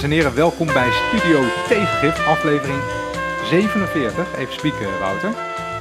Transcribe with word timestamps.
Dames 0.00 0.16
en 0.16 0.22
heren, 0.24 0.38
welkom 0.38 0.66
bij 0.66 0.90
Studio 0.90 1.40
Tegengif, 1.68 2.26
aflevering 2.26 2.78
47. 3.44 4.38
Even 4.38 4.52
spieken, 4.52 4.98
Wouter. 4.98 5.30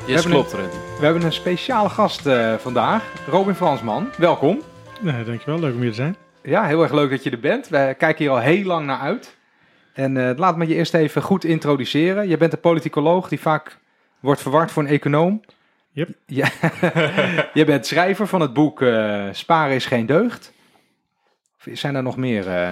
Yes, 0.05 0.13
hebben 0.15 0.31
klopt, 0.31 0.53
Rudy. 0.53 0.75
We 0.99 1.05
hebben 1.05 1.23
een 1.23 1.31
speciale 1.31 1.89
gast 1.89 2.25
eh, 2.25 2.55
vandaag, 2.55 3.03
Robin 3.27 3.55
Fransman. 3.55 4.09
Welkom. 4.17 4.61
Nee, 4.99 5.23
dankjewel. 5.23 5.59
Leuk 5.59 5.73
om 5.73 5.81
hier 5.81 5.89
te 5.89 5.95
zijn. 5.95 6.15
Ja, 6.43 6.65
heel 6.65 6.81
erg 6.81 6.91
leuk 6.91 7.09
dat 7.09 7.23
je 7.23 7.29
er 7.29 7.39
bent. 7.39 7.67
We 7.67 7.95
kijken 7.97 8.17
hier 8.25 8.29
al 8.29 8.39
heel 8.39 8.63
lang 8.63 8.85
naar 8.85 8.99
uit. 8.99 9.37
En 9.93 10.29
eh, 10.29 10.37
laat 10.37 10.57
me 10.57 10.67
je 10.67 10.75
eerst 10.75 10.93
even 10.93 11.21
goed 11.21 11.43
introduceren. 11.43 12.27
Je 12.27 12.37
bent 12.37 12.53
een 12.53 12.59
politicoloog 12.59 13.27
die 13.29 13.39
vaak 13.39 13.77
wordt 14.19 14.41
verward 14.41 14.71
voor 14.71 14.83
een 14.83 14.89
econoom. 14.89 15.41
Yep. 15.91 16.09
Ja, 16.25 16.47
je 17.53 17.65
bent 17.65 17.85
schrijver 17.85 18.27
van 18.27 18.41
het 18.41 18.53
boek 18.53 18.81
eh, 18.81 19.25
Sparen 19.31 19.75
is 19.75 19.85
geen 19.85 20.05
deugd. 20.05 20.53
Zijn 21.73 21.95
er 21.95 22.03
nog 22.03 22.17
meer? 22.17 22.47
eh? 22.47 22.71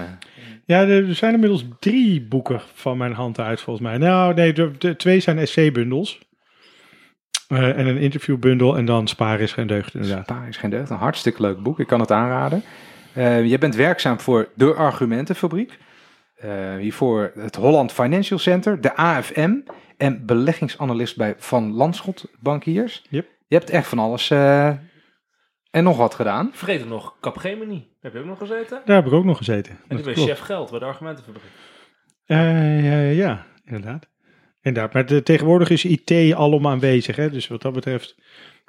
Ja, 0.65 0.87
er 0.87 1.15
zijn 1.15 1.33
inmiddels 1.33 1.65
drie 1.79 2.21
boeken 2.21 2.61
van 2.73 2.97
mijn 2.97 3.13
hand 3.13 3.39
uit, 3.39 3.61
volgens 3.61 3.87
mij. 3.87 3.97
Nou, 3.97 4.33
nee, 4.33 4.53
de, 4.53 4.71
de 4.77 4.95
twee 4.95 5.19
zijn 5.19 5.37
essay-bundels. 5.37 6.19
Eh, 7.47 7.77
en 7.77 7.87
een 7.87 7.97
interviewbundel 7.97 8.77
en 8.77 8.85
dan 8.85 9.07
Sparen 9.07 9.39
is 9.39 9.53
geen 9.53 9.67
deugd, 9.67 9.93
inderdaad. 9.93 10.23
Sparen 10.23 10.47
is 10.47 10.57
geen 10.57 10.69
deugd. 10.69 10.89
Een 10.89 10.97
hartstikke 10.97 11.41
leuk 11.41 11.63
boek. 11.63 11.79
Ik 11.79 11.87
kan 11.87 11.99
het 11.99 12.11
aanraden. 12.11 12.63
Eh, 13.13 13.45
je 13.45 13.57
bent 13.57 13.75
werkzaam 13.75 14.19
voor 14.19 14.49
de 14.55 14.73
Argumentenfabriek. 14.73 15.77
Hiervoor 16.79 17.31
het 17.35 17.55
Holland 17.55 17.91
Financial 17.91 18.39
Center, 18.39 18.81
de 18.81 18.95
AFM 18.95 19.53
en 19.97 20.25
beleggingsanalist 20.25 21.17
bij 21.17 21.35
Van 21.37 21.73
Landschot 21.73 22.25
Bankiers. 22.39 23.03
Yep. 23.09 23.27
Je 23.47 23.55
hebt 23.55 23.69
echt 23.69 23.87
van 23.87 23.99
alles 23.99 24.31
en 25.71 25.83
nog 25.83 25.97
wat 25.97 26.13
gedaan. 26.13 26.49
Vergeet 26.53 26.79
het 26.79 26.89
nog, 26.89 27.15
Capgemini. 27.21 27.87
Heb 28.01 28.13
je 28.13 28.19
ook 28.19 28.25
nog 28.25 28.37
gezeten? 28.37 28.81
Daar 28.85 28.95
heb 28.95 29.05
ik 29.05 29.13
ook 29.13 29.25
nog 29.25 29.37
gezeten. 29.37 29.79
En 29.87 29.95
die 29.95 30.05
ben 30.05 30.15
chef 30.15 30.39
geld 30.39 30.69
bij 30.69 30.79
de 30.79 30.85
argumentenfabriek. 30.85 31.43
Eh, 32.25 32.83
ja, 32.85 33.25
ja, 33.25 33.45
inderdaad. 33.65 34.07
Inderdaad, 34.61 34.93
maar 34.93 35.05
de- 35.05 35.23
tegenwoordig 35.23 35.69
is 35.69 35.85
IT 35.85 36.33
allemaal 36.35 36.71
aanwezig. 36.71 37.15
Hè? 37.15 37.29
Dus 37.29 37.47
wat 37.47 37.61
dat 37.61 37.73
betreft 37.73 38.15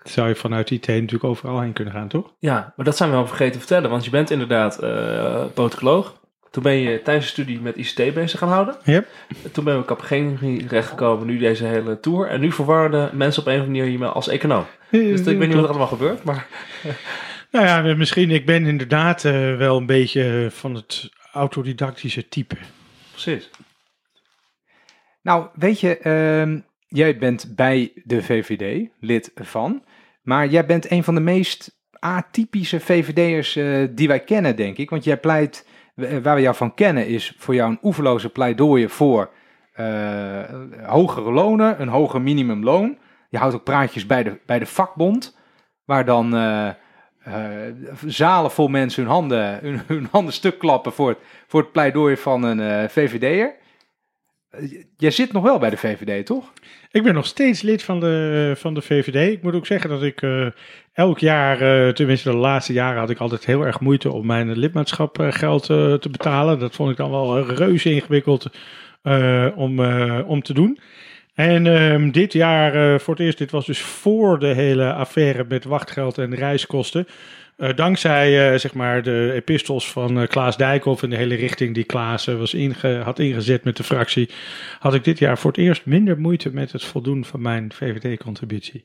zou 0.03 0.29
je 0.29 0.35
vanuit 0.35 0.71
IT 0.71 0.87
natuurlijk 0.87 1.25
overal 1.25 1.61
heen 1.61 1.73
kunnen 1.73 1.93
gaan, 1.95 2.09
toch? 2.09 2.35
Ja, 2.39 2.73
maar 2.77 2.85
dat 2.87 2.97
zijn 2.97 3.11
we 3.11 3.15
wel 3.17 3.27
vergeten 3.27 3.53
te 3.53 3.59
vertellen, 3.59 3.91
want 3.91 4.05
je 4.05 4.11
bent 4.11 4.31
inderdaad 4.31 4.79
eh 4.79 5.45
politicoloog. 5.55 6.18
Toen 6.51 6.63
ben 6.63 6.77
je 6.77 7.03
tijdens 7.03 7.27
de 7.27 7.33
studie 7.33 7.61
met 7.61 7.77
ICT 7.77 8.15
bezig 8.15 8.39
gaan 8.39 8.49
houden. 8.49 8.77
Yep. 8.85 9.07
Toen 9.53 9.65
ben 9.65 9.75
je 9.75 9.81
op 9.81 9.87
Capgemini 9.87 10.65
terechtgekomen, 10.65 11.27
nu 11.27 11.39
deze 11.39 11.65
hele 11.65 12.01
tour. 12.01 12.29
En 12.29 12.41
nu 12.41 12.53
verwarden 12.53 13.11
mensen 13.17 13.43
op 13.43 13.49
een 13.49 13.55
of 13.55 13.61
andere 13.61 13.79
manier 13.79 13.93
je 13.93 13.99
me 13.99 14.07
als 14.07 14.29
econoom. 14.29 14.65
Dus 14.91 15.21
ik 15.21 15.39
weet 15.39 15.39
niet 15.39 15.55
wat 15.55 15.65
er 15.65 15.71
allemaal 15.71 15.87
gebeurt, 15.87 16.25
maar 16.25 16.47
Nou 17.51 17.67
ja, 17.67 17.95
misschien, 17.95 18.31
ik 18.31 18.47
ben 18.47 18.67
inderdaad 18.67 19.25
eh, 19.25 19.57
wel 19.57 19.77
een 19.77 19.87
beetje 19.87 20.49
van 20.51 20.75
het 20.75 21.11
autodidactische 21.33 22.29
type. 22.29 22.57
precies. 23.11 23.51
Nou, 25.23 25.49
weet 25.55 25.81
je, 25.81 25.99
ehm, 25.99 26.61
jij 26.89 27.19
bent 27.19 27.53
bij 27.57 27.93
de 28.05 28.23
VVD 28.23 28.89
lid 29.01 29.31
van. 29.35 29.85
Maar 30.23 30.49
jij 30.49 30.67
bent 30.67 30.91
een 30.91 31.05
van 31.05 31.15
de 31.15 31.21
meest 31.21 31.77
atypische 31.99 32.81
VVD'ers 32.81 33.57
eh, 33.57 33.85
die 33.91 34.09
wij 34.09 34.21
kennen, 34.21 34.57
denk 34.57 34.77
ik. 34.77 34.91
Want 34.91 35.05
jij 35.05 35.17
pleit, 35.17 35.67
eh, 35.67 35.68
waar 36.23 36.35
we 36.35 36.41
jou 36.41 36.57
van 36.57 36.75
kennen, 36.75 37.07
is 37.07 37.35
voor 37.39 37.55
jou 37.55 37.71
een 37.71 37.79
oeverloze 37.83 38.29
pleidooien 38.29 38.91
voor 38.91 39.31
eh, 39.73 40.45
hogere 40.83 41.33
lonen, 41.33 41.81
een 41.81 41.89
hoger 41.89 42.23
minimumloon. 42.23 42.99
Je 43.29 43.39
houdt 43.39 43.55
ook 43.55 43.65
praatjes 43.65 44.07
bij 44.07 44.23
de, 44.23 44.39
bij 44.47 44.59
de 44.59 44.67
vakbond, 44.67 45.39
waar 45.85 46.05
dan 46.05 46.37
eh, 46.37 46.69
eh, 46.69 47.75
zalen 48.07 48.51
vol 48.51 48.69
mensen 48.69 49.03
hun 49.03 49.13
handen, 49.13 49.59
hun, 49.63 49.81
hun 49.87 50.09
handen 50.11 50.35
stuk 50.35 50.59
klappen 50.59 50.93
voor 50.93 51.09
het, 51.09 51.19
voor 51.47 51.61
het 51.61 51.73
pleidooi 51.73 52.17
van 52.17 52.43
een 52.43 52.61
eh, 52.61 52.89
VVD'er. 52.89 53.55
Eh, 54.51 54.83
Jij 54.97 55.11
zit 55.11 55.33
nog 55.33 55.43
wel 55.43 55.59
bij 55.59 55.71
de 55.71 55.77
VVD, 55.77 56.27
toch? 56.27 56.53
Ik 56.91 57.03
ben 57.03 57.15
nog 57.15 57.27
steeds 57.27 57.63
lid 57.63 57.83
van 57.83 58.01
de, 58.01 58.53
van 58.57 58.75
de 58.75 58.83
VVD. 58.83 59.33
Ik 59.33 59.43
moet 59.43 59.55
ook 59.55 59.67
zeggen 59.67 59.91
dat 59.91 60.03
ik 60.03 60.23
eh, 60.23 60.47
elk 60.99 61.19
jaar, 61.19 61.61
eh, 61.61 61.93
tenminste 61.93 62.31
de 62.31 62.37
laatste 62.37 62.73
jaren, 62.73 63.01
had 63.01 63.11
ik 63.11 63.19
altijd 63.19 63.47
heel 63.47 63.67
erg 63.67 63.81
moeite 63.81 64.13
om 64.13 64.27
mijn 64.27 64.59
lidmaatschapgeld 64.59 65.71
eh, 65.71 65.95
te 65.95 66.09
betalen. 66.11 66.59
Dat 66.59 66.75
vond 66.75 66.91
ik 66.91 66.97
dan 66.97 67.11
wel 67.11 67.47
reuze 67.49 67.91
ingewikkeld 67.91 68.51
eh, 69.03 69.47
om, 69.55 69.85
eh, 69.85 70.21
om 70.27 70.43
te 70.43 70.53
doen. 70.53 70.79
En 71.35 71.67
ehm, 71.67 72.11
dit 72.11 72.33
jaar 72.33 72.75
eh, 72.75 72.99
voor 72.99 73.15
het 73.15 73.23
eerst, 73.23 73.39
dit 73.39 73.51
was 73.51 73.67
dus 73.67 73.81
voor 73.81 74.39
de 74.39 74.47
hele 74.55 74.93
affaire 74.93 75.45
met 75.49 75.65
wachtgeld 75.65 76.19
en 76.19 76.35
reiskosten. 76.35 77.07
Eh, 77.59 77.75
dankzij 77.75 78.53
eh, 78.53 78.59
zeg 78.59 78.75
maar 78.75 79.03
de 79.03 79.33
epistels 79.35 79.91
van 79.91 80.21
eh, 80.21 80.29
Klaas 80.29 80.57
Dijkhoff 80.57 81.03
en 81.03 81.11
de 81.11 81.17
hele 81.17 81.35
richting 81.35 81.75
die 81.75 81.85
Klaas 81.85 82.27
eh, 82.27 82.39
was 82.39 82.55
inge 82.55 82.97
had 82.97 83.19
ingezet 83.19 83.65
met 83.65 83.77
de 83.77 83.83
fractie, 83.83 84.31
had 84.79 84.95
ik 84.95 85.05
dit 85.05 85.19
jaar 85.19 85.39
voor 85.39 85.51
het 85.51 85.61
eerst 85.61 85.87
minder 85.87 86.19
moeite 86.21 86.51
met 86.53 86.73
het 86.73 86.85
voldoen 86.85 87.25
van 87.25 87.43
mijn 87.43 87.73
VVD-contributie. 87.73 88.83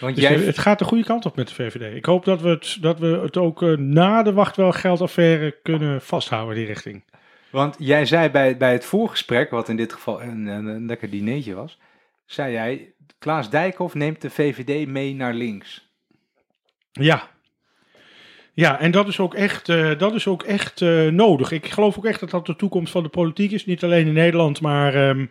Want 0.00 0.14
Dus 0.14 0.24
jij, 0.24 0.36
het 0.36 0.58
gaat 0.58 0.78
de 0.78 0.84
goede 0.84 1.04
kant 1.04 1.26
op 1.26 1.36
met 1.36 1.48
de 1.48 1.54
VVD. 1.54 1.96
Ik 1.96 2.04
hoop 2.04 2.24
dat 2.24 2.40
we 2.40 2.48
het, 2.48 2.76
dat 2.80 2.98
we 2.98 3.06
het 3.06 3.36
ook 3.36 3.62
eh, 3.62 3.76
na 3.76 4.22
de 4.22 4.32
wachtwelgeldaffaire 4.32 5.56
kunnen 5.62 6.02
vasthouden, 6.02 6.54
die 6.54 6.66
richting. 6.66 7.04
want 7.50 7.76
jij 7.78 8.06
zei 8.06 8.28
bij, 8.30 8.56
bij 8.56 8.72
het 8.72 8.84
voorgesprek, 8.84 9.50
wat 9.50 9.68
in 9.68 9.76
dit 9.76 9.92
geval 9.92 10.22
een, 10.22 10.46
een, 10.46 10.66
een 10.66 10.86
lekker 10.86 11.10
dinertje 11.10 11.54
was, 11.54 11.78
zei 12.26 12.52
jij, 12.52 12.92
Klaas 13.18 13.50
Dijkhoff 13.50 13.94
neemt 13.94 14.20
de 14.20 14.30
VVD 14.30 14.86
mee 14.88 15.14
naar 15.14 15.34
links. 15.34 15.88
Ja. 16.92 17.32
Ja, 18.52 18.80
en 18.80 18.90
dat 18.90 19.08
is 19.08 19.20
ook 19.20 19.34
echt, 19.34 19.68
eh, 19.68 19.98
dat 19.98 20.14
is 20.14 20.26
ook 20.26 20.42
echt 20.42 20.80
eh, 20.80 21.06
nodig. 21.06 21.50
Ik 21.50 21.66
geloof 21.66 21.96
ook 21.96 22.04
echt 22.04 22.20
dat 22.20 22.30
dat 22.30 22.46
de 22.46 22.56
toekomst 22.56 22.92
van 22.92 23.02
de 23.02 23.08
politiek 23.08 23.50
is. 23.50 23.66
Niet 23.66 23.84
alleen 23.84 24.06
in 24.06 24.12
Nederland, 24.12 24.60
maar 24.60 24.94
ehm, 24.94 25.26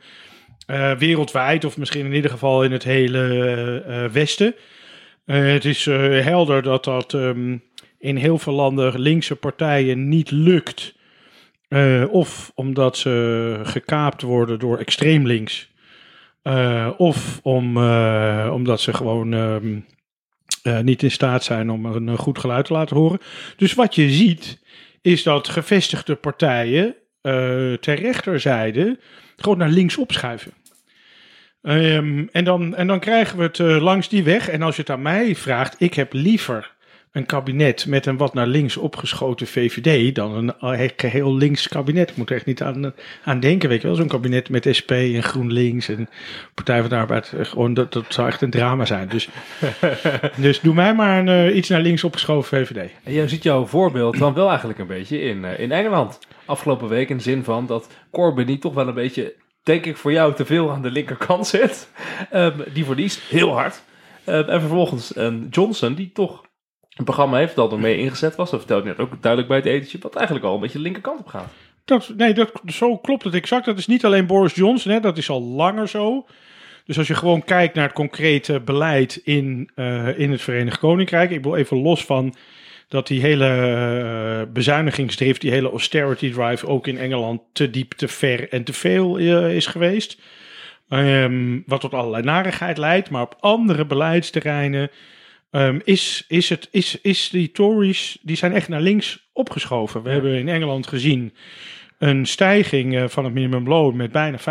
eh, 0.66 0.91
wereldwijd. 0.91 1.66
Of 1.66 1.78
misschien 1.78 2.06
in 2.06 2.13
ieder 2.13 2.31
geval 2.31 2.63
in 2.63 2.72
het 2.72 2.84
hele 2.84 3.19
eh, 3.19 4.03
eh, 4.06 4.12
Westen. 4.12 4.56
Het 5.25 5.66
is 5.66 5.85
helder 5.85 6.62
dat 6.62 6.84
dat 6.84 7.13
ehm, 7.13 7.57
in 8.00 8.16
heel 8.16 8.38
veel 8.38 8.53
landen 8.53 9.00
linkse 9.00 9.35
partijen 9.35 10.07
niet 10.07 10.31
lukt. 10.31 10.96
Of 12.09 12.52
omdat 12.56 12.97
ze 12.97 13.59
gekaapt 13.63 14.22
worden 14.22 14.59
door 14.59 14.78
extreem 14.78 15.28
links. 15.28 15.72
Of 16.97 17.40
om, 17.44 17.78
omdat 18.47 18.81
ze 18.81 18.94
gewoon 18.94 19.34
ehm, 19.34 19.79
eh, 20.63 20.79
niet 20.79 21.03
in 21.03 21.12
staat 21.12 21.44
zijn 21.44 21.69
om 21.69 21.85
een, 21.85 22.18
goed 22.18 22.40
geluid 22.40 22.66
te 22.66 22.73
laten 22.73 22.96
horen. 22.96 23.19
Dus 23.57 23.73
wat 23.73 23.96
je 23.96 24.09
ziet, 24.09 24.59
is 25.02 25.23
dat 25.23 25.47
gevestigde 25.47 26.16
partijen 26.16 26.96
ter 27.79 27.94
rechterzijde 27.94 29.00
gewoon 29.43 29.57
naar 29.57 29.69
links 29.69 29.97
opschuiven. 29.97 30.53
Ehm, 31.61 32.25
en, 32.31 32.43
dan, 32.43 32.75
en 32.75 32.87
dan 32.87 32.99
krijgen 32.99 33.37
we 33.37 33.43
het 33.43 33.59
eh, 33.59 33.81
langs 33.81 34.09
die 34.09 34.23
weg. 34.23 34.49
En 34.49 34.61
als 34.61 34.75
je 34.75 34.81
het 34.81 34.91
aan 34.91 35.01
mij 35.01 35.35
vraagt, 35.35 35.75
ik 35.77 35.93
heb 35.93 36.13
liever 36.13 36.71
een 37.13 37.25
kabinet 37.25 37.85
met 37.85 38.06
een 38.06 38.18
wat 38.18 38.34
naar 38.34 38.47
links 38.47 38.78
opgeschoten 38.78 39.47
VVD 39.47 40.16
dan 40.16 40.35
een 40.35 40.53
eh, 40.59 40.90
geheel 40.96 41.35
links 41.35 41.68
kabinet. 41.68 42.09
Ik 42.09 42.18
moet 42.18 42.29
er 42.29 42.35
echt 42.35 42.46
niet 42.46 42.62
aan, 42.62 42.94
aan 43.24 43.40
denken, 43.40 43.69
weet 43.69 43.81
je 43.81 43.88
wel. 43.88 43.96
Zo'n 43.96 44.07
kabinet 44.07 44.50
met 44.50 44.68
SP 44.79 44.91
en 44.91 45.23
GroenLinks 45.23 45.90
en 45.90 46.09
Partij 46.53 46.79
van 46.79 46.90
de 46.90 46.96
Arbeid. 46.96 47.34
eh, 47.38 47.46
Gewoon, 47.46 47.73
dat, 47.73 47.94
dat 47.94 48.06
zou 48.07 48.28
echt 48.28 48.41
een 48.41 48.50
drama 48.50 48.85
zijn. 48.85 49.07
Dus, 49.07 49.29
dus 50.35 50.59
doe 50.59 50.73
mij 50.73 50.94
maar 50.96 51.19
een, 51.19 51.28
eh, 51.28 51.56
iets 51.56 51.69
naar 51.69 51.81
links 51.81 52.03
opgeschoven 52.03 52.57
VVD. 52.66 52.91
En 53.03 53.13
je 53.13 53.28
ziet 53.28 53.44
jouw 53.44 53.66
voorbeeld 53.66 54.18
dan 54.18 54.34
wel 54.34 54.50
eigenlijk 54.50 54.79
een 54.79 54.88
beetje 54.88 55.22
in, 55.22 55.44
in 55.44 55.72
Engeland. 55.72 56.19
Afgelopen 56.46 56.88
week 56.88 57.09
in 57.09 57.18
de 57.18 57.23
zin 57.23 57.44
van 57.44 57.66
dat 57.66 57.88
Corbyn 58.12 58.46
niet 58.46 58.62
toch 58.62 58.73
wel 58.73 58.88
een 58.88 58.94
beetje, 58.94 59.34
denk 59.63 59.85
ik 59.85 59.97
voor 59.97 60.12
jou, 60.12 60.34
te 60.35 60.46
veel 60.46 60.72
aan 60.72 60.81
de 60.81 60.91
linkerkant 60.91 61.47
zit. 61.47 61.90
Ehm, 62.32 62.58
die 62.73 62.85
verliest 62.85 63.20
heel 63.29 63.52
hard. 63.53 63.84
Ehm, 64.23 64.49
en 64.49 64.59
vervolgens 64.59 65.16
een 65.16 65.47
Johnson 65.49 65.93
die 65.93 66.11
toch 66.14 66.43
een 66.95 67.03
programma 67.03 67.37
heeft 67.37 67.55
dat 67.55 67.72
er 67.72 67.79
mee 67.79 67.97
ingezet 67.97 68.35
was. 68.35 68.49
Dat 68.49 68.59
vertelde 68.59 68.85
net 68.85 68.99
ook 68.99 69.22
duidelijk 69.22 69.47
bij 69.47 69.57
het 69.57 69.67
etentje. 69.67 69.97
Wat 70.01 70.16
eigenlijk 70.16 70.45
al 70.45 70.53
een 70.53 70.59
beetje 70.59 70.78
de 70.78 70.84
linkerkant 70.84 71.19
op 71.19 71.28
gaat. 71.28 71.51
Dat, 71.85 72.13
nee, 72.17 72.34
dat, 72.34 72.51
zo 72.66 72.97
klopt 72.97 73.23
het 73.23 73.34
exact. 73.34 73.66
Dat 73.66 73.78
is 73.78 73.87
niet 73.87 74.05
alleen 74.05 74.25
Boris 74.25 74.53
Johnson, 74.53 74.91
hè, 74.91 74.99
dat 74.99 75.17
is 75.17 75.29
al 75.29 75.41
langer 75.41 75.87
zo. 75.87 76.25
Dus 76.85 76.97
als 76.97 77.07
je 77.07 77.16
gewoon 77.16 77.43
kijkt 77.43 77.75
naar 77.75 77.84
het 77.84 77.93
concrete 77.93 78.59
beleid 78.59 79.16
in, 79.23 79.69
eh, 79.75 80.19
in 80.19 80.31
het 80.31 80.41
Verenigd 80.41 80.79
Koninkrijk. 80.79 81.31
Ik 81.31 81.43
wil 81.43 81.55
even 81.55 81.78
los 81.78 82.05
van 82.05 82.35
dat 82.87 83.07
die 83.07 83.22
hele 83.22 83.47
eh, 83.47 84.53
bezuinigingsdrift, 84.53 85.41
die 85.41 85.51
hele 85.51 85.69
austerity 85.69 86.31
drive 86.31 86.67
ook 86.67 86.87
in 86.87 86.97
Engeland 86.97 87.41
te 87.53 87.69
diep, 87.69 87.91
te 87.93 88.07
ver 88.07 88.49
en 88.49 88.63
te 88.63 88.73
veel 88.73 89.17
eh, 89.17 89.55
is 89.55 89.66
geweest. 89.66 90.22
Ehm, 90.89 91.59
wat 91.66 91.81
tot 91.81 91.93
allerlei 91.93 92.23
narigheid 92.23 92.78
leidt. 92.78 93.09
Maar 93.09 93.22
op 93.22 93.37
andere 93.39 93.85
beleidsterreinen 93.85 94.89
ehm, 95.61 95.79
is, 95.84 96.26
is, 96.28 96.50
het, 96.50 96.67
is, 96.72 97.02
is 97.02 97.29
die 97.29 97.52
Tories, 97.52 98.17
die 98.22 98.35
zijn 98.35 98.53
echt 98.53 98.67
naar 98.67 98.82
links 98.82 99.29
opgeschoven. 99.34 100.03
We 100.03 100.09
hebben 100.09 100.34
in 100.34 100.50
Engeland 100.50 100.88
gezien 100.88 101.34
een 102.03 102.26
stijging 102.26 102.96
eh, 102.96 103.08
van 103.08 103.23
het 103.23 103.34
minimumloon 103.34 103.96
met 103.96 104.11
bijna 104.11 104.40
50%. 104.40 104.44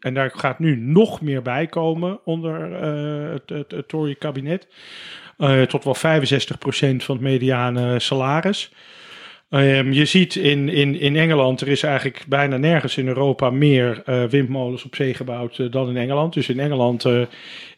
En 0.00 0.14
daar 0.14 0.30
gaat 0.34 0.58
nu 0.58 0.76
nog 0.76 1.20
meer 1.20 1.42
bij 1.42 1.66
komen 1.66 2.18
onder 2.24 2.72
eh, 2.72 3.32
het, 3.32 3.48
het, 3.48 3.70
het 3.70 3.88
Tory-kabinet. 3.88 4.68
Eh, 5.38 5.62
tot 5.62 5.84
wel 5.84 5.96
65% 5.96 5.98
van 6.96 7.14
het 7.14 7.20
mediane 7.20 7.98
salaris. 7.98 8.72
Ehm, 9.50 9.92
je 9.92 10.04
ziet 10.04 10.34
in, 10.34 10.68
in, 10.68 11.00
in 11.00 11.16
Engeland, 11.16 11.60
er 11.60 11.68
is 11.68 11.82
eigenlijk 11.82 12.24
bijna 12.28 12.56
nergens 12.56 12.96
in 12.96 13.08
Europa 13.08 13.50
meer 13.50 14.02
windmolens 14.30 14.84
op 14.84 14.94
zee 14.94 15.14
gebouwd 15.14 15.72
dan 15.72 15.88
in 15.88 15.96
Engeland. 15.96 16.34
Dus 16.34 16.48
in 16.48 16.60
Engeland 16.60 17.06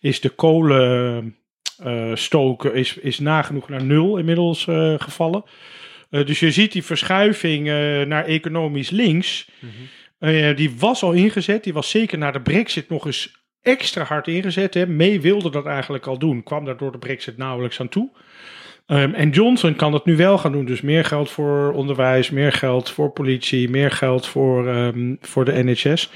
is 0.00 0.20
de 0.20 0.28
kolen 0.28 1.36
eh, 1.78 2.10
stoken 2.14 2.74
is, 2.74 2.96
is 2.96 3.18
nagenoeg 3.18 3.68
naar 3.68 3.84
nul 3.84 4.18
inmiddels 4.18 4.66
eh, 4.66 4.94
gevallen. 4.98 5.44
Eh, 6.10 6.26
dus 6.26 6.40
je 6.40 6.50
ziet 6.50 6.72
die 6.72 6.84
verschuiving 6.84 7.66
naar 8.06 8.24
economisch 8.24 8.90
links. 8.90 9.48
Eh, 10.18 10.56
die 10.56 10.74
was 10.78 11.02
al 11.02 11.12
ingezet. 11.12 11.64
Die 11.64 11.72
was 11.72 11.90
zeker 11.90 12.18
na 12.18 12.30
de 12.30 12.40
brexit 12.40 12.88
nog 12.88 13.06
eens 13.06 13.46
extra 13.62 14.04
hard 14.04 14.28
ingezet. 14.28 14.74
Hè. 14.74 14.86
May 14.86 15.20
wilde 15.20 15.50
dat 15.50 15.66
eigenlijk 15.66 16.06
al 16.06 16.18
doen. 16.18 16.42
Kwam 16.42 16.64
daar 16.64 16.76
door 16.76 16.92
de 16.92 16.98
brexit 16.98 17.36
nauwelijks 17.36 17.80
aan 17.80 17.88
toe. 17.88 18.10
Ehm, 18.86 19.14
en 19.14 19.30
Johnson 19.30 19.74
kan 19.74 19.92
dat 19.92 20.06
nu 20.06 20.16
wel 20.16 20.38
gaan 20.38 20.52
doen. 20.52 20.64
Dus 20.64 20.80
meer 20.80 21.04
geld 21.04 21.30
voor 21.30 21.72
onderwijs, 21.72 22.30
meer 22.30 22.52
geld 22.52 22.90
voor 22.90 23.10
politie, 23.10 23.70
meer 23.70 23.90
geld 23.90 24.26
voor, 24.26 24.68
ehm, 24.68 25.14
voor 25.20 25.44
de 25.44 25.64
NHS. 25.64 26.10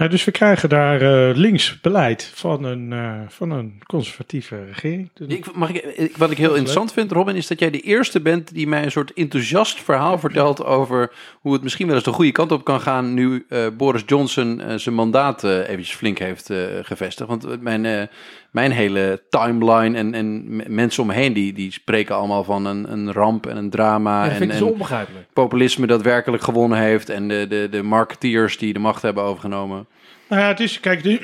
Eh, 0.00 0.10
dus 0.10 0.24
we 0.24 0.30
krijgen 0.30 0.68
daar 0.68 1.00
eh, 1.00 1.36
links 1.36 1.80
beleid 1.80 2.30
van 2.34 2.64
een, 2.64 2.92
eh, 2.92 3.20
van 3.28 3.50
een 3.50 3.82
conservatieve 3.86 4.64
regering. 4.64 5.10
Ik, 5.26 5.54
mag 5.54 5.70
ik, 5.70 6.16
wat 6.16 6.30
ik 6.30 6.36
heel 6.36 6.54
interessant 6.54 6.92
vind, 6.92 7.12
Robin, 7.12 7.36
is 7.36 7.46
dat 7.46 7.58
jij 7.58 7.70
de 7.70 7.80
eerste 7.80 8.20
bent 8.20 8.54
die 8.54 8.68
mij 8.68 8.82
een 8.82 8.90
soort 8.90 9.12
enthousiast 9.12 9.82
verhaal 9.82 10.18
vertelt 10.18 10.64
over 10.64 11.12
hoe 11.40 11.52
het 11.52 11.62
misschien 11.62 11.86
wel 11.86 11.94
eens 11.94 12.04
de 12.04 12.12
goede 12.12 12.32
kant 12.32 12.52
op 12.52 12.64
kan 12.64 12.80
gaan 12.80 13.14
nu 13.14 13.46
Boris 13.76 14.02
Johnson 14.06 14.62
zijn 14.76 14.94
mandaat 14.94 15.44
eventjes 15.44 15.96
flink 15.96 16.18
heeft 16.18 16.50
gevestigd. 16.82 17.28
Want 17.28 17.62
mijn, 17.62 18.08
mijn 18.50 18.70
hele 18.70 19.22
timeline 19.30 19.98
en, 19.98 20.14
en 20.14 20.56
mensen 20.74 21.02
om 21.02 21.08
me 21.08 21.14
heen, 21.14 21.32
die, 21.32 21.52
die 21.52 21.72
spreken 21.72 22.14
allemaal 22.14 22.44
van 22.44 22.66
een, 22.66 22.92
een 22.92 23.12
ramp 23.12 23.46
en 23.46 23.56
een 23.56 23.70
drama. 23.70 24.22
dat 24.22 24.32
en, 24.32 24.36
vind 24.36 24.50
ik 24.50 24.58
zo 24.58 24.66
en 24.66 24.72
onbegrijpelijk. 24.72 25.26
populisme 25.32 25.86
dat 25.86 26.02
werkelijk 26.02 26.42
gewonnen 26.42 26.78
heeft 26.78 27.08
en 27.08 27.28
de, 27.28 27.46
de, 27.48 27.68
de 27.70 27.82
marketeers 27.82 28.58
die 28.58 28.72
de 28.72 28.78
macht 28.78 29.02
hebben 29.02 29.22
overgenomen. 29.22 29.86
Nou 30.28 30.42
ja, 30.42 30.48
het 30.48 30.60
is, 30.60 30.80
kijk, 30.80 31.02
het 31.02 31.06
is, 31.12 31.18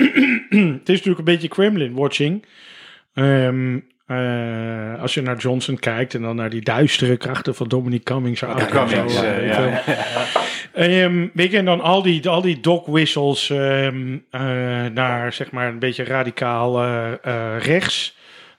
het 0.48 0.88
is 0.88 0.96
natuurlijk 0.96 1.18
een 1.18 1.24
beetje 1.24 1.48
Kremlin-watching. 1.48 2.44
Ehm, 3.14 3.78
eh, 4.06 5.00
als 5.00 5.14
je 5.14 5.22
naar 5.22 5.36
Johnson 5.36 5.78
kijkt 5.78 6.14
en 6.14 6.22
dan 6.22 6.36
naar 6.36 6.50
die 6.50 6.62
duistere 6.62 7.16
krachten 7.16 7.54
van 7.54 7.68
Dominic 7.68 8.04
Cummings. 8.04 8.42
Cummings, 8.70 9.22
eh, 9.22 9.48
ja. 9.48 9.82
Ehm, 10.76 11.28
weet 11.32 11.50
je, 11.50 11.56
en 11.56 11.64
dan 11.64 11.80
al 11.80 12.02
die, 12.02 12.28
al 12.28 12.40
die 12.40 12.60
dog 12.60 12.86
whistles 12.86 13.50
ehm, 13.50 14.18
eh, 14.30 14.40
naar, 14.86 15.32
zeg 15.32 15.50
maar, 15.50 15.68
een 15.68 15.78
beetje 15.78 16.04
radicaal 16.04 16.82
eh, 16.82 17.12
eh, 17.22 17.62
rechts. 17.62 18.16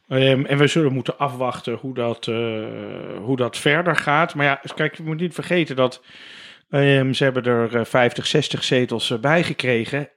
Ehm, 0.08 0.46
en 0.46 0.58
we 0.58 0.68
zullen 0.68 0.94
moeten 0.94 1.18
afwachten 1.18 1.74
hoe 1.74 1.94
dat, 1.94 2.26
hoe 3.22 3.36
dat 3.36 3.58
verder 3.58 3.96
gaat. 3.96 4.36
Maar 4.36 4.46
ja, 4.46 4.62
kijk, 4.76 4.98
je 4.98 5.04
moet 5.04 5.20
niet 5.20 5.34
vergeten 5.34 5.76
dat 5.76 6.02
ze 6.70 7.24
hebben 7.24 7.44
er 7.44 7.76
eh, 7.76 7.86
50, 7.86 8.28
60 8.28 8.64
zetels 8.64 9.20
bij 9.20 9.44
gekregen. 9.44 10.10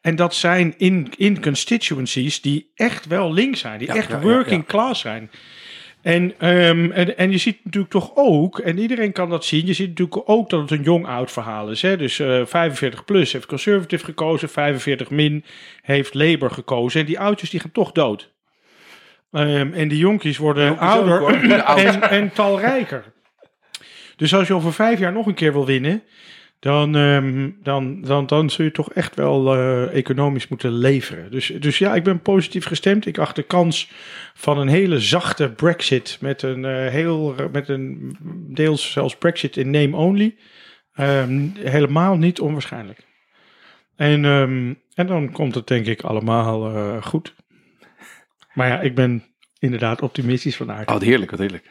En 0.00 0.16
dat 0.16 0.34
zijn 0.34 0.74
in, 0.76 1.12
in 1.16 1.42
constituencies 1.42 2.40
die 2.40 2.70
echt 2.74 3.06
wel 3.06 3.32
links 3.32 3.60
zijn, 3.60 3.78
die 3.78 3.88
Ja, 3.88 3.94
echt 3.94 4.10
ja, 4.10 4.20
working 4.20 4.60
ja. 4.60 4.66
class 4.66 5.00
zijn. 5.00 5.30
En, 6.02 6.34
ehm, 6.38 6.90
en, 6.90 7.16
en 7.16 7.30
je 7.30 7.38
ziet 7.38 7.64
natuurlijk 7.64 7.92
toch 7.92 8.10
ook, 8.14 8.58
en 8.58 8.78
iedereen 8.78 9.12
kan 9.12 9.30
dat 9.30 9.44
zien, 9.44 9.66
je 9.66 9.72
ziet 9.72 9.88
natuurlijk 9.88 10.28
ook 10.30 10.50
dat 10.50 10.60
het 10.60 10.70
een 10.70 10.82
jong-oud 10.82 11.30
verhaal 11.30 11.70
is. 11.70 11.82
Hè? 11.82 11.96
Dus 11.96 12.18
eh 12.18 12.46
45 12.46 13.04
plus 13.04 13.32
heeft 13.32 13.46
conservative 13.46 14.04
gekozen, 14.04 14.48
45 14.48 15.10
min 15.10 15.44
heeft 15.82 16.14
Labour 16.14 16.50
gekozen. 16.50 17.00
En 17.00 17.06
die 17.06 17.20
oudjes 17.20 17.50
die 17.50 17.60
gaan 17.60 17.72
toch 17.72 17.92
dood. 17.92 18.30
Ehm, 19.32 19.72
en 19.72 19.88
die 19.88 19.98
jonkies 19.98 20.38
worden 20.38 20.64
Jonkies 20.64 20.88
ouder 20.88 21.20
ook, 21.20 21.30
en, 21.86 22.02
en 22.02 22.32
talrijker. 22.32 23.04
Dus 24.16 24.34
als 24.34 24.46
je 24.46 24.54
over 24.54 24.72
vijf 24.72 24.98
jaar 24.98 25.12
nog 25.12 25.26
een 25.26 25.34
keer 25.34 25.52
wil 25.52 25.66
winnen, 25.66 26.02
dan, 26.62 26.96
ehm, 26.96 27.50
dan, 27.62 28.00
dan, 28.00 28.26
dan 28.26 28.50
zul 28.50 28.64
je 28.64 28.70
toch 28.70 28.92
echt 28.92 29.14
wel 29.14 29.54
eh, 29.54 29.94
economisch 29.94 30.48
moeten 30.48 30.72
leveren. 30.72 31.30
Dus, 31.30 31.46
dus 31.46 31.78
ja, 31.78 31.94
ik 31.94 32.04
ben 32.04 32.20
positief 32.20 32.66
gestemd. 32.66 33.06
Ik 33.06 33.18
acht 33.18 33.36
de 33.36 33.42
kans 33.42 33.90
van 34.34 34.58
een 34.58 34.68
hele 34.68 35.00
zachte 35.00 35.50
Brexit 35.50 36.18
met 36.20 36.42
een 36.42 36.64
eh, 36.64 36.88
heel 36.88 37.34
met 37.52 37.68
een 37.68 38.16
deels 38.54 38.92
zelfs 38.92 39.16
Brexit 39.16 39.56
in 39.56 39.70
name 39.70 39.96
only 39.96 40.36
ehm, 40.94 41.48
helemaal 41.58 42.16
niet 42.16 42.40
onwaarschijnlijk. 42.40 43.06
En, 43.96 44.24
ehm, 44.24 44.74
en 44.94 45.06
dan 45.06 45.32
komt 45.32 45.54
het 45.54 45.66
denk 45.66 45.86
ik 45.86 46.02
allemaal 46.02 46.74
eh, 46.74 47.02
goed. 47.02 47.34
Maar 48.52 48.68
ja, 48.68 48.80
ik 48.80 48.94
ben 48.94 49.24
inderdaad 49.58 50.02
optimistisch 50.02 50.56
van 50.56 50.72
aard. 50.72 50.88
Oh, 50.88 50.94
wat 50.94 51.02
heerlijk, 51.02 51.30
wat 51.30 51.40
heerlijk. 51.40 51.70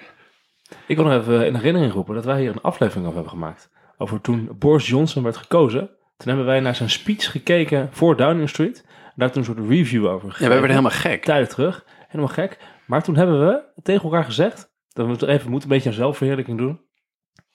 Ik 0.87 0.95
wil 0.95 1.05
nog 1.05 1.21
even 1.21 1.45
in 1.45 1.55
herinnering 1.55 1.93
roepen 1.93 2.15
dat 2.15 2.25
wij 2.25 2.39
hier 2.39 2.51
een 2.51 2.61
aflevering 2.61 3.05
over 3.05 3.19
hebben 3.19 3.39
gemaakt. 3.39 3.69
Over 4.01 4.21
toen 4.21 4.49
Boris 4.59 4.87
Johnson 4.87 5.23
werd 5.23 5.37
gekozen. 5.37 5.87
Toen 6.17 6.27
hebben 6.27 6.45
wij 6.45 6.59
naar 6.59 6.75
zijn 6.75 6.89
speech 6.89 7.31
gekeken 7.31 7.89
voor 7.91 8.17
Downing 8.17 8.49
Street. 8.49 8.85
Daar 9.15 9.31
toen 9.31 9.37
een 9.39 9.55
soort 9.55 9.69
review 9.69 10.05
over 10.05 10.27
gegeven. 10.27 10.43
Ja, 10.43 10.49
wij 10.49 10.59
werden 10.59 10.77
helemaal 10.77 10.99
gek. 10.99 11.23
Tijden 11.23 11.49
terug. 11.49 11.85
Helemaal 12.07 12.33
gek. 12.33 12.57
Maar 12.85 13.03
toen 13.03 13.15
hebben 13.15 13.47
we 13.47 13.63
tegen 13.83 14.03
elkaar 14.03 14.23
gezegd. 14.23 14.71
Dat 14.93 15.05
we 15.05 15.11
het 15.11 15.21
even 15.21 15.49
moeten 15.51 15.69
een 15.69 15.75
beetje 15.75 15.89
een 15.89 15.95
zelfverheerlijking 15.95 16.57
doen. 16.57 16.81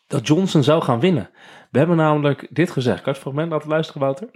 Dat 0.06 0.26
Johnson 0.26 0.62
zou 0.62 0.82
gaan 0.82 1.00
winnen. 1.00 1.30
We 1.70 1.78
hebben 1.78 1.96
namelijk 1.96 2.46
dit 2.50 2.70
gezegd. 2.70 2.96
Kan 2.96 3.04
je 3.04 3.10
het 3.10 3.20
fragment 3.20 3.50
laten 3.50 3.68
luisteren, 3.68 4.00
Wouter? 4.00 4.28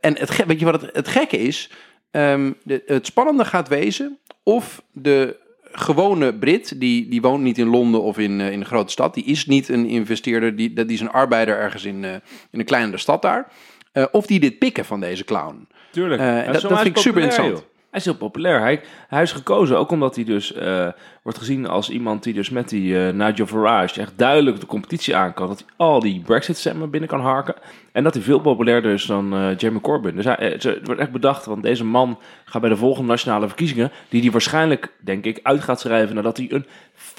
En 0.00 0.18
het, 0.18 0.46
weet 0.46 0.58
je 0.58 0.64
wat 0.64 0.80
het, 0.80 0.96
het 0.96 1.08
gekke 1.08 1.38
is? 1.38 1.70
Ehm, 2.10 2.52
de, 2.62 2.82
het 2.86 3.06
spannende 3.06 3.44
gaat 3.44 3.68
wezen 3.68 4.18
of 4.42 4.82
de 4.92 5.48
gewone 5.72 6.34
Brit, 6.34 6.80
die, 6.80 7.08
die 7.08 7.20
woont 7.20 7.42
niet 7.42 7.58
in 7.58 7.66
Londen 7.66 8.02
of 8.02 8.18
in, 8.18 8.40
eh, 8.40 8.52
in 8.52 8.60
een 8.60 8.66
grote 8.66 8.92
stad, 8.92 9.14
die 9.14 9.24
is 9.24 9.46
niet 9.46 9.68
een 9.68 9.86
investeerder, 9.86 10.56
die, 10.56 10.72
dat 10.72 10.86
die 10.86 10.96
is 10.96 11.02
een 11.02 11.10
arbeider 11.10 11.56
ergens 11.56 11.84
in, 11.84 12.04
eh, 12.04 12.12
in 12.50 12.58
een 12.58 12.64
kleinere 12.64 12.98
stad 12.98 13.22
daar, 13.22 13.52
eh, 13.92 14.04
of 14.10 14.26
die 14.26 14.40
dit 14.40 14.58
pikken 14.58 14.84
van 14.84 15.00
deze 15.00 15.24
clown. 15.24 15.68
Tuurlijk. 15.90 16.20
Dat- 16.44 16.52
dat 16.68 16.70
vind 16.82 16.96
ik 16.96 17.02
super 17.02 17.22
interessant. 17.22 17.69
Hij 17.90 17.98
is 17.98 18.04
heel 18.04 18.16
populair. 18.16 18.80
Hij, 19.08 19.22
is 19.22 19.32
gekozen 19.32 19.78
ook 19.78 19.90
omdat 19.90 20.14
hij 20.14 20.24
dus 20.24 20.52
eh, 20.52 20.88
wordt 21.22 21.38
gezien 21.38 21.66
als 21.66 21.90
iemand 21.90 22.22
die 22.22 22.34
dus 22.34 22.50
met 22.50 22.68
die 22.68 23.06
eh 23.06 23.12
Nigel 23.12 23.46
Farage 23.46 24.00
echt 24.00 24.12
duidelijk 24.16 24.60
de 24.60 24.66
competitie 24.66 25.16
aan 25.16 25.34
kan. 25.34 25.48
Dat 25.48 25.58
hij 25.58 25.68
al 25.76 26.00
die 26.00 26.20
Brexit-stemmen 26.20 26.90
binnen 26.90 27.08
kan 27.08 27.20
harken. 27.20 27.54
En 27.92 28.04
dat 28.04 28.14
hij 28.14 28.22
veel 28.22 28.40
populairder 28.40 28.92
is 28.92 29.06
dan 29.06 29.34
eh, 29.34 29.56
Jeremy 29.56 29.80
Corbyn. 29.80 30.16
Dus 30.16 30.24
hij, 30.24 30.36
het 30.38 30.80
wordt 30.84 31.00
echt 31.00 31.12
bedacht, 31.12 31.46
want 31.46 31.62
deze 31.62 31.84
man 31.84 32.18
gaat 32.44 32.60
bij 32.60 32.70
de 32.70 32.76
volgende 32.76 33.08
nationale 33.08 33.46
verkiezingen, 33.46 33.90
die 34.08 34.20
hij 34.20 34.30
waarschijnlijk, 34.30 34.92
denk 35.00 35.24
ik, 35.24 35.40
uit 35.42 35.60
gaat 35.60 35.80
schrijven 35.80 36.14
nadat 36.14 36.36
hij 36.36 36.46
een 36.50 36.66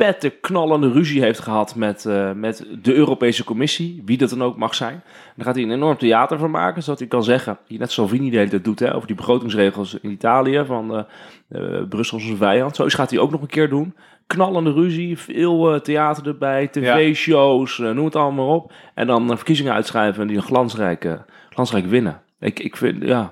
vette, 0.03 0.29
knallende 0.29 0.91
ruzie 0.91 1.21
heeft 1.21 1.39
gehad 1.39 1.75
met, 1.75 2.05
eh, 2.05 2.31
met 2.31 2.65
de 2.81 2.93
Europese 2.93 3.43
Commissie, 3.43 4.01
wie 4.05 4.17
dat 4.17 4.29
dan 4.29 4.43
ook 4.43 4.57
mag 4.57 4.75
zijn. 4.75 5.03
Dan 5.35 5.45
gaat 5.45 5.55
hij 5.55 5.63
een 5.63 5.71
enorm 5.71 5.97
theater 5.97 6.37
van 6.37 6.51
maken, 6.51 6.83
zodat 6.83 6.99
hij 6.99 7.07
kan 7.07 7.23
zeggen, 7.23 7.57
die 7.67 7.79
net 7.79 7.91
Salvini 7.91 8.29
de 8.29 8.37
hele 8.37 8.49
tijd 8.49 8.63
doet, 8.63 8.79
hè, 8.79 8.95
over 8.95 9.07
die 9.07 9.15
begrotingsregels 9.15 9.97
in 10.01 10.11
Italië, 10.11 10.63
van 10.65 10.95
eh 10.95 11.03
eh, 11.47 11.87
Brussel 11.89 12.17
is 12.17 12.29
een 12.29 12.37
vijand. 12.37 12.75
Zo 12.75 12.85
gaat 12.87 13.09
hij 13.09 13.19
ook 13.19 13.31
nog 13.31 13.41
een 13.41 13.47
keer 13.47 13.69
doen. 13.69 13.95
Knallende 14.27 14.71
ruzie, 14.71 15.17
veel 15.17 15.81
theater 15.81 16.27
erbij, 16.27 16.67
tv-shows, 16.67 17.77
noem 17.77 18.05
het 18.05 18.15
allemaal 18.15 18.45
maar 18.45 18.55
op. 18.55 18.73
En 18.93 19.07
dan 19.07 19.27
verkiezingen 19.27 19.73
uitschrijven 19.73 20.21
en 20.21 20.27
die 20.27 20.37
een 20.37 20.43
glansrijk, 20.43 21.19
glansrijk 21.49 21.85
winnen. 21.85 22.21
Ik, 22.39 22.59
ik 22.59 22.77
vind, 22.77 23.03
ja... 23.03 23.31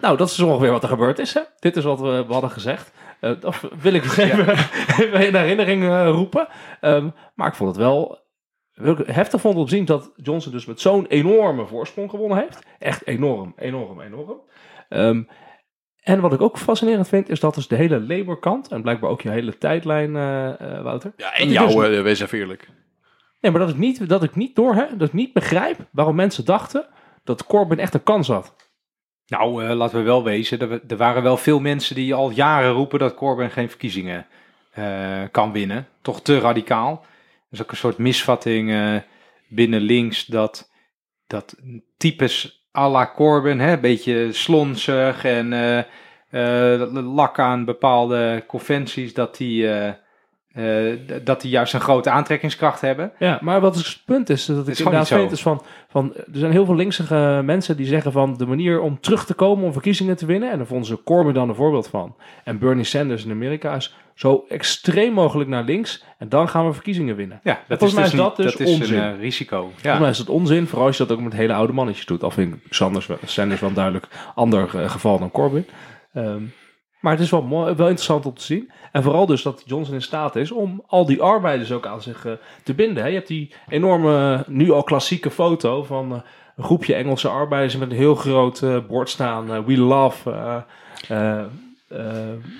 Nou, 0.00 0.16
dat 0.16 0.30
is 0.30 0.40
ongeveer 0.40 0.70
wat 0.70 0.82
er 0.82 0.88
gebeurd 0.88 1.18
is. 1.18 1.34
Hè? 1.34 1.40
Dit 1.58 1.76
is 1.76 1.84
wat 1.84 2.00
we, 2.00 2.24
we 2.26 2.32
hadden 2.32 2.50
gezegd. 2.50 2.92
Eh, 3.20 3.40
dat 3.40 3.60
wil 3.80 3.92
ik 3.92 4.04
even, 4.16 4.48
even 4.98 5.26
in 5.26 5.34
herinnering 5.34 5.82
eh, 5.84 6.08
roepen. 6.08 6.48
Ehm, 6.80 7.08
maar 7.34 7.48
ik 7.48 7.54
vond 7.54 7.70
het 7.70 7.78
wel 7.78 8.18
heftig 9.04 9.40
vond 9.40 9.56
om 9.56 9.64
te 9.64 9.70
zien 9.70 9.84
dat 9.84 10.12
Johnson 10.16 10.52
dus 10.52 10.66
met 10.66 10.80
zo'n 10.80 11.06
enorme 11.06 11.66
voorsprong 11.66 12.10
gewonnen 12.10 12.38
heeft. 12.38 12.58
Echt 12.78 13.06
enorm, 13.06 13.52
enorm, 13.56 14.00
enorm. 14.00 14.40
Ehm, 14.88 15.22
en 16.00 16.20
wat 16.20 16.32
ik 16.32 16.40
ook 16.40 16.58
fascinerend 16.58 17.08
vind, 17.08 17.28
is 17.28 17.40
dat 17.40 17.54
dus 17.54 17.68
de 17.68 17.76
hele 17.76 18.00
Labour-kant, 18.00 18.68
en 18.68 18.82
blijkbaar 18.82 19.10
ook 19.10 19.20
je 19.20 19.30
hele 19.30 19.58
tijdlijn, 19.58 20.16
eh, 20.16 20.60
eh, 20.60 20.82
Wouter. 20.82 21.12
Ja, 21.16 21.34
en 21.34 21.48
jou, 21.48 21.66
dus- 21.66 21.96
eh, 21.98 22.02
wees 22.02 22.20
even 22.20 22.38
eerlijk. 22.38 22.68
Nee, 23.40 23.52
maar 23.52 23.60
dat 23.60 23.70
ik 23.70 23.78
niet, 23.78 24.08
dat 24.08 24.22
ik 24.22 24.34
niet 24.34 24.56
door, 24.56 24.74
hè, 24.74 24.96
dat 24.96 25.08
ik 25.08 25.14
niet 25.14 25.32
begrijp 25.32 25.78
waarom 25.90 26.14
mensen 26.14 26.44
dachten 26.44 26.86
dat 27.24 27.46
Corbyn 27.46 27.78
echt 27.78 27.94
een 27.94 28.02
kans 28.02 28.28
had. 28.28 28.54
Nou, 29.30 29.64
eh, 29.64 29.76
laten 29.76 29.98
we 29.98 30.04
wel 30.04 30.24
wezen, 30.24 30.58
er, 30.58 30.80
er 30.88 30.96
waren 30.96 31.22
wel 31.22 31.36
veel 31.36 31.60
mensen 31.60 31.94
die 31.94 32.14
al 32.14 32.30
jaren 32.30 32.70
roepen 32.70 32.98
dat 32.98 33.14
Corbyn 33.14 33.50
geen 33.50 33.68
verkiezingen 33.68 34.26
eh, 34.72 35.22
kan 35.30 35.52
winnen. 35.52 35.88
Toch 36.02 36.22
te 36.22 36.38
radicaal. 36.38 37.04
Er 37.30 37.46
is 37.50 37.62
ook 37.62 37.70
een 37.70 37.76
soort 37.76 37.98
misvatting 37.98 38.70
eh, 38.70 38.96
binnen 39.48 39.80
links 39.80 40.26
dat, 40.26 40.70
dat 41.26 41.56
types 41.96 42.64
à 42.76 42.88
la 42.88 43.12
Corbyn, 43.14 43.60
hè, 43.60 43.72
een 43.72 43.80
beetje 43.80 44.32
slonsig 44.32 45.24
en 45.24 45.48
lak 47.14 47.38
aan 47.38 47.64
bepaalde 47.64 48.44
conventies, 48.46 49.14
dat 49.14 49.36
die, 49.36 49.68
eh, 50.52 50.64
dat 51.24 51.40
die 51.40 51.50
juist 51.50 51.74
een 51.74 51.80
grote 51.80 52.10
aantrekkingskracht 52.10 52.80
hebben. 52.80 53.12
Ja, 53.18 53.38
maar 53.42 53.60
wat 53.60 53.74
het 53.76 54.00
punt 54.04 54.30
is, 54.30 54.44
dat 54.44 54.66
ik 54.66 54.72
is 54.72 54.78
inderdaad 54.78 55.06
zo. 55.06 55.26
is 55.30 55.42
van, 55.42 55.62
van, 55.88 56.12
er 56.16 56.24
zijn 56.38 56.52
heel 56.52 56.64
veel 56.64 56.74
linkse 56.74 57.40
mensen 57.44 57.76
die 57.76 57.86
zeggen 57.86 58.12
van 58.12 58.36
de 58.36 58.46
manier 58.46 58.80
om 58.80 59.00
terug 59.00 59.24
te 59.26 59.34
komen 59.34 59.64
om 59.64 59.72
verkiezingen 59.72 60.16
te 60.16 60.26
winnen, 60.26 60.50
en 60.50 60.56
daar 60.56 60.66
vonden 60.66 60.86
ze 60.86 61.02
Corbyn 61.04 61.34
dan 61.34 61.48
een 61.48 61.54
voorbeeld 61.54 61.88
van, 61.88 62.14
en 62.44 62.58
Bernie 62.58 62.84
Sanders 62.84 63.24
in 63.24 63.30
Amerika 63.30 63.74
is 63.74 63.94
zo 64.14 64.44
extreem 64.48 65.12
mogelijk 65.12 65.50
naar 65.50 65.64
links, 65.64 66.04
en 66.18 66.28
dan 66.28 66.48
gaan 66.48 66.66
we 66.66 66.72
verkiezingen 66.72 67.16
winnen. 67.16 67.40
Ja, 67.42 67.60
dat 67.68 67.78
volgens 67.78 67.94
mij 67.98 68.04
is 68.04 68.12
een- 68.12 68.18
dat 68.18 68.36
dus 68.36 68.56
dat 68.56 68.60
is 68.68 68.74
onzin. 68.80 68.98
een 68.98 69.14
eh, 69.14 69.20
risico. 69.20 69.60
Volgens 69.60 69.82
mij 69.82 69.98
Ja. 69.98 70.08
is 70.08 70.18
dat 70.18 70.28
onzin, 70.28 70.66
vooral 70.66 70.86
als 70.86 70.96
je 70.96 71.06
dat 71.06 71.16
ook 71.16 71.22
met 71.24 71.32
hele 71.32 71.52
oude 71.54 71.72
mannetjes 71.72 72.06
doet. 72.06 72.22
Al 72.22 72.30
vind 72.30 72.54
ik 72.54 72.60
Sanders, 72.70 73.06
wel- 73.06 73.18
Sanders 73.24 73.60
wel 73.60 73.68
een 73.68 73.74
duidelijk 73.74 74.06
ander 74.34 74.68
eh, 74.80 74.90
geval 74.90 75.18
dan 75.18 75.30
Corbyn. 75.30 75.66
Ehm, 76.14 76.42
maar 77.00 77.12
het 77.12 77.20
is 77.20 77.30
wel, 77.30 77.42
mooi, 77.42 77.74
wel 77.74 77.86
interessant 77.86 78.26
om 78.26 78.34
te 78.34 78.42
zien. 78.42 78.70
En 78.92 79.02
vooral 79.02 79.26
dus 79.26 79.42
dat 79.42 79.62
Johnson 79.66 79.94
in 79.94 80.02
staat 80.02 80.36
is 80.36 80.50
om 80.50 80.82
al 80.86 81.06
die 81.06 81.22
arbeiders 81.22 81.72
ook 81.72 81.86
aan 81.86 82.02
zich 82.02 82.26
eh, 82.26 82.32
te 82.62 82.74
binden. 82.74 83.02
Hè. 83.02 83.08
Je 83.08 83.14
hebt 83.14 83.28
die 83.28 83.52
enorme, 83.68 84.44
nu 84.46 84.70
al 84.70 84.82
klassieke 84.82 85.30
foto 85.30 85.82
van 85.82 86.14
eh, 86.14 86.20
een 86.56 86.64
groepje 86.64 86.94
Engelse 86.94 87.28
arbeiders 87.28 87.76
met 87.76 87.90
een 87.90 87.96
heel 87.96 88.14
groot 88.14 88.62
eh, 88.62 88.76
bord 88.88 89.08
staan. 89.08 89.64
We 89.64 89.76
love 89.76 90.64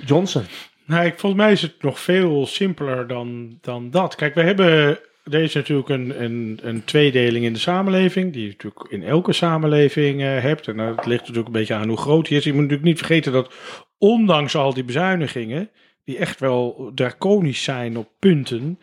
Johnson. 0.07 0.43
Nou, 0.85 1.05
ik, 1.05 1.19
volgens 1.19 1.43
mij 1.43 1.53
is 1.53 1.63
het 1.63 1.83
nog 1.83 2.01
veel 2.01 2.47
simpeler 2.47 3.07
dan, 3.07 3.59
dan 3.61 3.91
dat. 3.91 4.15
Kijk, 4.15 4.35
we 4.35 4.43
hebben. 4.43 4.99
Is 5.25 5.55
natuurlijk 5.55 5.89
een, 5.89 6.23
een, 6.23 6.61
een 6.63 6.85
tweedeling 6.85 7.45
in 7.45 7.53
de 7.53 7.59
samenleving, 7.59 8.33
die 8.33 8.43
je 8.43 8.49
natuurlijk 8.49 8.87
in 8.89 9.03
elke 9.03 9.33
samenleving 9.33 10.21
hebt. 10.21 10.69
En 10.69 10.77
dat 10.77 11.07
ligt 11.07 11.21
natuurlijk 11.21 11.47
een 11.47 11.53
beetje 11.53 11.75
aan 11.75 11.89
hoe 11.89 11.97
groot 11.97 12.29
die 12.29 12.37
is. 12.37 12.45
Je 12.45 12.53
moet 12.53 12.63
natuurlijk 12.63 12.89
niet 12.89 12.99
vergeten 12.99 13.33
dat, 13.33 13.55
ondanks 14.01 14.55
al 14.55 14.75
die 14.75 14.85
bezuinigingen, 14.85 15.71
die 16.05 16.19
echt 16.19 16.41
wel 16.41 16.93
draconisch 16.95 17.63
zijn 17.63 17.97
op 17.97 18.09
punten, 18.19 18.79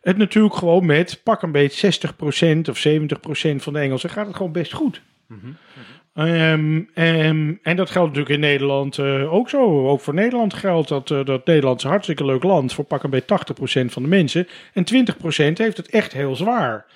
het 0.00 0.16
natuurlijk 0.16 0.54
gewoon 0.54 0.86
met 0.86 1.20
pak 1.24 1.42
een 1.42 1.52
beetje 1.52 1.92
60% 1.92 2.68
of 2.68 2.86
70% 2.88 3.62
van 3.62 3.72
de 3.72 3.78
Engelsen 3.78 4.10
gaat 4.10 4.26
het 4.26 4.36
gewoon 4.36 4.52
best 4.52 4.72
goed. 4.72 5.02
Ehm, 6.14 6.82
ehm, 6.94 7.54
en 7.62 7.76
dat 7.76 7.90
geldt 7.90 8.08
natuurlijk 8.08 8.34
in 8.34 8.40
Nederland 8.40 8.98
eh, 8.98 9.32
ook 9.32 9.48
zo. 9.48 9.88
Ook 9.88 10.00
voor 10.00 10.14
Nederland 10.14 10.54
geldt 10.54 10.88
dat, 10.88 11.10
eh, 11.10 11.24
dat 11.24 11.46
Nederland 11.46 11.78
is 11.78 11.84
een 11.84 11.90
hartstikke 11.90 12.24
leuk 12.24 12.42
land 12.42 12.72
voor 12.72 12.84
pak 12.84 13.02
een 13.02 13.10
beetje 13.10 13.26
80% 13.26 13.92
van 13.92 14.02
de 14.02 14.08
mensen. 14.08 14.48
En 14.72 14.84
20% 14.84 15.58
heeft 15.58 15.76
het 15.76 15.90
echt 15.90 16.12
heel 16.12 16.36
zwaar. 16.36 16.86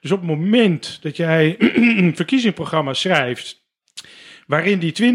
Dus 0.00 0.12
op 0.12 0.18
het 0.18 0.28
moment 0.28 0.98
dat 1.02 1.16
jij 1.16 1.56
een 1.98 2.16
verkiezingsprogramma 2.16 2.92
schrijft. 2.92 3.66
Waarin 4.48 4.78
die 4.78 5.14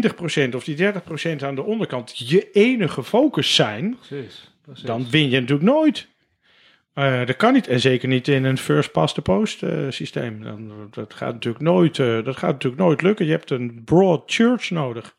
20% 0.50 0.54
of 0.54 0.64
die 0.64 0.76
30% 0.76 1.42
aan 1.44 1.54
de 1.54 1.62
onderkant 1.62 2.28
je 2.28 2.50
enige 2.52 3.02
focus 3.02 3.54
zijn. 3.54 3.96
Precies. 4.08 4.50
precies. 4.62 4.84
dan 4.84 5.06
win 5.10 5.28
je 5.30 5.40
natuurlijk 5.40 5.68
nooit. 5.70 6.08
Eh, 6.94 7.26
dat 7.26 7.36
kan 7.36 7.52
niet. 7.52 7.66
En 7.68 7.80
zeker 7.80 8.08
niet 8.08 8.28
in 8.28 8.44
een 8.44 8.58
first 8.58 8.92
past 8.92 9.14
the 9.14 9.22
post 9.22 9.62
eh, 9.62 9.70
systeem. 9.88 10.42
Dan, 10.42 10.72
dat, 10.90 11.14
gaat 11.14 11.32
natuurlijk 11.32 11.64
nooit, 11.64 11.98
eh, 11.98 12.24
dat 12.24 12.36
gaat 12.36 12.52
natuurlijk 12.52 12.82
nooit 12.82 13.02
lukken. 13.02 13.24
Je 13.26 13.30
hebt 13.30 13.50
een 13.50 13.82
broad 13.84 14.22
church 14.26 14.70
nodig. 14.70 15.16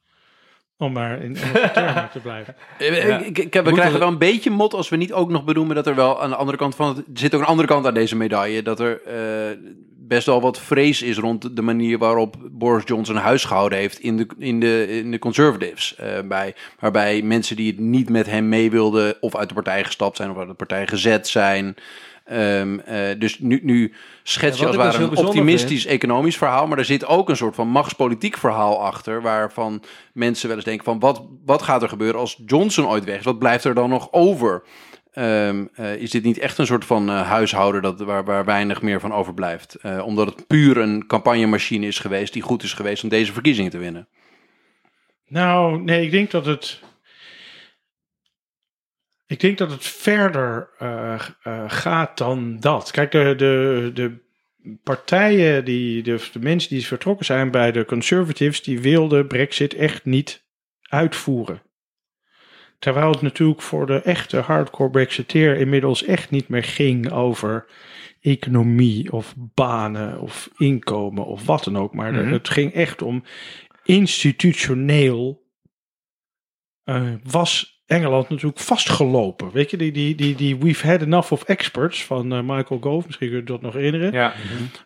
Om 0.77 0.91
maar 0.91 1.21
in 1.21 1.35
Engelse 1.37 1.71
termen 1.73 2.09
te 2.11 2.19
blijven. 2.19 2.55
Ja. 2.79 3.19
ik, 3.19 3.37
ik, 3.37 3.53
we 3.53 3.61
krijgen 3.71 3.93
we- 3.93 3.99
wel 3.99 4.07
een 4.07 4.17
beetje 4.17 4.49
mot 4.49 4.73
als 4.73 4.89
we 4.89 4.95
niet 4.95 5.13
ook 5.13 5.29
nog 5.29 5.43
benoemen 5.43 5.75
dat 5.75 5.87
er 5.87 5.95
wel 5.95 6.21
aan 6.21 6.29
de 6.29 6.35
andere 6.35 6.57
kant 6.57 6.75
van 6.75 6.87
het. 6.87 6.97
Er 6.97 7.03
zit 7.13 7.35
ook 7.35 7.41
een 7.41 7.47
andere 7.47 7.67
kant 7.67 7.85
aan 7.85 7.93
deze 7.93 8.15
medaille. 8.15 8.61
Dat 8.61 8.79
er 8.79 9.01
eh, 9.01 9.57
best 10.07 10.25
wel 10.25 10.41
wat 10.41 10.59
vrees 10.59 11.01
is 11.01 11.17
rond 11.17 11.55
de 11.55 11.61
manier 11.61 11.97
waarop 11.97 12.35
Boris 12.51 12.83
Johnson 12.85 13.15
huisgehouden 13.15 13.77
heeft 13.77 13.99
in 13.99 14.17
de, 14.17 14.27
in 14.37 14.59
de, 14.59 14.87
in 14.87 15.11
de 15.11 15.19
Conservatives. 15.19 15.95
Eh, 15.95 16.19
bij, 16.25 16.55
waarbij 16.79 17.21
mensen 17.21 17.55
die 17.55 17.71
het 17.71 17.79
niet 17.79 18.09
met 18.09 18.25
hem 18.25 18.49
mee 18.49 18.71
wilden, 18.71 19.15
of 19.21 19.35
uit 19.35 19.47
de 19.47 19.53
partij 19.53 19.83
gestapt 19.83 20.17
zijn, 20.17 20.31
of 20.31 20.37
uit 20.37 20.47
de 20.47 20.53
partij 20.53 20.87
gezet 20.87 21.27
zijn. 21.27 21.75
Ehm, 22.25 22.79
eh, 22.79 23.19
dus 23.19 23.39
nu, 23.39 23.59
nu 23.63 23.93
schets 24.23 24.59
Ja, 24.59 24.65
je 24.65 24.77
wat 24.77 24.85
als 24.85 24.97
het 24.97 25.09
dus 25.09 25.09
ware 25.09 25.21
een 25.21 25.27
optimistisch 25.27 25.85
economisch 25.85 26.37
verhaal, 26.37 26.67
maar 26.67 26.77
er 26.77 26.85
zit 26.85 27.05
ook 27.05 27.29
een 27.29 27.37
soort 27.37 27.55
van 27.55 27.67
machtspolitiek 27.67 28.37
verhaal 28.37 28.83
achter, 28.83 29.21
waarvan 29.21 29.83
mensen 30.13 30.47
wel 30.47 30.55
eens 30.55 30.65
denken 30.65 30.85
van 30.85 30.99
wat, 30.99 31.21
wat 31.45 31.61
gaat 31.61 31.81
er 31.81 31.89
gebeuren 31.89 32.19
als 32.19 32.41
Johnson 32.45 32.87
ooit 32.87 33.03
weg 33.03 33.17
is? 33.17 33.23
Wat 33.23 33.39
blijft 33.39 33.63
er 33.63 33.73
dan 33.73 33.89
nog 33.89 34.07
over? 34.11 34.63
Ehm, 35.15 35.65
eh, 35.73 35.95
is 35.95 36.11
dit 36.11 36.23
niet 36.23 36.37
echt 36.37 36.57
een 36.57 36.65
soort 36.65 36.85
van 36.85 37.09
eh, 37.09 37.27
huishouden 37.27 37.81
dat, 37.81 37.99
waar, 37.99 38.23
waar 38.23 38.45
weinig 38.45 38.81
meer 38.81 38.99
van 38.99 39.13
overblijft? 39.13 39.75
Eh, 39.75 40.05
omdat 40.05 40.27
het 40.27 40.47
puur 40.47 40.77
een 40.77 41.07
campagnemachine 41.07 41.87
is 41.87 41.99
geweest 41.99 42.33
die 42.33 42.41
goed 42.41 42.63
is 42.63 42.73
geweest 42.73 43.03
om 43.03 43.09
deze 43.09 43.33
verkiezingen 43.33 43.71
te 43.71 43.77
winnen. 43.77 44.07
Nou, 45.27 45.81
nee, 45.81 46.05
ik 46.05 46.11
denk 46.11 46.31
dat 46.31 46.45
het. 46.45 46.81
Ik 49.27 49.39
denk 49.39 49.57
dat 49.57 49.71
het 49.71 49.85
verder 49.85 50.69
gaat 51.67 52.17
dan 52.17 52.59
dat. 52.59 52.91
Kijk, 52.91 53.11
de, 53.11 53.33
de, 53.37 53.91
de 53.93 54.17
partijen, 54.83 55.65
die, 55.65 56.03
de, 56.03 56.29
de 56.31 56.39
mensen 56.39 56.69
die 56.69 56.85
vertrokken 56.85 57.25
zijn 57.25 57.51
bij 57.51 57.71
de 57.71 57.85
Conservatives, 57.85 58.63
die 58.63 58.79
wilden 58.79 59.27
Brexit 59.27 59.73
echt 59.73 60.05
niet 60.05 60.45
uitvoeren. 60.81 61.61
Terwijl 62.79 63.11
het 63.11 63.21
natuurlijk 63.21 63.61
voor 63.61 63.85
de 63.85 64.01
echte 64.01 64.37
hardcore 64.37 64.89
Brexiteer 64.89 65.57
inmiddels 65.57 66.03
echt 66.03 66.29
niet 66.31 66.47
meer 66.47 66.63
ging 66.63 67.11
over 67.11 67.65
economie 68.21 69.11
of 69.11 69.33
banen 69.37 70.19
of 70.21 70.49
inkomen 70.57 71.25
of 71.25 71.45
wat 71.45 71.63
dan 71.63 71.77
ook. 71.77 71.93
Maar 71.93 72.13
Mhm. 72.13 72.31
het 72.31 72.49
ging 72.49 72.73
echt 72.73 73.01
om 73.01 73.23
institutioneel 73.83 75.43
eh, 76.83 77.13
was 77.23 77.74
Engeland 77.85 78.29
natuurlijk 78.29 78.59
vastgelopen. 78.59 79.51
Weet 79.51 79.71
je, 79.71 79.77
die, 79.77 79.91
die, 79.91 80.15
die, 80.15 80.35
die 80.35 80.57
We've 80.57 80.87
Had 80.87 81.01
Enough 81.01 81.31
of 81.31 81.43
Experts 81.43 82.03
van 82.03 82.33
eh, 82.33 82.39
Michael 82.41 82.79
Gove, 82.79 83.03
misschien 83.05 83.29
kun 83.29 83.37
je 83.37 83.43
dat 83.43 83.61
nog 83.61 83.73
herinneren. 83.73 84.11
Ja. 84.11 84.33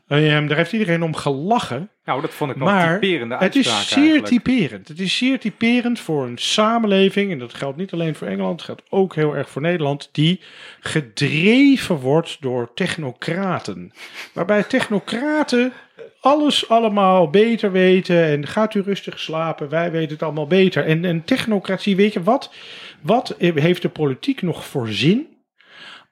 Ehm, 0.08 0.48
daar 0.48 0.58
heeft 0.58 0.74
iedereen 0.74 1.04
om 1.04 1.16
gelachen. 1.16 1.90
Nou, 2.06 2.22
dat 2.22 2.30
vond 2.30 2.52
ik 2.52 2.58
nog 2.58 2.68
Maar 2.70 2.94
een 2.94 3.00
typerende 3.00 3.38
Het 3.38 3.56
is 3.56 3.88
zeer 3.88 3.98
eigenlijk. 3.98 4.26
typerend. 4.26 4.88
Het 4.88 5.00
is 5.00 5.18
zeer 5.18 5.40
typerend 5.40 6.00
voor 6.00 6.26
een 6.26 6.38
samenleving, 6.38 7.32
en 7.32 7.40
dat 7.40 7.54
geldt 7.54 7.78
niet 7.78 7.94
alleen 7.94 8.16
voor 8.16 8.28
Engeland, 8.28 8.56
het 8.56 8.66
geldt 8.66 8.84
ook 8.90 9.16
heel 9.16 9.36
erg 9.36 9.50
voor 9.50 9.62
Nederland, 9.62 10.10
die 10.12 10.42
gedreven 10.80 11.96
wordt 11.96 12.38
door 12.40 12.74
technocraten. 12.74 13.92
Waarbij 14.34 14.64
technocraten 14.64 15.74
alles 16.20 16.70
allemaal 16.70 17.30
beter 17.30 17.72
weten 17.72 18.24
en 18.26 18.48
gaat 18.48 18.74
u 18.74 18.82
rustig 18.82 19.20
slapen, 19.20 19.70
wij 19.70 19.92
weten 19.92 20.14
het 20.14 20.24
allemaal 20.24 20.48
beter. 20.48 20.86
En, 20.86 21.06
en 21.06 21.24
technocratie, 21.24 21.96
weet 21.96 22.14
je 22.14 22.24
wat? 22.24 22.54
Wat 23.02 23.36
heeft 23.38 23.82
de 23.82 23.90
politiek 23.90 24.42
nog 24.42 24.66
voor 24.66 24.88
zin? 24.88 25.30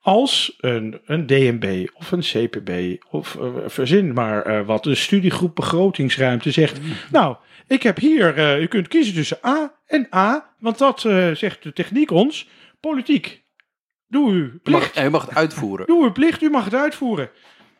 als 0.07 0.55
een, 0.59 0.99
een 1.05 1.25
DNB 1.25 1.87
of 1.93 2.11
een 2.11 2.19
CPB 2.19 3.03
of 3.09 3.35
eh, 3.35 3.49
verzin 3.65 4.13
maar 4.13 4.45
eh, 4.45 4.65
wat, 4.65 4.85
een 4.85 4.97
studiegroep 4.97 5.55
begrotingsruimte 5.55 6.51
zegt. 6.51 6.79
Nou, 7.11 7.35
ik 7.67 7.83
heb 7.83 7.97
hier, 7.97 8.37
eh, 8.37 8.61
u 8.61 8.67
kunt 8.67 8.87
kiezen 8.87 9.13
tussen 9.13 9.37
A 9.45 9.73
en 9.85 10.07
A, 10.15 10.53
want 10.59 10.77
dat 10.77 10.99
zegt 11.33 11.63
de 11.63 11.73
techniek 11.73 12.11
ons. 12.11 12.49
Politiek, 12.79 13.43
doe 14.07 14.31
uw 14.31 14.43
mag, 14.43 14.61
plicht. 14.63 14.95
je 14.95 15.09
mag 15.09 15.25
het 15.25 15.35
uitvoeren. 15.35 15.85
Doe 15.85 16.03
uw 16.03 16.11
plicht, 16.11 16.41
u 16.41 16.49
mag 16.49 16.63
het 16.63 16.75
uitvoeren. 16.75 17.29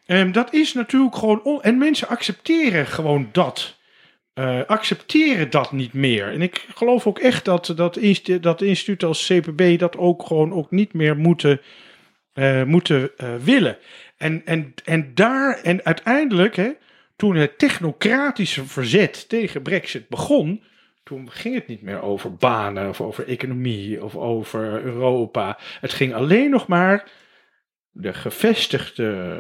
Ehm, 0.05 0.31
dat 0.31 0.53
is 0.53 0.73
natuurlijk 0.73 1.15
gewoon. 1.15 1.43
On- 1.43 1.61
en 1.61 1.77
mensen 1.77 2.07
accepteren 2.07 2.87
gewoon 2.87 3.29
dat. 3.31 3.76
Eh, 4.37 4.59
accepteren 4.67 5.49
dat 5.49 5.71
niet 5.71 5.93
meer. 5.93 6.31
En 6.31 6.41
ik 6.41 6.65
geloof 6.75 7.07
ook 7.07 7.19
echt 7.19 7.45
dat 7.45 7.73
dat, 7.75 7.99
dat 8.41 9.03
als 9.03 9.27
CPB 9.27 9.79
dat 9.79 9.97
ook 9.97 10.25
gewoon 10.25 10.53
ook 10.53 10.71
niet 10.71 10.93
meer 10.93 11.17
moeten, 11.17 11.61
eh, 12.33 12.63
moeten 12.63 13.11
eh, 13.17 13.35
willen. 13.35 13.77
En, 14.17 14.41
en, 14.45 14.73
en 14.85 15.11
daar, 15.13 15.59
en 15.63 15.85
uiteindelijk, 15.85 16.55
hè, 16.55 16.71
toen 17.15 17.35
het 17.35 17.57
technocratische 17.57 18.65
verzet 18.65 19.29
tegen 19.29 19.61
Brexit 19.61 20.09
begon, 20.09 20.63
toen 21.03 21.31
ging 21.31 21.55
het 21.55 21.67
niet 21.67 21.81
meer 21.81 22.01
over 22.01 22.35
banen 22.35 22.89
of 22.89 23.01
over 23.01 23.27
economie 23.27 24.03
of 24.03 24.15
over 24.15 24.83
Europa. 24.83 25.57
Het 25.79 25.93
ging 25.93 26.13
alleen 26.13 26.49
nog 26.49 26.67
maar 26.67 27.11
de 27.89 28.13
gevestigde 28.13 29.39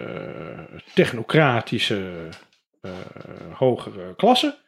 technocratische 0.93 2.29
hogere 3.53 4.15
klasse 4.15 4.65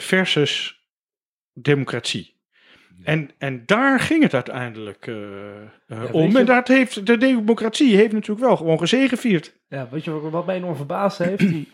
versus 0.00 0.84
democratie. 1.52 2.34
En, 3.04 3.30
en 3.38 3.62
daar 3.66 4.00
ging 4.00 4.22
het 4.22 4.34
uiteindelijk 4.34 5.06
eh, 5.06 5.56
eh, 5.86 6.14
om. 6.14 6.30
je- 6.30 6.38
En 6.38 6.46
dat 6.46 6.68
heeft, 6.68 7.06
de 7.06 7.16
democratie 7.16 7.96
heeft 7.96 8.12
natuurlijk 8.12 8.46
wel 8.46 8.56
gewoon 8.56 8.78
gezegevierd. 8.78 9.56
Ja, 9.68 9.88
weet 9.90 10.04
je 10.04 10.10
wat, 10.30 10.46
mij 10.46 10.56
enorm 10.56 10.76
verbaasd 10.76 11.18
heeft? 11.18 11.38
Die, 11.48 11.68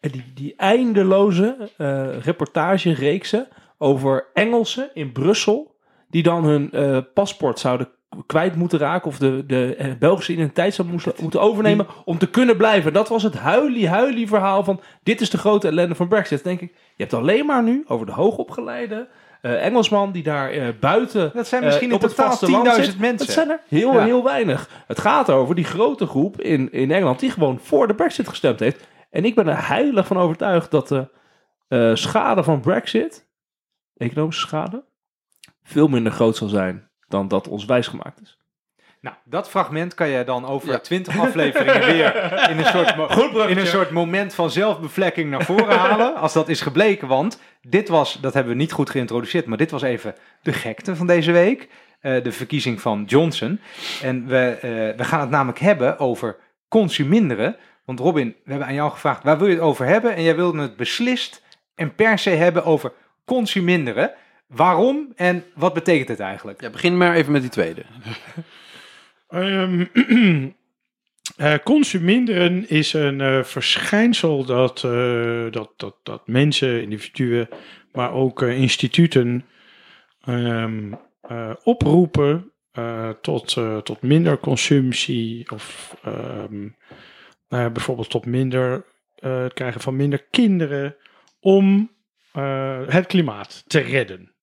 die, 0.00 0.24
die 0.34 0.54
eindeloze 0.56 1.70
eh 1.76 2.18
reportagereeksen 2.18 3.48
over 3.78 4.26
Engelsen 4.34 4.90
in 4.94 5.12
Brussel... 5.12 5.76
die 6.08 6.22
dan 6.22 6.44
hun 6.44 6.70
eh, 6.72 6.98
paspoort 7.14 7.58
zouden 7.58 7.88
kwijt 8.26 8.54
moeten 8.56 8.78
raken... 8.78 9.08
of 9.08 9.18
de, 9.18 9.44
de 9.46 9.74
eh, 9.76 9.90
Belgische 9.98 10.32
identiteit 10.32 10.74
zouden 10.74 10.96
moesten, 10.96 11.14
moeten 11.22 11.40
overnemen 11.40 11.86
om 12.04 12.18
te 12.18 12.30
kunnen 12.30 12.56
blijven. 12.56 12.92
Dat 12.92 13.08
was 13.08 13.22
het 13.22 13.34
huilie-huilie 13.34 14.28
verhaal 14.28 14.64
van... 14.64 14.80
dit 15.02 15.20
is 15.20 15.30
de 15.30 15.38
grote 15.38 15.68
ellende 15.68 15.94
van 15.94 16.08
Brexit. 16.08 16.44
Dan 16.44 16.56
denk 16.56 16.70
ik, 16.70 16.76
je 16.76 17.02
hebt 17.02 17.14
alleen 17.14 17.46
maar 17.46 17.62
nu 17.62 17.84
over 17.86 18.06
de 18.06 18.12
hoogopgeleide... 18.12 19.08
eh, 19.42 19.64
Engelsman 19.64 20.12
die 20.12 20.22
daar 20.22 20.50
eh, 20.50 20.68
buiten. 20.80 21.30
Dat 21.34 21.46
zijn 21.46 21.64
misschien 21.64 21.88
in 21.88 21.94
op 21.94 22.02
het 22.02 22.10
totaal 22.14 22.30
vasteland 22.30 22.76
10.000 22.78 22.84
zit. 22.84 22.98
mensen. 22.98 23.26
Dat 23.26 23.34
zijn 23.34 23.50
er 23.50 23.60
heel, 23.68 23.92
Ja. 23.92 24.04
heel 24.04 24.24
weinig. 24.24 24.68
Het 24.86 25.00
gaat 25.00 25.30
over 25.30 25.54
die 25.54 25.64
grote 25.64 26.06
groep 26.06 26.40
in, 26.40 26.72
in 26.72 26.90
Engeland 26.90 27.20
die 27.20 27.30
gewoon 27.30 27.58
voor 27.62 27.86
de 27.86 27.94
Brexit 27.94 28.28
gestemd 28.28 28.60
heeft. 28.60 28.86
En 29.10 29.24
ik 29.24 29.34
ben 29.34 29.48
er 29.48 29.68
heilig 29.68 30.06
van 30.06 30.18
overtuigd 30.18 30.70
dat 30.70 30.88
de 30.88 31.08
schade 31.94 32.42
van 32.42 32.60
Brexit, 32.60 33.28
economische 33.96 34.46
schade, 34.46 34.84
veel 35.62 35.88
minder 35.88 36.12
groot 36.12 36.36
zal 36.36 36.48
zijn 36.48 36.88
dan 37.08 37.28
dat 37.28 37.48
ons 37.48 37.64
wijsgemaakt 37.64 38.20
is. 38.20 38.38
Nou, 39.00 39.16
dat 39.24 39.48
fragment 39.50 39.94
kan 39.94 40.08
je 40.08 40.24
dan 40.24 40.46
over 40.46 40.68
Ja. 40.70 40.78
20 40.78 41.18
afleveringen 41.20 41.86
weer 41.86 42.32
in 42.50 42.58
een, 42.58 42.64
soort 42.64 42.94
in 43.50 43.58
een 43.58 43.66
soort 43.66 43.90
moment 43.90 44.34
van 44.34 44.50
zelfbevlekking 44.50 45.30
naar 45.30 45.44
voren 45.44 45.78
halen. 45.78 46.16
Als 46.16 46.32
dat 46.32 46.48
is 46.48 46.60
gebleken, 46.60 47.08
want 47.08 47.40
dit 47.62 47.88
was, 47.88 48.18
dat 48.20 48.34
hebben 48.34 48.52
we 48.52 48.58
niet 48.58 48.72
goed 48.72 48.90
geïntroduceerd, 48.90 49.46
maar 49.46 49.58
dit 49.58 49.70
was 49.70 49.82
even 49.82 50.14
de 50.42 50.52
gekte 50.52 50.96
van 50.96 51.06
deze 51.06 51.32
week. 51.32 51.68
eh, 52.00 52.22
de 52.22 52.32
verkiezing 52.32 52.80
van 52.80 53.04
Johnson. 53.06 53.60
En 54.02 54.26
we, 54.26 54.58
eh, 54.60 54.70
we 54.98 55.04
gaan 55.04 55.20
het 55.20 55.30
namelijk 55.30 55.58
hebben 55.58 55.98
over 55.98 56.36
consuminderen. 56.68 57.56
Want 57.84 58.00
Robin, 58.00 58.36
we 58.44 58.50
hebben 58.50 58.68
aan 58.68 58.74
jou 58.74 58.90
gevraagd, 58.90 59.22
waar 59.22 59.38
wil 59.38 59.46
je 59.46 59.52
het 59.54 59.62
over 59.62 59.86
hebben? 59.86 60.14
En 60.16 60.22
jij 60.22 60.36
wilde 60.36 60.60
het 60.62 60.76
beslist 60.76 61.42
en 61.74 61.94
per 61.94 62.18
se 62.18 62.30
hebben 62.30 62.64
over 62.64 62.92
consuminderen. 63.24 64.12
Waarom 64.46 65.12
en 65.16 65.44
wat 65.54 65.74
betekent 65.74 66.08
het 66.08 66.20
eigenlijk? 66.20 66.60
Ja, 66.60 66.70
begin 66.70 66.96
maar 66.96 67.14
even 67.14 67.32
met 67.32 67.40
die 67.40 67.50
tweede. 67.50 67.82
Ehm, 69.28 69.84
eh, 71.36 71.54
consuminderen 71.64 72.68
is 72.68 72.92
een 72.92 73.20
eh, 73.20 73.42
verschijnsel 73.42 74.44
dat, 74.44 74.84
eh, 74.84 75.46
dat, 75.50 75.72
dat, 75.76 75.96
dat 76.02 76.26
mensen, 76.26 76.82
individuen, 76.82 77.48
maar 77.92 78.12
ook 78.12 78.42
instituten 78.42 79.44
ehm, 80.24 80.92
eh, 81.20 81.52
oproepen 81.62 82.52
eh, 82.72 83.10
tot, 83.10 83.56
eh, 83.56 83.78
tot 83.78 84.02
minder 84.02 84.38
consumptie 84.38 85.50
of 85.50 85.96
ehm, 86.02 86.68
eh, 87.48 87.68
bijvoorbeeld 87.72 88.10
tot 88.10 88.26
minder 88.26 88.84
eh, 89.14 89.42
het 89.42 89.52
krijgen 89.52 89.80
van 89.80 89.96
minder 89.96 90.26
kinderen 90.30 90.96
om 91.40 91.90
eh, 92.32 92.80
het 92.86 93.06
klimaat 93.06 93.64
te 93.66 93.78
redden. 93.78 94.35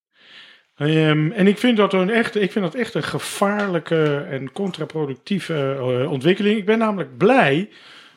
Ehm, 0.83 1.31
en 1.31 1.47
ik 1.47 1.57
vind, 1.57 1.77
dat 1.77 1.93
een 1.93 2.09
echt, 2.09 2.35
ik 2.35 2.51
vind 2.51 2.65
dat 2.65 2.75
echt 2.75 2.93
een 2.93 3.03
gevaarlijke 3.03 4.25
en 4.29 4.51
contraproductieve 4.51 5.75
eh, 5.79 6.11
ontwikkeling. 6.11 6.57
Ik 6.57 6.65
ben 6.65 6.77
namelijk 6.77 7.17
blij. 7.17 7.69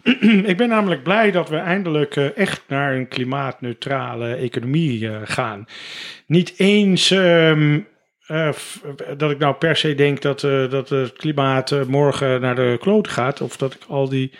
ik 0.50 0.56
ben 0.56 0.68
namelijk 0.68 1.02
blij 1.02 1.30
dat 1.30 1.48
we 1.48 1.56
eindelijk 1.56 2.16
eh, 2.16 2.36
echt 2.36 2.62
naar 2.66 2.94
een 2.94 3.08
klimaatneutrale 3.08 4.34
economie 4.34 5.08
eh, 5.08 5.20
gaan. 5.24 5.66
Niet 6.26 6.54
eens 6.56 7.10
ehm, 7.10 7.80
eh, 8.26 8.48
dat 9.16 9.30
ik 9.30 9.38
nou 9.38 9.54
per 9.54 9.76
se 9.76 9.94
denk 9.94 10.22
dat, 10.22 10.40
dat 10.70 10.88
het 10.88 11.12
klimaat 11.12 11.86
morgen 11.86 12.40
naar 12.40 12.54
de 12.54 12.76
kloot 12.80 13.08
gaat. 13.08 13.40
Of 13.40 13.56
dat 13.56 13.74
ik 13.74 13.80
al 13.88 14.08
die 14.08 14.32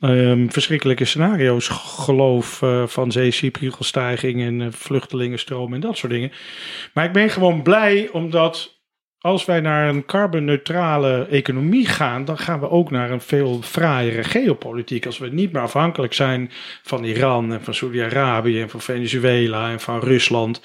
ehm, 0.00 0.48
verschrikkelijke 0.48 1.04
scenario's 1.04 1.68
geloof 1.68 2.62
eh, 2.62 2.86
van 2.86 3.12
zeespiegelstijging 3.12 4.40
en 4.40 4.60
eh, 4.60 4.68
vluchtelingenstroom 4.70 5.74
en 5.74 5.80
dat 5.80 5.96
soort 5.96 6.12
dingen. 6.12 6.32
Maar 6.94 7.04
ik 7.04 7.12
ben 7.12 7.30
gewoon 7.30 7.62
blij 7.62 8.08
omdat 8.12 8.78
als 9.20 9.44
wij 9.44 9.60
naar 9.60 9.88
een 9.88 10.04
carbonneutrale 10.04 11.26
economie 11.30 11.86
gaan, 11.86 12.24
dan 12.24 12.38
gaan 12.38 12.60
we 12.60 12.70
ook 12.70 12.90
naar 12.90 13.10
een 13.10 13.20
veel 13.20 13.62
fraaiere 13.62 14.24
geopolitiek. 14.24 15.06
Als 15.06 15.18
we 15.18 15.28
niet 15.28 15.52
meer 15.52 15.62
afhankelijk 15.62 16.12
zijn 16.12 16.50
van 16.82 17.04
Iran 17.04 17.52
en 17.52 17.62
van 17.64 17.74
Saudi-Arabië 17.74 18.60
en 18.60 18.70
van 18.70 18.80
Venezuela 18.80 19.70
en 19.70 19.80
van 19.80 20.00
Rusland. 20.00 20.60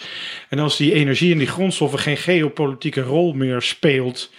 En 0.50 0.60
als 0.60 0.78
die 0.78 0.94
energie 0.94 1.32
en 1.32 1.38
die 1.38 1.48
grondstoffen 1.48 2.00
geen 2.00 2.18
geopolitieke 2.18 3.02
rol 3.02 3.34
meer 3.34 3.62
speelt, 3.62 4.32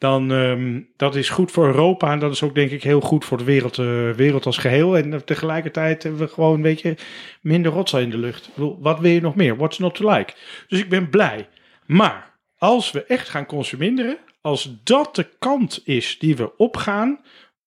dan 0.00 0.30
um, 0.30 0.88
dat 0.96 1.14
is 1.14 1.28
goed 1.28 1.50
voor 1.50 1.66
Europa 1.66 2.12
en 2.12 2.18
dat 2.18 2.32
is 2.32 2.42
ook 2.42 2.54
denk 2.54 2.70
ik 2.70 2.82
heel 2.82 3.00
goed 3.00 3.24
voor 3.24 3.38
de 3.38 3.44
wereld, 3.44 3.78
uh, 3.78 4.10
wereld 4.10 4.46
als 4.46 4.58
geheel. 4.58 4.96
En 4.96 5.12
uh, 5.12 5.18
tegelijkertijd 5.18 6.02
hebben 6.02 6.20
we 6.20 6.28
gewoon 6.28 6.54
een 6.54 6.62
beetje 6.62 6.96
minder 7.40 7.72
rotzooi 7.72 8.04
in 8.04 8.10
de 8.10 8.18
lucht. 8.18 8.50
Wat 8.78 9.00
wil 9.00 9.10
je 9.10 9.20
nog 9.20 9.34
meer? 9.34 9.56
What's 9.56 9.78
not 9.78 9.94
to 9.94 10.10
like? 10.10 10.32
Dus 10.68 10.78
ik 10.78 10.88
ben 10.88 11.10
blij. 11.10 11.48
Maar 11.86 12.38
als 12.58 12.90
we 12.90 13.04
echt 13.04 13.28
gaan 13.28 13.46
consuminderen, 13.46 14.18
als 14.40 14.76
dat 14.84 15.14
de 15.14 15.26
kant 15.38 15.80
is 15.84 16.18
die 16.18 16.36
we 16.36 16.56
opgaan, 16.56 17.20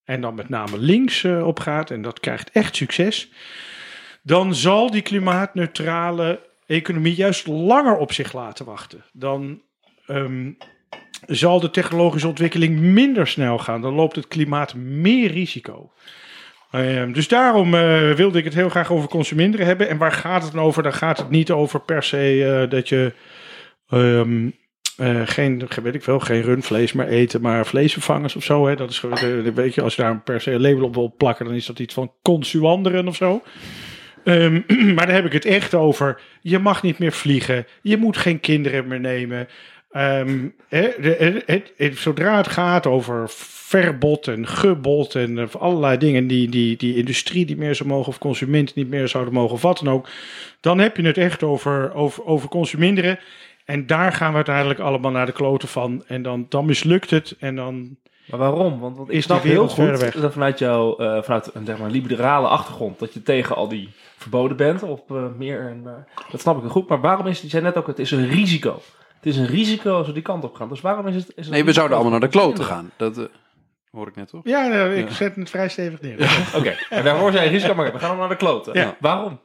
en 0.03 0.21
dan 0.21 0.35
met 0.35 0.49
name 0.49 0.77
links 0.77 1.23
uh, 1.23 1.47
opgaat, 1.47 1.91
en 1.91 2.01
dat 2.01 2.19
krijgt 2.19 2.51
echt 2.51 2.75
succes, 2.75 3.31
dan 4.21 4.55
zal 4.55 4.91
die 4.91 5.01
klimaatneutrale 5.01 6.39
economie 6.65 7.15
juist 7.15 7.47
langer 7.47 7.97
op 7.97 8.11
zich 8.11 8.33
laten 8.33 8.65
wachten. 8.65 9.03
Dan 9.11 9.61
um, 10.07 10.57
zal 11.25 11.59
de 11.59 11.69
technologische 11.69 12.27
ontwikkeling 12.27 12.79
minder 12.79 13.27
snel 13.27 13.57
gaan. 13.57 13.81
Dan 13.81 13.93
loopt 13.93 14.15
het 14.15 14.27
klimaat 14.27 14.75
meer 14.75 15.31
risico. 15.31 15.91
Uh, 16.71 17.13
dus 17.13 17.27
daarom 17.27 17.73
uh, 17.73 18.11
wilde 18.11 18.37
ik 18.37 18.43
het 18.43 18.53
heel 18.53 18.69
graag 18.69 18.91
over 18.91 19.09
consuminderen 19.09 19.65
hebben. 19.65 19.89
En 19.89 19.97
waar 19.97 20.11
gaat 20.11 20.43
het 20.43 20.51
dan 20.51 20.63
over? 20.63 20.83
Dan 20.83 20.93
gaat 20.93 21.17
het 21.17 21.29
niet 21.29 21.51
over 21.51 21.81
per 21.81 22.03
se 22.03 22.35
uh, 22.35 22.69
dat 22.69 22.89
je 22.89 23.13
um, 23.89 24.53
uh, 24.97 25.21
geen, 25.25 25.67
weet 25.83 25.95
ik 25.95 26.03
veel, 26.03 26.19
geen 26.19 26.41
rundvlees 26.41 26.93
meer 26.93 27.07
eten, 27.07 27.41
maar 27.41 27.65
vleesvervangers 27.65 28.35
of 28.35 28.43
zo. 28.43 28.67
Hè. 28.67 28.75
Dat 28.75 28.89
is, 28.89 29.01
weet 29.53 29.73
je, 29.73 29.81
als 29.81 29.95
je 29.95 30.01
daar 30.01 30.19
per 30.19 30.41
se 30.41 30.51
een 30.51 30.61
label 30.61 30.83
op 30.83 30.95
wil 30.95 31.13
plakken, 31.17 31.45
dan 31.45 31.53
is 31.55 31.65
dat 31.65 31.79
iets 31.79 31.93
van 31.93 32.11
consuanderen 32.21 33.07
of 33.07 33.15
zo. 33.15 33.41
Um, 34.23 34.65
maar 34.95 35.05
daar 35.05 35.15
heb 35.15 35.25
ik 35.25 35.33
het 35.33 35.45
echt 35.45 35.73
over. 35.73 36.21
Je 36.41 36.59
mag 36.59 36.83
niet 36.83 36.99
meer 36.99 37.11
vliegen. 37.11 37.65
Je 37.81 37.97
moet 37.97 38.17
geen 38.17 38.39
kinderen 38.39 38.87
meer 38.87 38.99
nemen. 38.99 39.47
Um, 39.97 40.55
het, 40.67 40.95
het, 41.45 41.73
het, 41.77 41.97
zodra 41.97 42.37
het 42.37 42.47
gaat 42.47 42.87
over 42.87 43.25
verbod 43.29 44.27
en 44.27 44.47
gebod 44.47 45.15
en 45.15 45.37
uh, 45.37 45.45
allerlei 45.59 45.97
dingen 45.97 46.27
die, 46.27 46.49
die, 46.49 46.77
die 46.77 46.95
industrie 46.95 47.45
niet 47.45 47.57
meer 47.57 47.75
zou 47.75 47.89
mogen 47.89 48.07
of 48.07 48.17
consumenten 48.17 48.73
niet 48.77 48.89
meer 48.89 49.07
zouden 49.07 49.33
mogen 49.33 49.53
of 49.53 49.61
wat 49.61 49.79
dan 49.83 49.93
ook, 49.93 50.07
dan 50.59 50.79
heb 50.79 50.97
je 50.97 51.05
het 51.05 51.17
echt 51.17 51.43
over, 51.43 51.93
over, 51.93 52.25
over 52.25 52.49
consuminderen. 52.49 53.19
En 53.65 53.87
daar 53.87 54.13
gaan 54.13 54.29
we 54.29 54.35
uiteindelijk 54.35 54.79
allemaal 54.79 55.11
naar 55.11 55.25
de 55.25 55.31
kloten 55.31 55.67
van. 55.67 56.03
En 56.07 56.21
dan, 56.21 56.45
dan 56.49 56.65
mislukt 56.65 57.09
het 57.09 57.35
en 57.39 57.55
dan... 57.55 57.97
Maar 58.25 58.39
waarom? 58.39 58.79
Want, 58.79 58.97
want 58.97 59.09
is 59.09 59.27
die 59.27 59.37
heel 59.37 59.67
goed 59.67 60.13
dat 60.21 60.33
vanuit 60.33 60.59
jouw 60.59 61.01
uh, 61.01 61.21
vanuit 61.21 61.49
een 61.53 61.65
zeg 61.65 61.77
maar, 61.77 61.89
liberale 61.89 62.47
achtergrond 62.47 62.99
dat 62.99 63.13
je 63.13 63.23
tegen 63.23 63.55
al 63.55 63.67
die 63.67 63.89
verboden 64.17 64.57
bent 64.57 64.83
of 64.83 65.01
uh, 65.11 65.23
meer. 65.37 65.67
En, 65.67 65.81
uh, 65.85 65.91
dat 66.31 66.41
snap 66.41 66.63
ik 66.63 66.71
goed. 66.71 66.89
Maar 66.89 67.01
waarom 67.01 67.27
is 67.27 67.33
het? 67.33 67.43
Je 67.43 67.49
zei 67.49 67.63
net 67.63 67.77
ook, 67.77 67.87
het 67.87 67.99
is 67.99 68.11
een 68.11 68.29
risico. 68.29 68.81
Het 69.23 69.33
is 69.33 69.39
een 69.39 69.47
risico 69.47 69.93
als 69.97 70.07
we 70.07 70.13
die 70.13 70.21
kant 70.21 70.43
op 70.43 70.55
gaan. 70.55 70.69
Dus 70.69 70.81
waarom 70.81 71.07
is 71.07 71.15
het? 71.15 71.27
Is 71.27 71.45
het 71.45 71.49
nee, 71.49 71.63
we 71.63 71.73
zouden 71.73 71.97
allemaal 71.97 72.19
naar 72.19 72.29
de 72.29 72.37
kloten 72.37 72.63
gaan. 72.63 72.91
Dat 72.97 73.17
uh, 73.17 73.25
hoor 73.91 74.07
ik 74.07 74.15
net 74.15 74.27
toch? 74.27 74.41
Ja, 74.43 74.67
nou, 74.67 74.95
ik 74.95 75.07
ja. 75.07 75.13
zet 75.13 75.35
het 75.35 75.49
vrij 75.49 75.69
stevig 75.69 76.01
neer. 76.01 76.19
Ja. 76.19 76.37
Oké, 76.47 76.57
okay. 76.57 76.77
en 76.89 77.03
daarvoor 77.03 77.31
zijn 77.31 77.49
risico, 77.49 77.75
maar 77.75 77.91
we 77.91 77.99
gaan 77.99 78.09
allemaal 78.09 78.27
naar 78.27 78.37
de 78.37 78.43
kloten. 78.43 78.73
Ja. 78.73 78.97
Waarom? 78.99 79.41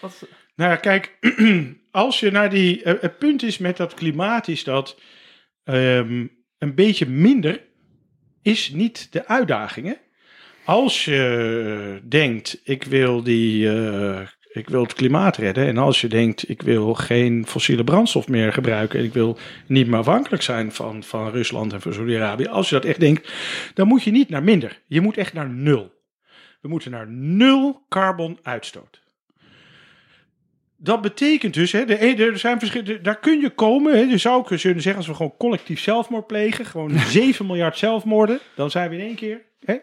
Wat, 0.00 0.26
nou, 0.54 0.76
kijk, 0.76 1.18
als 1.90 2.20
je 2.20 2.30
naar 2.30 2.50
die. 2.50 2.84
Uh, 2.84 2.92
het 3.00 3.18
punt 3.18 3.42
is 3.42 3.58
met 3.58 3.76
dat 3.76 3.94
klimaat 3.94 4.48
is 4.48 4.64
dat 4.64 5.00
um, 5.64 6.30
een 6.58 6.74
beetje 6.74 7.06
minder 7.06 7.64
is 8.42 8.70
niet 8.70 9.12
de 9.12 9.26
uitdagingen. 9.26 9.96
Als 10.64 11.04
je 11.04 12.00
denkt, 12.04 12.60
ik 12.64 12.84
wil, 12.84 13.22
die, 13.22 13.64
uh, 13.64 14.20
ik 14.58 14.68
wil 14.68 14.82
het 14.82 14.92
klimaat 14.92 15.36
redden. 15.36 15.66
En 15.66 15.78
als 15.78 16.00
je 16.00 16.08
denkt, 16.08 16.48
ik 16.48 16.62
wil 16.62 16.94
geen 16.94 17.46
fossiele 17.46 17.84
brandstof 17.84 18.28
meer 18.28 18.52
gebruiken. 18.52 18.98
En 18.98 19.04
ik 19.04 19.12
wil 19.12 19.38
niet 19.66 19.86
meer 19.86 19.98
afhankelijk 19.98 20.42
zijn 20.42 20.72
van, 20.72 21.02
van 21.02 21.30
Rusland 21.30 21.72
en 21.72 21.80
van 21.80 21.92
Saudi-Arabië. 21.92 22.46
Als 22.46 22.68
je 22.68 22.74
dat 22.74 22.84
echt 22.84 23.00
denkt, 23.00 23.32
dan 23.74 23.86
moet 23.86 24.02
je 24.02 24.10
niet 24.10 24.28
naar 24.28 24.42
minder. 24.42 24.82
Je 24.86 25.00
moet 25.00 25.16
echt 25.16 25.32
naar 25.32 25.48
nul. 25.48 25.96
We 26.60 26.68
moeten 26.68 26.90
naar 26.90 27.08
nul 27.08 27.84
carbon 27.88 28.38
uitstoot. 28.42 29.00
Dat 30.76 31.00
betekent 31.00 31.54
dus, 31.54 31.72
hè, 31.72 31.84
de, 31.84 31.96
er 31.96 32.38
zijn 32.38 32.58
verschillende, 32.58 33.00
daar 33.00 33.18
kun 33.18 33.40
je 33.40 33.50
komen. 33.50 33.92
Hè, 33.92 34.00
je 34.00 34.18
zou 34.18 34.44
kunnen 34.44 34.60
zeggen, 34.60 34.96
als 34.96 35.06
we 35.06 35.14
gewoon 35.14 35.36
collectief 35.38 35.80
zelfmoord 35.80 36.26
plegen, 36.26 36.64
gewoon 36.64 36.98
7 37.08 37.46
miljard 37.46 37.78
zelfmoorden, 37.78 38.38
dan 38.54 38.70
zijn 38.70 38.90
we 38.90 38.96
in 38.96 39.02
één 39.02 39.14
keer 39.14 39.42
hè, 39.64 39.76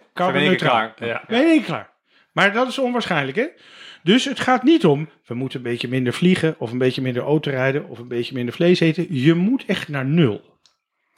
klaar. 0.57 0.93
Ja. 0.99 1.23
In 1.27 1.35
één 1.35 1.57
keer 1.57 1.65
klaar. 1.65 1.93
Maar 2.31 2.53
dat 2.53 2.67
is 2.67 2.79
onwaarschijnlijk, 2.79 3.37
hè? 3.37 3.47
Dus 4.05 4.25
het 4.25 4.39
gaat 4.39 4.63
niet 4.63 4.85
om, 4.85 5.09
we 5.25 5.33
moeten 5.33 5.57
een 5.57 5.71
beetje 5.71 5.87
minder 5.87 6.13
vliegen, 6.13 6.55
of 6.57 6.71
een 6.71 6.77
beetje 6.77 7.01
minder 7.01 7.23
autorijden, 7.23 7.89
of 7.89 7.99
een 7.99 8.07
beetje 8.07 8.33
minder 8.33 8.53
vlees 8.53 8.79
eten. 8.79 9.07
Je 9.09 9.33
moet 9.33 9.65
echt 9.65 9.87
naar 9.87 10.05
nul. 10.05 10.41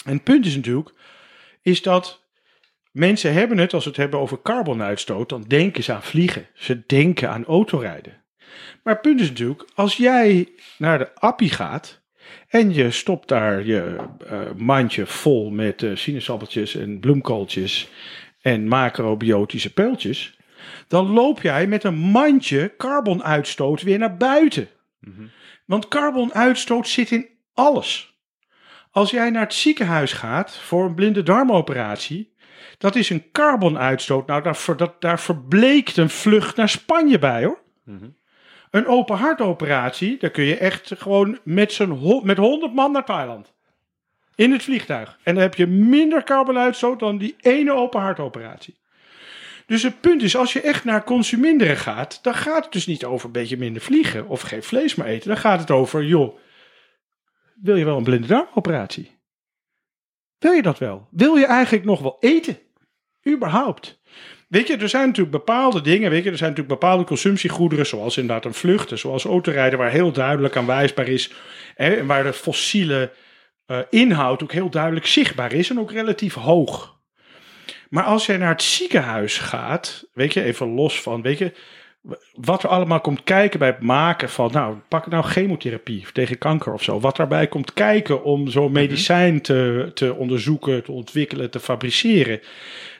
En 0.05 0.13
het 0.13 0.23
punt 0.23 0.45
is 0.45 0.55
natuurlijk, 0.55 0.93
is 1.61 1.81
dat 1.81 2.23
mensen 2.91 3.33
hebben 3.33 3.57
het, 3.57 3.73
als 3.73 3.83
we 3.83 3.89
het 3.89 3.99
hebben 3.99 4.19
over 4.19 4.41
carbonuitstoot, 4.41 5.29
dan 5.29 5.43
denken 5.47 5.83
ze 5.83 5.93
aan 5.93 6.03
vliegen. 6.03 6.47
Ze 6.53 6.83
denken 6.85 7.29
aan 7.29 7.45
autorijden. 7.45 8.23
Maar 8.83 8.93
het 8.93 9.01
punt 9.01 9.21
is 9.21 9.29
natuurlijk, 9.29 9.65
als 9.75 9.95
jij 9.95 10.49
naar 10.77 10.97
de 10.97 11.15
appie 11.15 11.49
gaat 11.49 12.01
en 12.47 12.73
je 12.73 12.91
stopt 12.91 13.27
daar 13.27 13.65
je 13.65 13.95
uh, 14.31 14.39
mandje 14.55 15.05
vol 15.05 15.49
met 15.49 15.81
uh, 15.81 15.95
sinaasappeltjes 15.95 16.75
en 16.75 16.99
bloemkooltjes 16.99 17.89
en 18.41 18.67
macrobiotische 18.67 19.73
peultjes, 19.73 20.36
dan 20.87 21.09
loop 21.09 21.41
jij 21.41 21.67
met 21.67 21.83
een 21.83 21.95
mandje 21.97 22.73
carbonuitstoot 22.77 23.81
weer 23.81 23.97
naar 23.97 24.17
buiten. 24.17 24.67
Want 25.65 25.87
carbonuitstoot 25.87 26.87
zit 26.87 27.11
in 27.11 27.27
alles. 27.53 28.15
Als 28.91 29.11
jij 29.11 29.29
naar 29.29 29.41
het 29.41 29.53
ziekenhuis 29.53 30.13
gaat 30.13 30.57
voor 30.57 30.85
een 30.85 30.95
blinde 30.95 31.23
darmoperatie, 31.23 32.33
dat 32.77 32.95
is 32.95 33.09
een 33.09 33.31
carbonuitstoot. 33.31 34.27
Nou, 34.27 34.41
daar, 34.43 34.55
ver- 34.55 34.77
dat, 34.77 35.01
daar 35.01 35.19
verbleekt 35.19 35.97
een 35.97 36.09
vlucht 36.09 36.55
naar 36.55 36.69
Spanje 36.69 37.19
bij 37.19 37.43
hoor. 37.45 37.61
Een 38.71 38.87
open 38.87 39.17
hartoperatie, 39.17 40.17
daar 40.17 40.29
kun 40.29 40.43
je 40.43 40.57
echt 40.57 40.91
gewoon 40.97 41.39
met, 41.43 41.77
ho- 41.77 42.21
met 42.23 42.37
100 42.37 42.73
man 42.73 42.91
naar 42.91 43.05
Thailand. 43.05 43.53
In 44.35 44.51
het 44.51 44.63
vliegtuig. 44.63 45.19
En 45.23 45.33
dan 45.33 45.43
heb 45.43 45.55
je 45.55 45.67
minder 45.67 46.23
carbonuitstoot 46.23 46.99
dan 46.99 47.17
die 47.17 47.35
ene 47.39 47.71
open 47.73 48.01
hartoperatie. 48.01 48.77
Dus 49.67 49.83
het 49.83 50.01
punt 50.01 50.21
is, 50.21 50.35
als 50.37 50.53
je 50.53 50.61
echt 50.61 50.83
naar 50.83 51.03
consuminderen 51.03 51.77
gaat, 51.77 52.23
dan 52.23 52.33
gaat 52.33 52.63
het 52.63 52.73
dus 52.73 52.87
niet 52.87 53.05
over 53.05 53.25
een 53.25 53.31
beetje 53.31 53.57
minder 53.57 53.81
vliegen 53.81 54.27
of 54.27 54.41
geen 54.41 54.63
vlees 54.63 54.95
meer 54.95 55.07
eten. 55.07 55.27
Dan 55.27 55.37
gaat 55.37 55.59
het 55.59 55.71
over, 55.71 56.03
joh, 56.03 56.37
wil 57.61 57.75
je 57.75 57.85
wel 57.85 57.97
een 57.97 58.03
blinde 58.03 58.27
darmoperatie? 58.27 59.17
Wil 60.39 60.51
je 60.51 60.61
dat 60.61 60.77
wel? 60.77 61.07
Wil 61.11 61.35
je 61.35 61.45
eigenlijk 61.45 61.85
nog 61.85 62.01
wel 62.01 62.17
eten? 62.19 62.57
Überhaupt. 63.27 63.99
Weet 64.47 64.67
je, 64.67 64.77
er 64.77 64.89
zijn 64.89 65.05
natuurlijk 65.05 65.37
bepaalde 65.37 65.81
dingen, 65.81 66.09
weet 66.09 66.23
je, 66.23 66.29
er 66.29 66.37
zijn 66.37 66.49
natuurlijk 66.49 66.79
bepaalde 66.79 67.03
consumptiegoederen, 67.03 67.85
zoals 67.85 68.17
inderdaad 68.17 68.45
een 68.45 68.53
vlucht, 68.53 68.99
zoals 68.99 69.25
autorijden, 69.25 69.79
waar 69.79 69.91
heel 69.91 70.11
duidelijk 70.11 70.55
aan 70.55 70.65
wijsbaar 70.65 71.07
is, 71.07 71.33
en 71.75 72.05
waar 72.05 72.23
de 72.23 72.33
fossiele 72.33 73.13
eh, 73.65 73.79
inhoud 73.89 74.43
ook 74.43 74.51
heel 74.51 74.69
duidelijk 74.69 75.05
zichtbaar 75.05 75.53
is 75.53 75.69
en 75.69 75.79
ook 75.79 75.91
relatief 75.91 76.33
hoog. 76.33 76.96
Maar 77.89 78.03
als 78.03 78.25
jij 78.25 78.37
naar 78.37 78.49
het 78.51 78.61
ziekenhuis 78.61 79.37
gaat, 79.37 80.07
weet 80.13 80.33
je, 80.33 80.43
even 80.43 80.67
los 80.67 81.01
van, 81.01 81.21
weet 81.21 81.37
je, 81.37 81.51
wat 82.33 82.63
er 82.63 82.69
allemaal 82.69 83.01
komt 83.01 83.23
kijken 83.23 83.59
bij 83.59 83.67
het 83.67 83.81
maken 83.81 84.29
van, 84.29 84.49
nou, 84.51 84.75
pak 84.87 85.07
nou 85.07 85.23
chemotherapie 85.23 86.05
tegen 86.13 86.37
kanker 86.37 86.73
of 86.73 86.83
zo. 86.83 86.99
Wat 86.99 87.15
daarbij 87.15 87.47
komt 87.47 87.73
kijken 87.73 88.23
om 88.23 88.47
zo'n 88.49 88.71
medicijn 88.71 89.41
te, 89.41 89.91
te 89.93 90.13
onderzoeken, 90.15 90.83
te 90.83 90.91
ontwikkelen, 90.91 91.49
te 91.51 91.59
fabriceren. 91.59 92.39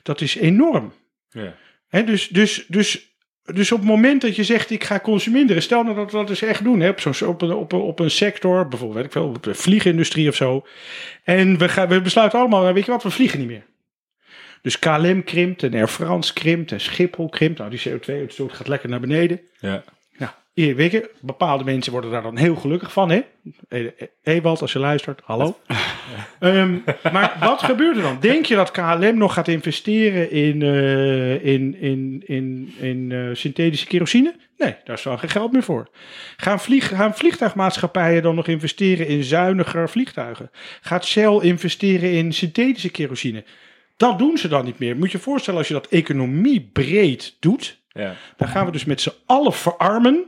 Dat 0.03 0.21
is 0.21 0.35
enorm. 0.35 0.93
Ja. 1.29 1.55
Hè, 1.87 2.03
dus, 2.03 2.27
dus, 2.27 2.65
dus, 2.67 3.15
dus 3.43 3.71
op 3.71 3.77
het 3.79 3.87
moment 3.87 4.21
dat 4.21 4.35
je 4.35 4.43
zegt, 4.43 4.69
ik 4.71 4.83
ga 4.83 4.99
consuminderen, 4.99 5.61
stel 5.61 5.83
nou 5.83 5.95
dat 5.95 6.11
we 6.11 6.17
dat 6.17 6.29
eens 6.29 6.41
echt 6.41 6.63
doen, 6.63 6.79
hè, 6.79 6.89
op, 6.89 6.99
zo'n- 6.99 7.27
op, 7.27 7.41
een, 7.41 7.53
op, 7.53 7.71
een, 7.71 7.79
op 7.79 7.99
een 7.99 8.11
sector, 8.11 8.67
bijvoorbeeld, 8.67 8.97
weet 8.99 9.05
ik 9.05 9.11
veel, 9.11 9.27
op 9.27 9.43
de 9.43 9.53
vliegindustrie 9.55 10.29
of 10.29 10.35
zo. 10.35 10.65
En 11.23 11.57
we, 11.57 11.69
gaan, 11.69 11.87
we 11.87 12.01
besluiten 12.01 12.39
allemaal, 12.39 12.73
weet 12.73 12.85
je 12.85 12.91
wat, 12.91 13.03
we 13.03 13.09
vliegen 13.09 13.39
niet 13.39 13.47
meer. 13.47 13.65
Dus 14.67 14.79
KLM 14.79 15.23
krimpt 15.23 15.63
en 15.63 15.73
Air 15.73 15.87
France 15.87 16.33
krimpt 16.33 16.71
en 16.71 16.81
Schiphol 16.81 17.29
krimpt. 17.29 17.57
Nou, 17.57 17.69
die 17.69 17.89
CO2-uitstoot 17.89 18.53
gaat 18.53 18.67
lekker 18.67 18.89
naar 18.89 18.99
beneden. 18.99 19.39
Ja. 19.59 19.83
Nou, 20.17 20.31
hier, 20.53 20.75
weet 20.75 20.91
je, 20.91 21.09
bepaalde 21.21 21.63
mensen 21.63 21.91
worden 21.91 22.11
daar 22.11 22.21
dan 22.21 22.37
heel 22.37 22.55
gelukkig 22.55 22.91
van, 22.91 23.09
hè? 23.09 23.21
Eh, 23.69 23.85
eh, 23.85 23.91
Ewald, 24.23 24.61
als 24.61 24.73
je 24.73 24.79
luistert, 24.79 25.21
hallo. 25.23 25.57
Ehm, 26.39 26.77
maar 27.11 27.37
wat 27.39 27.63
gebeurt 27.63 27.95
er 27.95 28.01
dan? 28.01 28.17
Denk 28.19 28.45
je 28.45 28.55
dat 28.55 28.71
KLM 28.71 29.17
nog 29.17 29.33
gaat 29.33 29.47
investeren 29.47 30.31
in, 30.31 30.61
eh, 30.61 31.45
in, 31.45 31.75
in, 31.79 32.23
in, 32.25 32.73
in 32.79 33.11
eh, 33.11 33.29
synthetische 33.33 33.87
kerosine? 33.87 34.35
Nee, 34.57 34.75
daar 34.83 34.95
is 34.95 35.03
dan 35.03 35.19
geen 35.19 35.29
geld 35.29 35.51
meer 35.51 35.63
voor. 35.63 35.89
Gaan, 36.37 36.59
vlieg, 36.59 36.87
gaan 36.87 37.15
vliegtuigmaatschappijen 37.15 38.23
dan 38.23 38.35
nog 38.35 38.47
investeren 38.47 39.07
in 39.07 39.23
zuiniger 39.23 39.89
vliegtuigen? 39.89 40.51
Gaat 40.81 41.05
Shell 41.05 41.39
investeren 41.41 42.11
in 42.11 42.33
synthetische 42.33 42.89
kerosine? 42.89 43.43
Dat 43.97 44.19
doen 44.19 44.37
ze 44.37 44.47
dan 44.47 44.65
niet 44.65 44.79
meer. 44.79 44.97
Moet 44.97 45.11
je 45.11 45.17
je 45.17 45.23
voorstellen 45.23 45.59
als 45.59 45.67
je 45.67 45.73
dat 45.73 45.87
economie 45.87 46.69
breed 46.73 47.35
doet. 47.39 47.79
Ja. 47.89 48.15
Dan 48.37 48.47
gaan 48.47 48.65
we 48.65 48.71
dus 48.71 48.85
met 48.85 49.01
z'n 49.01 49.13
allen 49.25 49.53
verarmen. 49.53 50.25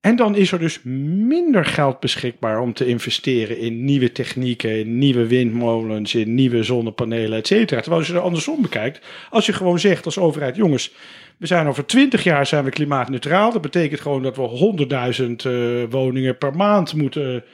En 0.00 0.16
dan 0.16 0.34
is 0.34 0.52
er 0.52 0.58
dus 0.58 0.80
minder 0.82 1.64
geld 1.64 2.00
beschikbaar 2.00 2.60
om 2.60 2.72
te 2.72 2.86
investeren 2.86 3.58
in 3.58 3.84
nieuwe 3.84 4.12
technieken, 4.12 4.78
in 4.78 4.98
nieuwe 4.98 5.26
windmolens, 5.26 6.14
in 6.14 6.34
nieuwe 6.34 6.62
zonnepanelen, 6.62 7.38
et 7.38 7.46
cetera. 7.46 7.80
Terwijl 7.80 8.00
als 8.00 8.10
je 8.10 8.16
er 8.16 8.20
andersom 8.20 8.62
bekijkt, 8.62 9.06
als 9.30 9.46
je 9.46 9.52
gewoon 9.52 9.78
zegt 9.78 10.04
als 10.04 10.18
overheid, 10.18 10.56
jongens, 10.56 10.92
we 11.36 11.46
zijn 11.46 11.66
over 11.66 11.86
20 11.86 12.24
jaar 12.24 12.46
zijn 12.46 12.64
we 12.64 12.70
klimaatneutraal. 12.70 13.52
Dat 13.52 13.62
betekent 13.62 14.00
gewoon 14.00 14.22
dat 14.22 14.36
we 14.36 14.74
100.000 15.20 15.30
eh, 15.36 15.52
woningen 15.90 16.38
per 16.38 16.56
maand 16.56 16.94
moeten, 16.94 17.44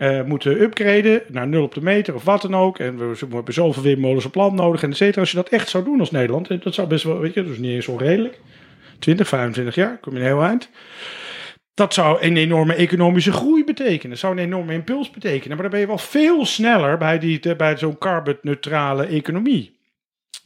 eh, 0.00 0.22
moeten 0.22 0.60
upgraden 0.60 1.22
naar 1.28 1.48
nul 1.48 1.62
op 1.62 1.74
de 1.74 1.82
meter 1.82 2.14
of 2.14 2.24
wat 2.24 2.42
dan 2.42 2.54
ook. 2.54 2.78
En 2.78 2.98
we, 2.98 3.26
we 3.28 3.34
hebben 3.34 3.54
zoveel 3.54 3.82
windmolens 3.82 4.24
op 4.24 4.34
land 4.34 4.54
nodig 4.54 4.82
en 4.82 4.90
et 4.90 4.96
cetera. 4.96 5.20
Als 5.20 5.30
je 5.30 5.36
dat 5.36 5.48
echt 5.48 5.68
zou 5.68 5.84
doen 5.84 6.00
als 6.00 6.10
Nederland, 6.10 6.48
en 6.48 6.60
dat 6.62 6.74
zou 6.74 6.88
best 6.88 7.04
wel, 7.04 7.18
weet 7.18 7.34
je, 7.34 7.42
dat 7.42 7.52
is 7.52 7.58
niet 7.58 7.70
eens 7.70 7.88
onredelijk. 7.88 8.40
20, 8.98 9.28
25 9.28 9.74
jaar, 9.74 9.98
kom 9.98 10.12
je 10.12 10.18
een 10.18 10.24
heel 10.24 10.42
eind. 10.42 10.70
Dat 11.74 11.94
zou 11.94 12.22
een 12.22 12.36
enorme 12.36 12.74
economische 12.74 13.32
groei 13.32 13.64
betekenen. 13.64 14.10
Dat 14.10 14.18
zou 14.18 14.32
een 14.32 14.44
enorme 14.44 14.72
impuls 14.72 15.10
betekenen. 15.10 15.48
Maar 15.48 15.62
dan 15.62 15.70
ben 15.70 15.80
je 15.80 15.86
wel 15.86 15.98
veel 15.98 16.46
sneller 16.46 16.98
bij, 16.98 17.18
die, 17.18 17.56
bij 17.56 17.76
zo'n 17.76 17.98
carbonneutrale 17.98 19.06
economie. 19.06 19.78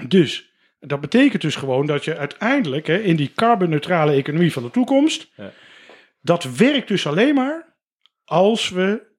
Dus 0.08 0.52
dat 0.80 1.00
betekent 1.00 1.42
dus 1.42 1.56
gewoon 1.56 1.86
dat 1.86 2.04
je 2.04 2.16
uiteindelijk 2.16 2.86
hè, 2.86 2.98
in 2.98 3.16
die 3.16 3.32
carbonneutrale 3.34 4.12
economie 4.12 4.52
van 4.52 4.62
de 4.62 4.70
toekomst. 4.70 5.30
Ja. 5.36 5.50
Dat 6.20 6.56
werkt 6.56 6.88
dus 6.88 7.06
alleen 7.06 7.34
maar 7.34 7.74
als 8.24 8.68
we 8.68 9.12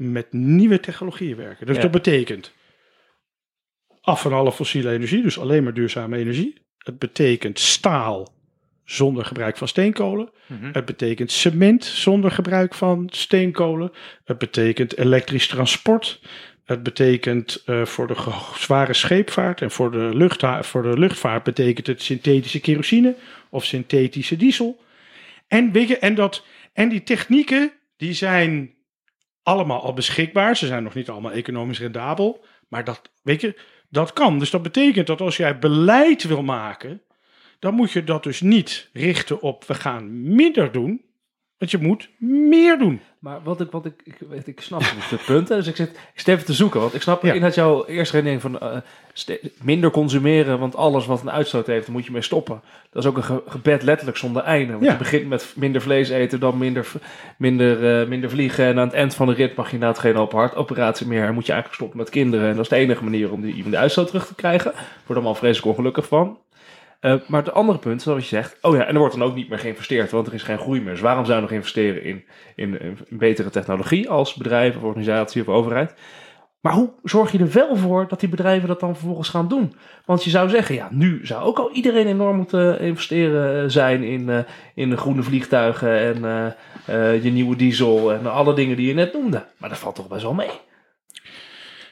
met 0.00 0.32
nieuwe 0.32 0.80
technologieën 0.80 1.36
werken. 1.36 1.66
Dus 1.66 1.76
Ja. 1.76 1.82
dat 1.82 1.90
betekent 1.90 2.52
af 4.00 4.20
van 4.20 4.32
alle 4.32 4.52
fossiele 4.52 4.90
energie, 4.90 5.22
dus 5.22 5.38
alleen 5.38 5.62
maar 5.62 5.74
duurzame 5.74 6.16
energie. 6.16 6.62
Het 6.78 6.98
betekent 6.98 7.58
staal 7.58 8.32
zonder 8.84 9.24
gebruik 9.24 9.56
van 9.56 9.68
steenkolen. 9.68 10.30
Het 10.72 10.84
betekent 10.84 11.30
cement 11.30 11.84
zonder 11.84 12.30
gebruik 12.30 12.74
van 12.74 13.08
steenkolen. 13.12 13.92
Het 14.24 14.38
betekent 14.38 14.96
elektrisch 14.96 15.46
transport. 15.46 16.20
Het 16.64 16.82
betekent 16.82 17.62
eh, 17.66 17.84
voor 17.84 18.06
de 18.06 18.16
zware 18.54 18.94
scheepvaart 18.94 19.60
en 19.60 19.70
voor 19.70 19.90
de, 19.90 20.58
voor 20.62 20.82
de 20.82 20.98
luchtvaart 20.98 21.42
betekent 21.42 21.86
het 21.86 22.02
synthetische 22.02 22.60
kerosine 22.60 23.14
of 23.50 23.64
synthetische 23.64 24.36
diesel. 24.36 24.80
En, 25.48 25.72
en, 26.00 26.14
dat, 26.14 26.44
en 26.72 26.88
die 26.88 27.02
technieken 27.02 27.72
die 27.96 28.12
zijn 28.12 28.74
allemaal 29.42 29.82
al 29.82 29.92
beschikbaar. 29.92 30.56
Ze 30.56 30.66
zijn 30.66 30.82
nog 30.82 30.94
niet 30.94 31.08
allemaal 31.08 31.32
economisch 31.32 31.78
rendabel. 31.78 32.44
Maar 32.68 32.84
dat, 32.84 33.10
weet 33.22 33.40
je, 33.40 33.60
dat 33.88 34.12
kan. 34.12 34.38
Dus 34.38 34.50
dat 34.50 34.62
betekent 34.62 35.06
dat 35.06 35.20
als 35.20 35.36
jij 35.36 35.58
beleid 35.58 36.22
wil 36.24 36.42
maken, 36.42 37.02
dan 37.58 37.74
moet 37.74 37.92
je 37.92 38.04
dat 38.04 38.22
dus 38.22 38.40
niet 38.40 38.90
richten 38.92 39.42
op 39.42 39.64
we 39.64 39.74
gaan 39.74 40.32
minder 40.34 40.72
doen. 40.72 41.04
Want 41.60 41.72
je 41.72 41.78
moet 41.78 42.08
meer 42.50 42.78
doen. 42.78 43.00
Maar 43.18 43.38
wat 43.42 43.60
ik, 43.60 43.70
wat 43.70 43.84
ik, 43.84 43.92
ik, 44.04 44.14
weet, 44.28 44.46
ik 44.46 44.60
snap 44.60 44.80
niet 44.80 45.10
het 45.10 45.24
punt. 45.24 45.48
hè. 45.48 45.56
Dus 45.56 45.66
ik 45.66 45.76
zit, 45.76 45.88
ik 45.90 45.96
zit 46.14 46.28
even 46.28 46.44
te 46.44 46.52
zoeken. 46.52 46.80
Want 46.80 46.94
ik 46.94 47.02
snap 47.02 47.22
Ja. 47.22 47.28
inderdaad 47.32 47.54
jouw 47.54 47.84
eerste 47.86 48.14
redenering 48.16 48.42
van 48.42 48.58
eh, 48.60 48.76
minder 49.62 49.90
consumeren. 49.90 50.58
Want 50.58 50.76
alles 50.76 51.06
wat 51.06 51.20
een 51.22 51.30
uitstoot 51.30 51.66
heeft, 51.66 51.88
moet 51.88 52.04
je 52.04 52.12
mee 52.12 52.22
stoppen. 52.22 52.60
Dat 52.90 53.02
is 53.02 53.08
ook 53.08 53.16
een 53.16 53.22
ge- 53.22 53.42
gebed 53.46 53.82
letterlijk 53.82 54.16
zonder 54.18 54.42
einde. 54.42 54.72
Want 54.72 54.84
Ja. 54.84 54.92
je 54.92 54.98
begint 54.98 55.28
met 55.28 55.52
minder 55.56 55.80
vlees 55.82 56.08
eten, 56.08 56.40
dan 56.40 56.58
minder, 56.58 56.92
minder, 57.38 58.00
eh, 58.00 58.08
minder 58.08 58.30
vliegen. 58.30 58.64
En 58.64 58.78
aan 58.78 58.86
het 58.86 58.96
eind 58.96 59.14
van 59.14 59.26
de 59.26 59.32
rit 59.34 59.56
mag 59.56 59.66
je 59.68 59.72
inderdaad 59.74 59.98
geen 59.98 60.16
open 60.16 60.38
hartoperatie 60.38 61.06
meer. 61.06 61.24
En 61.24 61.34
moet 61.34 61.46
je 61.46 61.52
eigenlijk 61.52 61.80
stoppen 61.80 61.98
met 61.98 62.10
kinderen. 62.10 62.48
En 62.48 62.54
dat 62.54 62.62
is 62.64 62.70
de 62.70 62.76
enige 62.76 63.04
manier 63.04 63.32
om 63.32 63.40
die, 63.40 63.64
om 63.64 63.70
de 63.70 63.78
uitstoot 63.78 64.06
terug 64.06 64.26
te 64.26 64.34
krijgen. 64.34 64.72
Daar 64.72 64.84
word 65.06 65.18
allemaal 65.18 65.34
vreselijk 65.34 65.66
ongelukkig 65.76 66.06
van. 66.06 66.38
Eh, 67.00 67.14
maar 67.26 67.42
het 67.42 67.52
andere 67.52 67.78
punt, 67.78 68.02
zoals 68.02 68.22
je 68.22 68.28
zegt, 68.28 68.56
oh 68.60 68.76
ja, 68.76 68.84
en 68.84 68.92
er 68.92 68.98
wordt 68.98 69.18
dan 69.18 69.28
ook 69.28 69.34
niet 69.34 69.48
meer 69.48 69.58
geïnvesteerd, 69.58 70.10
want 70.10 70.26
er 70.26 70.34
is 70.34 70.42
geen 70.42 70.58
groei 70.58 70.80
meer. 70.80 70.92
Dus 70.92 71.00
waarom 71.00 71.24
zou 71.24 71.36
je 71.36 71.42
nog 71.42 71.52
investeren 71.52 72.04
in, 72.04 72.24
in, 72.56 72.98
betere 73.08 73.50
technologie 73.50 74.10
als 74.10 74.34
bedrijf 74.34 74.76
of 74.76 74.82
organisatie 74.82 75.42
of 75.42 75.48
overheid? 75.48 75.94
Maar 76.60 76.72
hoe 76.72 76.92
zorg 77.02 77.32
je 77.32 77.38
er 77.38 77.52
wel 77.52 77.76
voor 77.76 78.08
dat 78.08 78.20
die 78.20 78.28
bedrijven 78.28 78.68
dat 78.68 78.80
dan 78.80 78.96
vervolgens 78.96 79.28
gaan 79.28 79.48
doen? 79.48 79.74
Want 80.04 80.24
je 80.24 80.30
zou 80.30 80.48
zeggen, 80.48 80.74
ja, 80.74 80.88
nu 80.90 81.26
zou 81.26 81.42
ook 81.42 81.58
al 81.58 81.72
iedereen 81.72 82.06
enorm 82.06 82.36
moeten 82.36 82.80
investeren 82.80 83.62
eh, 83.62 83.70
zijn 83.70 84.02
in, 84.02 84.28
eh, 84.28 84.38
in 84.74 84.90
de 84.90 84.96
groene 84.96 85.22
vliegtuigen 85.22 85.98
en 85.98 86.54
je 87.22 87.30
nieuwe 87.30 87.56
diesel 87.56 88.12
en 88.12 88.26
alle 88.26 88.54
dingen 88.54 88.76
die 88.76 88.86
je 88.86 88.94
net 88.94 89.12
noemde. 89.12 89.44
Maar 89.56 89.68
dat 89.68 89.78
valt 89.78 89.94
toch 89.94 90.08
best 90.08 90.22
wel 90.22 90.34
mee. 90.34 90.50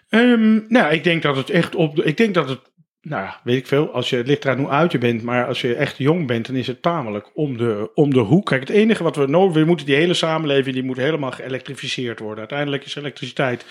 Ehm, 0.09 0.61
nou, 0.69 0.93
ik 0.93 1.05
denk 1.05 1.23
dat 1.23 1.37
het 1.37 1.51
echt 1.51 1.75
op. 1.75 2.01
Ik 2.01 2.17
denk 2.17 2.35
dat 2.35 2.49
het. 2.49 2.61
Nou, 3.03 3.23
ja, 3.23 3.41
weet 3.45 3.57
ik 3.57 3.67
veel. 3.67 3.93
Als 3.93 4.11
je, 4.11 4.17
het 4.17 4.27
ligt 4.27 4.45
eraan 4.45 4.59
hoe 4.59 4.69
oud 4.69 4.93
je 4.93 4.99
bent. 4.99 5.23
Maar 5.23 5.47
als 5.47 5.61
je 5.61 5.75
echt 5.75 5.99
jong 5.99 6.27
bent, 6.27 6.47
dan 6.47 6.57
is 6.57 6.67
het 6.67 6.83
tamelijk 6.83 7.31
om 7.35 7.57
de, 7.57 7.91
om 7.95 8.15
de 8.15 8.21
hoek. 8.21 8.47
Kijk, 8.47 8.61
het 8.61 8.71
enige 8.71 9.03
wat 9.03 9.17
we 9.17 9.27
nodig 9.27 9.55
we 9.55 9.65
moeten 9.65 9.87
die 9.87 9.95
hele 9.95 10.15
samenleving. 10.15 10.75
die 10.75 10.85
moet 10.85 10.97
helemaal 10.97 11.31
geëlektrificeerd 11.31 12.19
worden. 12.19 12.39
Uiteindelijk 12.39 12.85
is 12.85 12.95
elektriciteit. 12.95 13.67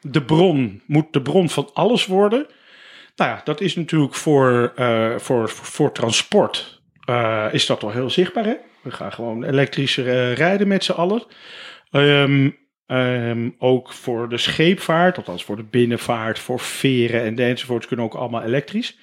de 0.00 0.22
bron. 0.22 0.82
moet 0.86 1.12
de 1.12 1.22
bron 1.22 1.48
van 1.48 1.70
alles 1.72 2.06
worden. 2.06 2.46
Nou 3.16 3.30
ja, 3.30 3.40
dat 3.44 3.60
is 3.60 3.76
natuurlijk 3.76 4.14
voor, 4.14 4.72
eh, 4.76 5.18
voor, 5.18 5.48
voor 5.48 5.92
transport. 5.92 6.80
eh, 7.04 7.46
is 7.50 7.66
dat 7.66 7.82
al 7.82 7.90
heel 7.90 8.10
zichtbaar, 8.10 8.44
hè? 8.44 8.54
We 8.82 8.90
gaan 8.90 9.12
gewoon 9.12 9.44
elektrisch 9.44 9.98
eh, 9.98 10.32
rijden 10.34 10.68
met 10.68 10.84
z'n 10.84 10.92
allen. 10.92 11.22
Ehm, 11.90 12.50
Ehm, 12.88 13.50
ook 13.58 13.92
voor 13.92 14.28
de 14.28 14.38
scheepvaart, 14.38 15.16
althans 15.16 15.44
voor 15.44 15.56
de 15.56 15.62
binnenvaart, 15.62 16.38
voor 16.38 16.60
veren 16.60 17.22
en 17.22 17.38
enzovoorts 17.38 17.86
kunnen 17.86 18.06
ook 18.06 18.14
allemaal 18.14 18.42
elektrisch. 18.42 18.98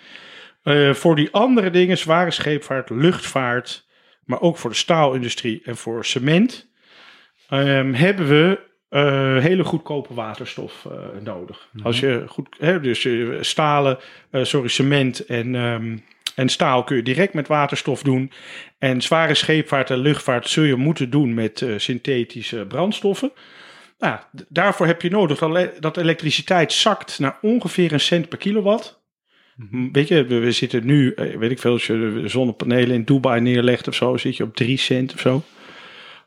Eh, 0.64 0.94
voor 0.94 1.16
die 1.16 1.32
andere 1.32 1.70
dingen, 1.70 1.98
zware 1.98 2.32
scheepvaart, 2.32 2.90
luchtvaart, 2.90 3.86
maar 4.24 4.42
ook 4.42 4.58
voor 4.58 4.70
de 4.70 4.76
staalindustrie 4.76 5.62
en 5.66 5.78
voor 5.78 6.06
cement, 6.06 6.70
ehm, 7.50 7.94
hebben 7.94 8.28
we 8.28 8.60
eh, 8.90 9.38
hele 9.38 9.64
goedkope 9.64 10.14
waterstof 10.14 10.86
eh, 10.86 11.22
nodig. 11.24 11.70
Als 11.84 12.00
je 12.00 12.24
goed, 12.28 12.48
hè, 12.60 12.80
dus 12.80 13.08
stalen, 13.40 13.98
sorry, 14.32 14.68
cement 14.68 15.26
en, 15.26 15.56
ehm, 15.56 15.98
en 16.36 16.50
staal 16.50 16.84
kun 16.84 16.96
je 16.96 17.04
direct 17.04 17.34
met 17.34 17.48
waterstof 17.48 18.04
doen. 18.04 18.32
En 18.78 19.02
zware 19.02 19.34
scheepvaart 19.34 19.90
en 19.90 19.98
luchtvaart 19.98 20.50
zul 20.50 20.64
je 20.64 20.76
moeten 20.76 21.10
doen 21.10 21.34
met 21.34 21.66
synthetische 21.78 22.66
brandstoffen. 22.68 23.32
Nou, 23.98 24.20
daarvoor 24.50 24.86
heb 24.86 25.02
je 25.02 25.10
nodig 25.10 25.40
dat, 25.40 25.50
ele- 25.50 25.74
dat 25.80 25.98
elektriciteit 25.98 26.74
zakt 26.74 27.20
naar 27.20 27.38
ongeveer 27.42 27.94
een 27.94 28.00
cent 28.00 28.30
per 28.30 28.38
kilowatt. 28.38 29.04
M, 29.72 29.92
Weet 29.92 30.08
je, 30.08 30.26
we, 30.26 30.52
zitten 30.52 30.86
nu, 30.86 31.14
eh, 31.14 31.38
weet 31.38 31.52
ik 31.52 31.60
veel, 31.60 31.72
als 31.72 31.88
je 31.88 32.22
zonnepanelen 32.26 32.96
in 32.96 33.04
Dubai 33.04 33.42
neerlegt 33.42 33.88
of 33.88 33.96
zo, 33.96 34.18
zit 34.18 34.38
je 34.38 34.44
op 34.44 34.56
3 34.56 34.78
cent 34.78 35.14
of 35.14 35.20
zo. 35.20 35.44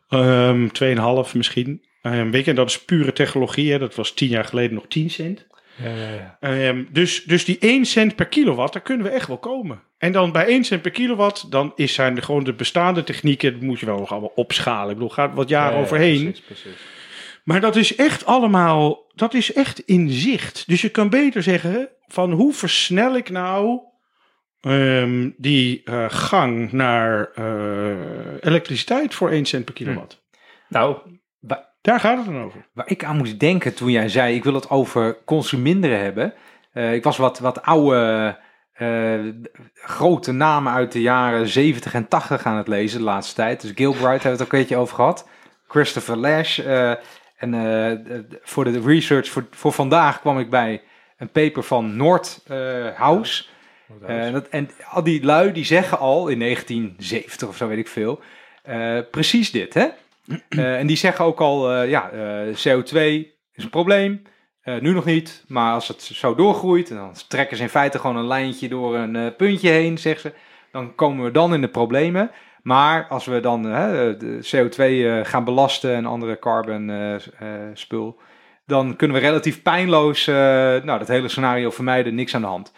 Ehm 0.08 0.68
2,5 0.72 1.34
misschien. 1.34 1.82
Ehm, 2.02 2.30
weet 2.30 2.44
je, 2.44 2.50
en 2.50 2.56
dat 2.56 2.68
is 2.68 2.84
pure 2.84 3.12
technologie. 3.12 3.72
Hè? 3.72 3.78
Dat 3.78 3.94
was 3.94 4.12
tien 4.12 4.28
jaar 4.28 4.44
geleden 4.44 4.74
nog 4.74 4.86
10 4.88 5.10
cent. 5.10 5.46
Ja, 5.82 5.88
ja, 5.90 6.12
ja. 6.12 6.36
Ehm, 6.40 6.84
dus, 6.92 7.24
dus 7.24 7.44
die 7.44 7.56
1 7.60 7.84
cent 7.84 8.16
per 8.16 8.26
kilowatt, 8.26 8.72
daar 8.72 8.82
kunnen 8.82 9.06
we 9.06 9.12
echt 9.12 9.26
wel 9.28 9.38
komen. 9.38 9.82
En 9.98 10.12
dan 10.12 10.32
bij 10.32 10.46
1 10.48 10.64
cent 10.64 10.82
per 10.82 10.90
kilowatt, 10.90 11.50
dan 11.50 11.72
is 11.76 11.94
zijn 11.94 12.14
de, 12.14 12.22
gewoon 12.22 12.44
de 12.44 12.52
bestaande 12.54 13.04
technieken, 13.04 13.52
dat 13.52 13.60
moet 13.60 13.80
je 13.80 13.86
wel 13.86 13.98
nog 13.98 14.10
allemaal 14.10 14.32
opschalen. 14.34 14.88
Ik 14.88 14.94
bedoel, 14.94 15.08
gaat 15.10 15.34
wat 15.34 15.48
jaren 15.48 15.72
Ja, 15.72 15.78
ja, 15.78 15.84
overheen. 15.84 16.22
Precies, 16.22 16.40
precies. 16.44 16.80
Maar 17.48 17.60
dat 17.60 17.76
is 17.76 17.94
echt 17.94 18.26
allemaal, 18.26 19.04
dat 19.14 19.34
is 19.34 19.52
echt 19.52 19.78
in 19.78 20.10
zicht. 20.10 20.64
Dus 20.66 20.80
je 20.80 20.88
kan 20.88 21.08
beter 21.08 21.42
zeggen 21.42 21.88
van 22.06 22.32
hoe 22.32 22.52
versnel 22.52 23.16
ik 23.16 23.30
nou 23.30 23.80
ehm, 24.60 25.30
die 25.36 25.82
eh, 25.84 26.04
gang 26.08 26.72
naar 26.72 27.30
eh, 27.34 27.96
elektriciteit 28.40 29.14
voor 29.14 29.30
1 29.30 29.44
cent 29.44 29.64
per 29.64 29.74
kilowatt. 29.74 30.22
Nou, 30.68 30.96
Daar 31.80 32.00
gaat 32.00 32.16
het 32.16 32.26
dan 32.26 32.42
over. 32.42 32.66
Waar 32.72 32.90
ik 32.90 33.04
aan 33.04 33.16
moest 33.16 33.40
denken 33.40 33.74
toen 33.74 33.90
jij 33.90 34.08
zei, 34.08 34.34
ik 34.34 34.44
wil 34.44 34.54
het 34.54 34.70
over 34.70 35.18
consuminderen 35.24 36.00
hebben. 36.00 36.34
Eh, 36.72 36.94
ik 36.94 37.04
was 37.04 37.16
wat, 37.16 37.38
wat 37.38 37.62
oude, 37.62 38.38
grote 39.74 40.32
namen 40.32 40.72
uit 40.72 40.92
de 40.92 41.00
jaren 41.00 41.48
70 41.48 41.94
en 41.94 42.08
80 42.08 42.44
aan 42.44 42.56
het 42.56 42.68
lezen 42.68 42.98
de 42.98 43.04
laatste 43.04 43.34
tijd. 43.34 43.60
Dus 43.60 43.72
Gilbride 43.74 44.08
hebben 44.08 44.22
we 44.22 44.28
het 44.28 44.42
ook 44.42 44.52
een 44.52 44.58
beetje 44.58 44.76
over 44.76 44.94
gehad. 44.94 45.26
Christopher 45.68 46.16
Lash. 46.16 46.58
eh, 46.58 46.92
en 47.38 47.54
eh, 47.54 48.18
voor 48.42 48.64
de 48.64 48.80
research 48.80 49.28
voor, 49.28 49.46
voor 49.50 49.72
vandaag 49.72 50.20
kwam 50.20 50.38
ik 50.38 50.50
bij 50.50 50.82
een 51.16 51.30
paper 51.30 51.62
van 51.62 51.96
Noordhouse. 51.96 53.44
Eh, 54.06 54.32
dat, 54.32 54.48
en 54.48 54.70
al 54.90 55.02
die 55.02 55.24
lui 55.24 55.52
die 55.52 55.64
zeggen 55.64 55.98
al 55.98 56.28
in 56.28 56.38
1970 56.38 57.48
of 57.48 57.56
zo 57.56 57.68
weet 57.68 57.78
ik 57.78 57.88
veel, 57.88 58.20
eh, 58.62 58.98
precies 59.10 59.50
dit. 59.50 59.74
Hè? 59.74 59.86
Eh, 60.48 60.78
en 60.78 60.86
die 60.86 60.96
zeggen 60.96 61.24
ook 61.24 61.40
al, 61.40 61.72
eh, 61.72 61.88
ja, 61.90 62.10
eh, 62.10 62.54
CO2 62.54 63.26
is 63.54 63.64
een 63.64 63.70
probleem. 63.70 64.22
Eh, 64.68 64.80
nu 64.80 64.92
nog 64.92 65.04
niet, 65.04 65.44
maar 65.46 65.72
als 65.72 65.88
het 65.88 66.02
zo 66.02 66.34
doorgroeit, 66.34 66.90
en 66.90 66.96
dan 66.96 67.14
trekken 67.28 67.56
ze 67.56 67.62
in 67.62 67.68
feite 67.68 67.98
gewoon 67.98 68.16
een 68.16 68.26
lijntje 68.26 68.68
door 68.68 68.96
een 68.96 69.16
eh, 69.16 69.26
puntje 69.36 69.68
heen, 69.68 69.98
zeggen 69.98 70.20
ze, 70.30 70.36
dan 70.72 70.94
komen 70.94 71.24
we 71.24 71.30
dan 71.30 71.54
in 71.54 71.60
de 71.60 71.68
problemen. 71.68 72.30
Maar 72.68 73.06
als 73.08 73.26
we 73.26 73.40
dan 73.40 73.68
eh, 73.68 73.90
de 74.18 74.38
CO2 74.42 74.76
eh, 74.76 75.24
gaan 75.24 75.44
belasten 75.44 75.94
en 75.94 76.06
andere 76.06 76.38
carbon 76.38 76.90
eh, 76.90 77.14
eh, 77.14 77.20
spul, 77.74 78.20
dan 78.66 78.96
kunnen 78.96 79.16
we 79.16 79.22
relatief 79.22 79.62
pijnloos 79.62 80.26
nou, 80.26 80.98
dat 80.98 81.08
hele 81.08 81.28
scenario 81.28 81.70
vermijden, 81.70 82.14
niks 82.14 82.34
aan 82.34 82.40
de 82.40 82.46
hand. 82.46 82.72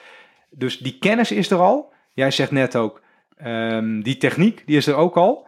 Dus 0.51 0.79
die 0.79 0.99
kennis 0.99 1.33
is 1.33 1.51
er 1.51 1.59
al. 1.59 1.93
Jij 2.13 2.31
zegt 2.31 2.51
net 2.51 2.77
ook, 2.77 3.03
ehm, 3.37 4.01
die 4.01 4.17
techniek, 4.17 4.63
die 4.67 4.77
is 4.77 4.87
er 4.87 4.95
ook 4.95 5.17
al. 5.17 5.47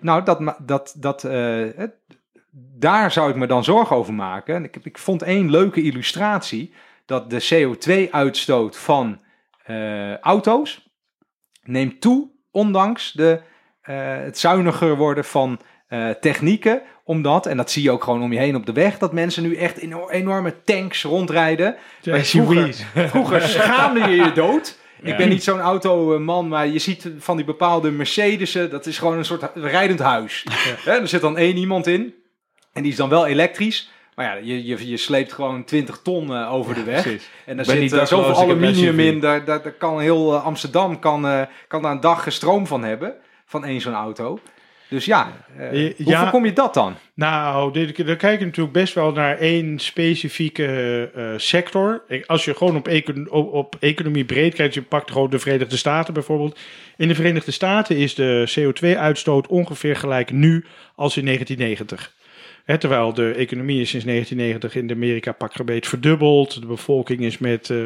Nou, 0.00 0.24
dat, 0.24 0.54
dat, 0.58 0.94
dat, 0.98 1.28
daar 2.78 3.12
zou 3.12 3.30
ik 3.30 3.36
me 3.36 3.46
dan 3.46 3.64
zorgen 3.64 3.96
over 3.96 4.14
maken. 4.14 4.54
En 4.54 4.64
ik, 4.64 4.76
ik 4.82 4.98
vond 4.98 5.22
één 5.22 5.50
leuke 5.50 5.82
illustratie 5.82 6.72
dat 7.06 7.30
de 7.30 7.48
CO2-uitstoot 7.54 8.76
van 8.76 9.20
auto's 10.20 10.90
neemt 11.62 12.00
toe, 12.00 12.36
ondanks 12.50 13.12
de, 13.12 13.40
eh, 13.82 13.96
het 14.16 14.38
zuiniger 14.38 14.96
worden 14.96 15.24
van 15.24 15.60
eh, 15.88 16.10
technieken. 16.10 16.82
Omdat, 17.04 17.46
en 17.46 17.56
dat 17.56 17.70
zie 17.70 17.82
je 17.82 17.90
ook 17.90 18.04
gewoon 18.04 18.22
om 18.22 18.32
je 18.32 18.38
heen 18.38 18.56
op 18.56 18.66
de 18.66 18.72
weg, 18.72 18.98
dat 18.98 19.12
mensen 19.12 19.42
nu 19.42 19.56
echt 19.56 19.78
in 19.78 19.96
enorme 20.08 20.54
tanks 20.64 21.02
rondrijden. 21.02 21.76
Vroeger, 22.00 22.74
vroeger 23.08 23.42
schaamde 23.42 24.00
je 24.00 24.16
je 24.16 24.32
dood. 24.32 24.78
Ik 25.02 25.16
ben 25.16 25.28
niet 25.28 25.44
zo'n 25.44 25.60
automan, 25.60 26.48
maar 26.48 26.66
je 26.66 26.78
ziet 26.78 27.10
van 27.18 27.36
die 27.36 27.44
bepaalde 27.44 27.90
Mercedes'en, 27.90 28.70
dat 28.70 28.86
is 28.86 28.98
gewoon 28.98 29.18
een 29.18 29.24
soort 29.24 29.50
rijdend 29.54 29.98
huis. 29.98 30.46
Er 30.86 31.08
zit 31.08 31.20
dan 31.20 31.36
één 31.36 31.56
iemand 31.56 31.86
in 31.86 32.14
en 32.72 32.82
die 32.82 32.92
is 32.92 32.98
dan 32.98 33.08
wel 33.08 33.26
elektrisch. 33.26 33.90
Maar 34.18 34.26
ja, 34.26 34.34
je, 34.54 34.66
je, 34.66 34.88
je 34.88 34.96
sleept 34.96 35.32
gewoon 35.32 35.64
20 35.64 36.00
ton 36.02 36.34
eh, 36.34 36.52
over 36.52 36.74
de 36.74 36.82
weg. 36.84 37.02
precies. 37.02 37.28
En 37.44 37.56
daar 37.56 37.64
zit 37.64 37.92
eh, 37.92 37.98
dakloos, 37.98 38.08
zoveel 38.08 38.34
aluminium 38.34 39.00
in. 39.00 39.20
Daar, 39.20 39.44
daar, 39.44 39.62
daar 39.62 39.72
kan 39.72 40.00
heel 40.00 40.34
eh, 40.34 40.44
Amsterdam 40.44 40.98
kan, 40.98 41.46
kan 41.68 41.82
daar 41.82 41.92
een 41.92 42.00
dag 42.00 42.32
stroom 42.32 42.66
van 42.66 42.84
hebben. 42.84 43.14
Van 43.46 43.64
één 43.64 43.80
zo'n 43.80 43.94
auto. 43.94 44.38
Dus 44.88 45.04
ja, 45.04 45.32
Ja, 45.58 45.70
hoe 46.04 46.16
voorkom 46.16 46.44
je 46.44 46.52
dat 46.52 46.74
dan? 46.74 46.94
Nou, 47.14 47.72
dan 48.04 48.16
kijk 48.16 48.38
je 48.38 48.44
natuurlijk 48.44 48.72
best 48.72 48.94
wel 48.94 49.12
naar 49.12 49.38
één 49.38 49.78
specifieke 49.78 51.34
sector. 51.36 52.02
Als 52.26 52.44
je 52.44 52.54
gewoon 52.54 52.76
op, 52.76 52.88
econ- 52.88 53.30
op, 53.30 53.52
op 53.52 53.76
economie 53.80 54.24
breed 54.24 54.54
kijkt, 54.54 54.74
je 54.74 54.82
pakt 54.82 55.10
gewoon 55.10 55.30
de 55.30 55.38
Verenigde 55.38 55.76
Staten 55.76 56.14
bijvoorbeeld. 56.14 56.58
In 56.96 57.08
de 57.08 57.14
Verenigde 57.14 57.50
Staten 57.50 57.96
is 57.96 58.14
de 58.14 58.52
CO2-uitstoot 58.58 59.46
ongeveer 59.46 59.96
gelijk 59.96 60.30
nu 60.30 60.64
als 60.94 61.16
in 61.16 61.24
1990. 61.24 62.16
Terwijl 62.78 63.14
de 63.14 63.32
economie 63.32 63.80
is 63.80 63.90
sinds 63.90 64.04
1990 64.06 64.82
in 64.82 64.90
Amerika 64.96 65.32
pakgebeet 65.32 65.86
verdubbeld. 65.86 66.60
De 66.60 66.66
bevolking 66.66 67.20
is 67.20 67.38
met 67.38 67.70
eh 67.70 67.78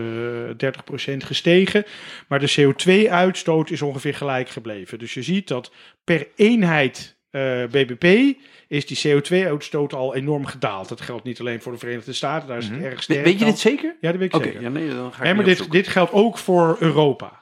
30% 1.12 1.16
gestegen. 1.16 1.84
Maar 2.28 2.38
de 2.38 2.54
CO2-uitstoot 2.60 3.70
is 3.70 3.82
ongeveer 3.82 4.14
gelijk 4.14 4.48
gebleven. 4.48 4.98
Dus 4.98 5.14
je 5.14 5.22
ziet 5.22 5.48
dat 5.48 5.72
per 6.04 6.26
eenheid 6.36 7.16
eh, 7.30 7.64
BBP 7.70 8.36
is 8.68 8.86
die 8.86 8.98
CO2-uitstoot 9.22 9.92
al 9.94 10.14
enorm 10.14 10.46
gedaald. 10.46 10.88
Dat 10.88 11.00
geldt 11.00 11.24
niet 11.24 11.40
alleen 11.40 11.62
voor 11.62 11.72
de 11.72 11.78
Verenigde 11.78 12.12
Staten, 12.12 12.48
daar 12.48 12.58
is 12.58 12.68
het 12.68 12.82
erg 12.82 13.02
sterk. 13.02 13.18
We- 13.18 13.24
Weet 13.30 13.38
je 13.38 13.44
dit 13.44 13.58
zeker? 13.58 13.96
Ja, 14.00 14.10
dat 14.10 14.20
weet 14.20 14.28
ik 14.28 14.34
Oké, 14.34 14.44
zeker. 14.44 14.62
ja, 14.62 14.68
nee, 14.68 14.88
dan 14.88 15.12
ga 15.12 15.24
ik 15.24 15.34
maar 15.36 15.44
dit, 15.44 15.70
dit 15.70 15.88
geldt 15.88 16.12
ook 16.12 16.38
voor 16.38 16.76
Europa. 16.80 17.41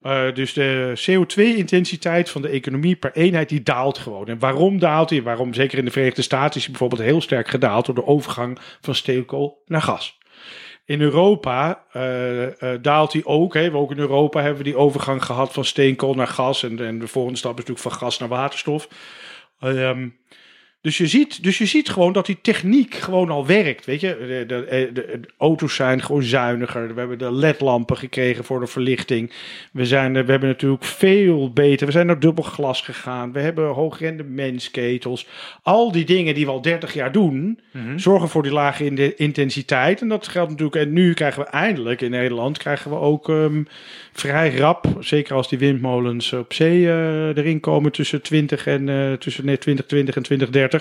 Eh, 0.00 0.34
dus 0.34 0.52
de 0.52 0.92
CO2-intensiteit 0.96 2.30
van 2.30 2.42
de 2.42 2.48
economie 2.48 2.96
per 2.96 3.12
eenheid 3.12 3.48
die 3.48 3.62
daalt 3.62 3.98
gewoon. 3.98 4.26
En 4.26 4.38
waarom 4.38 4.78
daalt 4.78 5.08
die? 5.08 5.22
Waarom 5.22 5.54
zeker 5.54 5.78
in 5.78 5.84
de 5.84 5.90
Verenigde 5.90 6.22
Staten 6.22 6.56
is 6.56 6.60
die 6.60 6.70
bijvoorbeeld 6.70 7.08
heel 7.08 7.20
sterk 7.20 7.48
gedaald 7.48 7.86
door 7.86 7.94
de 7.94 8.06
overgang 8.06 8.58
van 8.80 8.94
steenkool 8.94 9.62
naar 9.66 9.82
gas. 9.82 10.18
In 10.84 11.00
Europa 11.00 11.84
eh, 11.92 12.62
eh, 12.62 12.82
daalt 12.82 13.12
die 13.12 13.26
ook. 13.26 13.54
Hè. 13.54 13.74
Ook 13.74 13.90
in 13.90 13.98
Europa 13.98 14.40
hebben 14.40 14.58
we 14.58 14.64
die 14.64 14.76
overgang 14.76 15.24
gehad 15.24 15.52
van 15.52 15.64
steenkool 15.64 16.14
naar 16.14 16.26
gas. 16.26 16.62
En, 16.62 16.78
en 16.86 16.98
de 16.98 17.06
volgende 17.06 17.38
stap 17.38 17.52
is 17.52 17.58
natuurlijk 17.58 17.88
van 17.88 17.98
gas 17.98 18.18
naar 18.18 18.28
waterstof. 18.28 18.88
Ehm, 19.60 20.08
dus 20.88 20.98
je, 20.98 21.06
ziet, 21.06 21.42
dus 21.42 21.58
je 21.58 21.66
ziet 21.66 21.88
gewoon 21.88 22.12
dat 22.12 22.26
die 22.26 22.38
techniek 22.42 22.94
gewoon 22.94 23.30
al 23.30 23.46
werkt. 23.46 23.84
Weet 23.84 24.00
je, 24.00 24.16
de, 24.18 24.44
de, 24.46 24.90
de- 24.92 24.92
de 25.20 25.28
auto's 25.38 25.74
zijn 25.74 26.02
gewoon 26.02 26.22
zuiniger. 26.22 26.94
We 26.94 26.98
hebben 27.00 27.18
de 27.18 27.32
LED-lampen 27.32 27.96
gekregen 27.96 28.44
voor 28.44 28.60
de 28.60 28.66
verlichting. 28.66 29.32
We, 29.72 29.86
zijn, 29.86 30.16
eh, 30.16 30.24
we 30.24 30.30
hebben 30.30 30.48
natuurlijk 30.48 30.84
veel 30.84 31.52
beter. 31.52 31.86
We 31.86 31.92
zijn 31.92 32.06
naar 32.06 32.20
dubbel 32.20 32.44
glas 32.44 32.80
gegaan. 32.80 33.32
We 33.32 33.40
hebben 33.40 33.68
hoogrendementsketels. 33.68 35.26
Al 35.62 35.92
die 35.92 36.04
dingen 36.04 36.34
die 36.34 36.44
we 36.44 36.50
al 36.50 36.62
30 36.62 36.94
jaar 36.94 37.12
doen, 37.12 37.58
zorgen 37.96 38.28
voor 38.28 38.42
die 38.42 38.52
lage 38.52 38.84
in 38.84 38.94
de 38.94 39.14
intensiteit. 39.14 40.00
En 40.00 40.08
dat 40.08 40.28
geldt 40.28 40.50
natuurlijk. 40.50 40.76
En 40.86 40.92
nu 40.92 41.12
krijgen 41.14 41.42
we 41.42 41.48
eindelijk 41.48 42.00
in 42.00 42.10
Nederland 42.10 42.58
krijgen 42.58 42.90
we 42.90 42.96
ook 42.96 43.28
ehm, 43.28 43.62
vrij 44.12 44.54
rap. 44.56 44.86
Zeker 45.00 45.34
als 45.34 45.48
die 45.48 45.58
windmolens 45.58 46.32
op 46.32 46.52
zee 46.52 46.86
eh, 46.86 47.26
erin 47.36 47.60
komen 47.60 47.92
tussen 47.92 48.22
20 48.22 48.66
en 48.66 48.88
eh, 48.88 49.12
tussen 49.12 49.44
net 49.44 49.60
2020 49.60 50.16
en 50.16 50.22
2030. 50.22 50.77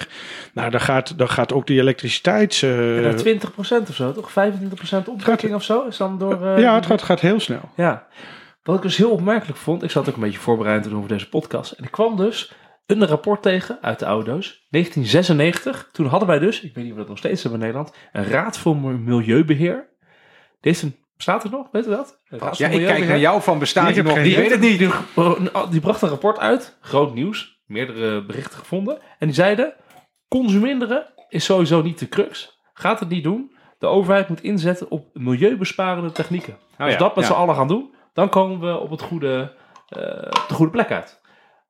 Nou, 0.54 0.70
dan 0.70 0.80
gaat, 0.82 1.18
dan 1.18 1.30
gaat 1.30 1.54
ook 1.54 1.68
die 1.68 1.80
elektriciteits. 1.80 2.62
eh, 2.62 3.02
Ja, 3.04 3.14
20% 3.14 3.90
of 3.90 3.96
zo, 3.96 4.12
toch? 4.12 4.32
25% 4.32 5.08
opwekking 5.10 5.54
of 5.54 5.64
zo 5.64 5.86
is 5.88 5.98
dan 5.98 6.18
door... 6.20 6.46
eh, 6.48 6.62
ja, 6.62 6.76
het 6.76 6.86
gaat, 6.86 7.02
gaat 7.02 7.20
heel 7.20 7.40
snel. 7.40 7.70
Ja. 7.76 8.08
Wat 8.64 8.76
ik 8.76 8.82
dus 8.82 8.98
heel 8.98 9.12
opmerkelijk 9.12 9.58
vond, 9.60 9.84
ik 9.84 9.92
zat 9.92 10.10
ook 10.10 10.16
een 10.16 10.22
beetje 10.22 10.40
voorbereid 10.40 10.84
te 10.84 10.90
doen 10.90 11.00
voor 11.00 11.08
deze 11.08 11.30
podcast. 11.30 11.72
En 11.72 11.84
ik 11.84 11.92
kwam 11.92 12.16
dus 12.16 12.52
een 12.86 13.06
rapport 13.08 13.42
tegen 13.42 13.78
uit 13.82 14.00
de 14.00 14.06
oude 14.06 14.32
doos, 14.32 14.66
1996. 14.70 15.90
Toen 15.92 16.06
hadden 16.06 16.28
wij 16.28 16.40
dus, 16.40 16.62
ik 16.62 16.76
weet 16.76 16.84
niet 16.84 16.86
of 16.86 16.92
we 16.94 16.98
dat 17.00 17.08
nog 17.10 17.18
steeds 17.18 17.44
hebben 17.44 17.60
in 17.60 17.66
Nederland, 17.68 17.96
een 18.12 18.26
Raad 18.26 18.58
voor 18.58 18.76
Milieubeheer. 18.78 19.88
Deze 20.62 20.92
bestaat 21.16 21.44
er 21.44 21.50
nog, 21.50 21.68
weet 21.72 21.84
je 21.84 21.90
dat? 21.90 22.20
Raad 22.30 22.58
Ja, 22.58 22.68
ik 22.68 22.86
kijk 22.86 23.08
naar 23.08 23.20
jou 23.20 23.42
van 23.42 23.60
bestaat 23.60 23.88
die 23.88 23.96
heb 23.96 24.06
nog? 24.06 24.18
Ik 24.18 24.36
weet 24.36 24.52
het 24.52 24.60
niet. 24.60 24.78
Die, 24.80 24.90
die 25.70 25.80
bracht 25.80 26.02
een 26.02 26.10
rapport 26.10 26.40
uit, 26.40 26.78
groot 26.82 27.14
nieuws, 27.14 27.60
meerdere 27.66 28.26
berichten 28.26 28.60
gevonden. 28.60 28.98
En 29.20 29.28
die 29.28 29.36
zeiden, 29.36 29.74
consuminderen 30.28 31.06
is 31.30 31.46
sowieso 31.46 31.82
niet 31.82 32.00
de 32.00 32.08
crux. 32.10 32.60
Gaat 32.74 33.00
het 33.00 33.10
niet 33.10 33.24
doen. 33.24 33.56
De 33.80 33.88
overheid 33.88 34.30
moet 34.30 34.42
inzetten 34.44 34.92
op 34.92 35.08
milieubesparende 35.14 36.12
technieken. 36.12 36.54
Als 36.78 36.88
ja, 36.90 36.98
we 36.98 37.04
dat 37.04 37.16
met 37.16 37.28
ja. 37.28 37.32
z'n 37.34 37.38
allen 37.38 37.56
gaan 37.56 37.68
doen, 37.68 37.94
dan 38.14 38.30
komen 38.30 38.60
we 38.60 38.80
op, 38.80 38.90
het 38.90 39.02
goede, 39.02 39.54
eh, 39.90 40.02
op 40.26 40.46
de 40.48 40.54
goede 40.54 40.72
plek 40.72 40.92
uit. 40.92 41.20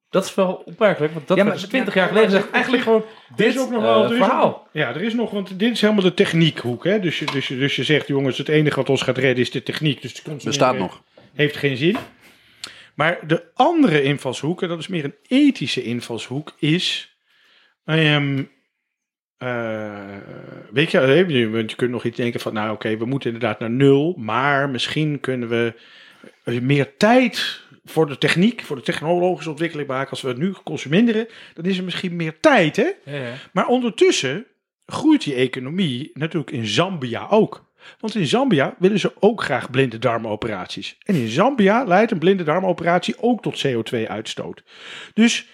Dat 0.10 0.26
is 0.26 0.36
wel 0.36 0.54
opmerkelijk, 0.66 1.14
want 1.14 1.28
dat 1.28 1.38
Ja, 1.38 1.44
ja, 1.44 1.50
maar- 1.50 1.60
was 1.60 1.70
20 1.70 1.94
jaar 1.94 2.08
geleden 2.08 2.32
zegt 2.32 2.52
eigenlijk 2.52 2.84
gewoon 2.84 3.04
dit 3.36 3.48
is 3.48 3.60
ook 3.60 3.70
nog 3.70 3.82
wel 3.82 4.04
eh, 4.04 4.10
er 4.10 4.16
is 4.16 4.22
ook- 4.22 4.26
verhaal. 4.26 4.68
ja, 4.72 4.88
er 4.90 5.02
is 5.02 5.14
nog, 5.14 5.32
want 5.32 5.60
dit 5.60 5.72
is 5.72 5.82
helemaal 5.82 6.04
de 6.04 6.14
techniekhoek. 6.14 6.84
Hè? 6.84 7.00
Dus, 7.00 7.20
je, 7.20 7.26
dus, 7.26 7.48
je, 7.48 7.58
dus 7.58 7.76
je 7.76 7.84
zegt, 7.84 8.08
jongens, 8.08 8.38
het 8.38 8.50
enige 8.50 8.76
wat 8.76 8.90
ons 8.90 9.02
gaat 9.02 9.18
redden 9.18 9.44
is 9.44 9.52
de 9.52 9.64
techniek. 9.64 10.02
Dus 10.02 10.14
de 10.14 10.22
consumenten 10.22 10.48
Bestaat 10.48 10.78
nog. 10.78 11.04
Heeft 11.34 11.58
geen 11.58 11.78
zin. 11.78 11.98
Maar 12.96 13.20
de 13.28 13.44
andere 13.54 14.02
invalshoek, 14.04 14.62
en 14.62 14.68
dat 14.68 14.80
is 14.80 14.88
meer 14.88 15.04
een 15.04 15.16
ethische 15.28 15.84
invalshoek, 15.84 16.54
is. 16.60 17.07
Ehm, 17.96 18.44
eh, 19.38 20.18
weet 20.72 20.92
je, 20.92 21.00
eh, 21.00 21.30
je, 21.30 21.50
want 21.50 21.70
je 21.72 21.78
kunt 21.78 21.92
nog 21.92 22.04
iets 22.04 22.18
denken 22.18 22.40
van, 22.40 22.54
nou 22.54 22.72
oké, 22.72 22.98
we 22.98 23.06
moeten 23.06 23.34
inderdaad 23.34 23.60
naar 23.60 23.70
nul, 23.70 24.16
maar 24.18 24.70
misschien 24.70 25.20
kunnen 25.20 25.50
we 25.50 25.74
eh, 26.44 26.60
meer 26.62 26.98
tijd 26.98 27.62
voor 27.84 28.08
de 28.08 28.18
techniek, 28.18 28.62
voor 28.62 28.76
de 28.76 28.82
technologische 28.82 29.50
ontwikkeling 29.50 29.88
maken. 29.88 30.10
Als 30.10 30.22
we 30.22 30.28
het 30.28 30.38
nu 30.38 30.54
consumeren, 30.64 31.28
dan 31.54 31.66
is 31.66 31.78
er 31.78 31.84
misschien 31.84 32.16
meer 32.16 32.40
tijd, 32.40 32.76
hè? 32.76 32.92
Ja, 33.04 33.16
ja. 33.16 33.34
Maar 33.52 33.68
ondertussen 33.68 34.46
groeit 34.86 35.24
die 35.24 35.34
economie 35.34 36.12
natuurlijk 36.14 36.52
in 36.52 36.68
Zambia 36.68 37.28
ook. 37.30 37.66
Want 38.00 38.16
in 38.16 38.28
Zambia 38.28 38.76
willen 38.80 39.00
ze 39.00 39.14
ook 39.20 39.44
graag 39.44 39.70
blinde 39.70 40.00
darmoperaties. 40.00 40.98
En 41.04 41.16
in 41.16 41.28
Zambia 41.28 41.84
leidt 41.84 42.12
een 42.12 42.20
blinde 42.20 42.44
darmoperatie 42.44 43.16
ook 43.20 43.42
tot 43.42 43.68
CO2-uitstoot. 43.68 44.64
Dus 45.14 45.48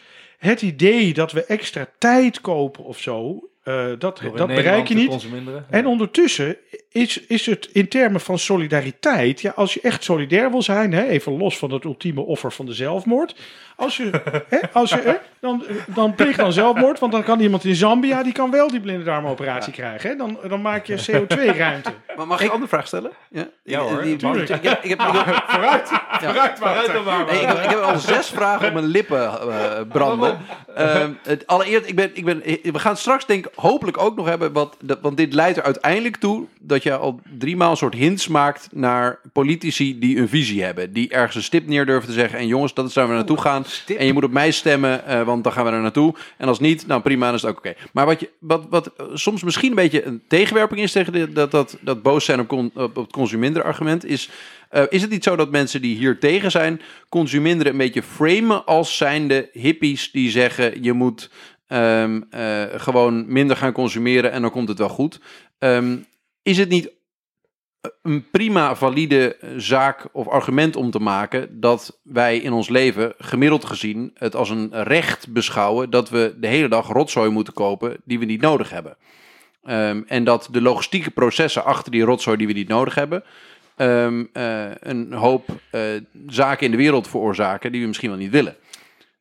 het 0.44 0.62
idee 0.62 1.14
dat 1.14 1.32
we 1.32 1.46
extra 1.46 1.88
tijd 1.98 2.42
kopen 2.42 2.84
of 2.84 3.00
zo, 3.00 3.50
eh, 3.64 3.86
dat, 4.00 4.22
dat 4.36 4.48
bereik 4.48 4.88
je 4.88 4.96
niet. 4.96 5.28
En 5.70 5.86
ondertussen 5.86 6.58
is, 6.90 7.20
is 7.20 7.46
het 7.46 7.70
in 7.72 7.88
termen 7.88 8.22
van 8.22 8.40
solidariteit, 8.40 9.42
ja, 9.42 9.52
als 9.56 9.74
je 9.74 9.82
echt 9.82 10.04
solidair 10.04 10.52
wil 10.52 10.62
zijn, 10.62 10.94
hè, 10.94 11.08
even 11.08 11.38
los 11.38 11.58
van 11.58 11.72
het 11.72 11.84
ultieme 11.84 12.22
offer 12.22 12.52
van 12.52 12.66
de 12.66 12.74
zelfmoord, 12.74 13.36
als 13.76 13.98
je, 13.98 14.10
hè, 14.50 14.58
als 14.74 14.90
je 14.90 15.02
hè, 15.04 15.14
dan, 15.40 15.64
dan 15.86 16.16
pleeg 16.16 16.36
dan 16.36 16.54
zelfmoord, 16.54 17.00
want 17.00 17.12
dan 17.12 17.24
kan 17.24 17.40
iemand 17.40 17.66
in 17.66 17.76
Zambia, 17.76 18.24
die 18.24 18.34
kan 18.34 18.52
wel 18.52 18.68
die 18.72 18.80
blinde 18.80 19.04
darmoperatie 19.04 19.74
krijgen. 19.74 20.10
Hè, 20.10 20.16
dan, 20.16 20.38
dan 20.48 20.62
maak 20.62 20.86
je 20.86 20.98
CO2-ruimte. 21.12 21.92
Maar 22.18 22.28
mag 22.28 22.40
ik 22.40 22.46
een 22.46 22.52
andere 22.54 22.70
vraag 22.70 22.88
stellen? 22.88 23.12
Ja, 23.30 23.48
Ja, 23.64 23.80
hoor, 23.80 24.02
Die- 24.02 24.18
die- 24.18 24.18
tuurlijk. 24.18 24.50
Ik 24.50 24.64
heb, 24.64 24.84
ik 24.84 24.90
heb, 24.90 25.00
ik 25.00 25.06
heb, 25.14 25.44
Vooruit, 25.54 25.90
Ja. 25.90 26.18
vooruit, 26.20 26.60
Wouter. 26.60 26.94
dan 26.94 27.04
maar. 27.04 27.26
Nee, 27.26 27.42
ik, 27.42 27.48
heb, 27.48 27.58
ik 27.64 27.70
heb 27.70 27.80
al 27.80 27.98
zes 28.00 28.30
vragen 28.30 28.68
op 28.68 28.74
mijn 28.74 28.86
lippen 28.86 29.30
eh, 29.40 29.82
branden. 29.92 30.38
Ehm, 30.76 31.12
het, 31.24 31.48
allereerst, 31.48 31.90
ik 31.90 31.96
ben, 31.96 32.10
ik 32.14 32.26
ben, 32.26 32.42
we 32.64 32.80
gaan 32.80 32.98
straks 32.98 33.26
denk 33.26 33.46
ik 33.46 33.52
hopelijk 33.56 33.98
ook 33.98 34.16
nog 34.16 34.26
hebben, 34.28 34.52
wat, 34.54 34.78
dat, 34.82 35.00
want 35.02 35.18
dit 35.18 35.34
leidt 35.34 35.58
er 35.58 35.64
uiteindelijk 35.64 36.16
toe 36.18 36.46
dat 36.60 36.84
je 36.84 36.96
al 36.96 37.20
drie 37.38 37.56
maal 37.58 37.72
een 37.72 37.78
soort 37.78 37.94
hints 37.94 38.28
maakt 38.28 38.68
naar 38.72 39.20
politici 39.34 40.00
die 40.00 40.18
een 40.18 40.30
visie 40.30 40.64
hebben. 40.64 40.94
Die 40.94 41.10
ergens 41.10 41.36
een 41.36 41.44
stip 41.44 41.68
neer 41.68 41.86
durven 41.86 42.08
te 42.08 42.14
zeggen 42.16 42.40
en 42.40 42.48
jongens, 42.48 42.74
dat 42.74 42.88
is 42.88 42.94
waar 42.94 43.08
we 43.08 43.14
naartoe 43.14 43.42
gaan. 43.42 43.63
En 43.98 44.06
je 44.06 44.14
moet 44.14 44.24
op 44.24 44.32
mij 44.32 44.52
stemmen, 44.52 45.06
eh, 45.06 45.24
want 45.24 45.44
dan 45.44 45.54
gaan 45.54 45.66
we 45.66 45.72
er 45.72 45.82
naartoe. 45.82 46.16
En 46.38 46.48
als 46.48 46.60
niet, 46.60 46.88
nou 46.88 47.02
prima, 47.02 47.26
dan 47.26 47.36
is 47.36 47.42
het 47.42 47.52
ook 47.52 47.58
oké. 47.58 47.74
Maar 47.94 48.06
wat, 48.06 48.20
je, 48.20 48.30
wat, 48.40 48.66
wat 48.70 48.88
eh, 48.98 49.06
soms 49.14 49.44
misschien 49.44 49.70
een 49.70 49.76
beetje 49.76 50.06
een 50.06 50.24
tegenwerping 50.28 50.82
is 50.82 50.92
tegen 50.92 51.34
dat, 51.34 51.52
dat, 51.52 51.78
dat 51.82 52.02
boos 52.02 52.26
zijn 52.26 52.40
op, 52.40 52.48
con, 52.48 52.72
op 52.74 52.96
het 52.96 53.12
consuminderen 53.12 53.68
argument, 53.68 54.06
is... 54.06 54.30
eh, 54.70 54.84
is 54.90 55.02
het 55.02 55.10
niet 55.10 55.24
zo 55.24 55.36
dat 55.36 55.52
mensen 55.52 55.82
die 55.82 55.96
hier 55.98 56.20
tegen 56.20 56.52
zijn, 56.52 56.82
consuminderen 57.10 57.72
een 57.72 57.78
beetje 57.78 58.04
framen 58.04 58.66
als 58.66 58.98
zijnde 58.98 59.50
hippies 59.52 60.12
die 60.12 60.30
zeggen 60.30 60.84
je 60.84 60.94
moet 60.94 61.30
ehm, 61.68 62.22
eh, 62.30 62.64
gewoon 62.76 63.26
minder 63.28 63.58
gaan 63.58 63.72
consumeren 63.72 64.32
en 64.32 64.42
dan 64.42 64.52
komt 64.52 64.68
het 64.68 64.78
wel 64.78 64.90
goed? 64.90 65.20
Ehm, 65.60 65.98
is 66.44 66.58
het 66.58 66.70
niet 66.70 66.92
een 68.02 68.30
prima 68.32 68.76
valide 68.76 69.38
zaak 69.58 70.08
of 70.12 70.28
argument 70.28 70.76
om 70.76 70.92
te 70.92 71.00
maken 71.00 71.60
dat 71.60 72.00
wij 72.04 72.38
in 72.38 72.54
ons 72.54 72.70
leven 72.70 73.14
gemiddeld 73.18 73.66
gezien 73.66 74.12
het 74.18 74.36
als 74.36 74.50
een 74.50 74.84
recht 74.84 75.34
beschouwen 75.34 75.90
dat 75.90 76.10
we 76.10 76.36
de 76.40 76.48
hele 76.48 76.68
dag 76.68 76.88
rotzooi 76.88 77.30
moeten 77.30 77.54
kopen 77.54 77.98
die 78.06 78.20
we 78.20 78.26
niet 78.26 78.42
nodig 78.42 78.70
hebben? 78.70 78.98
Ehm, 79.64 80.02
en 80.08 80.24
dat 80.24 80.48
de 80.52 80.62
logistieke 80.62 81.12
processen 81.12 81.66
achter 81.66 81.92
die 81.92 82.04
rotzooi 82.04 82.38
die 82.38 82.48
we 82.48 82.54
niet 82.54 82.68
nodig 82.68 82.96
hebben, 82.96 83.24
ehm, 83.76 84.24
eh, 84.34 84.72
een 84.80 85.14
hoop 85.14 85.46
eh, 85.70 85.82
zaken 86.28 86.66
in 86.66 86.72
de 86.72 86.78
wereld 86.78 87.08
veroorzaken 87.08 87.72
die 87.72 87.82
we 87.82 87.88
misschien 87.88 88.10
wel 88.10 88.20
niet 88.20 88.32
willen. 88.32 88.56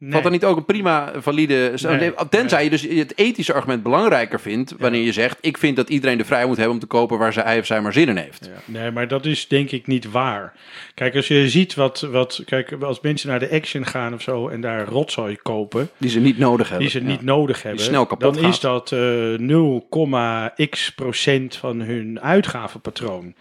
Nee. 0.02 0.10
Valt 0.10 0.22
dan 0.22 0.32
niet 0.32 0.44
ook 0.44 0.56
een 0.56 0.64
prima 0.64 1.12
valide... 1.16 1.72
Nee, 1.82 2.12
tenzij 2.30 2.64
je 2.64 2.70
dus 2.70 2.82
het 2.82 3.18
ethische 3.18 3.52
argument 3.52 3.82
belangrijker 3.82 4.40
vindt... 4.40 4.74
wanneer 4.78 5.02
je 5.02 5.12
zegt, 5.12 5.38
ik 5.40 5.58
vind 5.58 5.76
dat 5.76 5.88
iedereen 5.88 6.18
de 6.18 6.24
vrijheid 6.24 6.48
moet 6.48 6.58
hebben... 6.58 6.74
om 6.74 6.80
te 6.80 6.86
kopen 6.86 7.18
waar 7.18 7.32
zij 7.32 7.58
of 7.58 7.66
zij 7.66 7.80
maar 7.80 7.92
zin 7.92 8.08
in 8.08 8.16
heeft. 8.16 8.50
Nee, 8.64 8.90
maar 8.90 9.08
dat 9.08 9.26
is 9.26 9.48
denk 9.48 9.70
ik 9.70 9.86
niet 9.86 10.10
waar. 10.10 10.52
Kijk, 10.94 11.16
als 11.16 11.28
je 11.28 11.48
ziet 11.48 11.74
wat, 11.74 12.00
wat. 12.00 12.42
Kijk, 12.46 12.72
als 12.80 13.00
mensen 13.00 13.28
naar 13.28 13.38
de 13.38 13.50
Action 13.50 13.86
gaan 13.86 14.14
of 14.14 14.22
zo 14.22 14.48
en 14.48 14.60
daar 14.60 14.86
rotzooi 14.86 15.36
kopen. 15.42 15.90
Die 15.98 16.10
ze 16.10 16.20
niet 16.20 16.38
nodig 16.38 16.68
hebben. 16.68 16.88
die 16.88 17.00
ze 17.00 17.04
Ja. 17.04 17.10
niet 17.10 17.22
nodig 17.22 17.62
hebben. 17.62 17.84
snel 17.84 18.06
kapot 18.06 18.34
dan 18.34 18.42
gaat. 18.42 18.52
is 18.52 18.60
dat 18.60 18.92
eh 18.92 19.34
0,x 19.38 20.92
procent 20.94 21.56
van 21.56 21.80
hun 21.80 22.20
uitgavenpatroon. 22.20 23.34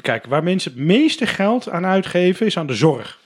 Kijk, 0.00 0.26
waar 0.26 0.42
mensen 0.42 0.72
het 0.72 0.80
meeste 0.80 1.26
geld 1.26 1.68
aan 1.68 1.86
uitgeven 1.86 2.46
is 2.46 2.56
aan 2.58 2.66
de 2.66 2.74
zorg. 2.74 3.18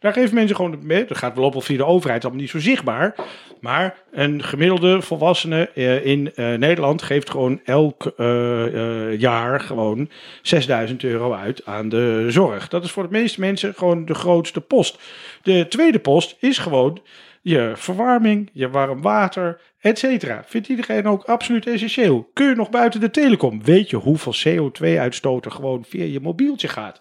Daar 0.00 0.12
geven 0.12 0.34
mensen 0.34 0.56
gewoon, 0.56 0.78
mee. 0.82 1.04
dat 1.04 1.16
gaat 1.16 1.34
wel 1.36 1.44
op 1.44 1.64
via 1.64 1.76
de 1.76 1.84
overheid, 1.84 2.22
allemaal 2.22 2.40
niet 2.40 2.50
zo 2.50 2.58
zichtbaar. 2.58 3.14
Maar 3.60 4.02
een 4.10 4.42
gemiddelde 4.42 5.02
volwassene 5.02 5.70
eh, 5.74 6.06
in 6.06 6.34
eh, 6.34 6.54
Nederland 6.54 7.02
geeft 7.02 7.30
gewoon 7.30 7.60
elk 7.64 8.12
eh, 8.16 9.18
jaar 9.18 9.60
gewoon 9.60 10.10
6000 10.42 11.02
euro 11.02 11.32
uit 11.32 11.66
aan 11.66 11.88
de 11.88 12.26
zorg. 12.28 12.68
Dat 12.68 12.84
is 12.84 12.90
voor 12.90 13.02
de 13.02 13.18
meeste 13.18 13.40
mensen 13.40 13.74
gewoon 13.74 14.04
de 14.04 14.14
grootste 14.14 14.60
post. 14.60 14.98
De 15.42 15.66
tweede 15.68 15.98
post 15.98 16.36
is 16.38 16.58
gewoon 16.58 17.00
je 17.42 17.72
verwarming, 17.74 18.50
je 18.52 18.70
warm 18.70 19.02
water, 19.02 19.60
et 19.80 19.98
cetera. 19.98 20.42
Vindt 20.46 20.68
iedereen 20.68 21.06
ook 21.06 21.24
absoluut 21.24 21.66
essentieel. 21.66 22.30
Kun 22.32 22.48
je 22.48 22.54
nog 22.54 22.70
buiten 22.70 23.00
de 23.00 23.10
telecom? 23.10 23.64
Weet 23.64 23.90
je 23.90 23.96
hoeveel 23.96 24.34
CO2-uitstoot 24.34 25.44
er 25.44 25.50
gewoon 25.50 25.84
via 25.88 26.04
je 26.04 26.20
mobieltje 26.20 26.68
gaat? 26.68 27.00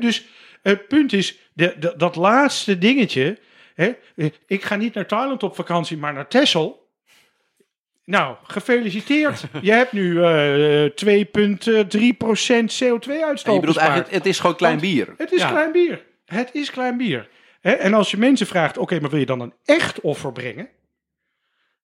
Dus 0.00 0.26
het 0.62 0.88
punt 0.88 1.12
is, 1.12 1.38
de, 1.54 1.74
de- 1.78 1.94
dat 1.96 2.16
laatste 2.16 2.78
dingetje. 2.78 3.38
Hè, 3.74 3.92
eh, 4.16 4.30
ik 4.46 4.64
ga 4.64 4.76
niet 4.76 4.94
naar 4.94 5.06
Thailand 5.06 5.42
op 5.42 5.54
vakantie, 5.54 5.96
maar 5.96 6.12
naar 6.12 6.28
Texel. 6.28 6.80
Nou, 8.04 8.36
gefeliciteerd. 8.42 9.44
Je 9.62 9.72
hebt 9.72 9.92
nu 9.92 10.22
eh 10.22 10.84
2,3% 10.84 12.82
CO2-uitstoot 12.82 13.46
En 13.46 13.52
je 13.52 13.60
bedoelt 13.60 13.76
eigenlijk, 13.76 14.10
het 14.10 14.26
is 14.26 14.40
gewoon 14.40 14.56
klein 14.56 14.78
Want- 14.80 14.92
bier. 14.92 15.14
Het 15.16 15.32
is 15.32 15.40
Ja. 15.40 15.50
klein 15.50 15.72
bier. 15.72 16.04
Het 16.24 16.50
is 16.52 16.70
klein 16.70 16.96
bier. 16.96 17.28
Hè, 17.60 17.70
En 17.72 17.94
als 17.94 18.10
je 18.10 18.16
mensen 18.16 18.46
vraagt, 18.46 18.78
oké, 18.78 19.00
maar 19.00 19.10
wil 19.10 19.18
je 19.18 19.26
dan 19.26 19.40
een 19.40 19.54
echt 19.64 20.00
offer 20.00 20.32
brengen? 20.32 20.68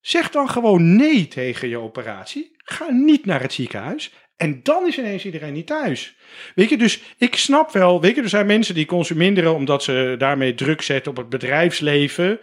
Zeg 0.01 0.31
dan 0.31 0.49
gewoon 0.49 0.97
nee 0.97 1.29
tegen 1.29 1.69
je 1.69 1.79
operatie. 1.79 2.55
Ga 2.57 2.91
niet 2.91 3.25
naar 3.27 3.41
het 3.41 3.53
ziekenhuis. 3.53 4.13
En 4.39 4.61
dan 4.63 4.87
is 4.87 4.99
ineens 4.99 5.25
iedereen 5.25 5.53
niet 5.53 5.67
thuis. 5.67 6.15
Weet 6.55 6.69
je, 6.69 6.77
dus 6.77 7.01
ik 7.17 7.37
snap 7.37 7.73
wel, 7.73 8.01
weet 8.01 8.15
je, 8.15 8.23
er 8.23 8.29
zijn 8.29 8.47
mensen 8.47 8.75
die 8.75 8.87
consuminderen 8.87 9.55
omdat 9.55 9.83
ze 9.83 10.15
daarmee 10.19 10.55
druk 10.55 10.83
zetten 10.83 11.11
op 11.11 11.17
het 11.17 11.29
bedrijfsleven. 11.29 12.39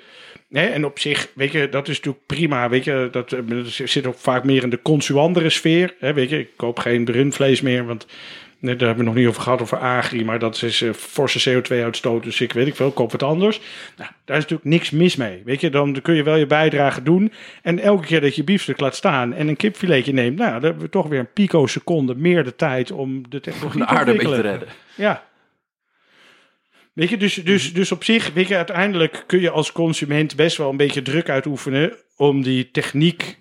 Hè, 0.51 0.65
en 0.65 0.85
op 0.85 0.99
zich, 0.99 1.29
weet 1.33 1.51
je, 1.51 1.69
dat 1.69 1.87
is 1.87 1.95
natuurlijk 1.95 2.25
prima. 2.25 2.69
Weet 2.69 2.83
je, 2.83 3.07
dat, 3.11 3.31
eh, 3.31 3.41
zit 3.63 4.07
ook 4.07 4.17
vaak 4.17 4.43
meer 4.43 4.63
in 4.63 4.69
de 4.69 4.81
consuandere 4.81 5.49
sfeer. 5.49 5.95
Hè, 5.99 6.13
weet 6.13 6.29
je, 6.29 6.39
ik 6.39 6.49
koop 6.55 6.79
geen 6.79 7.11
rundvlees 7.11 7.61
meer, 7.61 7.85
want 7.85 8.05
nee, 8.65 8.75
daar 8.75 8.87
hebben 8.87 9.05
we 9.05 9.11
nog 9.11 9.19
niet 9.19 9.27
over 9.27 9.41
gehad, 9.41 9.61
over 9.61 9.77
agri. 9.77 10.25
Maar 10.25 10.39
dat 10.39 10.61
is 10.61 10.81
eh, 10.81 10.93
forse 10.93 11.49
CO2-uitstoot, 11.49 12.23
dus 12.23 12.41
ik 12.41 12.53
weet 12.53 12.67
ik 12.67 12.75
veel, 12.75 12.91
koop 12.91 13.11
wat 13.11 13.23
anders. 13.23 13.59
Nou, 13.97 14.09
daar 14.25 14.37
is 14.37 14.41
natuurlijk 14.43 14.69
niks 14.69 14.89
mis 14.89 15.15
mee. 15.15 15.41
Weet 15.45 15.61
je, 15.61 15.69
dan 15.69 16.01
kun 16.01 16.15
je 16.15 16.23
wel 16.23 16.35
je 16.35 16.45
bijdrage 16.45 17.03
doen. 17.03 17.31
En 17.61 17.79
elke 17.79 18.05
keer 18.05 18.21
dat 18.21 18.35
je 18.35 18.43
biefstuk 18.43 18.79
laat 18.79 18.95
staan 18.95 19.33
en 19.33 19.47
een 19.47 19.55
kipfiletje 19.55 20.13
neemt, 20.13 20.37
nou, 20.37 20.51
dan 20.51 20.63
hebben 20.63 20.81
we 20.81 20.89
toch 20.89 21.07
weer 21.07 21.19
een 21.19 21.33
picoseconde 21.33 22.15
meer 22.15 22.43
de 22.43 22.55
tijd 22.55 22.91
om 22.91 23.29
de 23.29 23.39
technologie 23.39 23.79
De 23.79 23.85
te 23.85 23.91
aarde 23.91 24.11
een 24.11 24.17
beetje 24.17 24.31
te 24.31 24.35
ontwikkelen. 24.35 24.67
redden. 24.67 25.05
Ja. 25.05 25.23
Weet 26.93 27.09
je, 27.09 27.17
dus, 27.17 27.33
dus, 27.33 27.73
dus 27.73 27.91
op 27.91 28.03
zich, 28.03 28.33
weet 28.33 28.47
je, 28.47 28.55
uiteindelijk 28.55 29.23
kun 29.27 29.41
je 29.41 29.49
als 29.49 29.71
consument 29.71 30.35
best 30.35 30.57
wel 30.57 30.69
een 30.69 30.77
beetje 30.77 31.01
druk 31.01 31.29
uitoefenen 31.29 31.93
om 32.15 32.43
die 32.43 32.71
techniek 32.71 33.37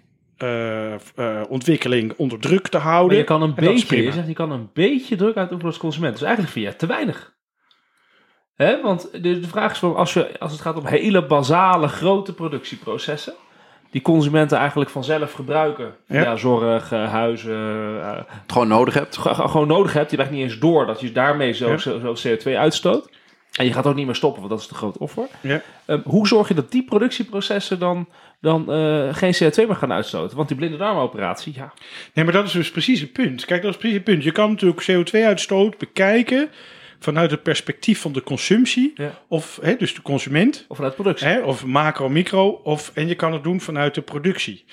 ontwikkeling 1.49 2.13
onder 2.17 2.39
druk 2.39 2.69
te 2.69 2.79
houden. 2.79 3.07
Maar 3.09 3.17
je 3.17 3.25
kan 3.25 3.43
een 3.43 3.55
beetje, 3.55 4.03
je 4.03 4.13
zegt, 4.13 4.27
je 4.27 4.33
kan 4.35 4.51
een 4.53 4.71
beetje 4.73 5.17
druk 5.17 5.37
uitoefenen 5.37 5.73
als 5.73 5.81
consument. 5.81 6.13
Dus 6.13 6.23
eigenlijk 6.23 6.53
vind 6.53 6.65
je 6.65 6.71
het 6.71 6.81
te 6.81 6.87
weinig. 6.87 7.33
Hè? 8.55 8.81
Want 8.83 9.09
de, 9.13 9.41
de 9.41 9.49
vraag 9.49 9.73
is 9.73 9.79
van, 9.79 9.97
als, 9.97 10.13
je, 10.13 10.39
als 10.39 10.53
het 10.53 10.61
gaat 10.61 10.77
om 10.77 10.87
hele 10.87 11.27
basale, 11.27 11.89
grote 11.89 12.35
productieprocessen, 12.35 13.35
die 13.91 14.03
consumenten 14.03 14.59
eigenlijk 14.59 14.91
vanzelf 14.91 15.33
gebruiken. 15.33 15.95
Ja. 16.07 16.21
Ja, 16.23 16.37
zorg, 16.37 16.93
eh, 16.93 17.11
huizen, 17.11 18.01
eh, 18.03 18.17
Het 18.27 18.53
gewoon 18.53 18.69
nodig 18.69 18.95
hebt. 18.95 19.17
ge- 19.17 19.35
ge- 19.35 19.49
gewoon 19.49 19.67
nodig 19.67 19.93
hebt. 19.93 20.11
Je 20.11 20.17
krijgt 20.17 20.33
niet 20.35 20.43
eens 20.43 20.59
door 20.59 20.87
dat 20.87 21.01
je 21.01 21.13
daarmee 21.13 21.53
zo, 21.53 21.71
Ja. 21.71 21.77
zo, 21.77 22.15
zo 22.15 22.29
CO2 22.29 22.57
uitstoot. 22.59 23.11
En 23.53 23.65
je 23.65 23.73
gaat 23.73 23.87
ook 23.87 23.95
niet 23.95 24.07
meer 24.07 24.15
stoppen, 24.15 24.39
want 24.41 24.53
dat 24.53 24.61
is 24.63 24.69
de 24.69 24.75
grote 24.75 24.99
offer. 24.99 25.27
Ja. 25.41 25.61
Ehm, 25.85 26.01
hoe 26.05 26.27
zorg 26.27 26.49
je 26.49 26.55
dat 26.55 26.71
die 26.71 26.85
productieprocessen 26.85 27.79
dan, 27.79 28.09
dan 28.45 28.73
eh, 28.73 29.15
geen 29.15 29.35
CO2 29.35 29.57
meer 29.67 29.77
gaan 29.77 29.93
uitstoten? 29.93 30.37
Want 30.37 30.49
die 30.49 30.57
blinde 30.57 30.77
darmoperatie, 30.77 31.53
ja, 31.57 31.73
Nee, 32.15 32.25
maar 32.25 32.35
dat 32.35 32.45
is 32.47 32.53
dus 32.53 32.71
precies 32.71 33.01
het 33.01 33.13
punt. 33.13 33.45
Kijk, 33.45 33.63
dat 33.63 33.71
is 33.71 33.77
precies 33.77 33.97
het 33.97 34.05
punt. 34.05 34.25
Je 34.25 34.33
kan 34.33 34.51
natuurlijk 34.51 34.83
CO2-uitstoot 34.91 35.79
bekijken 35.79 36.49
vanuit 36.99 37.31
het 37.31 37.43
perspectief 37.43 38.01
van 38.01 38.13
de 38.13 38.23
consumptie, 38.23 38.93
Ja. 38.95 39.21
of 39.29 39.59
hè, 39.63 39.77
dus 39.77 39.95
de 39.95 40.03
consument, 40.03 40.65
Of 40.69 40.77
vanuit 40.77 40.95
productie. 40.95 41.27
hè, 41.27 41.41
of 41.41 41.65
macro, 41.65 42.09
micro, 42.09 42.49
of, 42.49 42.91
en 42.95 43.09
je 43.09 43.15
kan 43.15 43.33
het 43.33 43.43
doen 43.43 43.61
vanuit 43.61 43.95
de 43.95 44.03
productie. 44.03 44.65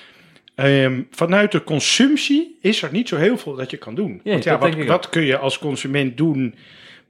Ehm, 0.55 1.01
vanuit 1.11 1.51
de 1.51 1.63
consumptie 1.63 2.57
is 2.61 2.81
er 2.81 2.89
niet 2.91 3.07
zo 3.07 3.15
heel 3.17 3.37
veel 3.37 3.55
dat 3.55 3.71
je 3.71 3.77
kan 3.77 3.95
doen. 3.95 4.21
Ja, 4.23 4.31
Want 4.31 4.43
ja, 4.43 4.57
wat, 4.57 4.85
wat 4.85 5.09
kun 5.09 5.23
je 5.25 5.37
als 5.37 5.59
consument 5.59 6.17
doen 6.17 6.55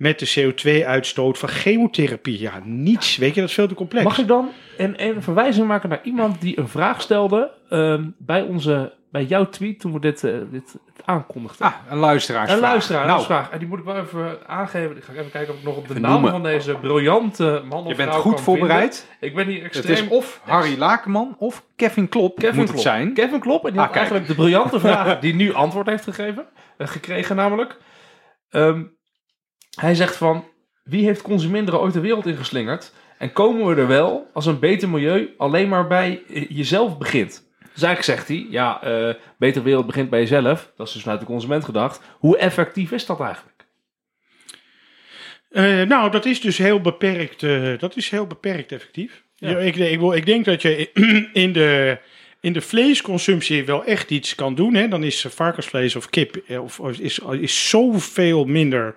met 0.02 0.20
de 0.20 0.54
CO2-uitstoot 0.54 1.38
van 1.38 1.50
chemotherapie? 1.50 2.40
Ja, 2.40 2.60
niets. 2.64 3.18
Weet 3.18 3.34
je, 3.36 3.40
dat 3.42 3.50
is 3.50 3.56
veel 3.56 3.68
te 3.68 3.74
complex. 3.74 4.04
Mag 4.04 4.18
ik 4.18 4.28
dan 4.28 4.50
een, 4.78 5.04
een 5.06 5.22
verwijzing 5.22 5.68
maken 5.68 5.90
naar 5.90 6.00
iemand 6.04 6.42
die 6.42 6.60
een 6.60 6.68
vraag 6.68 7.02
stelde 7.02 7.52
ehm, 7.70 8.04
bij, 8.18 8.42
onze, 8.42 8.94
bij 9.12 9.24
jouw 9.24 9.50
tweet 9.50 9.80
toen 9.80 9.94
we 9.94 10.00
dit, 10.00 10.24
eh, 10.24 10.34
dit 10.52 10.76
aankondigden? 11.06 11.66
Ah, 11.66 11.74
een 11.90 11.98
luisteraar. 11.98 12.50
een 12.50 12.60
luisteraar, 12.60 13.06
Nou, 13.06 13.20
een 13.20 13.26
vraag. 13.26 13.50
En 13.50 13.60
die 13.60 13.68
moet 13.68 13.80
ik 13.80 13.86
wel 13.86 13.98
even 13.98 14.38
aangeven. 14.48 14.98
Ik 14.98 15.04
ga 15.04 15.14
even 15.14 15.32
kijken 15.32 15.54
of 15.54 15.60
ik 15.60 15.66
nog 15.66 15.76
op 15.78 15.84
de 15.84 15.90
Even 15.90 16.02
naam 16.02 16.12
noemen. 16.12 16.32
van 16.32 16.44
deze 16.44 16.74
briljante 16.76 17.62
man 17.70 17.84
of 17.84 17.90
je 17.90 17.96
bent 17.96 18.10
vrouw 18.10 18.22
goed 18.22 18.34
kan 18.34 18.44
voorbereid. 18.44 18.96
vinden. 19.10 19.28
Ik 19.30 19.36
ben 19.36 19.48
hier 19.54 19.64
Het 19.64 19.76
extreem... 19.76 20.04
is 20.06 20.08
of 20.10 20.42
Harry 20.46 20.78
Lakenman 20.78 21.36
of 21.38 21.64
Kevin 21.76 22.10
Klop 22.10 22.36
Kevin 22.40 22.56
moet 22.56 22.64
Klop. 22.64 22.74
het 22.76 22.84
zijn. 22.84 23.14
Kevin 23.14 23.40
Klop. 23.40 23.66
En 23.66 23.72
die 23.72 23.82
Ah, 23.82 23.88
had 23.88 23.96
eigenlijk 23.96 24.28
de 24.28 24.36
briljante 24.36 24.80
vraag 24.80 25.20
die 25.20 25.36
nu 25.36 25.54
antwoord 25.54 25.88
heeft 25.88 26.04
gegeven. 26.04 26.46
eh, 26.78 26.88
gekregen 26.88 27.36
namelijk. 27.36 27.78
Ehm, 28.50 28.84
hij 29.80 29.96
zegt 29.96 30.16
van... 30.16 30.50
Wie 30.84 31.06
heeft 31.06 31.22
consuminderen 31.22 31.80
ooit 31.82 31.94
de 31.94 32.00
wereld 32.00 32.26
ingeslingerd? 32.26 32.94
En 33.18 33.34
komen 33.34 33.66
we 33.68 33.82
er 33.82 33.88
wel 33.88 34.30
als 34.34 34.46
een 34.46 34.60
beter 34.60 34.90
milieu 34.90 35.34
alleen 35.38 35.70
maar 35.70 35.88
bij 35.88 36.22
jezelf 36.50 36.98
begint? 36.98 37.50
Dus 37.74 37.84
eigenlijk 37.84 38.04
zegt 38.04 38.28
hij... 38.28 38.48
Ja, 38.50 38.84
eh 38.84 39.16
beter 39.38 39.64
wereld 39.64 39.86
begint 39.86 40.10
bij 40.10 40.20
jezelf. 40.20 40.72
Dat 40.76 40.88
is 40.88 40.94
dus 40.94 41.02
vanuit 41.02 41.20
de 41.20 41.26
consument 41.26 41.66
gedacht. 41.66 42.02
Hoe 42.20 42.38
effectief 42.38 42.92
is 42.92 43.06
dat 43.06 43.20
eigenlijk? 43.20 43.66
Eh, 45.50 45.82
nou, 45.82 46.12
dat 46.12 46.26
is 46.26 46.42
dus 46.42 46.58
heel 46.58 46.82
beperkt, 46.82 47.44
eh, 47.44 47.78
dat 47.80 47.96
is 47.96 48.10
heel 48.10 48.28
beperkt 48.28 48.72
effectief. 48.72 49.24
Ja. 49.36 49.50
Ja, 49.50 49.58
ik, 49.58 49.76
ik, 49.76 50.00
wil- 50.00 50.14
ik 50.14 50.26
denk 50.26 50.46
dat 50.46 50.62
je 50.62 50.90
in 51.34 51.54
de, 51.54 51.98
in 52.42 52.54
de 52.54 52.62
vleesconsumptie 52.62 53.66
wel 53.66 53.84
echt 53.86 54.12
iets 54.12 54.36
kan 54.36 54.56
doen. 54.56 54.74
Hè. 54.74 54.88
Dan 54.88 55.04
is 55.04 55.26
varkensvlees 55.30 55.96
of 55.96 56.10
kip 56.10 56.42
of, 56.50 56.80
of 56.80 57.00
is, 57.00 57.20
is 57.20 57.70
zoveel 57.70 58.46
minder 58.46 58.96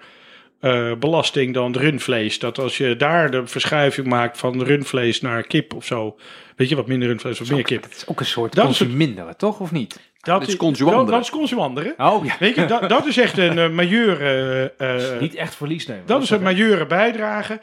eh, 0.64 0.92
belasting 0.98 1.54
dan 1.54 1.72
rundvlees. 1.76 2.38
Dat 2.38 2.58
als 2.58 2.76
je 2.78 2.96
daar 2.96 3.30
de 3.30 3.46
verschuiving 3.46 4.06
maakt 4.06 4.38
van 4.38 4.62
rundvlees 4.62 5.20
naar 5.20 5.42
kip 5.42 5.74
of 5.74 5.84
zo. 5.84 6.16
Weet 6.56 6.68
je 6.68 6.76
wat 6.76 6.86
minder 6.86 7.08
rundvlees 7.08 7.40
of 7.40 7.50
meer 7.50 7.62
kip? 7.62 7.82
Het 7.82 7.94
is 7.96 8.06
ook 8.06 8.20
een 8.20 8.26
soort 8.26 8.54
Dat 8.54 8.78
het- 8.78 9.38
toch? 9.38 9.60
Of 9.60 9.72
niet? 9.72 10.00
Dat 10.20 10.46
is 10.48 10.56
consumanderen. 10.56 11.06
Dat, 11.06 11.14
dat 11.14 11.24
is 11.24 11.30
consumanderen. 11.38 11.94
Oh 11.96 12.24
ja. 12.24 12.36
Weet 12.38 12.54
je, 12.54 12.64
dat, 12.64 12.88
dat 12.96 13.06
is 13.06 13.16
echt 13.16 13.38
een 13.38 13.56
uh, 13.58 13.68
majeure... 13.70 14.74
eh, 14.78 15.20
Niet 15.20 15.34
echt 15.34 15.54
verlies 15.54 15.86
nemen. 15.86 16.06
dat 16.06 16.22
is 16.22 16.30
een 16.30 16.42
majeure 16.42 16.86
bijdrage. 16.86 17.60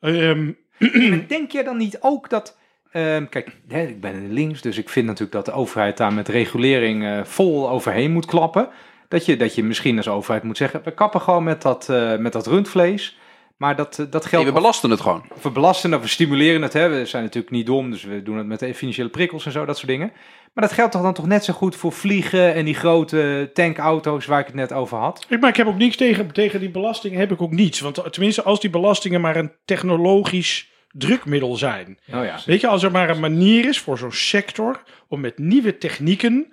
Ehm, 0.00 0.50
Maar 1.10 1.24
denk 1.28 1.50
jij 1.50 1.62
dan 1.62 1.76
niet 1.76 1.98
ook 2.00 2.30
dat... 2.30 2.56
ehm, 2.92 3.26
kijk, 3.26 3.50
hè, 3.68 3.82
ik 3.82 4.00
ben 4.00 4.14
in 4.14 4.32
links, 4.32 4.60
dus 4.60 4.78
ik 4.78 4.88
vind 4.88 5.06
natuurlijk 5.06 5.32
dat 5.32 5.44
de 5.44 5.52
overheid 5.52 5.96
daar 5.96 6.12
met 6.12 6.28
regulering 6.28 7.04
eh, 7.04 7.24
vol 7.24 7.70
overheen 7.70 8.12
moet 8.12 8.26
klappen. 8.26 8.68
Dat 9.08 9.26
je, 9.26 9.36
dat 9.36 9.54
je 9.54 9.64
misschien 9.64 9.96
als 9.96 10.08
overheid 10.08 10.42
moet 10.42 10.56
zeggen, 10.56 10.80
we 10.84 10.90
kappen 10.94 11.20
gewoon 11.20 11.44
met 11.44 11.62
dat, 11.62 11.88
eh, 11.88 12.16
met 12.16 12.32
dat 12.32 12.46
rundvlees. 12.46 13.18
Maar 13.56 13.76
dat, 13.76 13.90
eh, 13.98 14.06
dat 14.10 14.22
Nee, 14.22 14.30
geldt 14.30 14.46
we 14.46 14.52
belasten 14.52 14.90
het 14.90 15.00
gewoon. 15.00 15.24
we 15.42 15.50
belasten 15.50 15.94
of 15.94 16.00
we 16.02 16.08
stimuleren 16.08 16.62
het. 16.62 16.72
Hè. 16.72 16.88
We 16.88 17.06
zijn 17.06 17.22
natuurlijk 17.22 17.52
niet 17.52 17.66
dom, 17.66 17.90
dus 17.90 18.04
we 18.04 18.22
doen 18.22 18.36
het 18.36 18.46
met 18.46 18.58
de 18.58 18.74
financiële 18.74 19.08
prikkels 19.08 19.46
en 19.46 19.52
zo, 19.52 19.64
dat 19.64 19.76
soort 19.76 19.88
dingen. 19.88 20.12
Maar 20.54 20.64
dat 20.64 20.72
geldt 20.74 20.92
toch 20.92 21.02
dan 21.02 21.14
toch 21.14 21.26
net 21.26 21.44
zo 21.44 21.52
goed 21.52 21.76
voor 21.76 21.92
vliegen 21.92 22.54
en 22.54 22.64
die 22.64 22.74
grote 22.74 23.50
tankauto's 23.52 24.26
waar 24.26 24.40
ik 24.40 24.46
het 24.46 24.54
net 24.54 24.72
over 24.72 24.98
had? 24.98 25.26
Ik- 25.28 25.40
Maar 25.40 25.50
ik 25.50 25.56
heb 25.56 25.66
ook 25.66 25.78
niets 25.78 25.96
tegen, 25.96 26.32
tegen 26.32 26.60
die 26.60 26.70
belastingen, 26.70 27.18
heb 27.18 27.32
ik 27.32 27.42
ook 27.42 27.50
niets. 27.52 27.80
Want 27.80 28.12
tenminste, 28.12 28.42
als 28.42 28.60
die 28.60 28.70
belastingen 28.70 29.20
maar 29.20 29.36
een 29.36 29.52
technologisch 29.64 30.70
drukmiddel 30.92 31.56
zijn. 31.56 31.98
Oh 32.14 32.24
ja. 32.24 32.38
Weet 32.46 32.60
je, 32.60 32.66
als 32.68 32.82
er 32.82 32.90
maar 32.90 33.10
een 33.10 33.20
manier 33.20 33.68
is 33.68 33.80
voor 33.80 33.98
zo'n 33.98 34.12
sector 34.12 34.82
om 35.08 35.20
met 35.20 35.38
nieuwe 35.38 35.78
technieken 35.78 36.52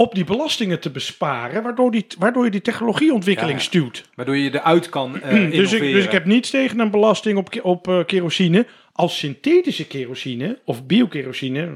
op 0.00 0.14
die 0.14 0.24
belastingen 0.24 0.80
te 0.80 0.90
besparen, 0.90 1.62
waardoor, 1.62 1.90
die, 1.90 2.06
waardoor 2.18 2.44
je 2.44 2.50
die 2.50 2.60
technologieontwikkeling 2.60 3.58
Ja. 3.58 3.64
stuwt. 3.64 4.08
Waardoor 4.14 4.36
je 4.36 4.54
eruit 4.54 4.88
kan 4.88 5.20
eh 5.20 5.50
dus, 5.50 5.72
ik, 5.72 5.80
dus 5.80 6.04
ik 6.04 6.10
heb 6.10 6.24
niets 6.24 6.50
tegen 6.50 6.78
een 6.78 6.90
belasting 6.90 7.38
op, 7.38 7.58
op 7.62 7.88
eh, 7.88 8.04
kerosine. 8.06 8.66
Als 8.98 9.18
synthetische 9.18 9.86
kerosine 9.86 10.58
of 10.64 10.86
biokerosine, 10.86 11.60
eh, 11.60 11.68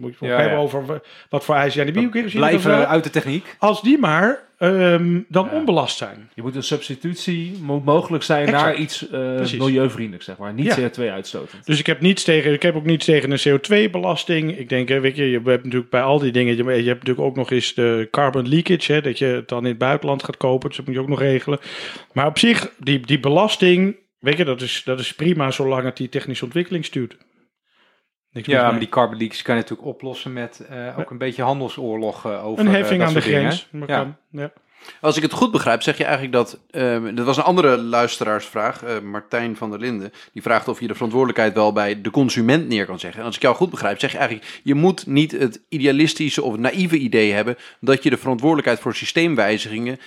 moet 0.00 0.10
je 0.10 0.16
het 0.18 0.28
Ja, 0.28 0.36
hebben 0.36 0.52
ja. 0.58 0.62
over 0.64 0.86
wa- 0.86 1.00
wat 1.28 1.44
voor 1.44 1.54
eisen 1.54 1.80
aan 1.86 1.92
die 1.92 2.00
biokerosine. 2.00 2.40
Blijven 2.46 2.88
uit 2.88 3.04
de 3.04 3.10
techniek. 3.10 3.56
Als 3.58 3.82
die 3.82 3.98
maar 3.98 4.46
ehm, 4.58 5.20
dan 5.28 5.50
onbelast 5.50 5.96
zijn. 5.96 6.30
Je 6.34 6.42
moet 6.42 6.56
een 6.56 6.62
substitutie 6.62 7.58
moet 7.62 7.84
mogelijk 7.84 8.24
zijn 8.24 8.46
Exact. 8.46 8.62
naar 8.62 8.74
iets 8.76 9.10
eh, 9.10 9.58
milieuvriendelijk, 9.58 10.22
zeg 10.22 10.36
maar. 10.36 10.52
Niet 10.52 10.66
Ja. 10.66 10.76
CO2-uitstotend. 10.90 11.66
Dus 11.66 11.78
ik 11.78 11.86
heb 11.86 12.00
niets 12.00 12.24
tegen, 12.24 12.52
ik 12.52 12.62
heb 12.62 12.76
ook 12.76 12.84
niets 12.84 13.04
tegen 13.04 13.30
een 13.30 13.38
CO2-belasting. 13.38 14.58
Ik 14.58 14.68
denk, 14.68 14.88
hè, 14.88 15.00
weet 15.00 15.16
je, 15.16 15.24
je 15.30 15.40
hebt 15.44 15.64
natuurlijk 15.64 15.90
bij 15.90 16.02
al 16.02 16.18
die 16.18 16.32
dingen, 16.32 16.56
je, 16.56 16.64
je 16.64 16.72
hebt 16.72 16.98
natuurlijk 17.06 17.20
ook 17.26 17.36
nog 17.36 17.50
eens 17.50 17.74
de 17.74 18.08
carbon 18.10 18.48
leakage, 18.48 18.92
hè, 18.92 19.00
dat 19.00 19.18
je 19.18 19.24
het 19.24 19.48
dan 19.48 19.62
in 19.62 19.68
het 19.68 19.78
buitenland 19.78 20.24
gaat 20.24 20.36
kopen. 20.36 20.68
Dus 20.68 20.76
dat 20.76 20.86
moet 20.86 20.94
je 20.94 21.00
ook 21.00 21.08
nog 21.08 21.20
regelen. 21.20 21.58
Maar 22.12 22.26
op 22.26 22.38
zich, 22.38 22.70
die, 22.78 23.00
die 23.00 23.20
belasting, 23.20 23.96
weet 24.18 24.36
je, 24.36 24.44
dat 24.44 24.60
is, 24.60 24.82
dat 24.84 24.98
is 25.00 25.14
prima 25.14 25.50
zolang 25.50 25.84
het 25.84 25.96
die 25.96 26.08
technische 26.08 26.44
ontwikkeling 26.44 26.84
stuurt. 26.84 27.16
Niks 28.30 28.46
Ja, 28.46 28.62
mee. 28.62 28.70
maar 28.70 28.80
die 28.80 28.88
carbon 28.88 29.18
leaks 29.18 29.42
kan 29.42 29.54
je 29.54 29.60
natuurlijk 29.60 29.88
oplossen 29.88 30.32
met 30.32 30.66
eh, 30.68 30.98
ook 30.98 31.10
een 31.10 31.18
beetje 31.18 31.42
handelsoorlog 31.42 32.24
eh, 32.26 32.46
over 32.46 32.60
een 32.64 32.70
eh, 32.70 32.76
heffing 32.80 33.02
aan 33.02 33.14
de 33.14 33.20
grens. 33.20 33.68
Maar 33.70 33.88
Ja. 33.88 33.96
kan, 33.96 34.16
ja. 34.30 34.52
Als 35.00 35.16
ik 35.16 35.22
het 35.22 35.32
goed 35.32 35.50
begrijp, 35.50 35.82
zeg 35.82 35.96
je 35.98 36.04
eigenlijk 36.04 36.32
dat. 36.32 36.60
ehm 36.70 37.14
dat 37.14 37.26
was 37.26 37.36
een 37.36 37.42
andere 37.42 37.76
luisteraarsvraag, 37.78 38.82
eh, 38.82 39.00
Martijn 39.00 39.56
van 39.56 39.70
der 39.70 39.78
Linden. 39.78 40.12
Die 40.32 40.42
vraagt 40.42 40.68
of 40.68 40.80
je 40.80 40.86
de 40.86 40.94
verantwoordelijkheid 40.94 41.54
wel 41.54 41.72
bij 41.72 42.00
de 42.00 42.10
consument 42.10 42.68
neer 42.68 42.86
kan 42.86 42.98
zeggen. 42.98 43.20
En 43.20 43.26
als 43.26 43.36
ik 43.36 43.42
jou 43.42 43.56
goed 43.56 43.70
begrijp, 43.70 43.98
zeg 44.00 44.12
je 44.12 44.18
eigenlijk: 44.18 44.60
je 44.62 44.74
moet 44.74 45.06
niet 45.06 45.32
het 45.32 45.62
idealistische 45.68 46.42
of 46.42 46.56
naïeve 46.56 46.96
idee 46.98 47.32
hebben. 47.32 47.56
dat 47.80 48.02
je 48.02 48.10
de 48.10 48.16
verantwoordelijkheid 48.16 48.80
voor 48.80 48.94
systeemwijzigingen. 48.94 49.98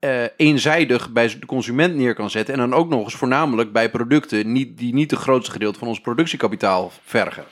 Eh, 0.00 0.24
eenzijdig 0.36 1.12
bij 1.12 1.28
de 1.40 1.46
consument 1.46 1.94
neer 1.94 2.14
kan 2.14 2.30
zetten. 2.30 2.54
En 2.54 2.60
dan 2.60 2.74
ook 2.74 2.88
nog 2.88 3.04
eens 3.04 3.14
voornamelijk 3.14 3.72
bij 3.72 3.90
producten 3.90 4.52
niet, 4.52 4.78
die 4.78 4.94
niet 4.94 5.10
het 5.10 5.20
grootste 5.20 5.52
gedeelte 5.52 5.78
van 5.78 5.88
ons 5.88 6.00
productiekapitaal 6.00 6.92
vergen. 7.04 7.44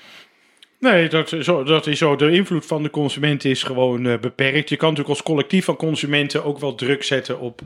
Nee, 0.80 1.08
dat, 1.08 1.28
zo, 1.40 1.62
dat 1.62 1.86
is 1.86 1.98
zo. 1.98 2.16
De 2.16 2.30
invloed 2.30 2.66
van 2.66 2.82
de 2.82 2.90
consument 2.90 3.44
is 3.44 3.62
gewoon 3.62 4.06
eh, 4.06 4.18
beperkt. 4.18 4.68
Je 4.68 4.76
kan 4.76 4.88
natuurlijk 4.88 5.16
als 5.18 5.26
collectief 5.26 5.64
van 5.64 5.76
consumenten 5.76 6.44
ook 6.44 6.58
wel 6.58 6.74
druk 6.74 7.02
zetten 7.02 7.40
op, 7.40 7.60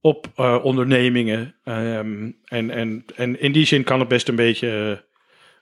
op 0.00 0.26
eh, 0.36 0.58
ondernemingen. 0.62 1.54
Ehm, 1.64 2.30
en, 2.44 2.70
en, 2.70 3.04
en 3.16 3.40
in 3.40 3.52
die 3.52 3.66
zin 3.66 3.84
kan 3.84 3.98
het 3.98 4.08
best 4.08 4.28
een 4.28 4.36
beetje, 4.36 5.04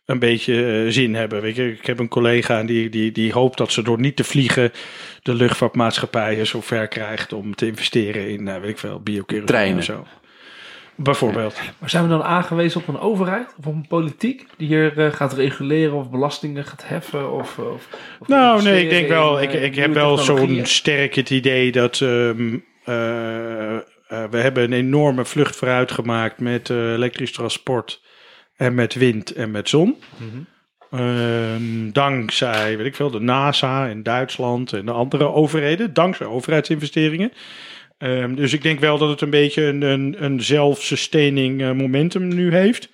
een 0.08 0.18
beetje 0.18 0.84
eh, 0.84 0.92
zin 0.92 1.14
hebben. 1.14 1.42
Weet 1.42 1.56
je, 1.56 1.70
ik 1.72 1.86
heb 1.86 1.98
een 1.98 2.08
collega 2.08 2.62
die, 2.62 2.88
die, 2.88 3.12
die 3.12 3.32
hoopt 3.32 3.58
dat 3.58 3.72
ze 3.72 3.82
door 3.82 4.00
niet 4.00 4.16
te 4.16 4.24
vliegen 4.24 4.72
de 5.22 5.34
luchtvaartmaatschappijen 5.34 6.46
zo 6.46 6.60
ver 6.60 6.88
krijgt 6.88 7.32
om 7.32 7.54
te 7.54 7.66
investeren 7.66 8.28
in, 8.28 8.48
eh, 8.48 8.60
weet 8.60 8.70
ik 8.70 8.78
veel, 8.78 9.00
biokerosine 9.00 9.46
Treinen. 9.46 9.78
of 9.78 9.84
zo. 9.84 10.06
Bijvoorbeeld. 10.94 11.60
Maar 11.78 11.90
zijn 11.90 12.02
we 12.02 12.08
dan 12.08 12.22
aangewezen 12.22 12.80
op 12.80 12.88
een 12.88 12.98
overheid 12.98 13.54
of 13.58 13.66
op 13.66 13.74
een 13.74 13.86
politiek 13.88 14.46
die 14.56 14.66
hier 14.66 14.98
eh, 14.98 15.12
gaat 15.12 15.32
reguleren 15.32 15.94
of 15.94 16.10
belastingen 16.10 16.64
gaat 16.64 16.88
heffen? 16.88 17.32
Of, 17.32 17.58
of, 17.58 17.88
of 18.18 18.28
Nou, 18.28 18.62
nee, 18.62 18.82
ik 18.82 18.90
denk 18.90 19.08
wel. 19.08 19.38
in, 19.38 19.48
Ik, 19.48 19.62
ik 19.62 19.74
heb 19.74 19.94
wel 19.94 20.18
zo'n 20.18 20.60
sterk 20.66 21.14
het 21.14 21.30
idee 21.30 21.72
dat. 21.72 22.00
ehm, 22.00 22.58
eh, 22.84 23.74
eh, 23.76 23.82
we 24.30 24.38
hebben 24.38 24.62
een 24.64 24.72
enorme 24.72 25.24
vlucht 25.24 25.56
vooruit 25.56 25.92
gemaakt 25.92 26.40
met 26.40 26.70
eh, 26.70 26.92
elektrisch 26.92 27.32
transport. 27.32 28.00
En 28.58 28.74
met 28.74 28.94
wind 28.94 29.32
en 29.32 29.50
met 29.50 29.68
zon. 29.68 29.96
Mhm. 30.16 30.42
Ehm, 30.90 31.90
dankzij, 31.92 32.76
weet 32.76 32.86
ik 32.86 32.94
veel, 32.94 33.10
de 33.10 33.20
NASA 33.20 33.86
in 33.86 34.02
Duitsland 34.02 34.72
en 34.72 34.86
de 34.86 34.92
andere 34.92 35.32
overheden. 35.32 35.92
Dankzij 35.94 36.26
overheidsinvesteringen. 36.26 37.32
Ehm, 37.98 38.34
dus 38.34 38.52
ik 38.52 38.62
denk 38.62 38.80
wel 38.80 38.98
dat 38.98 39.08
het 39.08 39.20
een 39.20 39.30
beetje 39.30 39.64
een, 39.64 39.82
een, 39.82 40.24
een 40.24 40.42
zelf-sustaining 40.42 41.62
eh, 41.62 41.72
momentum 41.72 42.28
nu 42.28 42.54
heeft. 42.54 42.88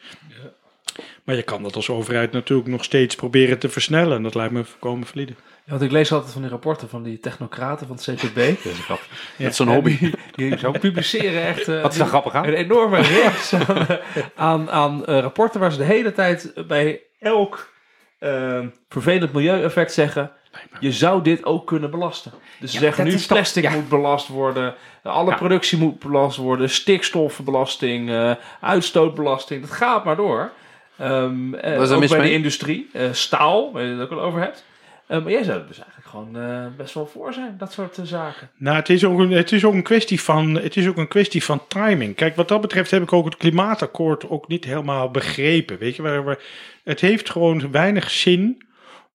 Maar 1.25 1.35
je 1.37 1.43
kan 1.43 1.63
dat 1.63 1.77
als 1.77 1.91
overheid 1.91 2.33
natuurlijk 2.33 2.69
nog 2.69 2.85
steeds 2.85 3.15
proberen 3.15 3.59
te 3.59 3.69
versnellen. 3.69 4.17
En 4.17 4.23
dat 4.23 4.35
lijkt 4.35 4.53
me 4.53 4.65
voorkomen 4.65 5.07
valide. 5.07 5.33
Ja, 5.65 5.71
want 5.71 5.83
ik 5.83 5.91
lees 5.91 6.13
altijd 6.13 6.33
van 6.33 6.43
die 6.43 6.51
rapporten 6.51 6.89
van 6.89 7.03
die 7.03 7.19
technocraten 7.19 7.87
van 7.87 7.97
het 7.97 8.05
CPB. 8.21 8.35
Dat 8.65 8.73
is 8.73 8.79
een 8.79 8.85
grap. 8.85 9.01
Ja. 9.37 9.45
Dat 9.45 9.53
is 9.53 9.59
een 9.59 9.69
hobby. 9.69 9.99
Die, 9.99 10.15
die 10.37 10.59
zo 10.59 10.71
publiceren 10.73 11.43
echt 11.43 11.69
eh, 11.69 11.83
Wat 11.83 11.93
is 11.93 11.99
daar 11.99 12.07
grappig 12.07 12.35
aan? 12.35 12.45
een 12.45 12.55
enorme 12.55 13.01
reeks 13.01 13.55
aan, 13.55 13.87
aan, 14.35 14.71
aan 14.71 15.07
eh, 15.07 15.19
rapporten 15.21 15.61
waar 15.61 15.73
ze 15.73 15.79
de 15.79 15.85
hele 15.85 16.13
tijd 16.13 16.53
bij 16.67 17.01
elk 17.21 17.73
eh, 18.19 18.61
vervelend 18.89 19.33
milieueffect 19.33 19.93
zeggen. 19.93 20.33
Je 20.81 20.93
zou 20.93 21.23
dit 21.23 21.45
ook 21.45 21.67
kunnen 21.67 21.91
belasten. 21.91 22.33
Dus 22.61 22.71
ze 22.71 22.77
Ja, 22.77 22.83
zeggen 22.83 23.05
nu 23.05 23.11
toch- 23.17 23.27
plastic 23.27 23.63
ja. 23.63 23.71
moet 23.71 23.89
belast 23.89 24.29
worden. 24.29 24.75
Alle 25.03 25.31
Ja. 25.31 25.37
productie 25.37 25.79
moet 25.79 25.99
belast 25.99 26.37
worden. 26.37 26.71
Stikstofbelasting, 26.71 28.11
eh, 28.11 28.33
uitstootbelasting. 28.61 29.61
Dat 29.61 29.71
gaat 29.71 30.05
maar 30.05 30.17
door. 30.17 30.51
Eh, 30.97 31.31
Wat 31.51 31.83
is 31.83 31.89
er 31.89 31.95
ook 31.95 32.01
mis 32.01 32.11
bij 32.11 32.21
de 32.21 32.33
industrie. 32.33 32.89
Eh, 32.93 33.13
staal, 33.13 33.73
waar 33.73 33.83
je 33.83 33.91
het 33.91 34.01
ook 34.01 34.11
al 34.11 34.21
over 34.21 34.41
hebt. 34.41 34.65
Eh, 35.07 35.23
maar 35.23 35.33
jij 35.33 35.43
zou 35.43 35.61
er 35.61 35.67
dus 35.67 35.79
eigenlijk 35.79 36.09
gewoon 36.09 36.37
eh, 36.37 36.67
best 36.77 36.95
wel 36.95 37.07
voor 37.07 37.33
zijn, 37.33 37.55
dat 37.59 37.73
soort 37.73 37.99
zaken. 38.03 38.51
Nou, 38.57 38.77
het 38.77 38.89
is, 38.89 39.05
ook 39.05 39.19
een, 39.19 39.31
het, 39.31 39.53
is 39.53 39.65
ook 39.65 39.75
een 39.75 39.83
kwestie 39.83 40.21
van, 40.21 40.55
het 40.55 40.77
is 40.77 40.89
ook 40.89 40.97
een 40.97 41.09
kwestie 41.09 41.45
van 41.45 41.67
timing. 41.69 42.15
Kijk, 42.15 42.37
wat 42.37 42.49
dat 42.49 42.61
betreft 42.61 42.91
heb 42.91 43.03
ik 43.03 43.13
ook 43.13 43.25
het 43.25 43.37
klimaatakkoord 43.37 44.29
ook 44.29 44.49
niet 44.49 44.65
helemaal 44.65 45.11
begrepen. 45.11 45.79
Weet 45.79 45.97
je, 45.97 46.03
waar, 46.03 46.25
waar, 46.25 46.39
het 46.85 47.01
heeft 47.01 47.31
gewoon 47.31 47.71
weinig 47.71 48.11
zin 48.11 48.63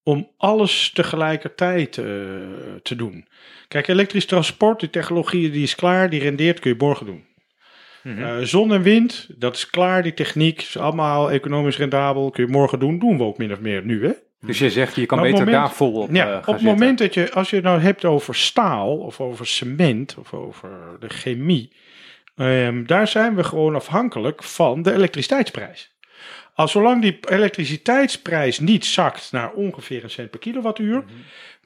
om 0.04 0.30
alles 0.38 0.92
tegelijkertijd 0.94 1.98
eh, 1.98 2.06
te 2.82 2.96
doen. 2.96 3.28
Kijk, 3.68 3.88
elektrisch 3.88 4.26
transport, 4.26 4.80
die 4.80 4.90
technologie 4.90 5.52
die 5.52 5.64
is 5.64 5.76
klaar, 5.76 6.10
die 6.10 6.22
rendeert, 6.22 6.60
kun 6.60 6.72
je 6.72 6.78
morgen 6.80 7.06
doen. 7.06 7.26
Mhm. 8.04 8.24
Eh, 8.24 8.38
zon 8.42 8.74
en 8.74 8.82
wind, 8.82 9.28
dat 9.38 9.56
is 9.56 9.70
klaar, 9.70 10.04
die 10.04 10.14
techniek 10.14 10.62
is 10.62 10.78
allemaal 10.78 11.32
economisch 11.32 11.78
rendabel, 11.78 12.30
kun 12.30 12.46
je 12.46 12.52
morgen 12.52 12.80
doen, 12.80 13.00
doen 13.00 13.18
we 13.18 13.24
ook 13.24 13.38
min 13.38 13.52
of 13.52 13.60
meer 13.60 13.84
nu, 13.86 14.06
hè? 14.06 14.12
Dus 14.42 14.60
je 14.60 14.70
zegt, 14.70 14.96
je 14.96 15.06
kan 15.06 15.22
beter 15.22 15.38
moment- 15.38 15.56
daar 15.58 15.72
vol 15.72 15.94
op 15.94 16.10
Ja, 16.12 16.24
eh, 16.26 16.30
op 16.30 16.36
het 16.36 16.46
zitten. 16.46 16.66
moment 16.66 16.98
dat 16.98 17.14
je, 17.14 17.32
als 17.32 17.50
je 17.50 17.56
het 17.56 17.66
nou 17.66 17.80
hebt 17.80 18.06
over 18.06 18.36
staal 18.36 18.98
of 18.98 19.20
over 19.20 19.48
cement 19.48 20.16
of 20.20 20.34
over 20.34 20.70
de 21.00 21.10
chemie, 21.10 21.72
ehm, 22.36 22.86
daar 22.86 23.08
zijn 23.08 23.36
we 23.36 23.44
gewoon 23.44 23.76
afhankelijk 23.76 24.44
van 24.44 24.82
de 24.82 24.94
elektriciteitsprijs. 24.94 25.98
Als 26.54 26.72
zolang 26.72 27.02
die 27.02 27.20
elektriciteitsprijs 27.30 28.60
niet 28.60 28.86
zakt 28.86 29.32
naar 29.32 29.52
ongeveer 29.52 30.04
een 30.04 30.10
cent 30.10 30.30
per 30.30 30.40
kilowattuur, 30.40 31.04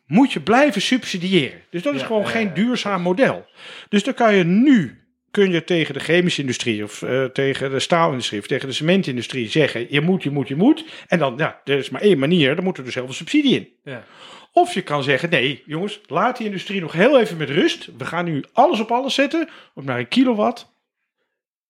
moet 0.08 0.34
je 0.34 0.40
blijven 0.42 0.82
subsidiëren. 0.82 1.62
Dus 1.70 1.82
dat 1.82 1.94
is 1.96 2.02
gewoon 2.04 2.28
geen 2.28 2.54
duurzaam 2.54 3.02
model. 3.02 3.46
Dus 3.90 4.04
dan 4.04 4.14
kan 4.14 4.36
je 4.36 4.44
nu 4.44 5.03
kun 5.34 5.52
je 5.52 5.64
tegen 5.64 5.94
de 5.94 6.00
chemische 6.00 6.42
industrie 6.42 6.84
of 6.84 7.02
eh, 7.02 7.24
tegen 7.24 7.72
de 7.72 7.80
staalindustrie 7.80 8.40
of 8.40 8.48
tegen 8.48 8.68
de 8.68 8.74
cementindustrie 8.74 9.50
zeggen: 9.50 9.86
je 9.90 10.02
moet, 10.02 10.24
je 10.24 10.30
moet, 10.30 10.48
je 10.48 10.56
moet. 10.56 10.86
En 11.08 11.20
dan, 11.20 11.34
ja, 11.38 11.62
er 11.64 11.78
is 11.78 11.90
maar 11.90 12.02
één 12.02 12.20
manier, 12.20 12.56
dan 12.56 12.64
moet 12.64 12.78
er 12.78 12.84
dus 12.84 12.94
heel 12.96 13.06
veel 13.06 13.14
subsidie 13.14 13.56
in. 13.56 13.70
Ja. 13.84 14.04
Of 14.52 14.74
je 14.74 14.82
kan 14.82 15.04
zeggen: 15.04 15.30
nee, 15.30 15.64
jongens, 15.66 16.02
laat 16.08 16.38
die 16.38 16.46
industrie 16.46 16.82
nog 16.82 16.92
heel 16.92 17.20
even 17.20 17.38
met 17.38 17.50
rust. 17.50 17.90
We 17.98 18.06
gaan 18.06 18.26
nu 18.26 18.44
alles 18.54 18.80
op 18.80 18.92
alles 18.92 19.14
zetten 19.14 19.50
om 19.74 19.86
naar 19.86 20.00
een 20.00 20.08
kilowatt. 20.08 20.72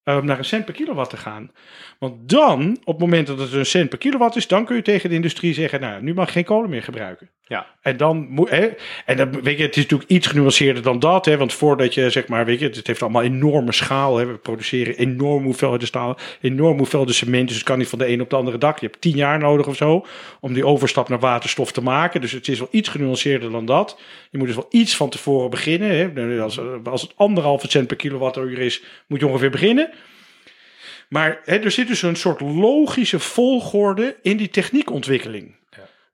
eh, 0.03 0.21
naar 0.21 0.37
een 0.37 0.45
cent 0.45 0.65
per 0.65 0.73
kilowatt 0.73 1.09
te 1.09 1.17
gaan. 1.17 1.51
Want 1.99 2.29
dan, 2.29 2.77
op 2.83 2.93
het 2.93 2.99
moment 2.99 3.27
dat 3.27 3.39
het 3.39 3.53
een 3.53 3.65
cent 3.65 3.89
per 3.89 3.97
kilowatt 3.97 4.35
is, 4.35 4.47
dan 4.47 4.65
kun 4.65 4.75
je 4.75 4.81
tegen 4.81 5.09
de 5.09 5.15
industrie 5.15 5.53
zeggen: 5.53 5.79
Nou, 5.81 6.03
nu 6.03 6.13
mag 6.13 6.25
je 6.25 6.31
geen 6.31 6.43
kolen 6.43 6.69
meer 6.69 6.83
gebruiken. 6.83 7.29
Ja. 7.47 7.67
En 7.81 7.97
dan 7.97 8.27
moet, 8.29 8.49
en 9.05 9.17
dan, 9.17 9.41
weet 9.41 9.57
je, 9.57 9.63
het 9.63 9.75
is 9.75 9.81
natuurlijk 9.81 10.09
iets 10.09 10.27
genuanceerder 10.27 10.83
dan 10.83 10.99
dat, 10.99 11.25
hè, 11.25 11.37
want 11.37 11.53
voordat 11.53 11.93
je, 11.93 12.09
zeg 12.09 12.27
maar, 12.27 12.45
weet 12.45 12.59
je, 12.59 12.65
het 12.65 12.87
heeft 12.87 13.01
allemaal 13.01 13.23
enorme 13.23 13.71
schaal, 13.71 14.17
hè, 14.17 14.25
we 14.25 14.33
produceren 14.33 14.97
enorm 14.97 15.43
hoeveelheden 15.43 15.87
staal, 15.87 16.17
enorm 16.41 16.77
hoeveelheden 16.77 17.15
cement, 17.15 17.47
dus 17.47 17.57
het 17.57 17.65
kan 17.65 17.77
niet 17.77 17.87
van 17.87 17.99
de 17.99 18.07
een 18.07 18.21
op 18.21 18.29
de 18.29 18.35
andere 18.35 18.57
dag. 18.57 18.79
Je 18.79 18.85
hebt 18.85 19.01
tien 19.01 19.15
jaar 19.15 19.39
nodig 19.39 19.67
of 19.67 19.75
zo 19.75 20.05
om 20.39 20.53
die 20.53 20.65
overstap 20.65 21.09
naar 21.09 21.19
waterstof 21.19 21.71
te 21.71 21.81
maken, 21.81 22.21
dus 22.21 22.31
het 22.31 22.47
is 22.47 22.59
wel 22.59 22.67
iets 22.71 22.89
genuanceerder 22.89 23.51
dan 23.51 23.65
dat. 23.65 23.99
Je 24.29 24.37
moet 24.37 24.47
dus 24.47 24.55
wel 24.55 24.67
iets 24.69 24.95
van 24.95 25.09
tevoren 25.09 25.49
beginnen, 25.49 25.89
hè. 25.89 26.41
Als, 26.41 26.59
als 26.83 27.01
het 27.01 27.13
anderhalve 27.15 27.69
cent 27.69 27.87
per 27.87 27.97
kilowattuur 27.97 28.59
is, 28.59 28.83
moet 29.07 29.19
je 29.19 29.27
ongeveer 29.27 29.51
beginnen. 29.51 29.89
Maar 31.09 31.41
hè, 31.43 31.57
er 31.57 31.71
zit 31.71 31.87
dus 31.87 32.01
een 32.01 32.15
soort 32.15 32.41
logische 32.41 33.19
volgorde 33.19 34.15
in 34.21 34.37
die 34.37 34.49
techniekontwikkeling. 34.49 35.55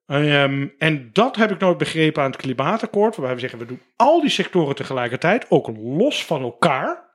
Ehm, 0.09 0.67
en 0.77 1.09
dat 1.13 1.35
heb 1.35 1.51
ik 1.51 1.59
nooit 1.59 1.77
begrepen 1.77 2.23
aan 2.23 2.31
het 2.31 2.41
klimaatakkoord. 2.41 3.15
Waarbij 3.15 3.35
we 3.35 3.41
zeggen, 3.41 3.59
we 3.59 3.65
doen 3.65 3.81
al 3.95 4.21
die 4.21 4.29
sectoren 4.29 4.75
tegelijkertijd, 4.75 5.45
ook 5.49 5.69
los 5.77 6.25
van 6.25 6.41
elkaar. 6.41 7.07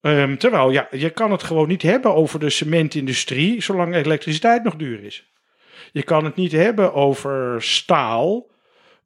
Ehm, 0.00 0.36
terwijl, 0.36 0.70
ja, 0.70 0.88
je 0.90 1.10
kan 1.10 1.30
het 1.30 1.42
gewoon 1.42 1.68
niet 1.68 1.82
hebben 1.82 2.14
over 2.14 2.40
de 2.40 2.50
cementindustrie, 2.50 3.62
zolang 3.62 3.94
elektriciteit 3.94 4.62
nog 4.62 4.76
duur 4.76 5.04
is. 5.04 5.32
Je 5.92 6.02
kan 6.02 6.24
het 6.24 6.36
niet 6.36 6.52
hebben 6.52 6.94
over 6.94 7.62
staal, 7.62 8.50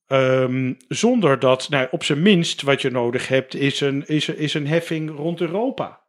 ehm, 0.07 0.73
zonder 0.89 1.39
dat, 1.39 1.69
nou, 1.69 1.89
op 1.91 2.05
zijn 2.05 2.23
minst 2.23 2.63
wat 2.63 2.83
je 2.83 2.91
nodig 2.91 3.29
hebt, 3.29 3.55
is 3.55 3.81
een, 3.81 4.07
is, 4.07 4.29
is 4.29 4.55
een 4.55 4.67
heffing 4.67 5.17
rond 5.17 5.41
Europa. 5.41 6.01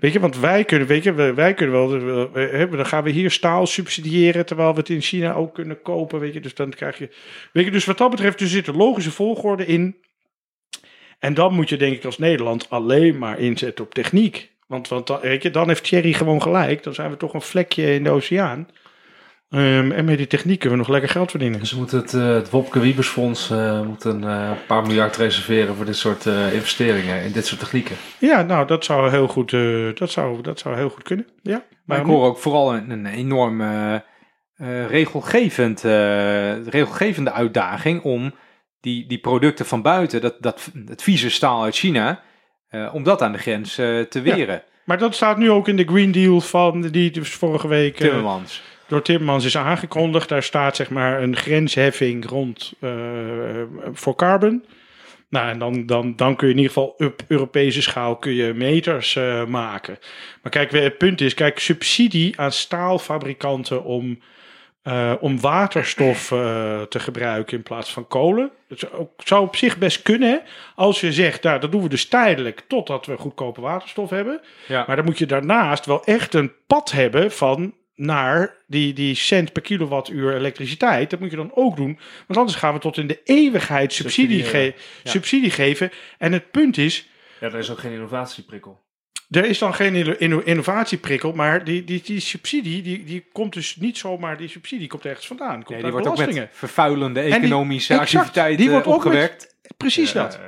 Weet 0.00 0.12
je, 0.12 0.20
want 0.20 0.38
wij 0.38 0.64
kunnen, 0.64 0.86
weet 0.88 1.02
je, 1.04 1.12
wij, 1.34 1.54
kunnen 1.54 1.74
wel, 1.74 1.88
we- 1.90 2.28
we- 2.32 2.40
hè, 2.40 2.68
dan 2.68 2.86
gaan 2.86 3.02
we 3.04 3.10
hier 3.10 3.30
staal 3.30 3.66
subsidiëren, 3.66 4.46
terwijl 4.46 4.72
we 4.72 4.78
het 4.78 4.88
in 4.88 5.00
China 5.00 5.34
ook 5.34 5.54
kunnen 5.54 5.82
kopen, 5.82 6.20
weet 6.20 6.34
je. 6.34 6.40
Dus 6.40 6.54
dan 6.54 6.70
krijg 6.70 6.98
je, 6.98 7.08
weet 7.52 7.64
je, 7.64 7.70
dus 7.70 7.84
wat 7.84 7.98
dat 7.98 8.10
betreft, 8.10 8.40
er 8.40 8.46
zit 8.46 8.66
een 8.66 8.76
logische 8.76 9.10
volgorde 9.10 9.66
in. 9.66 9.96
En 11.18 11.34
dan 11.34 11.54
moet 11.54 11.68
je 11.68 11.76
denk 11.76 11.96
ik 11.96 12.04
als 12.04 12.18
Nederland 12.18 12.70
alleen 12.70 13.18
maar 13.18 13.38
inzetten 13.38 13.84
op 13.84 13.94
techniek. 13.94 14.50
Want, 14.66 14.88
want 14.88 15.06
dan, 15.06 15.20
weet 15.20 15.42
je, 15.42 15.50
dan 15.50 15.68
heeft 15.68 15.84
Thierry 15.84 16.12
gewoon 16.12 16.42
gelijk. 16.42 16.82
Dan 16.82 16.94
zijn 16.94 17.10
we 17.10 17.16
toch 17.16 17.34
een 17.34 17.40
vlekje 17.42 17.94
in 17.94 18.02
de 18.04 18.10
oceaan. 18.10 18.68
Ehm, 19.50 19.90
en 19.92 20.04
met 20.04 20.16
die 20.16 20.26
techniek 20.26 20.58
kunnen 20.58 20.78
we 20.78 20.84
nog 20.84 20.92
lekker 20.92 21.10
geld 21.10 21.30
verdienen. 21.30 21.60
Dus 21.60 21.70
we 21.70 21.78
moeten 21.78 21.98
het, 21.98 22.14
eh, 22.14 22.26
het 22.26 22.50
Wopke 22.50 22.80
Wiebesfonds 22.80 23.50
eh, 23.50 23.82
moet 23.82 24.04
een 24.04 24.24
eh, 24.24 24.50
paar 24.66 24.82
miljard 24.82 25.16
reserveren 25.16 25.74
voor 25.74 25.84
dit 25.84 25.96
soort 25.96 26.26
eh, 26.26 26.54
investeringen 26.54 27.22
in 27.22 27.32
dit 27.32 27.46
soort 27.46 27.60
technieken. 27.60 27.96
Ja, 28.18 28.42
nou, 28.42 28.66
dat 28.66 28.84
zou 28.84 29.10
heel 29.10 29.28
goed, 29.28 29.52
eh, 29.52 29.94
dat 29.94 30.10
zou, 30.10 30.42
dat 30.42 30.58
zou 30.58 30.76
heel 30.76 30.90
goed 30.90 31.02
kunnen. 31.02 31.26
Ja, 31.42 31.64
Maar 31.84 31.98
ik 31.98 32.06
hoor 32.06 32.26
ook 32.26 32.38
vooral 32.38 32.74
een, 32.74 32.90
een 32.90 33.06
enorm 33.06 33.62
regelgevend, 34.88 35.84
eh, 35.84 36.66
regelgevende 36.66 37.32
uitdaging 37.32 38.02
om 38.02 38.34
die, 38.80 39.06
die 39.06 39.18
producten 39.18 39.66
van 39.66 39.82
buiten, 39.82 40.20
dat, 40.20 40.34
dat, 40.40 40.70
het 40.86 41.02
vieze 41.02 41.30
staal 41.30 41.62
uit 41.62 41.76
China, 41.76 42.22
eh, 42.68 42.90
om 42.94 43.02
dat 43.02 43.22
aan 43.22 43.32
de 43.32 43.38
grens 43.38 43.78
eh, 43.78 44.00
te 44.00 44.20
weren. 44.20 44.62
Maar 44.84 44.98
dat 44.98 45.14
staat 45.14 45.38
nu 45.38 45.50
ook 45.50 45.68
in 45.68 45.76
de 45.76 45.84
Green 45.84 46.12
Deal 46.12 46.40
van 46.40 46.80
die 46.80 47.10
dus 47.10 47.30
vorige 47.30 47.68
week 47.68 47.96
Timmermans. 47.96 48.62
Door 48.88 49.02
Timmermans 49.02 49.44
is 49.44 49.56
aangekondigd. 49.56 50.28
Daar 50.28 50.42
staat 50.42 50.76
zeg 50.76 50.90
maar 50.90 51.22
een 51.22 51.36
grensheffing 51.36 52.28
rond 52.28 52.72
eh, 52.80 52.90
voor 53.92 54.14
carbon. 54.14 54.64
Nou, 55.30 55.48
en 55.50 55.58
dan, 55.58 55.86
dan, 55.86 56.16
dan 56.16 56.36
kun 56.36 56.46
je 56.46 56.52
in 56.54 56.58
ieder 56.60 56.72
geval 56.74 56.94
op 56.98 57.22
Europese 57.28 57.82
schaal 57.82 58.16
kun 58.16 58.32
je 58.32 58.54
meters 58.54 59.16
eh, 59.16 59.44
maken. 59.44 59.98
Maar 60.42 60.52
kijk, 60.52 60.70
het 60.70 60.98
punt 60.98 61.20
is, 61.20 61.34
kijk, 61.34 61.58
subsidie 61.58 62.40
aan 62.40 62.52
staalfabrikanten 62.52 63.84
om, 63.84 64.20
eh, 64.82 65.12
om 65.20 65.40
waterstof 65.40 66.26
te 66.88 66.98
gebruiken 66.98 67.56
in 67.56 67.62
plaats 67.62 67.92
van 67.92 68.06
kolen. 68.08 68.50
Dat 68.68 68.78
zou, 68.78 68.92
ook- 68.92 69.12
zou 69.24 69.46
op 69.46 69.56
zich 69.56 69.78
best 69.78 70.02
kunnen, 70.02 70.30
hè? 70.30 70.38
als 70.74 71.00
je 71.00 71.12
zegt, 71.12 71.42
nou, 71.42 71.60
dat 71.60 71.72
doen 71.72 71.82
we 71.82 71.88
dus 71.88 72.08
tijdelijk 72.08 72.64
totdat 72.68 73.06
we 73.06 73.16
goedkope 73.16 73.60
waterstof 73.60 74.10
hebben. 74.10 74.40
Ja. 74.68 74.84
Maar 74.86 74.96
dan 74.96 75.04
moet 75.04 75.18
je 75.18 75.26
daarnaast 75.26 75.86
wel 75.86 76.04
echt 76.04 76.34
een 76.34 76.52
pad 76.66 76.90
hebben 76.90 77.30
van 77.32 77.72
naar 77.98 78.54
die, 78.66 78.92
die 78.92 79.14
cent 79.14 79.52
per 79.52 79.62
kilowattuur 79.62 80.34
elektriciteit. 80.34 81.10
Dat 81.10 81.20
moet 81.20 81.30
je 81.30 81.36
dan 81.36 81.50
ook 81.54 81.76
doen. 81.76 81.98
Want 82.26 82.38
anders 82.38 82.56
gaan 82.58 82.74
we 82.74 82.80
tot 82.80 82.96
in 82.96 83.06
de 83.06 83.20
eeuwigheid 83.24 83.92
subsidie, 83.92 84.44
ge- 84.44 84.74
Ja. 85.02 85.10
subsidie 85.10 85.50
geven. 85.50 85.90
En 86.18 86.32
het 86.32 86.50
punt 86.50 86.78
is, 86.78 87.08
Ja, 87.40 87.46
er 87.46 87.54
is 87.58 87.70
ook 87.70 87.78
geen 87.78 87.92
innovatieprikkel. 87.92 88.80
er 89.30 89.44
is 89.44 89.58
dan 89.58 89.74
geen 89.74 89.94
inno- 89.94 90.14
inno- 90.18 90.42
innovatieprikkel, 90.44 91.32
maar 91.32 91.64
die, 91.64 91.84
die, 91.84 92.02
die 92.04 92.20
subsidie, 92.20 92.82
die, 92.82 93.04
die 93.04 93.26
komt 93.32 93.52
dus 93.52 93.76
niet 93.76 93.98
zomaar, 93.98 94.36
die 94.36 94.48
subsidie 94.48 94.86
komt 94.88 95.04
ergens 95.04 95.26
vandaan. 95.26 95.54
Komt 95.54 95.68
Nee, 95.68 95.74
uit 95.76 95.84
die 95.84 95.92
wordt 96.02 96.20
ook 96.20 96.34
met 96.34 96.48
vervuilende 96.52 97.20
economische 97.20 97.98
activiteiten 97.98 98.56
die 98.60 98.70
wordt 98.70 98.86
ook 98.86 98.94
opgewerkt. 98.94 99.56
Precies 99.76 100.12
Ja, 100.12 100.22
dat. 100.22 100.34
eh, 100.34 100.40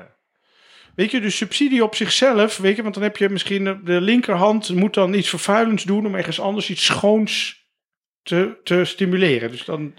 Weet 1.00 1.10
je, 1.10 1.20
dus 1.20 1.36
subsidie 1.36 1.84
op 1.84 1.94
zichzelf, 1.94 2.56
weet 2.56 2.76
je, 2.76 2.82
want 2.82 2.94
dan 2.94 3.02
heb 3.02 3.16
je 3.16 3.28
misschien 3.28 3.64
de- 3.64 3.82
de 3.84 4.00
linkerhand 4.00 4.74
moet 4.74 4.94
dan 4.94 5.14
iets 5.14 5.28
vervuilends 5.28 5.84
doen 5.84 6.06
om 6.06 6.14
ergens 6.14 6.40
anders 6.40 6.70
iets 6.70 6.84
schoons 6.84 7.64
te, 8.22 8.60
te 8.64 8.84
stimuleren. 8.84 9.50
Dus 9.50 9.64
dan, 9.64 9.94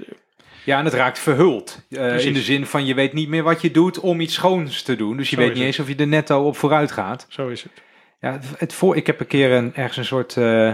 Ja, 0.66 0.80
en 0.80 0.86
het 0.86 0.94
raakt 0.94 1.20
verhuld. 1.20 1.86
Precies. 1.90 2.26
in 2.26 2.34
de 2.34 2.42
zin 2.42 2.66
van 2.66 2.86
je 2.86 2.94
weet 2.94 3.14
niet 3.14 3.28
meer 3.30 3.44
wat 3.44 3.62
je 3.62 3.72
doet 3.72 4.00
om 4.00 4.20
iets 4.22 4.34
schoons 4.34 4.82
te 4.82 4.96
doen. 4.96 5.18
Dus 5.18 5.30
je 5.30 5.36
Zo 5.36 5.42
weet 5.42 5.50
niet 5.50 5.58
het. 5.58 5.68
eens 5.68 5.80
of 5.80 5.88
je 5.88 5.96
er 5.96 6.08
netto 6.08 6.44
op 6.46 6.58
vooruit 6.58 6.92
gaat. 6.92 7.26
zo 7.30 7.48
is 7.48 7.64
het. 7.64 7.72
Ja, 8.20 8.40
het- 8.58 8.74
voor, 8.74 8.96
ik 8.96 9.08
heb 9.08 9.20
een 9.20 9.28
keer 9.28 9.52
een, 9.52 9.76
ergens 9.76 9.98
een 9.98 10.06
soort 10.06 10.38
eh, 10.38 10.72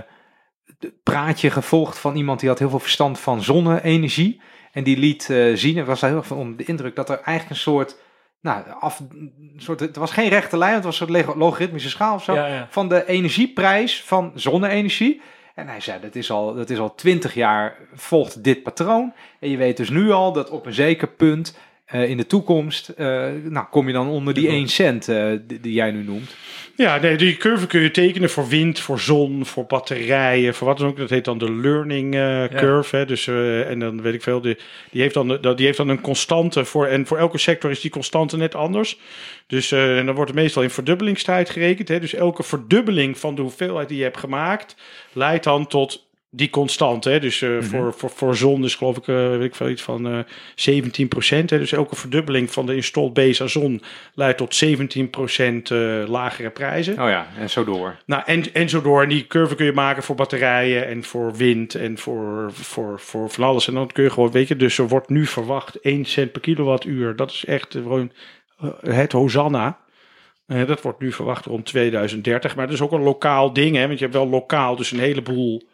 praatje 1.04 1.50
gevolgd 1.52 1.98
van 2.00 2.16
iemand 2.16 2.40
die 2.40 2.50
had 2.50 2.60
heel 2.60 2.70
veel 2.70 2.80
verstand 2.80 3.20
van 3.20 3.44
zonne-energie. 3.44 4.42
En 4.72 4.84
die 4.84 4.98
liet 4.98 5.30
eh, 5.30 5.56
zien, 5.56 5.78
en 5.78 5.86
was 5.86 6.00
daar 6.00 6.10
heel 6.10 6.20
erg 6.20 6.28
van 6.28 6.38
onder 6.38 6.58
de 6.58 6.64
indruk, 6.66 6.96
dat 6.96 7.10
er 7.10 7.16
eigenlijk 7.20 7.50
een 7.50 7.56
soort, 7.72 7.98
nou, 8.48 8.64
af, 8.80 9.02
soort, 9.58 9.80
het 9.80 9.96
was 9.96 10.12
geen 10.12 10.30
rechte 10.30 10.58
lijn, 10.58 10.74
het 10.74 10.84
was 10.84 11.00
een 11.00 11.08
soort 11.08 11.36
logaritmische 11.36 11.90
schaal 11.90 12.16
of 12.16 12.24
zo, 12.24 12.34
ja, 12.34 12.48
ja. 12.48 12.68
van 12.70 12.90
de 12.90 13.08
energieprijs 13.08 14.04
van 14.04 14.32
zonne-energie. 14.36 15.22
En 15.56 15.68
hij 15.68 15.80
zei, 15.80 16.00
dat 16.02 16.16
is 16.16 16.32
al, 16.32 16.54
dat 16.56 16.70
is 16.70 16.78
al 16.78 16.96
twintig 16.96 17.34
jaar 17.34 17.78
volgt 17.94 18.44
dit 18.44 18.64
patroon. 18.64 19.14
En 19.40 19.50
je 19.50 19.58
weet 19.58 19.78
dus 19.78 19.90
nu 19.90 20.12
al 20.12 20.34
dat 20.34 20.50
op 20.50 20.66
een 20.66 20.74
zeker 20.74 21.08
punt 21.08 21.58
eh, 21.86 22.10
in 22.10 22.18
de 22.18 22.28
toekomst, 22.28 22.90
eh, 22.90 23.28
nou, 23.44 23.66
kom 23.70 23.88
je 23.88 23.94
dan 23.94 24.08
onder 24.08 24.34
die 24.34 24.48
1 24.48 24.68
cent 24.68 25.08
eh, 25.08 25.26
die, 25.42 25.60
die 25.60 25.74
jij 25.74 25.92
nu 25.92 26.04
noemt. 26.04 26.36
Ja, 26.78 26.98
nee, 26.98 27.18
die 27.18 27.38
curve 27.38 27.68
kun 27.68 27.82
je 27.82 27.92
tekenen 27.92 28.30
voor 28.30 28.48
wind, 28.48 28.80
voor 28.80 29.00
zon, 29.00 29.46
voor 29.46 29.66
batterijen, 29.66 30.54
voor 30.54 30.68
wat 30.68 30.78
dan 30.78 30.88
ook. 30.88 30.98
Dat 30.98 31.10
heet 31.10 31.26
dan 31.26 31.38
de 31.38 31.52
learning 31.52 32.16
eh, 32.16 32.44
curve. 32.46 32.96
Hè. 32.96 33.06
Dus, 33.06 33.28
eh, 33.28 33.70
en 33.70 33.80
dan 33.80 34.02
weet 34.02 34.14
ik 34.14 34.22
veel, 34.22 34.42
die, 34.42 34.58
die, 34.92 35.02
heeft 35.02 35.14
dan, 35.14 35.28
die 35.56 35.66
heeft 35.66 35.78
dan 35.78 35.90
een 35.90 36.02
constante 36.02 36.66
voor. 36.66 36.86
En 36.86 37.06
voor 37.06 37.18
elke 37.18 37.38
sector 37.38 37.72
is 37.72 37.82
die 37.82 37.92
constante 37.92 38.38
net 38.38 38.56
anders. 38.56 39.00
Dus 39.48 39.72
eh, 39.72 39.98
en 39.98 40.06
dan 40.06 40.16
wordt 40.16 40.32
het 40.32 40.40
meestal 40.40 40.64
in 40.64 40.70
verdubbelingstijd 40.70 41.50
gerekend. 41.50 41.88
Hè. 41.88 42.00
Dus 42.00 42.14
elke 42.14 42.44
verdubbeling 42.44 43.18
van 43.18 43.36
de 43.36 43.42
hoeveelheid 43.42 43.88
die 43.88 43.98
je 43.98 44.04
hebt 44.04 44.18
gemaakt, 44.18 44.76
leidt 45.14 45.44
dan 45.44 45.68
tot 45.68 46.07
die 46.30 46.50
constant, 46.50 47.04
hè? 47.04 47.20
dus 47.20 47.42
uh, 47.42 47.62
voor, 47.62 47.94
voor, 47.94 48.10
voor 48.10 48.36
zon 48.36 48.64
is 48.64 48.76
geloof 48.76 48.98
ik, 48.98 49.08
uh, 49.08 49.30
weet 49.30 49.44
ik 49.44 49.56
veel, 49.56 49.70
iets 49.70 49.82
van 49.82 50.14
uh, 50.14 50.20
17 50.56 51.08
procent. 51.08 51.50
Dus 51.50 51.72
elke 51.72 51.96
verdubbeling 51.96 52.52
van 52.52 52.66
de 52.66 52.76
installed 52.76 53.14
base 53.14 53.42
aan 53.42 53.50
zon 53.50 53.82
leidt 54.14 54.38
tot 54.38 54.56
17 54.56 55.10
procent 55.10 55.70
lagere 56.08 56.50
prijzen. 56.50 56.94
Oh 56.94 57.10
ja, 57.10 57.28
en 57.38 57.50
zo 57.50 57.64
door. 57.64 57.98
Nou, 58.06 58.24
en, 58.26 58.54
en 58.54 58.70
zo 58.70 58.82
door. 58.82 59.04
En 59.04 59.10
die 59.10 59.28
curve 59.28 59.56
kun 59.56 59.66
je 59.66 59.72
maken 59.72 60.04
voor 60.04 60.16
batterijen 60.16 60.88
en 60.88 61.04
voor 61.04 61.36
wind 61.36 61.76
en 61.76 61.98
voor, 61.98 62.52
voor, 62.54 63.00
voor 63.00 63.30
van 63.30 63.44
alles. 63.44 63.68
En 63.68 63.74
dan 63.74 63.88
kun 63.88 64.04
je 64.04 64.10
gewoon, 64.10 64.32
weet 64.32 64.48
je, 64.48 64.56
dus 64.56 64.78
er 64.78 64.88
wordt 64.88 65.10
nu 65.10 65.26
verwacht 65.26 65.80
1 65.80 66.06
cent 66.06 66.32
per 66.32 66.42
kilowattuur. 66.42 67.16
Dat 67.16 67.32
is 67.32 67.46
echt 67.46 67.72
gewoon 67.72 68.12
het 68.82 69.12
Hosanna. 69.12 69.80
Dat 70.48 70.82
wordt 70.82 71.00
nu 71.00 71.12
verwacht 71.12 71.46
rond 71.46 71.66
2030. 71.66 72.56
Maar 72.56 72.66
dat 72.66 72.76
is 72.76 72.82
ook 72.82 72.92
een 72.92 73.02
lokaal 73.02 73.54
ding, 73.54 73.76
hè? 73.76 73.88
want 73.88 74.00
je 74.00 74.06
hebt 74.06 74.18
wel 74.18 74.30
lokaal 74.30 74.76
dus 74.76 74.92
een 74.92 75.00
heleboel 75.00 75.67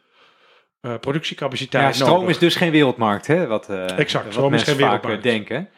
uh, 0.86 0.94
productiecapaciteit. 1.00 1.98
Ja, 1.98 2.06
stroom 2.06 2.30
is 2.30 2.38
dus 2.38 2.56
geen 2.56 2.72
wereldmarkt, 2.72 3.28
hè? 3.28 3.48
Wat, 3.48 3.70
uh, 3.70 3.98
exact, 3.98 4.24
wat 4.24 4.34
stroom 4.34 4.54
is 4.54 4.64
geen 4.64 4.76
wereldmarkt. 4.76 5.24
denken. 5.24 5.70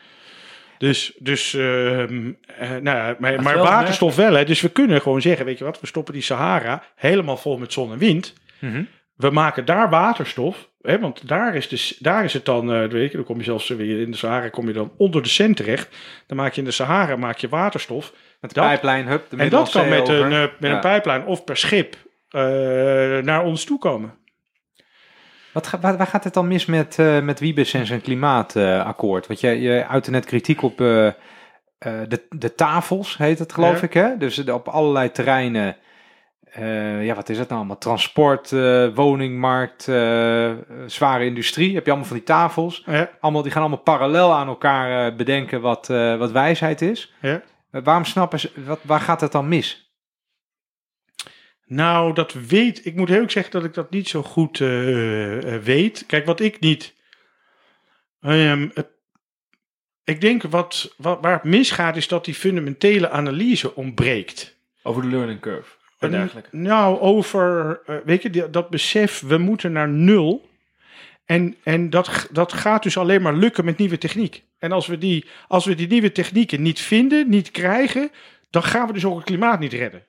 Dus, 0.78 1.16
dus 1.20 1.53
uh, 1.53 2.03
nou, 2.82 3.16
maar, 3.20 3.41
maar 3.41 3.58
waterstof 3.58 4.16
wel, 4.16 4.34
hè? 4.34 4.45
Dus 4.45 4.62
we 4.62 4.70
kunnen 4.70 5.01
gewoon 5.01 5.22
zeggen, 5.22 5.45
weet 5.45 5.58
je 5.58 5.64
wat, 5.64 5.80
we 5.80 5.88
stoppen 5.88 6.14
die 6.14 6.22
Sahara 6.22 6.84
helemaal 6.95 7.38
vol 7.38 7.58
met 7.58 7.74
zon 7.74 7.91
en 7.91 7.97
wind. 7.97 8.34
Mm 8.60 8.72
-hmm. 8.72 8.88
We 9.16 9.30
maken 9.30 9.66
daar 9.66 9.89
waterstof, 9.89 10.70
hè? 10.82 10.99
want 10.99 11.28
daar 11.28 11.56
is, 11.56 11.68
dus, 11.68 11.97
daar 11.99 12.24
is 12.24 12.34
het 12.34 12.45
dan, 12.45 12.89
weet 12.89 13.12
je, 13.12 13.18
dan 13.18 13.26
kom 13.26 13.38
je 13.38 13.43
zelfs 13.43 13.68
weer 13.68 14.01
in 14.01 14.12
de 14.12 14.18
Sahara, 14.18 14.49
kom 14.49 14.68
je 14.68 14.74
dan 14.74 14.91
onder 14.97 15.24
de 15.24 15.30
cent 15.30 15.58
terecht. 15.58 15.95
Dan 16.28 16.38
maak 16.38 16.53
je 16.53 16.60
in 16.60 16.68
de 16.68 16.74
Sahara 16.74 17.16
maak 17.16 17.38
je 17.38 17.49
waterstof. 17.49 18.14
Met 18.41 18.53
de 18.53 18.60
pijplijn, 18.62 19.08
hup, 19.08 19.30
de 19.30 19.38
En 19.38 19.49
dat 19.49 19.70
kan 19.70 19.89
met, 19.89 20.08
een, 20.08 20.30
met 20.30 20.51
ja. 20.60 20.74
een 20.74 20.80
pijplijn 20.80 21.26
of 21.26 21.43
per 21.43 21.58
schip 21.58 21.95
naar 23.22 23.43
ons 23.43 23.64
toe 23.64 23.80
komen. 23.80 24.14
Wat, 25.56 25.70
waar, 25.82 25.97
waar, 25.97 26.08
gaat 26.08 26.24
het 26.24 26.34
dan 26.34 26.47
mis 26.47 26.66
met, 26.66 26.97
uh, 26.99 27.20
met 27.20 27.39
Wiebes 27.39 27.74
en 27.74 27.86
zijn 27.86 28.01
klimaatakkoord? 28.01 29.28
Want 29.28 29.39
je, 29.39 29.62
je 29.62 29.88
uitte 29.88 30.12
net 30.12 30.26
kritiek 30.26 30.62
op 30.62 30.82
uh, 30.82 30.88
de, 31.80 32.26
de 32.30 32.56
tafels, 32.56 33.18
heet 33.18 33.39
het 33.39 33.53
geloof 33.53 33.80
ja. 33.80 33.82
ik, 33.82 33.93
hè? 33.93 34.18
Dus 34.18 34.47
op 34.49 34.68
allerlei 34.68 35.12
terreinen, 35.12 35.76
ja, 37.01 37.16
wat 37.16 37.30
is 37.30 37.38
het 37.38 37.47
nou 37.47 37.60
allemaal? 37.60 37.78
Transport, 37.78 38.51
woningmarkt, 38.95 39.84
zware 40.86 41.26
industrie. 41.26 41.76
Heb 41.76 41.86
je 41.86 41.91
allemaal 41.91 42.10
van 42.10 42.18
die 42.18 42.26
tafels. 42.26 42.84
Ja. 42.86 43.10
Allemaal, 43.20 43.41
die 43.41 43.51
gaan 43.51 43.62
allemaal 43.62 43.80
parallel 43.80 44.34
aan 44.34 44.47
elkaar 44.47 45.16
bedenken 45.16 45.62
wat, 45.62 45.88
wat 46.18 46.32
wijsheid 46.32 46.82
is. 46.82 47.14
waarom 47.70 48.06
snappen 48.06 48.39
ze, 48.39 48.51
wat, 48.66 48.80
waar 48.82 49.01
gaat 49.01 49.22
het 49.22 49.32
dan 49.32 49.47
mis? 49.47 49.84
Nou, 51.66 52.13
dat 52.13 52.34
weet 52.34 52.86
ik. 52.86 52.95
moet 52.95 53.09
heel 53.09 53.30
zeggen 53.30 53.51
dat 53.51 53.63
ik 53.63 53.74
dat 53.74 53.89
niet 53.89 54.07
zo 54.07 54.24
goed 54.24 54.59
uh, 54.59 55.38
uh, 55.38 55.57
weet. 55.61 56.03
Kijk, 56.07 56.26
wat 56.26 56.39
ik 56.39 56.59
niet. 56.59 56.93
Um, 58.22 58.72
het, 58.74 58.88
ik 60.03 60.22
denk 60.22 60.43
wat, 60.43 60.93
wat, 60.97 61.22
waar 61.22 61.34
het 61.34 61.43
misgaat, 61.43 61.95
is 61.95 62.07
dat 62.07 62.26
die 62.26 62.34
fundamentele 62.34 63.09
analyse 63.09 63.76
ontbreekt. 63.76 64.55
Over 64.84 65.01
de 65.01 65.07
learning 65.07 65.39
curve. 65.39 65.76
En 65.99 66.11
dergelijke. 66.11 66.49
Nou, 66.51 66.99
over. 66.99 67.80
Uh, 67.88 67.95
weet 68.05 68.22
je, 68.22 68.49
dat 68.49 68.70
besef, 68.70 69.20
we 69.20 69.38
moeten 69.38 69.72
naar 69.72 69.89
nul. 69.89 70.49
En, 71.26 71.55
en 71.63 71.89
dat, 71.89 72.30
dat 72.32 72.53
gaat 72.53 72.84
dus 72.84 72.97
alleen 72.97 73.22
maar 73.22 73.36
lukken 73.36 73.66
met 73.66 73.78
nieuwe 73.78 73.97
techniek. 73.97 74.43
En 74.57 74.72
als 74.72 74.88
we, 74.88 74.97
die, 74.97 75.26
als 75.47 75.66
we 75.66 75.76
die 75.76 75.88
nieuwe 75.88 76.11
technieken 76.11 76.61
niet 76.61 76.80
vinden, 76.80 77.30
niet 77.30 77.51
krijgen, 77.51 78.11
dan 78.49 78.63
gaan 78.63 78.88
we 78.88 78.93
dus 78.93 79.05
ook 79.05 79.16
het 79.16 79.26
klimaat 79.26 79.59
niet 79.59 79.74
redden. 79.74 80.05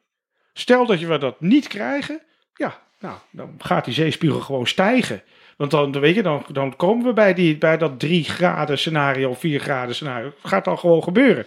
Stel 0.59 0.87
dat 0.87 1.01
we 1.01 1.19
dat 1.19 1.41
niet 1.41 1.69
krijgen, 1.69 2.23
ja, 2.55 2.83
nou, 3.01 3.17
dan 3.31 3.55
gaat 3.59 3.85
die 3.85 3.95
zeespiegel 3.95 4.41
gewoon 4.41 4.67
stijgen. 4.67 5.23
Want 5.57 5.71
dan, 5.71 6.01
weet 6.01 6.15
je, 6.15 6.23
dan, 6.23 6.45
dan 6.53 6.77
komen 6.77 7.07
we 7.07 7.13
bij, 7.13 7.35
die, 7.35 7.59
bij 7.59 7.77
dat 7.77 8.01
3 8.01 8.25
graden 8.25 8.79
scenario, 8.79 9.35
4 9.35 9.61
graden 9.61 9.95
scenario. 9.95 10.33
Dat 10.43 10.51
gaat 10.51 10.65
dan 10.65 10.79
gewoon 10.79 11.03
gebeuren. 11.03 11.47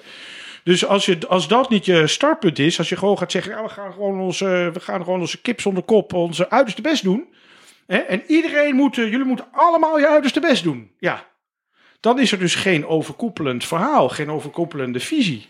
Dus 0.64 0.86
als, 0.86 1.06
je, 1.06 1.18
als 1.28 1.48
dat 1.48 1.70
niet 1.70 1.86
je 1.86 2.08
startpunt 2.08 2.60
is, 2.60 2.78
als 2.78 2.90
je 2.90 2.98
gewoon 2.98 3.18
gaat 3.18 3.32
zeggen, 3.32 3.52
ja, 3.52 3.64
we 3.64 3.70
gaan 3.70 3.94
gewoon 3.94 4.20
onze, 4.20 4.70
we 4.74 4.80
gaan 4.80 5.04
gewoon 5.04 5.20
onze 5.20 5.42
kip 5.42 5.62
zonder 5.62 5.84
kop, 5.84 6.14
onze 6.14 6.50
uiterste 6.50 6.82
best 6.82 7.04
doen. 7.04 7.28
Hè, 7.88 7.98
en 7.98 8.24
iedereen 8.28 8.76
moet, 8.76 8.96
jullie 8.96 9.24
moeten 9.24 9.48
allemaal 9.52 10.00
je 10.00 10.08
uiterste 10.08 10.40
best 10.40 10.64
doen. 10.64 10.92
Ja, 11.00 11.26
dan 12.00 12.20
is 12.20 12.32
er 12.32 12.40
dus 12.40 12.56
geen 12.56 12.86
overkoepelend 12.86 13.66
verhaal, 13.66 14.10
geen 14.10 14.32
overkoepelende 14.32 15.00
visie. 15.00 15.48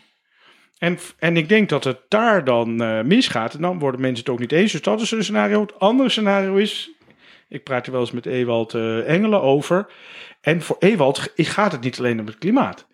En, 0.80 1.00
en 1.18 1.38
ik 1.38 1.50
denk 1.50 1.70
dat 1.70 1.84
het 1.84 2.00
daar 2.08 2.44
dan 2.44 2.82
uh, 2.82 3.02
misgaat. 3.02 3.54
En 3.54 3.62
dan 3.62 3.80
worden 3.80 4.02
mensen 4.02 4.24
het 4.26 4.34
ook 4.34 4.40
niet 4.40 4.52
eens. 4.52 4.72
Dus 4.72 4.82
dat 4.82 5.02
is 5.02 5.12
een 5.12 5.24
scenario. 5.24 5.62
Het 5.62 5.80
andere 5.80 6.10
scenario 6.10 6.56
is. 6.56 6.92
Ik 7.48 7.64
praat 7.64 7.86
er 7.86 7.92
wel 7.92 8.02
eens 8.02 8.12
met 8.12 8.26
Ewald 8.26 8.74
uh, 8.74 9.10
Engelen 9.10 9.42
over. 9.42 9.88
En 10.42 10.62
voor 10.62 10.76
Ewald 10.80 11.32
gaat 11.36 11.72
het 11.72 11.82
niet 11.82 12.00
alleen 12.00 12.20
om 12.20 12.26
het 12.26 12.38
klimaat. 12.38 12.88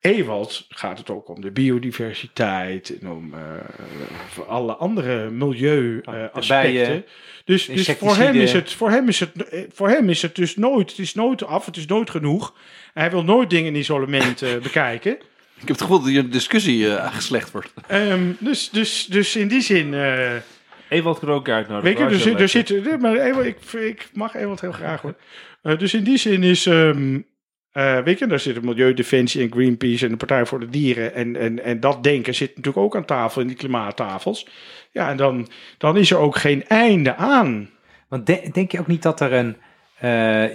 Ewald 0.00 0.66
gaat 0.68 0.98
het 0.98 1.10
ook 1.10 1.28
om 1.28 1.40
de 1.40 1.50
biodiversiteit 1.50 2.98
en 3.00 3.10
om 3.10 3.34
uh, 3.34 4.48
alle 4.48 4.74
andere 4.74 5.30
milieuaspecten. 5.30 6.96
Uh, 6.96 7.02
dus 7.44 7.66
dus 7.66 7.90
voor, 7.90 8.16
hem 8.16 8.34
is 8.34 8.52
het, 8.52 8.72
voor, 8.72 8.90
hem 8.90 9.08
is 9.08 9.20
het, 9.20 9.30
voor 9.72 9.88
hem 9.88 10.08
is 10.08 10.22
het 10.22 10.34
dus 10.34 10.56
nooit, 10.56 10.90
het 10.90 10.98
is 10.98 11.14
nooit 11.14 11.44
af, 11.44 11.66
het 11.66 11.76
is 11.76 11.86
nooit 11.86 12.10
genoeg. 12.10 12.54
Hij 12.94 13.10
wil 13.10 13.24
nooit 13.24 13.50
dingen 13.50 13.74
in 13.74 13.80
isolement 13.80 14.44
bekijken. 14.62 15.18
Ik 15.62 15.68
heb 15.68 15.76
het 15.76 15.86
gevoel 15.86 15.98
dat 16.00 16.24
een 16.24 16.30
discussie 16.30 16.78
uh, 16.78 17.14
geslecht 17.14 17.50
wordt. 17.50 17.72
Um, 17.92 18.36
dus, 18.40 18.70
dus, 18.70 19.06
dus 19.06 19.36
in 19.36 19.48
die 19.48 19.60
zin... 19.60 19.92
Uh, 19.92 20.30
Ewald 20.88 21.18
kan 21.18 21.28
ook 21.28 21.48
uitnodigen. 21.48 22.08
Weet 22.08 22.24
je, 22.24 22.34
dus, 22.34 22.40
er 22.40 22.48
zit, 22.48 23.00
maar 23.00 23.16
Ewald, 23.16 23.46
ik, 23.46 23.56
ik 23.72 24.08
mag 24.12 24.34
Ewald 24.34 24.60
heel 24.60 24.72
graag 24.72 25.00
hoor. 25.00 25.14
Uh, 25.62 25.78
dus 25.78 25.94
in 25.94 26.04
die 26.04 26.16
zin 26.16 26.42
is... 26.42 26.66
Um, 26.66 27.26
weet 28.04 28.18
je, 28.18 28.26
daar 28.26 28.40
zitten 28.40 28.64
Milieudefensie 28.64 29.42
en 29.42 29.52
Greenpeace 29.52 30.04
en 30.04 30.10
de 30.10 30.16
Partij 30.16 30.46
voor 30.46 30.60
de 30.60 30.68
Dieren. 30.68 31.14
En, 31.14 31.36
en, 31.36 31.64
en 31.64 31.80
dat 31.80 32.02
denken 32.02 32.34
zit 32.34 32.56
natuurlijk 32.56 32.84
ook 32.84 32.96
aan 32.96 33.04
tafel 33.04 33.40
in 33.40 33.46
die 33.46 33.56
klimaattafels. 33.56 34.46
Ja, 34.90 35.10
en 35.10 35.16
dan, 35.16 35.48
dan 35.78 35.96
is 35.96 36.10
er 36.10 36.18
ook 36.18 36.36
geen 36.36 36.66
einde 36.66 37.16
aan. 37.16 37.70
Want 38.08 38.26
de, 38.26 38.48
denk 38.52 38.72
je 38.72 38.80
ook 38.80 38.86
niet 38.86 39.02
dat 39.02 39.20
er 39.20 39.32
een... 39.32 39.56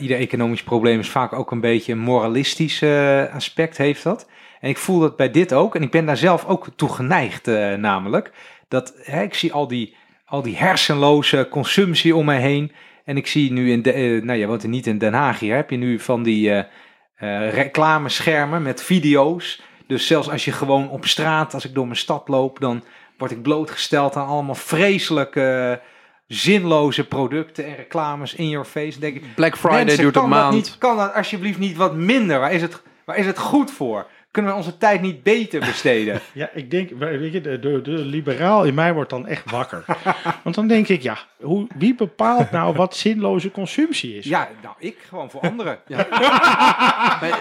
ieder 0.01 0.17
economisch 0.17 0.63
probleem 0.63 0.99
is 0.99 1.09
vaak 1.09 1.33
ook 1.33 1.51
een 1.51 1.61
beetje 1.61 1.91
een 1.91 1.99
moralistisch 1.99 2.83
aspect 3.33 3.77
heeft 3.77 4.03
dat? 4.03 4.29
En 4.59 4.69
ik 4.69 4.77
voel 4.77 4.99
dat 4.99 5.15
bij 5.15 5.31
dit 5.31 5.53
ook. 5.53 5.75
En 5.75 5.81
ik 5.81 5.91
ben 5.91 6.05
daar 6.05 6.17
zelf 6.17 6.45
ook 6.45 6.67
toe 6.75 6.89
geneigd, 6.89 7.47
uh, 7.47 7.73
namelijk. 7.73 8.31
Dat 8.67 8.93
hè, 9.01 9.21
ik 9.21 9.33
zie 9.33 9.53
al 9.53 9.67
die, 9.67 9.95
al 10.25 10.41
die 10.41 10.57
hersenloze 10.57 11.47
consumptie 11.49 12.15
om 12.15 12.25
mij 12.25 12.41
heen. 12.41 12.71
En 13.05 13.17
ik 13.17 13.27
zie 13.27 13.51
nu 13.51 13.71
in 13.71 13.81
de, 13.81 13.95
uh, 13.95 14.23
nou 14.23 14.39
je 14.39 14.47
woont 14.47 14.63
er 14.63 14.69
niet 14.69 14.87
in 14.87 14.97
Den 14.97 15.13
Haag 15.13 15.39
hier, 15.39 15.55
heb 15.55 15.69
je 15.69 15.77
nu 15.77 15.99
van 15.99 16.23
die 16.23 16.49
uh, 16.49 16.63
reclameschermen 17.51 18.61
met 18.61 18.83
video's. 18.83 19.61
Dus 19.87 20.07
zelfs 20.07 20.29
als 20.29 20.45
je 20.45 20.51
gewoon 20.51 20.89
op 20.89 21.05
straat, 21.05 21.53
als 21.53 21.65
ik 21.65 21.73
door 21.73 21.85
mijn 21.85 21.97
stad 21.97 22.27
loop, 22.27 22.59
dan 22.59 22.83
word 23.17 23.31
ik 23.31 23.41
blootgesteld 23.41 24.15
aan 24.15 24.27
allemaal 24.27 24.55
vreselijke 24.55 25.81
zinloze 26.27 27.07
producten 27.07 27.65
en 27.65 27.75
reclames 27.75 28.35
in 28.35 28.49
your 28.49 28.65
face. 28.65 28.99
Denk 28.99 29.15
ik, 29.15 29.23
Black 29.35 29.57
Friday 29.57 29.95
duurt 29.95 30.15
een 30.15 30.29
maand. 30.29 30.53
Niet, 30.53 30.75
kan 30.77 30.97
dat 30.97 31.13
alsjeblieft 31.13 31.59
niet 31.59 31.77
wat 31.77 31.95
minder? 31.95 32.39
Waar 32.39 32.51
is 32.51 32.61
het, 32.61 32.81
waar 33.05 33.17
is 33.17 33.25
het 33.25 33.37
goed 33.37 33.71
voor? 33.71 34.07
Kunnen 34.37 34.55
we 34.55 34.61
onze 34.61 34.77
tijd 34.77 35.01
niet 35.01 35.23
beter 35.23 35.59
besteden? 35.59 36.21
ja, 36.33 36.49
ik 36.53 36.71
denk, 36.71 36.89
weet 36.99 37.33
je, 37.33 37.41
de, 37.41 37.59
de, 37.59 37.81
de, 37.81 37.91
liberaal 37.91 38.63
in 38.63 38.73
mij 38.73 38.93
wordt 38.93 39.09
dan 39.09 39.27
echt 39.27 39.51
wakker. 39.51 39.85
Want 40.43 40.55
dan 40.55 40.67
denk 40.67 40.87
ik, 40.87 41.01
ja, 41.01 41.17
hoe, 41.41 41.67
wie 41.75 41.95
bepaalt 41.95 42.51
nou 42.51 42.75
wat 42.75 42.95
zinloze 42.95 43.51
consumptie 43.51 44.17
is? 44.17 44.25
Ja, 44.25 44.49
nou, 44.61 44.75
ik 44.79 44.97
gewoon 45.07 45.29
voor 45.29 45.41
anderen. 45.41 45.79
Ja. 45.87 46.07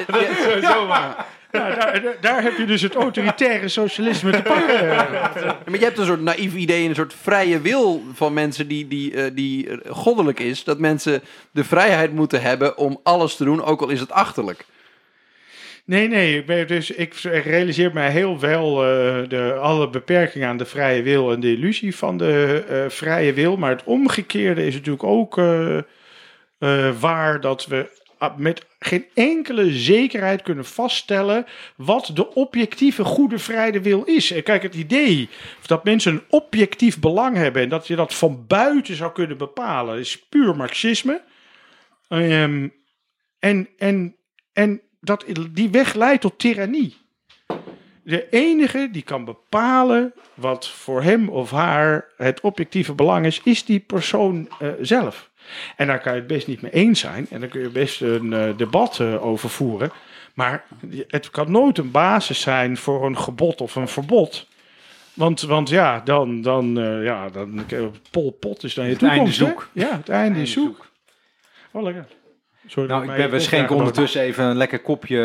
dat 0.06 0.20
is 0.20 0.42
sowieso 0.42 0.86
waar. 0.86 1.26
Ja, 1.52 1.74
daar, 1.74 2.16
daar, 2.20 2.42
heb 2.42 2.56
je 2.56 2.64
dus 2.64 2.82
het 2.82 2.94
autoritaire 2.94 3.68
socialisme 3.68 4.30
te 4.30 4.42
pakken. 4.42 4.86
maar 5.66 5.78
je 5.78 5.84
hebt 5.84 5.98
een 5.98 6.06
soort 6.06 6.22
naïef 6.22 6.54
idee, 6.54 6.88
een 6.88 6.94
soort 6.94 7.14
vrije 7.14 7.60
wil 7.60 8.04
van 8.14 8.32
mensen 8.32 8.68
die, 8.68 8.88
die, 8.88 9.12
uh, 9.12 9.24
die 9.32 9.68
goddelijk 9.88 10.40
is. 10.40 10.64
Dat 10.64 10.78
mensen 10.78 11.22
de 11.50 11.64
vrijheid 11.64 12.12
moeten 12.12 12.42
hebben 12.42 12.76
om 12.76 13.00
alles 13.02 13.36
te 13.36 13.44
doen, 13.44 13.64
ook 13.64 13.80
al 13.80 13.88
is 13.88 14.00
het 14.00 14.12
achterlijk. 14.12 14.66
Nee, 15.86 16.08
nee. 16.08 16.44
Ik, 16.44 16.68
dus, 16.68 16.90
ik 16.90 17.14
realiseer 17.14 17.92
mij 17.92 18.10
heel 18.10 18.40
wel 18.40 18.84
uh, 18.84 19.28
de, 19.28 19.54
alle 19.54 19.90
beperkingen 19.90 20.48
aan 20.48 20.56
de 20.56 20.64
vrije 20.64 21.02
wil 21.02 21.32
en 21.32 21.40
de 21.40 21.52
illusie 21.52 21.96
van 21.96 22.18
de 22.18 22.64
uh, 22.70 22.90
vrije 22.90 23.32
wil. 23.32 23.56
Maar 23.56 23.70
het 23.70 23.84
omgekeerde 23.84 24.66
is 24.66 24.74
natuurlijk 24.74 25.04
ook 25.04 25.38
uh, 25.38 25.80
waar 27.00 27.40
dat 27.40 27.66
we 27.66 28.04
met 28.36 28.66
geen 28.78 29.06
enkele 29.14 29.72
zekerheid 29.72 30.42
kunnen 30.42 30.64
vaststellen 30.64 31.46
wat 31.76 32.10
de 32.14 32.34
objectieve 32.34 33.04
goede 33.04 33.38
vrije 33.38 33.80
wil 33.80 34.04
is. 34.04 34.42
kijk, 34.42 34.62
het 34.62 34.74
idee 34.74 35.28
dat 35.66 35.84
mensen 35.84 36.12
een 36.12 36.24
objectief 36.28 36.98
belang 36.98 37.36
hebben 37.36 37.62
en 37.62 37.68
dat 37.68 37.86
je 37.86 37.96
dat 37.96 38.14
van 38.14 38.44
buiten 38.46 38.94
zou 38.94 39.12
kunnen 39.12 39.38
bepalen, 39.38 39.98
is 39.98 40.26
puur 40.28 40.56
marxisme. 40.56 41.22
Um, 42.08 42.72
en, 43.38 43.68
en, 43.76 44.16
en 44.52 44.80
dat, 45.06 45.24
die 45.50 45.70
weg 45.70 45.94
leidt 45.94 46.20
tot 46.20 46.38
tirannie. 46.38 46.96
de 48.02 48.28
enige 48.30 48.88
die 48.92 49.02
kan 49.02 49.24
bepalen 49.24 50.12
wat 50.34 50.68
voor 50.68 51.02
hem 51.02 51.28
of 51.28 51.50
haar 51.50 52.04
het 52.16 52.40
objectieve 52.40 52.94
belang 52.94 53.26
is, 53.26 53.40
is 53.44 53.64
die 53.64 53.80
persoon 53.80 54.48
eh, 54.58 54.68
zelf. 54.80 55.30
En 55.76 55.86
daar 55.86 56.00
kan 56.00 56.12
je 56.12 56.18
het 56.18 56.28
best 56.28 56.46
niet 56.46 56.62
mee 56.62 56.72
eens 56.72 57.00
zijn. 57.00 57.26
En 57.30 57.40
dan 57.40 57.48
kun 57.48 57.60
je 57.60 57.68
best 57.68 58.00
een 58.00 58.32
eh, 58.32 58.56
debat 58.56 59.00
eh, 59.00 59.26
over 59.26 59.50
voeren. 59.50 59.90
Maar 60.34 60.64
het 61.08 61.30
kan 61.30 61.50
nooit 61.50 61.78
een 61.78 61.90
basis 61.90 62.40
zijn 62.40 62.76
voor 62.76 63.06
een 63.06 63.18
gebod 63.18 63.60
of 63.60 63.74
een 63.74 63.88
verbod. 63.88 64.46
Want, 65.14 65.40
want 65.40 65.68
ja, 65.68 66.00
dan, 66.00 66.42
dan, 66.42 66.74
ja, 67.02 67.28
dan 67.28 67.66
Pol 68.10 68.30
Pot 68.30 68.64
is 68.64 68.74
dan 68.74 68.84
je 68.84 68.90
Het 68.90 68.98
toekomst. 68.98 69.40
einde 69.40 69.44
hè? 69.44 69.50
zoek. 69.50 69.70
Ja, 69.72 69.96
het 69.96 70.08
einde 70.08 70.40
is 70.40 70.52
zoek. 70.52 70.86
Oh, 71.70 71.82
lekker. 71.82 72.06
Sorry 72.66 72.88
Nou, 72.90 73.10
ik 73.10 73.16
ben, 73.16 73.30
we 73.30 73.40
schenken 73.40 73.76
ondertussen 73.76 74.20
even 74.20 74.44
een 74.44 74.56
lekker 74.56 74.78
kopje. 74.80 75.18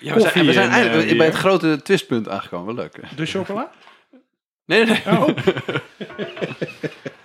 Ja, 0.00 0.14
we 0.14 0.20
zijn, 0.20 0.46
we 0.46 0.52
zijn 0.52 0.66
en, 0.68 0.72
eigenlijk 0.74 1.10
eh, 1.10 1.16
bij 1.16 1.26
het 1.26 1.34
grote 1.34 1.82
twistpunt 1.82 2.28
aangekomen. 2.28 2.74
Wel 2.74 2.84
leuk. 2.84 3.16
De 3.16 3.26
chocola? 3.26 3.70
Nee, 4.64 4.84
nee, 4.84 5.00
nee. 5.06 5.18
Oh, 5.18 5.28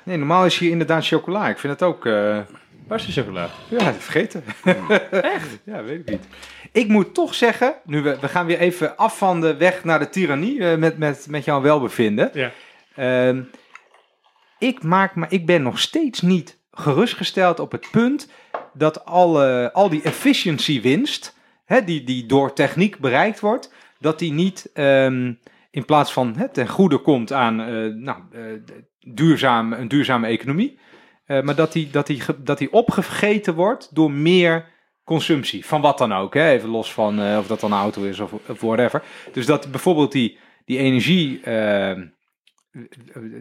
Nee, 0.03 0.17
normaal 0.17 0.45
is 0.45 0.57
hier 0.57 0.71
inderdaad 0.71 1.07
chocola. 1.07 1.49
Ik 1.49 1.57
vind 1.57 1.73
het 1.73 1.83
ook. 1.83 2.05
eh, 2.05 2.39
Waar 2.87 2.99
is 2.99 3.05
de 3.05 3.11
chocola? 3.21 3.49
Ja, 3.69 3.93
vergeten. 3.93 4.43
Echt? 5.11 5.47
Ja, 5.65 5.83
weet 5.83 5.99
ik 5.99 6.09
niet. 6.09 6.25
Ik 6.71 6.87
moet 6.87 7.13
toch 7.13 7.35
zeggen, 7.35 7.73
nu 7.85 8.01
we, 8.01 8.17
we 8.21 8.27
gaan 8.27 8.45
weer 8.45 8.59
even 8.59 8.97
af 8.97 9.17
van 9.17 9.41
de 9.41 9.55
weg 9.57 9.83
naar 9.83 9.99
de 9.99 10.09
tirannie 10.09 10.67
eh, 10.69 10.77
met, 10.77 10.97
met, 10.97 11.25
met 11.29 11.45
jouw 11.45 11.61
welbevinden. 11.61 12.29
ja. 12.33 12.51
Ehm, 12.95 13.41
ik, 14.59 14.83
maak, 14.83 15.15
maar 15.15 15.31
ik 15.31 15.45
ben 15.45 15.61
nog 15.63 15.79
steeds 15.79 16.21
niet 16.21 16.57
gerustgesteld 16.71 17.59
op 17.59 17.71
het 17.71 17.87
punt 17.91 18.29
dat 18.73 19.05
alle, 19.05 19.69
al 19.73 19.89
die 19.89 20.01
efficiency 20.01 20.81
winst, 20.81 21.37
hè, 21.65 21.83
die, 21.83 22.03
die 22.03 22.25
door 22.25 22.53
techniek 22.53 22.99
bereikt 22.99 23.39
wordt, 23.39 23.73
dat 23.99 24.19
die 24.19 24.31
niet 24.31 24.69
ehm, 24.73 25.33
in 25.71 25.85
plaats 25.85 26.13
van 26.13 26.35
hè, 26.37 26.49
ten 26.49 26.67
goede 26.67 26.97
komt 26.97 27.33
aan 27.33 27.61
eh, 27.61 27.93
nou, 27.93 28.19
eh, 28.31 28.41
duurzaam, 28.99 29.73
een 29.73 29.87
duurzame 29.87 30.27
economie, 30.27 30.79
eh, 31.25 31.41
maar 31.41 31.55
dat 31.55 31.71
die, 31.71 31.89
dat, 31.89 32.07
die, 32.07 32.21
dat 32.37 32.57
die 32.57 32.73
opgegeten 32.73 33.55
wordt 33.55 33.95
door 33.95 34.11
meer 34.11 34.65
consumptie. 35.03 35.65
Van 35.65 35.81
wat 35.81 35.97
dan 35.97 36.13
ook, 36.13 36.33
hè? 36.33 36.49
even 36.49 36.69
los 36.69 36.93
van 36.93 37.37
of 37.37 37.47
dat 37.47 37.59
dan 37.59 37.71
een 37.71 37.77
auto 37.77 38.03
is 38.03 38.19
of, 38.19 38.31
of 38.31 38.61
whatever. 38.61 39.03
Dus 39.31 39.45
dat 39.45 39.71
bijvoorbeeld 39.71 40.11
die, 40.11 40.37
die 40.65 40.77
energie, 40.77 41.41
ehm, 41.43 42.05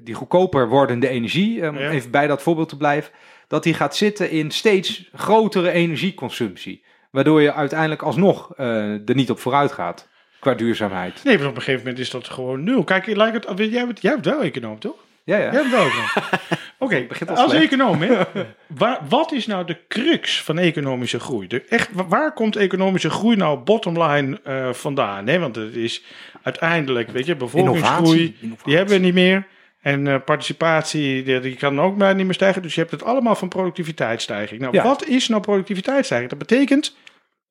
die 0.03 0.15
goedkoper 0.15 0.69
wordende 0.69 1.09
energie, 1.09 1.69
om 1.69 1.79
Ja. 1.79 1.91
even 1.91 2.11
bij 2.11 2.27
dat 2.27 2.43
voorbeeld 2.43 2.69
te 2.69 2.77
blijven, 2.77 3.13
dat 3.51 3.63
die 3.63 3.75
gaat 3.75 3.97
zitten 3.97 4.31
in 4.31 4.51
steeds 4.51 5.09
grotere 5.15 5.71
energieconsumptie. 5.71 6.83
Waardoor 7.11 7.43
je 7.43 7.53
uiteindelijk 7.55 8.03
alsnog 8.03 8.53
eh, 8.57 8.67
er 9.09 9.15
niet 9.15 9.31
op 9.31 9.39
vooruit 9.39 9.73
gaat 9.73 10.09
qua 10.41 10.55
duurzaamheid. 10.55 11.25
Nee, 11.25 11.39
maar 11.39 11.47
op 11.47 11.55
een 11.57 11.63
gegeven 11.63 11.81
moment 11.81 11.99
is 11.99 12.11
dat 12.11 12.29
gewoon 12.29 12.65
nul. 12.65 12.85
Kijk, 12.85 13.07
lijkt 13.07 13.45
het, 13.47 13.59
jij, 13.59 13.87
bent, 13.87 14.03
jij 14.03 14.13
bent 14.13 14.25
wel 14.25 14.43
econoom, 14.43 14.79
toch? 14.79 14.95
Ja, 15.25 15.37
ja. 15.37 15.43
Jij 15.43 15.61
bent 15.61 15.71
wel 15.71 15.85
econoom. 15.87 16.09
Oké, 16.79 17.07
als 17.27 17.51
slecht. 17.51 17.65
econoom, 17.65 18.01
hè, 18.03 18.19
waar, 18.67 18.99
wat 19.09 19.33
is 19.33 19.47
nou 19.47 19.65
de 19.67 19.77
crux 19.89 20.43
van 20.43 20.59
economische 20.59 21.21
groei? 21.21 21.47
De, 21.47 21.63
echt, 21.69 21.89
wa- 21.93 22.07
waar 22.07 22.33
komt 22.33 22.57
economische 22.57 23.11
groei 23.11 23.37
nou 23.37 23.59
bottomline 23.59 24.41
eh 24.45 24.73
vandaan? 24.73 25.27
Hè? 25.27 25.39
Want 25.39 25.57
het 25.57 25.77
is 25.77 26.03
uiteindelijk, 26.43 27.11
weet 27.11 27.27
je, 27.27 27.37
bevolkingsgroei, 27.37 28.35
Innovatie. 28.41 28.65
die 28.65 28.77
hebben 28.77 28.95
we 28.95 29.01
niet 29.05 29.15
meer. 29.15 29.47
En 29.81 30.07
eh, 30.07 30.21
participatie, 30.25 31.23
die, 31.23 31.41
die 31.41 31.57
kan 31.57 31.81
ook 31.81 31.97
maar 31.97 32.15
niet 32.15 32.25
meer 32.25 32.35
stijgen. 32.35 32.63
Dus 32.63 32.75
je 32.75 32.81
hebt 32.81 32.93
het 32.93 33.03
allemaal 33.03 33.35
van 33.35 33.49
productiviteitsstijging. 33.49 34.61
Nou, 34.61 34.75
Ja. 34.75 34.83
wat 34.83 35.07
is 35.07 35.29
nou 35.29 35.43
productiviteitsstijging? 35.43 36.31
Dat 36.31 36.39
betekent 36.39 36.97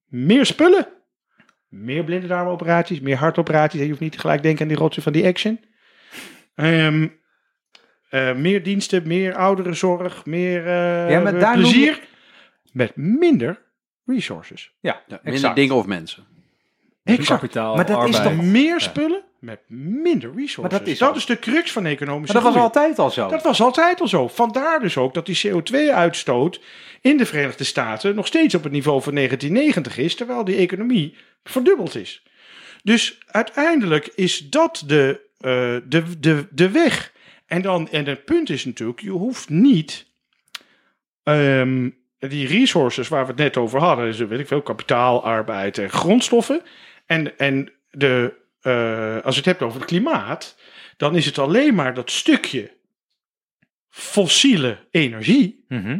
meer 0.06 0.46
spullen. 0.46 0.88
Meer 1.68 2.04
blinde 2.04 2.28
darmoperaties, 2.28 3.00
meer 3.00 3.16
hartoperaties. 3.18 3.82
Je 3.82 3.88
hoeft 3.88 4.00
niet 4.00 4.20
gelijk 4.20 4.38
te 4.42 4.44
denken 4.48 4.62
aan 4.64 4.68
die 4.72 4.78
rotsen 4.78 5.04
van 5.04 5.12
die 5.12 5.26
action. 5.26 5.60
Ehm, 6.56 7.08
eh, 8.10 8.36
meer 8.36 8.64
diensten, 8.64 9.08
meer 9.08 9.36
ouderenzorg, 9.36 10.26
meer 10.26 10.68
eh, 10.68 11.10
Ja, 11.10 11.20
maar 11.20 11.40
daar 11.40 11.54
plezier. 11.54 12.00
Met 12.72 12.96
minder 12.96 13.62
resources. 14.06 14.74
Ja, 14.80 15.04
Ja, 15.08 15.20
minder 15.24 15.54
dingen 15.56 15.76
of 15.76 15.86
mensen. 15.86 16.24
Exact. 17.04 17.28
Kapitaal, 17.40 17.76
Maar 17.76 17.86
dat 17.86 18.08
is 18.08 18.20
toch- 18.22 18.42
Meer 18.42 18.82
spullen 18.82 19.24
met 19.40 19.60
minder 19.68 20.30
resources. 20.30 20.58
Maar 20.58 20.80
dat 20.80 20.88
is 20.88 20.98
dat 20.98 21.16
is 21.16 21.26
de 21.26 21.40
crux 21.40 21.72
van 21.72 21.86
economische 21.86 22.34
Maar 22.34 22.44
dat 22.44 22.54
was 22.54 22.62
altijd 22.62 23.00
al 23.00 23.10
zo. 23.10 23.28
Dat 23.28 23.44
was 23.44 23.62
altijd 23.62 24.02
al 24.02 24.08
zo. 24.08 24.28
Vandaar 24.28 24.80
dus 24.80 24.98
ook 24.98 25.14
dat 25.14 25.26
die 25.26 25.42
CO2-uitstoot 25.48 26.62
in 27.02 27.18
de 27.18 27.26
Verenigde 27.26 27.64
Staten 27.64 28.16
nog 28.16 28.28
steeds 28.28 28.56
op 28.56 28.64
het 28.64 28.72
niveau 28.72 29.02
van 29.02 29.16
1990 29.16 29.98
is, 29.98 30.16
terwijl 30.16 30.44
die 30.44 30.56
economie 30.56 31.16
verdubbeld 31.44 31.96
is. 31.96 32.24
Dus 32.84 33.18
uiteindelijk 33.26 34.12
is 34.16 34.50
dat 34.50 34.84
de, 34.86 35.22
eh, 35.38 35.76
de, 35.90 36.20
de, 36.20 36.48
de 36.52 36.70
weg. 36.70 37.14
En, 37.46 37.62
dan, 37.62 37.90
en 37.90 38.06
het 38.06 38.26
punt 38.26 38.50
is 38.50 38.66
natuurlijk, 38.66 39.00
je 39.00 39.10
hoeft 39.10 39.50
niet 39.50 40.06
ehm, 41.24 41.90
die 42.20 42.48
resources 42.48 43.08
waar 43.08 43.22
we 43.22 43.32
het 43.32 43.40
net 43.40 43.58
over 43.58 43.80
hadden, 43.80 44.06
dus 44.06 44.18
weet 44.18 44.40
ik 44.40 44.48
veel, 44.48 44.62
kapitaal, 44.62 45.24
arbeid 45.24 45.78
en 45.78 45.90
grondstoffen. 45.90 46.62
En, 47.06 47.38
en 47.38 47.72
de, 47.92 48.34
eh, 48.62 49.16
als 49.22 49.34
je 49.36 49.42
het 49.42 49.50
hebt 49.50 49.62
over 49.62 49.80
het 49.80 49.90
klimaat, 49.90 50.56
dan 50.98 51.16
is 51.16 51.26
het 51.26 51.38
alleen 51.38 51.76
maar 51.76 51.94
dat 51.94 52.12
stukje 52.12 52.78
fossiele 53.90 54.88
energie 54.92 55.66
Mhm. 55.68 56.00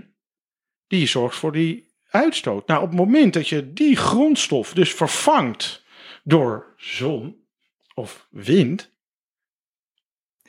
die 0.88 1.08
zorgt 1.08 1.38
voor 1.38 1.52
die 1.52 1.88
uitstoot. 2.10 2.68
Nou, 2.68 2.82
op 2.82 2.88
het 2.90 2.98
moment 2.98 3.34
dat 3.34 3.48
je 3.48 3.74
die 3.74 3.96
grondstof 3.96 4.74
dus 4.74 4.94
vervangt 4.94 5.84
door 6.24 6.74
zon 6.78 7.44
of 7.94 8.28
wind, 8.30 8.92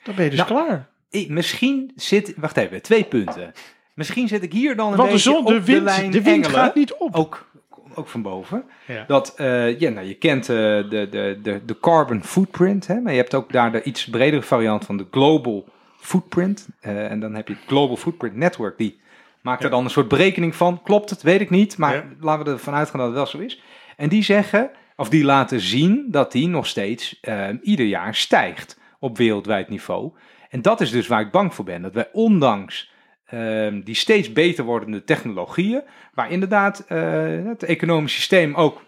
dan 0.03 0.15
ben 0.15 0.25
je 0.25 0.31
dus 0.31 0.39
Nou, 0.39 0.51
klaar. 0.51 0.91
Ik, 1.11 1.29
misschien 1.29 1.93
zit... 1.95 2.33
Wacht 2.37 2.57
even, 2.57 2.83
twee 2.83 3.05
punten. 3.05 3.53
Misschien 3.95 4.29
zit 4.29 4.43
ik 4.43 4.53
hier 4.53 4.77
dan 4.77 4.91
een 4.91 4.97
Want 4.97 5.09
de, 5.09 5.15
beetje 5.15 5.31
zon, 5.31 5.39
op 5.47 5.47
de 5.47 5.65
wind, 5.65 5.89
de 6.13 6.23
wind 6.23 6.27
Engelen. 6.27 6.51
gaat 6.51 6.75
niet 6.75 6.93
op. 6.95 7.15
Ook, 7.15 7.50
ook 7.95 8.09
van 8.09 8.23
boven. 8.23 8.65
Ja. 8.87 9.05
Dat, 9.07 9.35
eh, 9.37 9.79
ja, 9.81 9.91
nou, 9.91 10.07
je 10.07 10.15
kent 10.15 10.49
eh, 10.49 10.57
de, 10.57 11.07
de, 11.11 11.39
de, 11.43 11.61
de 11.65 11.79
carbon 11.81 12.23
footprint, 12.25 12.87
hè, 12.87 13.01
maar 13.01 13.13
je 13.13 13.19
hebt 13.19 13.35
ook 13.35 13.53
daar 13.53 13.73
de 13.73 13.83
iets 13.83 14.05
bredere 14.09 14.43
variant 14.43 14.85
van 14.85 14.97
de 14.97 15.07
global 15.11 15.65
footprint. 16.01 16.69
Eh, 16.81 17.11
en 17.11 17.21
dan 17.21 17.35
heb 17.35 17.49
je 17.49 17.55
het 17.55 17.63
Global 17.67 17.97
Footprint 17.97 18.37
Network, 18.37 18.79
die 18.79 19.01
maakt 19.41 19.65
er 19.65 19.71
dan 19.71 19.85
een 19.85 19.91
soort 19.91 20.09
berekening 20.09 20.57
van. 20.57 20.83
Klopt 20.83 21.11
het, 21.11 21.23
weet 21.23 21.41
ik 21.41 21.51
niet, 21.51 21.79
maar 21.79 21.95
Ja. 21.95 22.05
laten 22.21 22.45
we 22.45 22.51
ervan 22.51 22.75
uitgaan 22.75 22.99
dat 22.99 23.09
het 23.09 23.17
wel 23.17 23.27
zo 23.27 23.39
is. 23.39 23.63
En 23.97 24.09
die 24.09 24.23
zeggen, 24.23 24.71
of 24.97 25.09
die 25.09 25.25
laten 25.25 25.61
zien 25.61 26.05
dat 26.09 26.33
die 26.33 26.49
nog 26.49 26.67
steeds 26.67 27.21
ieder 27.63 27.87
jaar 27.87 28.15
stijgt 28.15 28.79
op 28.99 29.17
wereldwijd 29.17 29.69
niveau. 29.69 30.11
En 30.51 30.63
dat 30.63 30.81
is 30.81 30.91
dus 30.91 31.07
waar 31.07 31.21
ik 31.21 31.31
bang 31.31 31.55
voor 31.55 31.65
ben, 31.65 31.83
dat 31.83 31.95
wij 31.95 32.09
ondanks 32.13 32.93
ehm, 33.31 33.81
die 33.81 33.95
steeds 33.95 34.33
beter 34.33 34.65
wordende 34.65 35.05
technologieën, 35.05 35.83
waar 36.15 36.31
inderdaad 36.31 36.85
eh, 36.89 36.99
het 37.45 37.63
economisch 37.63 38.15
systeem 38.15 38.55
ook 38.55 38.83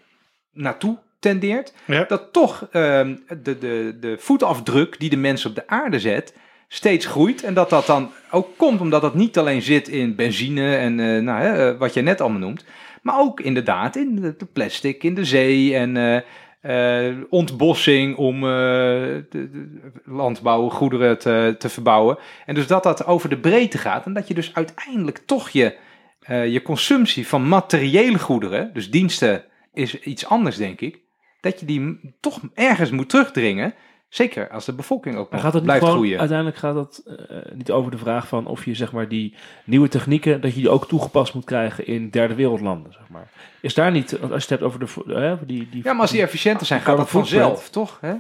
naartoe 0.52 0.98
tendeert, 1.18 1.74
Ja. 1.84 2.04
dat 2.08 2.32
toch 2.32 2.68
ehm, 2.70 3.16
de, 3.42 3.58
de, 3.58 3.96
de 4.00 4.16
voetafdruk 4.18 5.00
die 5.00 5.10
de 5.10 5.16
mens 5.16 5.46
op 5.46 5.54
de 5.54 5.66
aarde 5.68 6.00
zet, 6.00 6.34
steeds 6.68 7.06
groeit. 7.06 7.42
En 7.42 7.54
dat 7.54 7.70
dat 7.70 7.86
dan 7.86 8.10
ook 8.30 8.48
komt 8.56 8.80
omdat 8.80 9.02
dat 9.02 9.14
niet 9.14 9.38
alleen 9.38 9.62
zit 9.62 9.88
in 9.88 10.14
benzine 10.14 10.76
en 10.76 11.00
eh, 11.00 11.22
nou, 11.22 11.42
eh, 11.44 11.78
wat 11.78 11.94
je 11.94 12.00
net 12.02 12.20
allemaal 12.20 12.40
noemt, 12.40 12.64
maar 13.02 13.18
ook 13.18 13.40
inderdaad 13.40 13.96
in 13.96 14.16
de, 14.16 14.34
de 14.36 14.46
plastic, 14.52 15.02
in 15.02 15.14
de 15.14 15.24
zee 15.24 15.76
en 15.76 16.24
eh, 16.62 17.08
eh, 17.08 17.16
ontbossing 17.28 18.16
om 18.16 18.34
eh, 18.34 18.40
de, 18.40 19.24
de 19.30 19.92
landbouwgoederen 20.04 21.18
te, 21.18 21.54
te 21.58 21.68
verbouwen. 21.68 22.18
En 22.46 22.54
dus 22.54 22.66
dat 22.66 22.82
dat 22.82 23.06
over 23.06 23.28
de 23.28 23.38
breedte 23.38 23.78
gaat 23.78 24.06
en 24.06 24.12
dat 24.12 24.28
je 24.28 24.34
dus 24.34 24.54
uiteindelijk 24.54 25.22
toch 25.26 25.48
je, 25.48 25.76
eh, 26.20 26.52
je 26.52 26.62
consumptie 26.62 27.26
van 27.26 27.48
materiële 27.48 28.18
goederen, 28.18 28.70
dus 28.72 28.90
diensten 28.90 29.44
is 29.72 30.00
iets 30.00 30.26
anders 30.26 30.56
denk 30.56 30.80
ik, 30.80 31.00
dat 31.40 31.60
je 31.60 31.66
die 31.66 32.00
toch 32.20 32.40
ergens 32.54 32.90
moet 32.90 33.08
terugdringen. 33.08 33.74
Zeker 34.12 34.50
als 34.50 34.64
de 34.64 34.72
bevolking 34.72 35.16
ook 35.16 35.30
nog 35.30 35.40
gaat 35.40 35.52
het 35.52 35.62
niet 35.62 35.62
blijft 35.62 35.84
gewoon, 35.84 35.98
groeien. 35.98 36.18
uiteindelijk 36.18 36.58
gaat 36.58 36.74
het 36.74 37.02
eh, 37.06 37.36
niet 37.52 37.70
over 37.70 37.90
de 37.90 37.98
vraag 37.98 38.28
van 38.28 38.46
of 38.46 38.64
je 38.64 38.74
zeg 38.74 38.92
maar 38.92 39.08
die 39.08 39.34
nieuwe 39.64 39.88
technieken, 39.88 40.40
dat 40.40 40.54
je 40.54 40.60
die 40.60 40.70
ook 40.70 40.88
toegepast 40.88 41.34
moet 41.34 41.44
krijgen 41.44 41.86
in 41.86 42.10
derde 42.10 42.34
wereldlanden, 42.34 42.92
zeg 42.92 43.08
maar. 43.08 43.28
Is 43.60 43.74
daar 43.74 43.90
niet, 43.90 44.18
want 44.18 44.32
als 44.32 44.44
je 44.44 44.54
het 44.54 44.60
hebt 44.60 44.62
over 44.62 44.78
de, 44.78 45.14
eh, 45.14 45.32
die, 45.46 45.68
die 45.70 45.80
Ja, 45.84 45.92
maar 45.92 46.00
als 46.00 46.10
die 46.10 46.22
efficiënter 46.22 46.66
zijn, 46.66 46.80
gaat 46.80 46.96
dat 46.96 47.10
vanzelf, 47.10 47.70
toch? 47.70 47.98
Hè? 48.00 48.14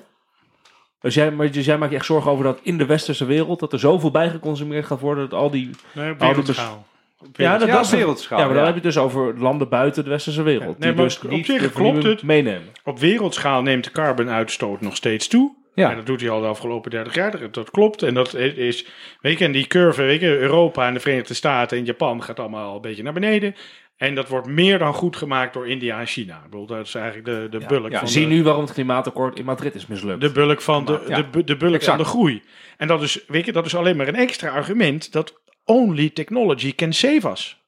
Dus 1.00 1.14
jij, 1.14 1.30
maar 1.30 1.50
dus 1.50 1.64
jij 1.64 1.78
maakt 1.78 1.90
je 1.90 1.96
echt 1.96 2.06
zorgen 2.06 2.30
over 2.30 2.44
dat 2.44 2.60
in 2.62 2.78
de 2.78 2.86
westerse 2.86 3.24
wereld, 3.24 3.60
dat 3.60 3.72
er 3.72 3.78
zoveel 3.78 4.10
bij 4.10 4.30
geconsumeerd 4.30 4.86
gaat 4.86 5.00
worden, 5.00 5.28
dat 5.30 5.40
al 5.40 5.50
die... 5.50 5.70
Nee, 5.94 6.14
wereldschaal. 6.14 6.86
Op 7.18 7.36
Ja, 7.36 7.58
dat, 7.58 7.68
Ja, 7.68 7.76
dat 7.76 7.90
wereldschaal, 7.90 8.38
Ja, 8.38 8.44
maar 8.44 8.54
dan 8.54 8.62
ja. 8.62 8.72
heb 8.72 8.82
je 8.82 8.86
het 8.86 8.94
dus 8.94 9.04
over 9.04 9.38
landen 9.38 9.68
buiten 9.68 10.04
de 10.04 10.10
westerse 10.10 10.42
wereld. 10.42 10.76
Ja, 10.78 10.84
nee, 10.84 10.88
die 10.88 10.94
maar 10.94 11.04
dus 11.04 11.38
op 11.38 11.44
zich 11.44 11.72
klopt 11.72 12.02
het. 12.02 12.22
meenemen. 12.22 12.68
Op 12.84 12.98
wereldschaal 12.98 13.62
neemt 13.62 13.84
de 13.84 13.90
carbonuitstoot 13.90 14.80
nog 14.80 14.96
steeds 14.96 15.28
toe. 15.28 15.60
Ja. 15.74 15.90
En 15.90 15.96
dat 15.96 16.06
doet 16.06 16.20
hij 16.20 16.30
al 16.30 16.40
de 16.40 16.46
afgelopen 16.46 16.90
30 16.90 17.14
jaar. 17.14 17.50
Dat- 17.50 17.70
klopt. 17.70 18.02
En 18.02 18.14
dat 18.14 18.34
is, 18.34 18.86
weet 19.20 19.38
je, 19.38 19.44
en 19.44 19.52
die 19.52 19.66
curve, 19.66 20.02
weet 20.02 20.20
je, 20.20 20.38
Europa 20.38 20.86
en 20.86 20.94
de 20.94 21.00
Verenigde 21.00 21.34
Staten 21.34 21.78
en 21.78 21.84
Japan 21.84 22.22
gaat 22.22 22.38
allemaal 22.40 22.74
een 22.74 22.80
beetje 22.80 23.02
naar 23.02 23.12
beneden. 23.12 23.54
En 23.96 24.14
dat 24.14 24.28
wordt 24.28 24.46
meer 24.46 24.78
dan 24.78 24.94
goed 24.94 25.16
gemaakt 25.16 25.52
door 25.54 25.68
India 25.68 26.00
en 26.00 26.06
China. 26.06 26.36
Ik 26.36 26.50
bedoel, 26.50 26.66
dat 26.66 26.86
is 26.86 26.94
eigenlijk 26.94 27.24
de, 27.26 27.58
de 27.58 27.66
bulk 27.66 27.90
Ja, 27.90 27.98
van 27.98 28.08
zie 28.08 28.28
de, 28.28 28.34
nu 28.34 28.42
waarom 28.42 28.62
het 28.62 28.72
klimaatakkoord 28.72 29.38
in 29.38 29.44
Madrid 29.44 29.74
is 29.74 29.86
mislukt. 29.86 30.20
de 30.20 30.32
bulk 30.32 30.60
van 30.60 30.84
de, 30.84 31.04
Ja. 31.08 31.22
de, 31.30 31.44
de, 31.44 31.56
bulk 31.56 31.82
van 31.82 31.98
de 31.98 32.04
groei. 32.04 32.42
En 32.76 32.86
dat 32.88 33.02
is, 33.02 33.24
weet 33.26 33.44
je, 33.44 33.52
dat 33.52 33.66
is 33.66 33.76
alleen 33.76 33.96
maar 33.96 34.08
een 34.08 34.14
extra 34.14 34.48
argument 34.50 35.12
dat 35.12 35.40
only 35.64 36.10
technology 36.10 36.74
can 36.74 36.92
save 36.92 37.30
us. 37.30 37.61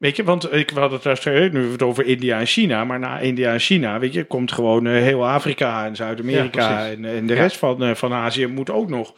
Weet 0.00 0.16
je, 0.16 0.24
want 0.24 0.52
ik 0.52 0.70
hadden 0.70 0.92
het 0.92 1.02
daar 1.02 1.16
straks, 1.16 1.52
nu 1.52 1.70
het 1.70 1.82
over 1.82 2.06
India 2.06 2.38
en 2.38 2.46
China, 2.46 2.84
maar 2.84 2.98
na 2.98 3.18
India 3.18 3.52
en 3.52 3.58
China, 3.60 3.98
weet 3.98 4.12
je, 4.12 4.24
komt 4.24 4.52
gewoon 4.52 4.86
eh, 4.86 4.92
heel 4.92 5.28
Afrika 5.28 5.86
en 5.86 5.96
Zuid-Amerika 5.96 6.86
en, 6.88 7.04
en 7.04 7.26
de 7.26 7.34
Ja. 7.34 7.40
rest 7.40 7.56
van, 7.56 7.82
eh, 7.82 7.94
van 7.94 8.12
Azië 8.12 8.46
moet 8.46 8.70
ook 8.70 8.88
nog. 8.88 9.14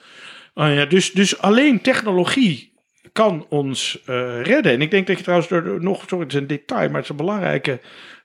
Ah 0.55 0.75
ja, 0.75 0.85
dus, 0.85 1.13
dus 1.13 1.39
alleen 1.39 1.81
technologie 1.81 2.73
kan 3.13 3.47
ons 3.49 4.03
eh, 4.07 4.43
redden. 4.43 4.73
En 4.73 4.81
ik 4.81 4.91
denk 4.91 5.07
dat 5.07 5.17
je 5.17 5.23
trouwens 5.23 5.51
er 5.51 5.83
nog, 5.83 6.05
sorry, 6.09 6.25
het 6.25 6.33
is 6.35 6.41
een 6.41 6.47
detail, 6.47 6.87
maar 6.87 6.95
het 6.95 7.05
is 7.05 7.09
een 7.11 7.17
belangrijke. 7.17 7.71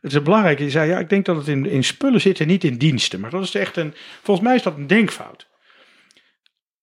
Het 0.02 0.12
is 0.12 0.14
een 0.14 0.24
belangrijke. 0.24 0.64
Je 0.64 0.70
zei, 0.70 0.90
ja, 0.90 1.00
ik 1.00 1.10
denk 1.10 1.26
dat 1.26 1.36
het 1.38 1.48
in, 1.48 1.66
in 1.66 1.84
spullen 1.84 2.22
zit 2.22 2.40
en 2.40 2.48
niet 2.48 2.64
in 2.64 2.78
diensten. 2.78 3.20
Maar 3.20 3.30
dat 3.30 3.44
is 3.44 3.56
echt 3.56 3.78
een, 3.78 3.94
volgens 4.24 4.48
mij 4.48 4.56
is 4.56 4.64
dat 4.64 4.78
een 4.78 4.88
denkfout. 4.88 5.48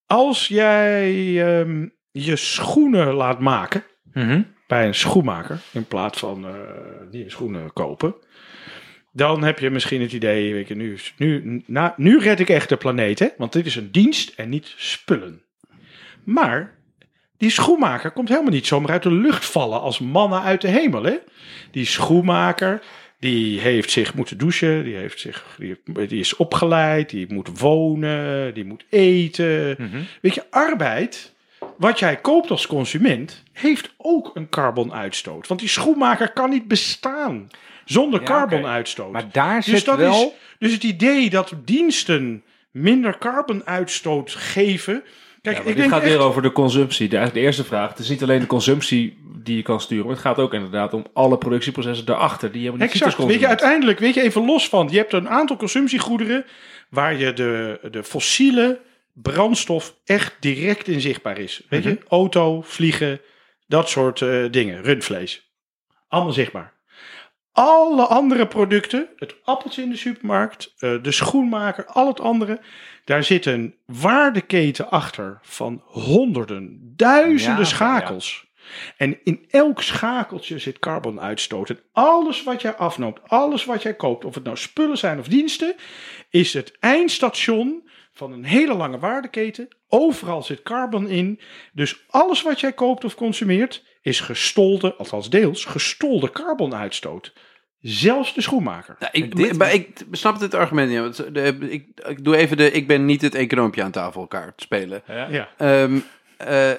Als 0.06 0.48
jij 0.48 1.10
ehm, 1.46 1.86
je 2.10 2.36
schoenen 2.36 3.12
laat 3.14 3.40
maken 3.40 3.84
Mhm. 4.12 4.42
Bij 4.66 4.86
een 4.86 4.94
schoenmaker 4.94 5.60
in 5.72 5.86
plaats 5.86 6.18
van 6.18 6.46
eh, 6.46 6.52
nieuwe 7.10 7.30
schoenen 7.30 7.72
kopen. 7.72 8.14
Dan 9.12 9.42
heb 9.42 9.58
je 9.58 9.70
misschien 9.70 10.00
het 10.00 10.12
idee, 10.12 10.52
weet 10.52 10.68
je, 10.68 10.74
nu, 10.74 10.98
nu, 11.16 11.62
na, 11.66 11.94
nu 11.96 12.18
red 12.18 12.40
ik 12.40 12.48
echt 12.48 12.68
de 12.68 12.76
planeet, 12.76 13.18
hè? 13.18 13.28
want 13.38 13.52
dit 13.52 13.66
is 13.66 13.76
een 13.76 13.92
dienst 13.92 14.32
en 14.36 14.48
niet 14.48 14.74
spullen. 14.76 15.42
Maar 16.24 16.74
die 17.36 17.50
schoenmaker 17.50 18.10
komt 18.10 18.28
helemaal 18.28 18.52
niet 18.52 18.66
zomaar 18.66 18.90
uit 18.90 19.02
de 19.02 19.12
lucht 19.12 19.44
vallen 19.44 19.80
als 19.80 19.98
mannen 19.98 20.42
uit 20.42 20.60
de 20.60 20.68
hemel. 20.68 21.02
Hè? 21.02 21.16
Die 21.70 21.84
schoenmaker, 21.84 22.82
die 23.18 23.60
heeft 23.60 23.90
zich 23.90 24.14
moeten 24.14 24.38
douchen, 24.38 24.84
die, 24.84 24.96
heeft 24.96 25.20
zich, 25.20 25.56
die, 25.58 25.76
die 26.06 26.20
is 26.20 26.36
opgeleid, 26.36 27.10
die 27.10 27.32
moet 27.32 27.60
wonen, 27.60 28.54
die 28.54 28.64
moet 28.64 28.84
eten. 28.88 29.76
Mhm. 29.78 30.02
Weet 30.20 30.34
je, 30.34 30.44
arbeid, 30.50 31.33
wat 31.76 31.98
jij 31.98 32.16
koopt 32.16 32.50
als 32.50 32.66
consument, 32.66 33.42
heeft 33.52 33.94
ook 33.96 34.30
een 34.34 34.48
carbonuitstoot. 34.48 35.46
Want 35.46 35.60
die 35.60 35.68
schoenmaker 35.68 36.32
kan 36.32 36.50
niet 36.50 36.68
bestaan 36.68 37.50
zonder 37.84 38.20
Ja, 38.20 38.26
carbonuitstoot. 38.26 39.12
Maar 39.12 39.28
daar 39.32 39.56
Dus 39.56 39.66
zit 39.66 39.84
dat 39.84 39.96
wel... 39.96 40.22
is, 40.22 40.28
dus 40.58 40.72
het 40.72 40.82
idee 40.82 41.30
dat 41.30 41.52
diensten 41.64 42.42
minder 42.70 43.18
carbonuitstoot 43.18 44.30
geven. 44.30 45.02
Kijk, 45.42 45.56
Ja, 45.56 45.62
maar 45.62 45.70
ik 45.70 45.76
dit 45.76 45.76
denk 45.76 45.90
gaat 45.90 46.02
echt, 46.02 46.10
weer 46.10 46.20
over 46.20 46.42
de 46.42 46.52
consumptie. 46.52 47.08
De, 47.08 47.16
eigenlijk 47.16 47.44
de 47.44 47.46
eerste 47.46 47.64
vraag. 47.64 47.88
Het 47.88 47.98
is 47.98 48.08
niet 48.08 48.22
alleen 48.22 48.40
de 48.40 48.46
consumptie 48.46 49.18
die 49.42 49.56
je 49.56 49.62
kan 49.62 49.80
sturen. 49.80 50.04
Maar 50.06 50.14
het 50.14 50.24
gaat 50.24 50.38
ook 50.38 50.54
inderdaad 50.54 50.94
om 50.94 51.06
alle 51.12 51.38
productieprocessen 51.38 52.06
daarachter. 52.06 52.52
Die 52.52 52.60
je 52.60 52.66
helemaal 52.66 52.86
niet 52.86 52.96
ziet 52.96 53.04
als 53.04 53.12
Exact. 53.12 53.32
Weet 53.32 53.40
je, 53.40 53.48
uiteindelijk, 53.48 53.98
weet 53.98 54.14
je, 54.14 54.22
even 54.22 54.44
los 54.44 54.68
van, 54.68 54.88
je 54.90 54.96
hebt 54.96 55.12
een 55.12 55.28
aantal 55.28 55.56
consumptiegoederen 55.56 56.44
waar 56.88 57.14
je 57.16 57.32
de, 57.32 57.78
de 57.90 58.04
fossiele 58.04 58.80
brandstof 59.14 59.96
echt 60.04 60.36
direct 60.40 60.88
in 60.88 61.00
zichtbaar 61.00 61.38
is. 61.38 61.62
Weet 61.68 61.82
je, 61.82 61.98
auto, 62.08 62.62
vliegen, 62.62 63.20
dat 63.66 63.88
soort 63.88 64.22
eh, 64.22 64.44
dingen, 64.50 64.82
rundvlees. 64.82 65.52
Allemaal 66.08 66.32
zichtbaar. 66.32 66.72
Alle 67.52 68.06
andere 68.06 68.46
producten, 68.46 69.08
het 69.16 69.34
appeltje 69.42 69.82
in 69.82 69.90
de 69.90 69.96
supermarkt, 69.96 70.74
eh, 70.78 71.02
de 71.02 71.12
schoenmaker, 71.12 71.86
al 71.86 72.06
het 72.06 72.20
andere, 72.20 72.60
daar 73.04 73.24
zit 73.24 73.46
een 73.46 73.74
waardeketen 73.86 74.90
achter 74.90 75.38
van 75.42 75.82
honderden, 75.84 76.92
duizenden 76.96 77.64
Ja, 77.64 77.64
schakels. 77.64 78.52
En 78.96 79.18
in 79.24 79.44
elk 79.50 79.82
schakeltje 79.82 80.58
zit 80.58 80.78
carbonuitstoot. 80.78 81.70
En 81.70 81.80
alles 81.92 82.42
wat 82.42 82.62
jij 82.62 82.74
afnoomt, 82.74 83.18
alles 83.26 83.64
wat 83.64 83.82
jij 83.82 83.94
koopt, 83.94 84.24
of 84.24 84.34
het 84.34 84.44
nou 84.44 84.56
spullen 84.56 84.98
zijn 84.98 85.18
of 85.18 85.28
diensten, 85.28 85.74
is 86.30 86.52
het 86.52 86.76
eindstation 86.80 87.88
van 88.14 88.32
een 88.32 88.44
hele 88.44 88.74
lange 88.74 88.98
waardeketen. 88.98 89.68
Overal 89.88 90.42
zit 90.42 90.62
carbon 90.62 91.08
in. 91.08 91.40
Dus 91.72 92.04
alles 92.08 92.42
wat 92.42 92.60
jij 92.60 92.72
koopt 92.72 93.04
of 93.04 93.14
consumeert, 93.14 93.84
is 94.02 94.20
gestolde, 94.20 94.94
althans 94.94 95.30
deels, 95.30 95.64
gestolde 95.64 96.30
carbonuitstoot. 96.30 97.32
Zelfs 97.80 98.34
de 98.34 98.40
schoenmaker. 98.40 98.96
Nou, 98.98 99.12
ik, 99.12 99.36
Dit- 99.36 99.58
maar 99.58 99.72
ik 99.72 99.88
snap 100.10 100.38
dit 100.38 100.54
argument 100.54 100.88
niet. 100.90 100.98
want 100.98 101.34
de- 101.34 101.56
Ik, 101.70 101.86
ik 102.08 102.24
doe 102.24 102.36
even 102.36 102.56
de. 102.56 102.70
Ik 102.70 102.86
ben 102.86 103.04
niet 103.04 103.22
het 103.22 103.34
econoopje 103.34 103.82
aan 103.82 103.90
tafel 103.90 104.26
kaart 104.26 104.62
spelen. 104.62 105.02
Ja. 105.06 105.28
Ja. 105.28 105.48
Ehm, 105.56 105.98
eh, 106.36 106.70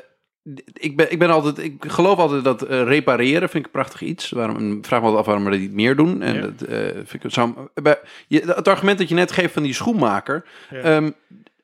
ik, 0.73 0.95
ben, 0.97 1.11
ik 1.11 1.19
ben 1.19 1.29
altijd. 1.29 1.57
Ik 1.57 1.83
geloof 1.87 2.17
altijd 2.17 2.43
dat 2.43 2.61
eh, 2.61 2.83
repareren 2.83 3.49
vind 3.49 3.53
ik 3.53 3.65
een 3.65 3.79
prachtig 3.81 4.01
iets. 4.01 4.29
Waarom, 4.29 4.85
vraag 4.85 4.99
me 4.99 5.05
altijd 5.05 5.19
af 5.19 5.25
waarom 5.25 5.45
we 5.45 5.51
dat 5.51 5.59
niet 5.59 5.73
meer 5.73 5.95
doen. 5.95 6.21
En 6.21 6.35
Ja. 6.35 6.41
dat 6.41 6.61
eh, 6.61 6.77
vind 6.93 7.13
ik 7.13 7.23
het 7.23 7.33
zou, 7.33 7.53
bij, 7.73 7.99
je, 8.27 8.39
het 8.39 8.67
argument 8.67 8.97
dat 8.97 9.09
je 9.09 9.15
net 9.15 9.31
geeft 9.31 9.53
van 9.53 9.63
die 9.63 9.73
schoenmaker. 9.73 10.45
Ja. 10.69 10.77
ehm, 10.81 11.11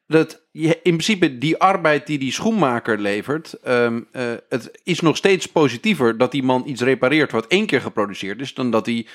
dat 0.07 0.41
je, 0.51 0.67
in 0.67 0.79
principe 0.81 1.37
die 1.37 1.57
arbeid 1.57 2.07
die 2.07 2.19
die 2.19 2.31
schoenmaker 2.31 2.99
levert, 2.99 3.53
ehm, 3.63 4.01
eh, 4.11 4.23
het 4.49 4.79
is 4.83 4.99
nog 4.99 5.17
steeds 5.17 5.45
positiever 5.45 6.17
dat 6.17 6.31
die 6.31 6.43
man 6.43 6.63
iets 6.65 6.81
repareert 6.81 7.31
wat 7.31 7.47
één 7.47 7.65
keer 7.65 7.81
geproduceerd 7.81 8.41
is, 8.41 8.53
dan 8.53 8.71
dat 8.71 8.85
hij 8.85 9.05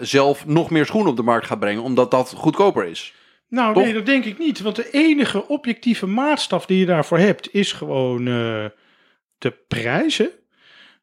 zelf 0.00 0.46
nog 0.46 0.70
meer 0.70 0.86
schoenen 0.86 1.10
op 1.10 1.16
de 1.16 1.22
markt 1.22 1.46
gaat 1.46 1.58
brengen, 1.58 1.82
omdat 1.82 2.10
dat 2.10 2.32
goedkoper 2.36 2.84
is. 2.86 3.14
Nou, 3.48 3.74
Toch? 3.74 3.82
nee, 3.82 3.92
dat 3.92 4.06
denk 4.06 4.24
ik 4.24 4.38
niet. 4.38 4.60
Want 4.60 4.76
de 4.76 4.90
enige 4.90 5.48
objectieve 5.48 6.06
maatstaf 6.06 6.66
die 6.66 6.78
je 6.78 6.86
daarvoor 6.86 7.18
hebt, 7.18 7.54
is 7.54 7.72
gewoon 7.72 8.28
eh, 9.44 9.50
de 9.50 9.56
prijzen. 9.68 10.30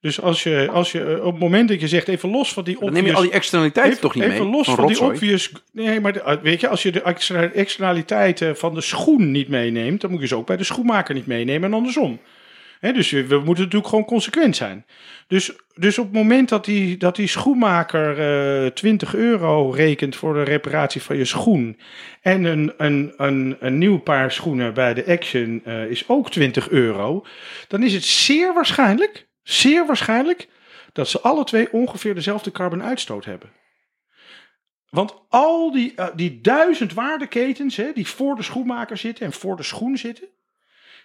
Dus 0.02 0.22
als 0.22 0.44
je, 0.44 0.68
als 0.72 0.92
je 0.92 1.04
eh, 1.04 1.26
op 1.26 1.32
het 1.32 1.42
moment 1.42 1.70
dat 1.70 1.82
je 1.82 1.88
zegt, 1.88 2.08
even 2.08 2.30
los 2.30 2.54
van 2.54 2.64
die 2.64 2.78
Dan 2.80 2.94
neem 2.94 2.94
je 2.94 3.00
al 3.00 3.06
obvious- 3.08 3.26
die 3.30 3.34
externaliteiten 3.40 3.92
even, 3.98 4.04
toch 4.10 4.16
niet 4.16 4.24
even 4.24 4.44
mee? 4.44 4.52
los 4.56 4.66
van 4.66 4.76
van, 4.76 4.88
die 4.88 5.02
obvious. 5.02 5.52
Nee, 5.72 6.00
maar 6.00 6.14
de- 6.14 6.40
weet 6.44 6.62
je, 6.62 6.68
als 6.68 6.84
je 6.84 6.92
de 6.92 7.02
externaliteiten 7.54 8.58
van 8.58 8.74
de 8.74 8.82
schoen 8.82 9.32
niet 9.32 9.48
meeneemt, 9.48 10.02
dan 10.02 10.12
moet 10.12 10.22
je 10.22 10.28
ze 10.28 10.36
ook 10.36 10.48
bij 10.48 10.58
de 10.58 10.64
schoenmaker 10.64 11.16
niet 11.16 11.26
meenemen 11.28 11.70
en 11.70 11.76
andersom. 11.78 12.20
Dus 12.82 13.12
we 13.12 13.36
moeten 13.36 13.64
natuurlijk 13.64 13.88
gewoon 13.88 14.06
consequent 14.06 14.56
zijn. 14.56 14.86
Dus, 15.28 15.52
dus 15.74 15.98
op 15.98 16.06
het 16.06 16.14
moment 16.14 16.50
dat 16.50 16.66
die, 16.66 16.98
dat 16.98 17.16
die 17.16 17.28
schoenmaker 17.28 18.20
eh 18.66 18.72
20 18.72 19.16
euro 19.16 19.70
rekent 19.70 20.16
voor 20.16 20.34
de 20.34 20.44
reparatie 20.44 21.02
van 21.02 21.18
je 21.18 21.26
schoen. 21.26 21.80
en 22.22 22.44
een, 22.44 22.74
een, 22.78 23.14
een, 23.18 23.58
een 23.60 23.78
nieuw 23.78 24.00
paar 24.00 24.32
schoenen 24.32 24.74
bij 24.74 24.94
de 24.94 25.06
Action 25.06 25.62
eh, 25.66 25.86
is 25.86 26.10
ook 26.10 26.32
20 26.32 26.70
euro. 26.70 27.26
dan 27.68 27.84
is 27.84 27.94
het 27.94 28.04
zeer 28.04 28.54
waarschijnlijk, 28.54 29.28
zeer 29.44 29.86
waarschijnlijk. 29.86 30.48
dat 30.94 31.08
ze 31.08 31.20
alle 31.20 31.44
twee 31.44 31.72
ongeveer 31.72 32.16
dezelfde 32.16 32.52
carbonuitstoot 32.52 33.26
hebben. 33.26 33.50
Want 34.90 35.14
al 35.30 35.72
die, 35.72 35.94
eh, 35.96 36.08
die 36.16 36.42
duizend 36.42 36.94
waardeketens 36.94 37.80
die 37.94 38.08
voor 38.08 38.36
de 38.36 38.44
schoenmaker 38.44 38.98
zitten 38.98 39.26
en 39.26 39.34
voor 39.34 39.56
de 39.56 39.64
schoen 39.64 39.98
zitten. 39.98 40.28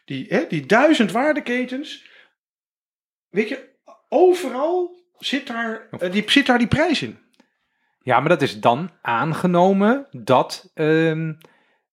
Die, 0.06 0.26
hè, 0.28 0.46
die 0.48 0.66
duizend 0.66 1.12
waardeketens. 1.12 2.04
Weet 3.28 3.48
je, 3.48 3.68
overal 4.08 5.00
zit 5.18 5.46
daar, 5.46 5.88
eh, 5.98 6.12
die, 6.12 6.30
zit 6.30 6.46
daar 6.46 6.58
die 6.58 6.66
prijs 6.66 7.02
in. 7.02 7.18
Ja, 8.02 8.20
maar 8.20 8.28
dat 8.28 8.42
is 8.42 8.60
dan 8.60 8.90
aangenomen 9.02 10.06
dat 10.10 10.70
ehm, 10.74 11.32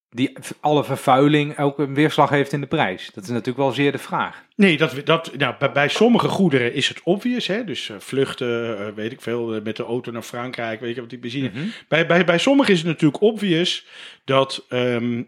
die, 0.10 0.38
alle 0.60 0.84
vervuiling 0.84 1.58
ook 1.60 1.80
een 1.80 1.94
weerslag 1.94 2.30
heeft 2.30 2.54
in 2.54 2.62
de 2.62 2.68
prijs. 2.68 3.12
Dat 3.14 3.24
is 3.24 3.30
natuurlijk 3.30 3.58
wel 3.58 3.72
zeer 3.72 3.92
de 3.92 3.98
vraag. 3.98 4.46
Nee, 4.56 4.78
dat, 4.78 4.96
dat, 5.04 5.38
nou, 5.38 5.56
bij, 5.60 5.72
bij 5.72 5.88
sommige 5.88 6.28
goederen 6.28 6.74
is 6.74 6.88
het 6.88 7.04
obvious. 7.04 7.48
Hè? 7.48 7.64
Dus 7.64 7.90
eh, 7.90 8.00
vluchten, 8.00 8.78
eh, 8.78 8.94
weet 8.94 9.12
ik 9.12 9.22
veel, 9.22 9.62
met 9.62 9.76
de 9.76 9.84
auto 9.84 10.12
naar 10.12 10.22
Frankrijk, 10.22 10.80
weet 10.80 10.96
je 10.96 11.02
wat 11.02 11.10
die 11.10 11.20
benzine. 11.20 11.50
Mhm. 11.50 11.66
Bij, 11.88 12.08
bij, 12.08 12.26
bij 12.26 12.40
sommigen 12.40 12.74
is 12.74 12.80
het 12.80 12.88
natuurlijk 12.88 13.22
obvious 13.22 13.88
dat 14.26 14.66
ehm, 14.70 15.24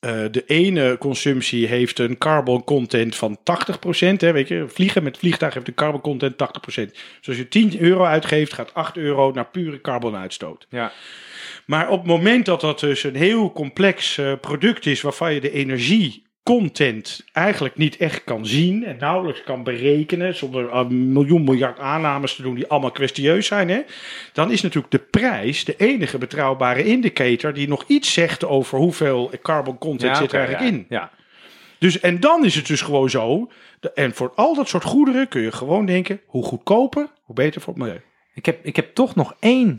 eh, 0.00 0.24
de 0.30 0.44
ene 0.46 0.96
consumptie 0.98 1.66
heeft 1.66 1.98
een 1.98 2.18
carbon 2.18 2.64
content 2.64 3.16
van 3.16 3.38
80%. 3.38 4.20
Hè, 4.20 4.32
weet 4.32 4.48
je, 4.48 4.64
vliegen 4.68 5.02
met 5.02 5.18
vliegtuig 5.18 5.54
heeft 5.54 5.68
een 5.68 5.74
carbon 5.74 6.00
content 6.00 6.32
80%. 6.32 6.36
Dus 6.66 7.28
als 7.28 7.36
je 7.36 7.48
10 7.48 7.80
euro 7.80 8.04
uitgeeft, 8.04 8.52
gaat 8.52 8.74
8 8.74 8.96
euro 8.96 9.30
naar 9.30 9.46
pure 9.46 9.80
carbonuitstoot. 9.80 10.66
Ja. 10.70 10.92
Maar 11.66 11.88
op 11.88 11.98
het 11.98 12.06
moment 12.06 12.46
dat 12.46 12.60
dat 12.60 12.80
dus 12.80 13.04
een 13.04 13.16
heel 13.16 13.52
complex 13.52 14.18
eh, 14.18 14.32
product 14.40 14.86
is 14.86 15.00
waarvan 15.00 15.34
je 15.34 15.40
de 15.40 15.50
energiecontent 16.48 17.24
eigenlijk 17.32 17.76
niet 17.76 17.96
echt 17.96 18.24
kan 18.24 18.46
zien 18.46 18.84
en 18.84 18.96
nauwelijks 18.98 19.42
kan 19.42 19.62
berekenen, 19.62 20.34
zonder 20.34 20.74
een 20.74 21.12
miljoen 21.12 21.44
miljard 21.44 21.78
aannames 21.78 22.34
te 22.34 22.42
doen 22.42 22.54
die 22.54 22.66
allemaal 22.66 22.90
kwestieus 22.90 23.46
zijn, 23.46 23.68
hè, 23.68 23.80
dan 24.32 24.50
is 24.50 24.62
natuurlijk 24.62 24.92
de 24.92 24.98
prijs 24.98 25.64
de 25.64 25.76
enige 25.76 26.18
betrouwbare 26.18 26.84
indicator 26.84 27.52
die 27.52 27.68
nog 27.68 27.84
iets 27.86 28.12
zegt 28.12 28.44
over 28.44 28.78
hoeveel 28.78 29.30
carbon 29.42 29.78
content 29.78 30.16
zit 30.16 30.32
er 30.32 30.38
eigenlijk 30.38 30.70
ja, 30.70 30.76
in. 30.76 30.86
Ja. 30.88 31.10
Dus, 31.78 32.00
en 32.00 32.20
dan 32.20 32.44
is 32.44 32.54
het 32.54 32.66
dus 32.66 32.80
gewoon 32.80 33.10
zo, 33.10 33.50
en 33.94 34.14
voor 34.14 34.32
al 34.34 34.54
dat 34.54 34.68
soort 34.68 34.84
goederen 34.84 35.28
kun 35.28 35.42
je 35.42 35.52
gewoon 35.52 35.86
denken, 35.86 36.20
hoe 36.26 36.44
goedkoper, 36.44 37.08
hoe 37.22 37.34
beter 37.34 37.60
voor 37.60 37.74
het 37.74 37.82
milieu. 37.82 38.00
Ik 38.34 38.46
heb, 38.46 38.64
ik 38.64 38.76
heb 38.76 38.94
toch 38.94 39.14
nog 39.14 39.36
één. 39.40 39.78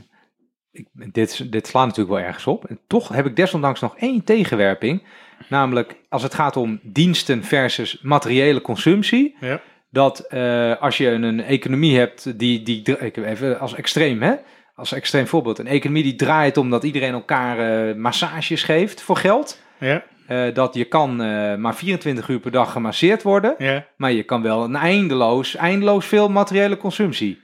Ik, 0.72 0.88
dit, 0.94 1.52
dit 1.52 1.68
slaat 1.68 1.86
natuurlijk 1.86 2.16
wel 2.16 2.26
ergens 2.26 2.48
op. 2.48 2.66
En 2.66 2.80
toch 2.88 3.10
heb 3.10 3.26
ik 3.26 3.36
desondanks 3.36 3.80
nog 3.80 3.98
één 3.98 4.24
tegenwerping. 4.24 5.04
Namelijk 5.48 5.96
als 6.10 6.24
het 6.24 6.34
gaat 6.34 6.58
om 6.58 6.80
diensten 6.84 7.44
versus 7.44 8.00
materiële 8.02 8.62
consumptie. 8.62 9.36
Ja. 9.40 9.62
dat 9.92 10.20
eh, 10.20 10.82
als 10.82 10.98
je 10.98 11.10
een 11.10 11.44
economie 11.44 11.98
hebt 11.98 12.40
die, 12.40 12.64
die 12.64 12.98
ik 13.00 13.18
even 13.18 13.60
als 13.60 13.76
extreem, 13.76 14.22
hè? 14.22 14.36
Als 14.76 14.92
extreem 14.92 15.28
voorbeeld, 15.28 15.60
een 15.60 15.68
economie 15.68 16.04
die 16.04 16.16
draait 16.16 16.58
omdat 16.58 16.84
iedereen 16.84 17.14
elkaar 17.14 17.88
eh, 17.90 17.96
massages 17.96 18.64
geeft 18.64 19.02
voor 19.02 19.18
geld. 19.18 19.62
Ja, 19.80 20.04
Eh, 20.28 20.54
dat 20.54 20.74
je 20.74 20.86
kan 20.86 21.16
maar 21.62 21.76
24 21.76 22.28
uur 22.28 22.40
per 22.40 22.52
dag 22.52 22.72
gemasseerd 22.72 23.24
worden, 23.24 23.56
ja. 23.58 23.86
maar 23.98 24.12
je 24.12 24.24
kan 24.24 24.42
wel 24.42 24.64
een 24.64 24.76
eindeloos, 24.76 25.56
eindeloos 25.56 26.06
veel 26.06 26.30
materiële 26.30 26.78
consumptie 26.78 27.42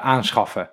aanschaffen. 0.00 0.70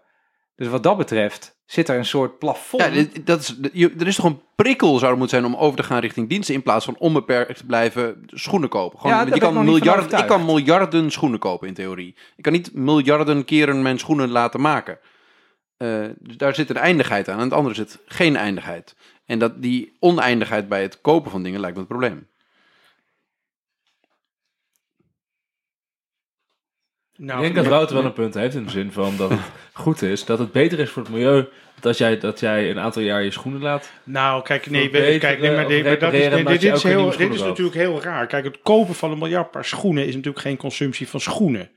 Dus 0.56 0.68
wat 0.68 0.84
dat 0.84 0.98
betreft 0.98 1.62
zit 1.74 1.90
er 1.90 1.98
een 1.98 2.06
soort 2.06 2.40
plafond. 2.40 2.84
Ja, 2.84 3.06
dat 3.24 3.40
is, 3.40 3.56
er 4.00 4.08
is 4.08 4.16
toch 4.16 4.26
een 4.26 4.42
prikkel 4.56 4.98
zou 4.98 5.12
er 5.12 5.18
moeten 5.18 5.40
zijn 5.40 5.54
om 5.54 5.60
over 5.60 5.78
te 5.78 5.84
gaan 5.84 6.00
richting 6.00 6.30
diensten 6.30 6.56
in 6.56 6.64
plaats 6.64 6.86
van 6.86 6.96
onbeperkt 6.98 7.58
te 7.58 7.66
blijven 7.66 8.24
schoenen 8.28 8.70
kopen. 8.70 9.00
Gewoon, 9.00 9.16
Ja, 9.16 9.26
je 9.34 9.40
kan 9.40 9.66
miljarden, 9.66 10.20
ik 10.20 10.28
kan 10.28 10.46
miljarden 10.46 11.12
schoenen 11.12 11.40
kopen 11.40 11.68
in 11.68 11.74
theorie. 11.74 12.16
Ik 12.36 12.44
kan 12.44 12.54
niet 12.54 12.74
miljarden 12.74 13.46
keren 13.46 13.82
mijn 13.82 14.00
schoenen 14.00 14.30
laten 14.30 14.62
maken. 14.62 15.00
Eh, 15.78 16.06
dus 16.20 16.38
daar 16.38 16.56
zit 16.56 16.70
een 16.70 16.78
eindigheid 16.78 17.30
aan. 17.30 17.38
En 17.38 17.44
het 17.44 17.54
andere 17.54 17.76
zit 17.76 18.00
geen 18.06 18.36
eindigheid. 18.36 18.96
En 19.26 19.40
dat, 19.40 19.62
die 19.62 19.98
oneindigheid 20.00 20.68
bij 20.68 20.82
het 20.82 21.02
kopen 21.02 21.32
van 21.32 21.44
dingen 21.44 21.60
lijkt 21.60 21.76
me 21.76 21.82
het 21.82 21.92
probleem. 21.92 22.28
Nou, 27.26 27.38
ik 27.38 27.44
denk 27.44 27.56
dat 27.56 27.74
Wouter 27.74 27.96
wel 27.96 28.06
een 28.06 28.14
punt 28.14 28.34
heeft 28.34 28.56
in 28.56 28.64
de 28.64 28.70
zin 28.70 28.92
van 28.92 29.14
dat 29.18 29.30
het 29.30 29.40
goed 29.74 30.02
is, 30.02 30.26
dat 30.26 30.40
het 30.40 30.52
beter 30.52 30.80
is 30.80 30.90
voor 30.90 31.04
het 31.04 31.12
milieu 31.12 31.46
dat 31.80 31.98
jij, 31.98 32.20
dat 32.20 32.40
jij 32.40 32.70
een 32.70 32.80
aantal 32.80 33.02
jaar 33.02 33.24
je 33.24 33.32
schoenen 33.32 33.62
laat. 33.62 33.92
Nou, 34.04 34.44
kijk, 34.44 34.70
nee, 34.70 34.90
kijk, 34.90 35.40
nee, 35.40 35.52
maar, 35.52 35.64
of 35.64 35.70
nee, 35.70 35.84
maar 35.84 36.00
dat 36.00 36.14
is, 36.14 36.20
repareren 36.20 36.30
nee, 36.30 36.40
omdat 36.40 36.62
dit, 36.62 36.76
is 36.76 36.84
heel, 36.84 37.18
dit 37.18 37.34
is 37.34 37.42
natuurlijk 37.42 37.76
heel 37.76 38.02
raar. 38.02 38.28
Kijk, 38.28 38.44
het 38.44 38.60
kopen 38.64 38.96
van 38.96 39.12
een 39.12 39.18
miljard 39.18 39.52
paar 39.52 39.66
schoenen 39.66 40.08
is 40.08 40.16
natuurlijk 40.16 40.44
geen 40.44 40.58
consumptie 40.58 41.08
van 41.08 41.20
schoenen. 41.20 41.70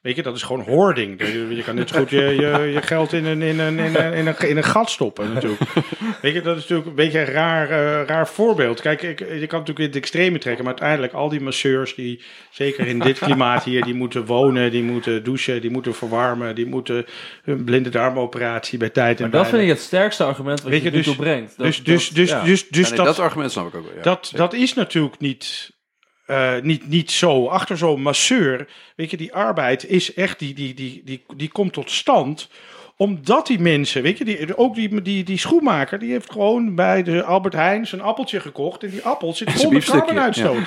Weet 0.00 0.16
je, 0.16 0.22
dat 0.22 0.36
is 0.36 0.42
gewoon 0.42 0.62
hoarding. 0.64 1.20
Je, 1.26 1.54
je 1.56 1.62
kan 1.62 1.74
net 1.74 1.88
zo 1.88 1.98
goed 1.98 2.10
je, 2.10 2.16
je, 2.20 2.70
je 2.72 2.82
geld 2.82 3.12
in 3.12 3.24
een, 3.24 3.42
in, 3.42 3.58
een, 3.58 3.78
in, 3.78 3.94
een, 3.94 4.12
in, 4.12 4.26
een, 4.26 4.38
in 4.48 4.56
een 4.56 4.64
gat 4.64 4.90
stoppen 4.90 5.32
natuurlijk. 5.32 5.62
Weet 6.22 6.34
je, 6.34 6.40
dat 6.40 6.56
is 6.56 6.60
natuurlijk 6.62 6.88
een 6.88 6.94
beetje 6.94 7.18
een 7.20 7.26
raar, 7.26 7.70
eh, 7.70 8.06
raar 8.06 8.28
voorbeeld. 8.28 8.80
Kijk, 8.80 9.02
ik, 9.02 9.18
je 9.18 9.26
kan 9.46 9.58
natuurlijk 9.58 9.78
in 9.78 9.84
het 9.84 9.96
extreme 9.96 10.38
trekken, 10.38 10.64
maar 10.64 10.72
uiteindelijk 10.72 11.12
al 11.12 11.28
die 11.28 11.40
masseurs 11.40 11.94
die, 11.94 12.22
zeker 12.50 12.86
in 12.86 12.98
dit 12.98 13.18
klimaat 13.18 13.64
hier, 13.64 13.82
die 13.84 13.94
moeten 13.94 14.24
wonen, 14.26 14.70
die 14.70 14.82
moeten 14.82 15.24
douchen, 15.24 15.60
die 15.60 15.70
moeten 15.70 15.94
verwarmen, 15.94 16.54
die 16.54 16.66
moeten 16.66 17.04
hun 17.42 17.64
blinde 17.64 17.88
darmoperatie 17.90 18.78
bij 18.78 18.90
tijd 18.90 19.16
en 19.16 19.22
Maar 19.22 19.30
dat 19.30 19.40
bijna. 19.42 19.56
vind 19.56 19.70
ik 19.70 19.76
het 19.76 19.86
sterkste 19.86 20.24
argument 20.24 20.60
wat 20.62 20.70
Weet 20.70 20.80
je, 20.82 20.84
je, 20.84 20.90
nu 20.90 20.96
dus- 20.96 21.06
toe 21.06 21.16
brengt. 21.16 21.56
Dat- 21.56 21.66
Dus, 21.66 21.82
dus, 21.84 22.06
dat- 22.06 22.16
dus, 22.16 22.28
ja. 22.30 22.42
dus, 22.44 22.68
dus 22.68 22.82
Ja, 22.88 22.88
nee, 22.88 22.96
dat, 23.04 23.06
dat 23.16 23.24
argument 23.24 23.50
snap 23.52 23.66
ik 23.66 23.74
ook 23.74 23.84
wel. 23.84 23.96
Ja. 23.96 24.02
dat, 24.02 24.32
dat 24.34 24.52
is 24.54 24.74
natuurlijk 24.74 25.18
niet, 25.18 25.76
eh, 26.28 26.52
niet, 26.62 26.88
niet 26.88 27.10
zo. 27.10 27.46
Achter 27.46 27.76
zo'n 27.78 28.02
masseur, 28.02 28.68
weet 28.96 29.10
je, 29.10 29.16
die 29.16 29.34
arbeid 29.34 29.84
is 29.86 30.14
echt, 30.14 30.38
die, 30.38 30.54
die, 30.54 30.74
die, 30.74 31.02
die, 31.04 31.22
die 31.36 31.48
komt 31.48 31.72
tot 31.72 31.90
stand 31.90 32.48
omdat 32.96 33.46
die 33.46 33.58
mensen, 33.58 34.02
weet 34.02 34.18
je, 34.18 34.24
die, 34.24 34.56
ook 34.56 34.74
die, 34.74 35.02
die, 35.02 35.24
die 35.24 35.38
schoenmaker, 35.38 35.98
die 35.98 36.10
heeft 36.10 36.32
gewoon 36.32 36.74
bij 36.74 37.02
de 37.02 37.22
Albert 37.22 37.54
Heijn 37.54 37.86
zijn 37.86 38.00
appeltje 38.00 38.40
gekocht. 38.40 38.82
En 38.82 38.90
die 38.90 39.02
appel 39.02 39.34
zit 39.34 39.52
vol 39.52 39.70
met 39.70 39.84
carbonuitstoot. 40.06 40.66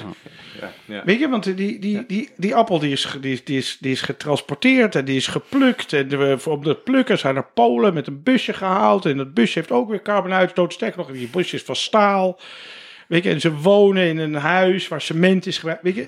Ja. 0.86 1.02
Weet 1.06 1.20
je, 1.20 1.30
want 1.30 1.44
die, 1.44 1.80
die, 1.80 2.06
die, 2.06 2.30
die 2.38 2.56
appel 2.56 2.80
die 2.80 2.92
is, 2.92 3.08
die, 3.22 3.32
is- 3.34 3.44
die, 3.44 3.58
is, 3.58 3.78
die 3.80 3.92
is 3.92 4.02
getransporteerd 4.02 4.96
en 4.96 5.06
die 5.06 5.16
is 5.16 5.28
geplukt. 5.28 5.94
En 5.94 6.08
de, 6.08 6.38
op 6.46 6.64
de 6.64 6.76
plukken 6.76 7.18
zijn 7.18 7.36
er 7.36 7.46
Polen 7.54 7.94
met 7.94 8.08
een 8.08 8.24
busje 8.24 8.54
gehaald. 8.54 9.06
En 9.06 9.18
dat 9.18 9.34
busje 9.34 9.60
heeft 9.60 9.72
ook 9.72 9.90
weer 9.90 10.02
carbonuitstoot. 10.02 10.74
Sterker 10.74 10.98
nog, 10.98 11.12
die 11.12 11.28
busje 11.28 11.56
is 11.56 11.64
van 11.64 11.76
staal. 11.76 12.40
Weet 13.12 13.24
je, 13.24 13.30
en 13.30 13.42
ze 13.42 13.54
wonen 13.56 14.08
in 14.08 14.18
een 14.18 14.34
huis 14.36 14.88
waar 14.88 15.02
cement 15.02 15.46
is 15.46 15.58
gebruikt. 15.58 15.84
Weet 15.84 15.96
je, 15.96 16.08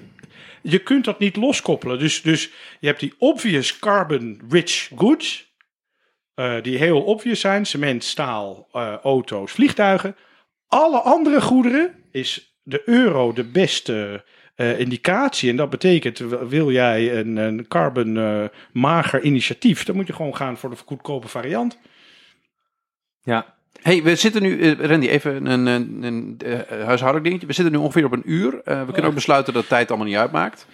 je 0.62 0.80
kunt 0.80 1.06
dat 1.06 1.20
niet 1.20 1.36
loskoppelen. 1.36 2.00
Dus, 2.00 2.22
dus 2.22 2.52
je 2.80 2.88
hebt 2.88 3.00
die 3.00 3.14
obvious 3.18 3.80
carbon-rich 3.80 4.90
goods. 4.96 5.52
eh, 6.34 6.62
die 6.62 6.78
heel 6.78 7.02
obvious 7.02 7.40
zijn. 7.40 7.66
Cement, 7.66 8.04
staal, 8.04 8.68
eh, 8.72 8.94
auto's, 8.94 9.52
vliegtuigen. 9.52 10.16
Alle 10.68 11.00
andere 11.00 11.42
goederen 11.42 11.96
is 12.12 12.58
de 12.64 12.82
euro 12.86 13.34
de 13.34 13.44
beste 13.44 14.24
eh, 14.56 14.80
indicatie. 14.80 15.50
En 15.50 15.56
dat 15.56 15.70
betekent, 15.70 16.18
wil 16.50 16.72
jij 16.72 17.20
een, 17.20 17.38
een 17.38 17.68
carbon 17.68 18.18
eh, 18.18 18.44
mager 18.72 19.22
initiatief, 19.22 19.84
dan 19.84 19.96
moet 19.96 20.08
je 20.08 20.14
gewoon 20.14 20.36
gaan 20.36 20.58
voor 20.58 20.70
de 20.70 20.76
goedkope 20.86 21.28
variant. 21.28 21.80
Ja, 23.22 23.53
Hey, 23.82 24.04
we 24.04 24.16
zitten 24.16 24.42
nu, 24.42 24.62
eh, 24.62 24.88
Randy, 24.88 25.08
even 25.08 25.46
een, 25.46 25.66
een, 25.66 26.04
een 26.04 26.38
eh, 26.46 26.86
huishoudelijk 26.86 27.24
dingetje. 27.24 27.48
We 27.48 27.54
zitten 27.54 27.74
nu 27.74 27.80
ongeveer 27.80 28.06
op 28.06 28.12
een 28.12 28.24
uur. 28.26 28.62
Eh, 28.64 28.80
we 28.80 28.92
kunnen 28.92 29.10
ook 29.10 29.16
besluiten 29.16 29.54
dat 29.54 29.68
tijd 29.68 29.90
allemaal 29.90 30.08
niet 30.08 30.16
uitmaakt. 30.18 30.68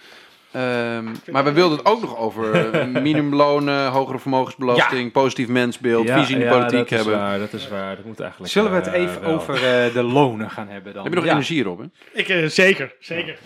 Ehm, 0.52 1.04
maar 1.30 1.44
we 1.44 1.52
wilden 1.52 1.78
het 1.78 1.86
ook 1.86 2.00
nog 2.00 2.16
over 2.16 2.70
minimumlonen, 3.02 3.86
hogere 3.88 4.18
vermogensbelasting, 4.18 5.12
positief 5.12 5.48
mensbeeld, 5.48 6.06
Ja, 6.06 6.18
visie 6.18 6.34
in 6.34 6.40
de 6.40 6.46
ja, 6.46 6.52
politiek 6.52 6.88
dat 6.88 6.88
hebben. 6.88 7.14
Is 7.14 7.20
waar, 7.20 7.38
dat 7.38 7.52
is 7.52 7.68
waar. 7.68 7.96
Dat 7.96 8.04
moet 8.04 8.20
eigenlijk. 8.20 8.52
zullen 8.52 8.70
we 8.70 8.76
het 8.76 8.86
even 8.86 9.20
wel. 9.20 9.30
over 9.30 9.54
de 9.92 10.02
lonen 10.02 10.50
gaan 10.50 10.68
hebben 10.68 10.92
dan? 10.92 11.02
Heb 11.02 11.12
je 11.12 11.18
nog 11.18 11.28
ja. 11.28 11.32
energie, 11.32 11.62
Robin? 11.62 11.92
Ik, 12.12 12.28
eh, 12.28 12.46
zeker, 12.46 12.94
zeker. 13.00 13.38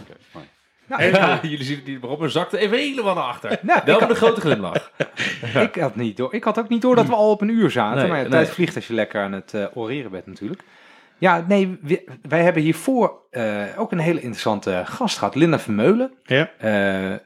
Nou, 0.88 1.02
Ja, 1.02 1.38
jullie 1.42 1.64
zien 1.64 1.76
het 1.76 1.86
niet, 1.86 2.00
maar 2.00 2.10
Robin 2.10 2.30
zakte 2.30 2.58
even 2.58 2.78
helemaal 2.78 3.14
naar 3.14 3.24
achter. 3.24 3.58
Nou, 3.62 3.80
Wel 3.84 3.94
ik 3.94 4.00
met 4.00 4.10
een 4.10 4.16
grote 4.16 4.40
glimlach. 4.40 4.90
Ik 5.62 5.74
had, 5.74 5.96
niet 5.96 6.16
door. 6.16 6.34
ik 6.34 6.44
had 6.44 6.58
ook 6.58 6.68
niet 6.68 6.82
door 6.82 6.96
dat 6.96 7.06
we 7.06 7.14
al 7.14 7.30
op 7.30 7.40
een 7.40 7.48
uur 7.48 7.70
zaten. 7.70 7.98
Nee, 7.98 8.08
maar 8.08 8.16
ja, 8.16 8.22
de 8.24 8.28
nee. 8.30 8.38
tijd 8.42 8.54
vliegt 8.54 8.74
als 8.76 8.86
je 8.86 8.94
lekker 8.94 9.22
aan 9.22 9.32
het 9.32 9.54
eh, 9.54 9.64
oreren 9.74 10.10
bent 10.10 10.26
natuurlijk. 10.26 10.62
Ja, 11.18 11.44
nee, 11.48 11.78
we- 11.82 12.04
wij 12.28 12.42
hebben 12.42 12.62
hiervoor 12.62 13.20
eh, 13.30 13.62
ook 13.76 13.92
een 13.92 13.98
hele 13.98 14.20
interessante 14.20 14.82
gast 14.84 15.18
gehad. 15.18 15.34
Linda 15.34 15.58
Vermeulen. 15.58 16.12
Ja. 16.22 16.50
eh, 16.58 17.18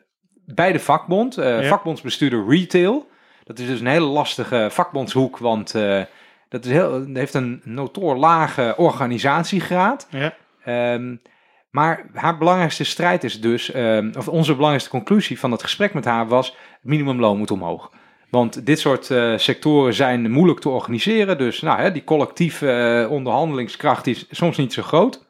bij 0.44 0.72
de 0.72 0.80
vakbond. 0.80 1.38
eh, 1.38 1.62
Ja. 1.62 1.68
Vakbondsbestuurder 1.68 2.44
Retail. 2.48 3.08
Dat 3.44 3.58
is 3.58 3.66
dus 3.66 3.80
een 3.80 3.86
hele 3.86 4.06
lastige 4.06 4.68
vakbondshoek. 4.70 5.38
Want 5.38 5.74
eh, 5.74 6.02
dat 6.48 6.64
is 6.64 6.70
heel, 6.70 7.04
heeft 7.12 7.34
een 7.34 7.60
notoor 7.64 8.16
lage 8.16 8.74
organisatiegraad. 8.76 10.06
Ja. 10.10 10.34
Ehm, 10.64 11.16
maar 11.78 12.06
haar 12.12 12.38
belangrijkste 12.38 12.84
strijd 12.84 13.24
is 13.24 13.40
dus, 13.40 13.70
ehm, 13.70 14.12
of 14.16 14.28
onze 14.28 14.52
belangrijkste 14.52 14.90
conclusie 14.90 15.38
van 15.38 15.52
het 15.52 15.62
gesprek 15.62 15.94
met 15.94 16.04
haar 16.04 16.28
was, 16.28 16.56
minimumloon 16.82 17.38
moet 17.38 17.50
omhoog. 17.50 17.92
Want 18.30 18.66
dit 18.66 18.78
soort 18.78 19.10
eh, 19.10 19.36
sectoren 19.36 19.94
zijn 19.94 20.30
moeilijk 20.30 20.60
te 20.60 20.68
organiseren, 20.68 21.38
dus 21.38 21.60
nou, 21.60 21.80
hè, 21.80 21.92
die 21.92 22.04
collectieve 22.04 22.70
eh, 22.70 23.10
onderhandelingskracht 23.10 24.06
is 24.06 24.26
soms 24.30 24.56
niet 24.56 24.72
zo 24.72 24.82
groot. 24.82 25.26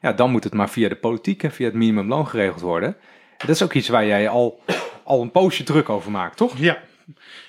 Ja, 0.00 0.12
dan 0.12 0.30
moet 0.30 0.44
het 0.44 0.54
maar 0.54 0.70
via 0.70 0.88
de 0.88 0.96
politiek 0.96 1.42
en 1.42 1.52
via 1.52 1.66
het 1.66 1.74
minimumloon 1.74 2.26
geregeld 2.26 2.60
worden. 2.60 2.96
Dat 3.38 3.48
is 3.48 3.62
ook 3.62 3.72
iets 3.72 3.88
waar 3.88 4.06
jij 4.06 4.28
al, 4.28 4.60
al 5.04 5.22
een 5.22 5.30
poosje 5.30 5.62
druk 5.62 5.88
over 5.88 6.10
maakt, 6.10 6.36
toch? 6.36 6.58
Ja, 6.58 6.78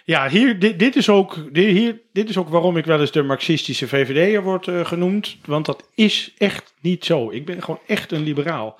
ja 0.04 0.30
hier, 0.30 0.60
dit, 0.60 0.80
dit, 0.80 0.96
is 0.96 1.10
ook, 1.10 1.38
hier, 1.54 2.02
dit 2.14 2.30
is 2.30 2.38
ook 2.38 2.50
waarom 2.50 2.78
ik 2.78 2.86
wel 2.86 3.00
eens 3.00 3.12
de 3.12 3.24
marxistische 3.24 3.88
VVD'er 3.88 4.44
word 4.44 4.68
eh, 4.68 4.86
genoemd. 4.86 5.38
Want 5.46 5.66
dat 5.66 5.90
is 5.96 6.34
echt 6.38 6.74
niet 6.82 7.06
zo. 7.06 7.32
Ik 7.32 7.46
ben 7.46 7.64
gewoon 7.64 7.80
echt 7.88 8.12
een 8.12 8.24
liberaal. 8.24 8.80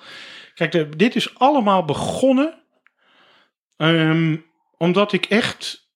Kijk, 0.54 0.72
de, 0.72 0.88
dit 0.96 1.16
is 1.16 1.38
allemaal 1.38 1.84
begonnen 1.84 2.62
ehm, 3.76 4.36
omdat 4.78 5.12
ik 5.12 5.24
echt 5.26 5.90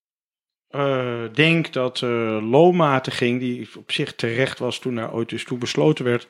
eh, 0.77 1.35
denk 1.35 1.73
dat 1.73 2.03
eh 2.03 2.39
loonmatiging, 2.51 3.41
die 3.41 3.69
op 3.77 3.93
zich 3.93 4.15
terecht 4.15 4.59
was 4.59 4.79
toen 4.79 4.95
daar 4.95 5.13
ooit 5.13 5.29
dus 5.29 5.45
toe 5.45 5.59
besloten 5.59 6.05
werd, 6.05 6.29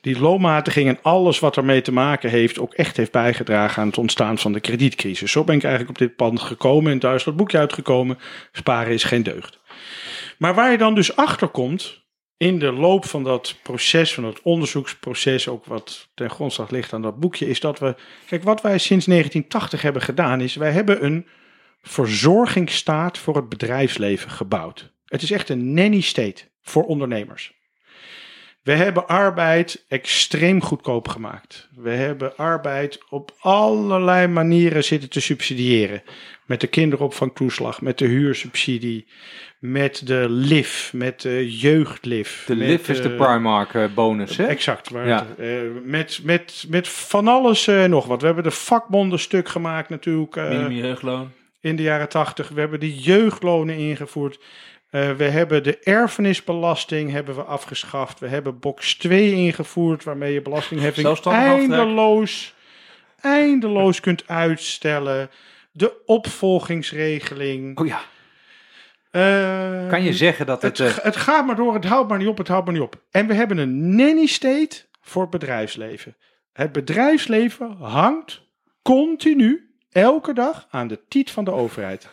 die 0.00 0.20
loonmatiging 0.20 0.88
en 0.88 0.98
alles 1.02 1.38
wat 1.38 1.56
ermee 1.56 1.80
te 1.80 1.92
maken 1.92 2.30
heeft, 2.30 2.58
ook 2.58 2.74
echt 2.74 2.96
heeft 2.96 3.12
bijgedragen 3.12 3.82
aan 3.82 3.88
het 3.88 3.98
ontstaan 3.98 4.38
van 4.38 4.52
de 4.52 4.60
kredietcrisis. 4.60 5.32
Zo 5.32 5.44
ben 5.44 5.56
ik 5.56 5.64
eigenlijk 5.64 5.92
op 5.92 6.06
dit 6.06 6.16
pand 6.16 6.40
gekomen 6.40 6.92
en 6.92 6.98
thuis 6.98 7.24
dat 7.24 7.36
boekje 7.36 7.58
uitgekomen. 7.58 8.18
Sparen 8.52 8.92
is 8.92 9.04
geen 9.04 9.22
deugd. 9.22 9.58
Maar 10.38 10.54
waar 10.54 10.70
je 10.70 10.78
dan 10.78 10.94
dus 10.94 11.16
achter 11.16 11.48
komt 11.48 12.04
in 12.36 12.58
de 12.58 12.72
loop 12.72 13.04
van 13.04 13.24
dat 13.24 13.56
proces, 13.62 14.14
van 14.14 14.22
dat 14.22 14.42
onderzoeksproces, 14.42 15.48
ook 15.48 15.64
wat 15.64 16.08
ten 16.14 16.30
grondslag 16.30 16.70
ligt 16.70 16.92
aan 16.92 17.02
dat 17.02 17.20
boekje, 17.20 17.48
is 17.48 17.60
dat 17.60 17.78
we. 17.78 17.94
Kijk, 18.26 18.42
wat 18.42 18.62
wij 18.62 18.78
sinds 18.78 19.06
1980 19.06 19.82
hebben 19.82 20.02
gedaan, 20.02 20.40
is 20.40 20.54
wij 20.54 20.70
hebben 20.70 21.04
een 21.04 21.26
verzorgingsstaat 21.86 23.18
voor 23.18 23.36
het 23.36 23.48
bedrijfsleven 23.48 24.30
gebouwd. 24.30 24.92
Het 25.04 25.22
is 25.22 25.30
echt 25.30 25.48
een 25.48 25.74
nanny 25.74 26.00
state 26.00 26.42
voor 26.62 26.84
ondernemers. 26.84 27.54
We 28.62 28.72
hebben 28.72 29.06
arbeid 29.06 29.84
extreem 29.88 30.62
goedkoop 30.62 31.08
gemaakt. 31.08 31.68
We 31.74 31.90
hebben 31.90 32.36
arbeid 32.36 32.98
op 33.08 33.34
allerlei 33.38 34.26
manieren 34.26 34.84
zitten 34.84 35.10
te 35.10 35.20
subsidiëren. 35.20 36.02
Met 36.46 36.60
de 36.60 36.66
kinderopvangtoeslag, 36.66 37.80
met 37.80 37.98
de 37.98 38.06
huursubsidie, 38.06 39.06
met 39.58 40.06
de 40.06 40.26
LIF, 40.28 40.90
met 40.94 41.20
de 41.20 41.56
jeugdlif. 41.58 42.44
De 42.46 42.56
met, 42.56 42.68
LIF 42.68 42.88
is 42.88 43.02
de 43.02 43.10
eh, 43.10 43.16
Primark 43.16 43.74
eh, 43.74 43.84
bonus, 43.94 44.36
hè? 44.36 44.46
Exact. 44.46 44.90
Waar 44.90 45.06
Ja. 45.06 45.26
het, 45.28 45.38
eh, 45.38 45.60
met, 45.84 46.20
met, 46.22 46.64
met 46.68 46.88
van 46.88 47.28
alles 47.28 47.66
en 47.66 47.90
nog 47.90 48.06
wat. 48.06 48.20
We 48.20 48.26
hebben 48.26 48.44
de 48.44 48.50
vakbonden 48.50 49.18
stuk 49.18 49.48
gemaakt 49.48 49.88
natuurlijk. 49.88 50.36
eh, 50.36 50.48
Minimum 50.48 50.72
jeugdloon. 50.72 51.30
In 51.60 51.76
de 51.76 51.82
jaren 51.82 52.08
tachtig. 52.08 52.48
We 52.48 52.60
hebben 52.60 52.80
de 52.80 52.94
jeugdlonen 52.94 53.76
ingevoerd. 53.76 54.38
Eh, 54.90 55.10
we 55.10 55.24
hebben 55.24 55.62
de 55.62 55.78
erfenisbelasting 55.78 57.10
hebben 57.10 57.34
we 57.34 57.42
afgeschaft. 57.42 58.18
We 58.20 58.28
hebben 58.28 58.58
box 58.58 58.94
2 58.94 59.32
ingevoerd, 59.32 60.04
waarmee 60.04 60.32
je 60.32 60.42
belastingheffing 60.42 61.20
eindeloos, 61.24 62.54
eindeloos 63.20 64.00
kunt 64.00 64.28
uitstellen. 64.28 65.30
De 65.72 66.02
opvolgingsregeling. 66.04 67.78
Oh 67.78 67.86
ja. 67.86 68.00
Eh, 69.10 69.88
Kan 69.88 70.02
je 70.02 70.12
zeggen 70.12 70.46
dat 70.46 70.62
het... 70.62 70.78
het, 70.78 70.98
eh, 70.98 71.04
het 71.04 71.16
gaat 71.16 71.46
maar 71.46 71.56
door, 71.56 71.74
het 71.74 71.84
houdt 71.84 72.08
maar 72.08 72.18
niet 72.18 72.28
op, 72.28 72.38
het 72.38 72.48
houdt 72.48 72.64
maar 72.64 72.74
niet 72.74 72.82
op. 72.82 73.02
En 73.10 73.26
we 73.26 73.34
hebben 73.34 73.58
een 73.58 73.96
nanny 73.96 74.26
state 74.26 74.84
voor 75.00 75.22
het 75.22 75.30
bedrijfsleven. 75.30 76.16
Het 76.52 76.72
bedrijfsleven 76.72 77.76
hangt 77.80 78.42
continu, 78.82 79.65
elke 79.96 80.32
dag, 80.32 80.66
aan 80.70 80.88
de 80.88 81.00
tiet 81.08 81.30
van 81.30 81.44
de 81.44 81.50
overheid. 81.50 82.08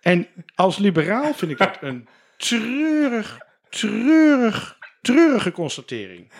En 0.00 0.26
als 0.54 0.78
liberaal 0.78 1.34
vind 1.34 1.50
ik 1.50 1.58
dat 1.58 1.78
een 1.88 2.08
treurig, 2.36 3.38
treurig, 3.68 4.78
treurige 5.02 5.52
constatering. 5.52 6.32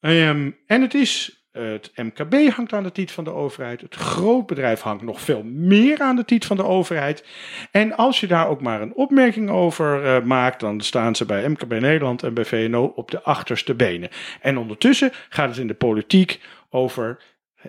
Ehm, 0.00 0.50
en 0.66 0.82
het 0.82 0.94
is, 0.94 1.44
eh, 1.52 1.64
het 1.64 1.92
MKB 1.94 2.48
hangt 2.54 2.72
aan 2.72 2.82
de 2.82 2.92
tiet 2.92 3.12
van 3.12 3.24
de 3.24 3.32
overheid. 3.32 3.80
Het 3.80 3.94
grootbedrijf 3.94 4.80
hangt 4.80 5.02
nog 5.02 5.20
veel 5.20 5.42
meer 5.42 6.00
aan 6.00 6.16
de 6.16 6.24
tiet 6.24 6.46
van 6.46 6.56
de 6.56 6.64
overheid. 6.64 7.24
En 7.70 7.96
als 7.96 8.20
je 8.20 8.26
daar 8.26 8.48
ook 8.48 8.60
maar 8.60 8.80
een 8.80 8.94
opmerking 8.94 9.50
over 9.50 10.04
eh, 10.04 10.22
maakt, 10.22 10.60
dan 10.60 10.80
staan 10.80 11.16
ze 11.16 11.24
bij 11.24 11.48
MKB 11.48 11.70
Nederland 11.70 12.22
en 12.22 12.34
bij 12.34 12.44
VNO 12.44 12.84
op 12.84 13.10
de 13.10 13.22
achterste 13.22 13.74
benen. 13.74 14.08
En 14.40 14.58
ondertussen 14.58 15.12
gaat 15.28 15.48
het 15.48 15.58
in 15.58 15.66
de 15.66 15.74
politiek 15.74 16.40
over 16.70 17.22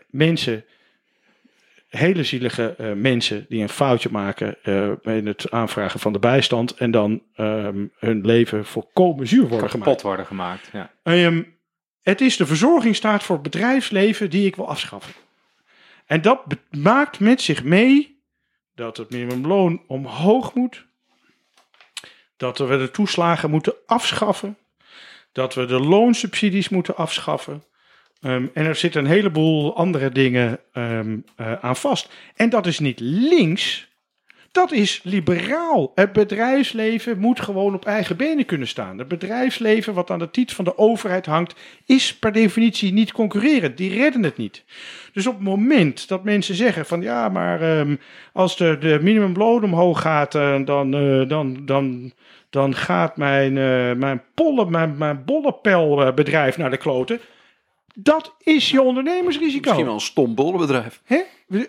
mensen, 0.10 0.66
hele 1.88 2.24
zielige 2.24 2.76
eh, 2.78 2.94
mensen 2.94 3.46
die 3.50 3.62
een 3.62 3.70
foutje 3.70 4.10
maken 4.12 4.64
eh, 4.64 5.16
in 5.18 5.28
het 5.28 5.52
aanvragen 5.52 6.00
van 6.00 6.14
de 6.14 6.20
bijstand 6.20 6.76
en 6.76 6.92
dan 6.92 7.24
ehm, 7.36 7.86
hun 7.98 8.26
leven 8.26 8.66
volkomen 8.66 9.28
zuur 9.28 9.48
worden 9.48 9.70
gemaakt. 9.70 9.86
kapot 9.86 10.02
worden 10.02 10.26
gemaakt. 10.26 10.70
Ja. 10.74 10.92
Ehm, 11.04 11.44
het 12.02 12.22
is 12.22 12.38
de 12.38 12.46
verzorgingsstaat 12.46 13.24
voor 13.24 13.36
het 13.36 13.44
bedrijfsleven 13.44 14.30
die 14.30 14.46
ik 14.46 14.56
wil 14.56 14.68
afschaffen. 14.70 15.14
En 16.06 16.22
dat 16.22 16.44
maakt 16.72 17.20
met 17.20 17.42
zich 17.42 17.64
mee 17.64 18.22
dat 18.76 18.98
het 18.98 19.10
minimumloon 19.10 19.82
omhoog 19.88 20.54
moet. 20.54 20.86
Dat 22.38 22.58
we 22.58 22.78
de 22.78 22.92
toeslagen 22.92 23.50
moeten 23.50 23.74
afschaffen. 23.86 24.58
Dat 25.32 25.54
we 25.54 25.66
de 25.66 25.80
loonsubsidies 25.80 26.70
moeten 26.70 26.96
afschaffen. 26.96 27.64
Ehm, 28.22 28.46
en 28.54 28.66
er 28.66 28.76
zitten 28.76 29.04
een 29.04 29.12
heleboel 29.12 29.76
andere 29.76 30.12
dingen 30.12 30.60
ehm, 30.74 31.18
eh, 31.36 31.54
aan 31.54 31.76
vast. 31.76 32.10
En 32.36 32.50
dat 32.50 32.66
is 32.66 32.80
niet 32.80 33.00
links. 33.00 33.88
Dat 34.52 34.72
is 34.72 35.02
liberaal. 35.04 35.92
Het 35.96 36.14
bedrijfsleven 36.14 37.20
moet 37.20 37.40
gewoon 37.40 37.74
op 37.74 37.86
eigen 37.86 38.18
benen 38.18 38.46
kunnen 38.46 38.68
staan. 38.68 38.98
Het 38.98 39.08
bedrijfsleven 39.08 39.94
wat 39.94 40.12
aan 40.12 40.20
de 40.20 40.32
titel 40.32 40.56
van 40.56 40.66
de 40.66 40.78
overheid 40.78 41.26
hangt, 41.26 41.56
is 41.86 42.16
per 42.16 42.32
definitie 42.32 42.94
niet 42.94 43.12
concurrerend. 43.12 43.78
Die 43.78 43.94
redden 43.94 44.24
het 44.24 44.38
niet. 44.38 44.64
Dus 45.14 45.28
op 45.28 45.34
het 45.34 45.44
moment 45.44 46.08
dat 46.08 46.24
mensen 46.24 46.56
zeggen 46.56 46.86
van 46.86 47.02
ja, 47.02 47.30
maar 47.30 47.62
ehm, 47.62 47.96
als 48.34 48.58
de, 48.58 48.78
de 48.80 49.00
minimumloon 49.02 49.64
omhoog 49.64 50.02
gaat, 50.02 50.36
eh, 50.36 50.66
dan, 50.66 50.94
eh, 50.94 51.30
dan, 51.30 51.66
dan, 51.66 52.12
dan 52.50 52.76
gaat 52.76 53.18
mijn, 53.18 53.58
eh 53.58 53.94
mijn, 53.94 54.24
pollen, 54.34 54.72
mijn, 54.72 54.98
mijn 54.98 55.26
bollepelbedrijf 55.26 56.58
naar 56.58 56.72
de 56.72 56.78
kloten. 56.78 57.20
Dat 58.00 58.36
is 58.44 58.70
je 58.70 58.82
ondernemersrisico. 58.82 59.62
Misschien 59.64 59.86
wel 59.86 59.94
een 59.94 60.00
stom 60.00 60.36
bollenbedrijf. 60.36 61.02
Hè? 61.06 61.22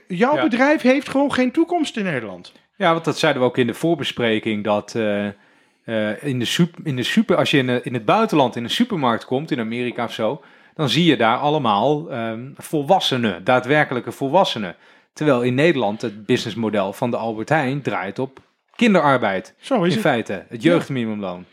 Jouw 0.09 0.35
Ja. 0.35 0.43
bedrijf 0.43 0.83
heeft 0.83 1.09
gewoon 1.09 1.33
geen 1.33 1.51
toekomst 1.53 1.97
in 1.97 2.05
Nederland. 2.05 2.53
Ja, 2.77 2.93
want 2.93 3.05
dat 3.05 3.19
zeiden 3.19 3.43
we 3.43 3.49
ook 3.49 3.59
in 3.59 3.67
de 3.67 3.75
voorbespreking. 3.75 4.65
Dat 4.65 4.95
eh, 4.95 5.27
eh, 5.27 6.23
in, 6.25 6.39
de 6.39 6.45
super, 6.45 6.81
in 6.87 6.97
de 6.97 7.03
super, 7.03 7.37
als 7.37 7.51
je 7.51 7.59
in, 7.59 7.67
de- 7.67 7.81
in 7.83 7.95
het 7.95 8.05
buitenland 8.05 8.57
in 8.57 8.65
een 8.65 8.71
supermarkt 8.71 9.25
komt, 9.25 9.51
in 9.51 9.61
Amerika 9.61 10.05
of 10.05 10.13
zo, 10.13 10.43
dan 10.75 10.89
zie 10.89 11.05
je 11.05 11.17
daar 11.17 11.37
allemaal 11.39 12.11
ehm, 12.11 12.51
volwassenen, 12.57 13.45
daadwerkelijke 13.45 14.13
volwassenen. 14.13 14.77
Terwijl 15.13 15.43
in 15.43 15.55
Nederland 15.55 16.03
het 16.03 16.27
businessmodel 16.27 16.93
van 16.93 17.11
de 17.11 17.17
Albert 17.17 17.49
Heijn 17.49 17.83
draait 17.83 18.19
op 18.19 18.41
kinderarbeid. 18.77 19.55
Zo 19.61 19.75
is 19.83 19.89
in 19.89 19.91
het. 19.91 20.01
feite, 20.01 20.45
het 20.49 20.63
jeugdminimumloon. 20.63 21.45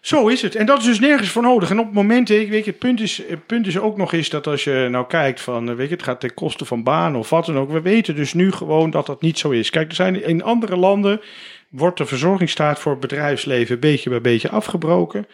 Zo 0.00 0.28
is 0.28 0.42
het. 0.42 0.54
En 0.54 0.66
dat 0.66 0.78
is 0.78 0.84
dus 0.84 1.00
nergens 1.00 1.30
voor 1.30 1.42
nodig. 1.42 1.70
En 1.70 1.78
op 1.78 1.84
het 1.84 1.94
moment, 1.94 2.28
weet 2.28 2.64
je, 2.64 2.70
het 2.70 2.78
punt 2.78 3.00
is, 3.00 3.22
het 3.28 3.46
punt 3.46 3.66
is 3.66 3.78
ook 3.78 3.96
nog 3.96 4.12
eens 4.12 4.28
dat 4.28 4.46
als 4.46 4.64
je 4.64 4.88
nou 4.90 5.06
kijkt 5.06 5.40
van, 5.40 5.70
eh, 5.70 5.74
weet 5.74 5.88
je, 5.88 5.94
het 5.94 6.02
gaat 6.02 6.20
ten 6.20 6.34
koste 6.34 6.64
van 6.64 6.82
banen 6.82 7.18
of 7.18 7.30
wat 7.30 7.46
dan 7.46 7.58
ook. 7.58 7.70
We 7.70 7.80
weten 7.80 8.16
dus 8.16 8.34
nu 8.34 8.52
gewoon 8.52 8.90
dat 8.90 9.06
dat 9.06 9.22
niet 9.22 9.38
zo 9.38 9.50
is. 9.50 9.70
Kijk, 9.70 9.88
er 9.88 9.94
zijn 9.94 10.24
in 10.24 10.42
andere 10.42 10.76
landen 10.76 11.20
wordt 11.68 11.98
de 11.98 12.06
verzorgingsstaat 12.06 12.78
voor 12.78 12.92
het 12.92 13.00
bedrijfsleven 13.00 13.80
beetje 13.80 14.10
bij 14.10 14.20
beetje 14.20 14.50
afgebroken. 14.50 15.26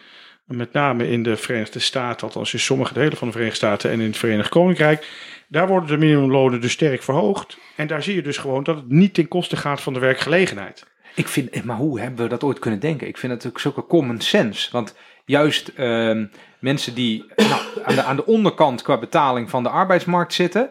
Met 0.45 0.73
name 0.73 1.09
in 1.09 1.23
de 1.23 1.37
Verenigde 1.37 1.79
Staten, 1.79 2.27
althans 2.27 2.53
in 2.53 2.59
sommige 2.59 2.93
delen 2.93 3.17
van 3.17 3.27
de 3.27 3.33
Verenigde 3.33 3.65
Staten 3.65 3.91
en 3.91 3.99
in 3.99 4.07
het 4.07 4.17
Verenigd 4.17 4.49
Koninkrijk. 4.49 5.07
Daar 5.47 5.67
worden 5.67 5.89
de 5.89 5.97
minimumlonen 5.97 6.61
dus 6.61 6.71
sterk 6.71 7.03
verhoogd. 7.03 7.57
En 7.75 7.87
daar 7.87 8.03
zie 8.03 8.15
je 8.15 8.21
dus 8.21 8.37
gewoon 8.37 8.63
dat 8.63 8.75
het 8.75 8.89
niet 8.89 9.13
ten 9.13 9.27
koste 9.27 9.57
gaat 9.57 9.81
van 9.81 9.93
de 9.93 9.99
werkgelegenheid. 9.99 10.85
Ik 11.17 11.27
vind, 11.27 11.49
eh, 11.49 11.63
maar 11.63 11.77
hoe 11.77 11.99
hebben 11.99 12.23
we 12.23 12.29
dat 12.29 12.43
ooit 12.43 12.59
kunnen 12.59 12.79
denken? 12.79 13.07
Ik 13.07 13.17
vind 13.17 13.33
het 13.33 13.47
ook 13.47 13.59
zulke 13.59 13.85
common 13.85 14.21
sense. 14.21 14.71
Want 14.71 14.95
juist 15.25 15.67
ehm, 15.67 16.25
mensen 16.59 16.93
die 16.93 17.25
nou, 17.35 17.61
aan, 17.83 17.95
de, 17.95 18.03
aan 18.03 18.15
de 18.15 18.25
onderkant 18.25 18.81
qua 18.81 18.99
betaling 18.99 19.49
van 19.49 19.63
de 19.63 19.69
arbeidsmarkt 19.69 20.33
zitten, 20.33 20.69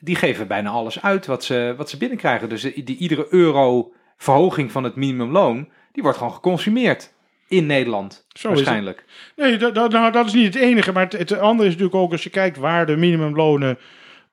die 0.00 0.16
geven 0.16 0.46
bijna 0.46 0.70
alles 0.70 1.02
uit 1.02 1.26
wat 1.26 1.44
ze, 1.44 1.74
wat 1.76 1.90
ze 1.90 1.96
binnenkrijgen. 1.96 2.48
Dus 2.48 2.62
die, 2.62 2.84
die 2.84 2.96
iedere 2.96 3.26
euro 3.30 3.92
verhoging 4.16 4.72
van 4.72 4.84
het 4.84 4.96
minimumloon, 4.96 5.68
die 5.92 6.02
wordt 6.02 6.18
gewoon 6.18 6.32
geconsumeerd 6.32 7.12
in 7.48 7.66
Nederland. 7.66 8.26
Zo 8.32 8.48
waarschijnlijk. 8.48 9.04
Nee, 9.36 9.56
dat, 9.56 9.74
dat, 9.74 9.90
nou, 9.90 10.12
dat 10.12 10.26
is 10.26 10.32
niet 10.32 10.54
het 10.54 10.62
enige. 10.62 10.92
Maar 10.92 11.04
het, 11.04 11.12
het 11.12 11.32
andere 11.32 11.68
is 11.68 11.74
natuurlijk 11.74 12.02
ook 12.02 12.12
als 12.12 12.22
je 12.22 12.30
kijkt 12.30 12.56
waar 12.56 12.86
de 12.86 12.96
minimumlonen 12.96 13.78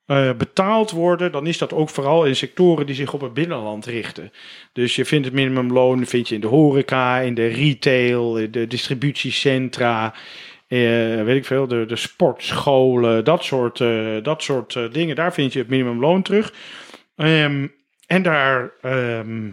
eh, 0.05 0.33
betaald 0.37 0.91
worden, 0.91 1.31
dan 1.31 1.47
is 1.47 1.57
dat 1.57 1.73
ook 1.73 1.89
vooral 1.89 2.25
in 2.25 2.35
sectoren 2.35 2.85
die 2.85 2.95
zich 2.95 3.13
op 3.13 3.21
het 3.21 3.33
binnenland 3.33 3.85
richten. 3.85 4.31
Dus 4.73 4.95
je 4.95 5.05
vindt 5.05 5.25
het 5.25 5.33
minimumloon 5.33 6.05
vind 6.05 6.27
je 6.27 6.35
in 6.35 6.41
de 6.41 6.47
horeca, 6.47 7.19
in 7.19 7.33
de 7.33 7.47
retail, 7.47 8.37
in 8.37 8.51
de 8.51 8.67
distributiecentra, 8.67 10.13
eh, 10.67 11.23
weet 11.23 11.35
ik 11.35 11.45
veel, 11.45 11.67
de, 11.67 11.85
de 11.85 11.95
sportscholen, 11.95 13.23
dat 13.23 13.43
soort, 13.43 13.81
eh, 13.81 14.17
dat 14.21 14.43
soort 14.43 14.93
dingen. 14.93 15.15
Daar 15.15 15.33
vind 15.33 15.53
je 15.53 15.59
het 15.59 15.69
minimumloon 15.69 16.21
terug. 16.21 16.53
Ehm, 17.15 17.67
en 18.07 18.21
daar, 18.21 18.71
ehm, 18.81 19.49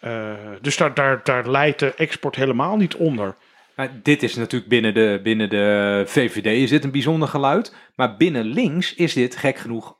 eh, 0.00 0.32
dus 0.60 0.76
daar, 0.76 0.94
daar, 0.94 1.20
daar 1.24 1.50
leidt 1.50 1.78
de 1.78 1.94
export 1.94 2.36
helemaal 2.36 2.76
niet 2.76 2.94
onder. 2.94 3.36
Maar 3.76 4.00
dit 4.02 4.22
is 4.22 4.34
natuurlijk 4.34 4.70
binnen 4.70 4.94
de, 4.94 5.20
binnen 5.22 5.48
de 5.48 6.02
VVD 6.06 6.46
is 6.46 6.70
dit 6.70 6.84
een 6.84 6.90
bijzonder 6.90 7.28
geluid. 7.28 7.74
Maar 7.96 8.16
binnen 8.16 8.44
links 8.44 8.94
is 8.94 9.12
dit 9.12 9.36
gek 9.36 9.58
genoeg 9.58 9.96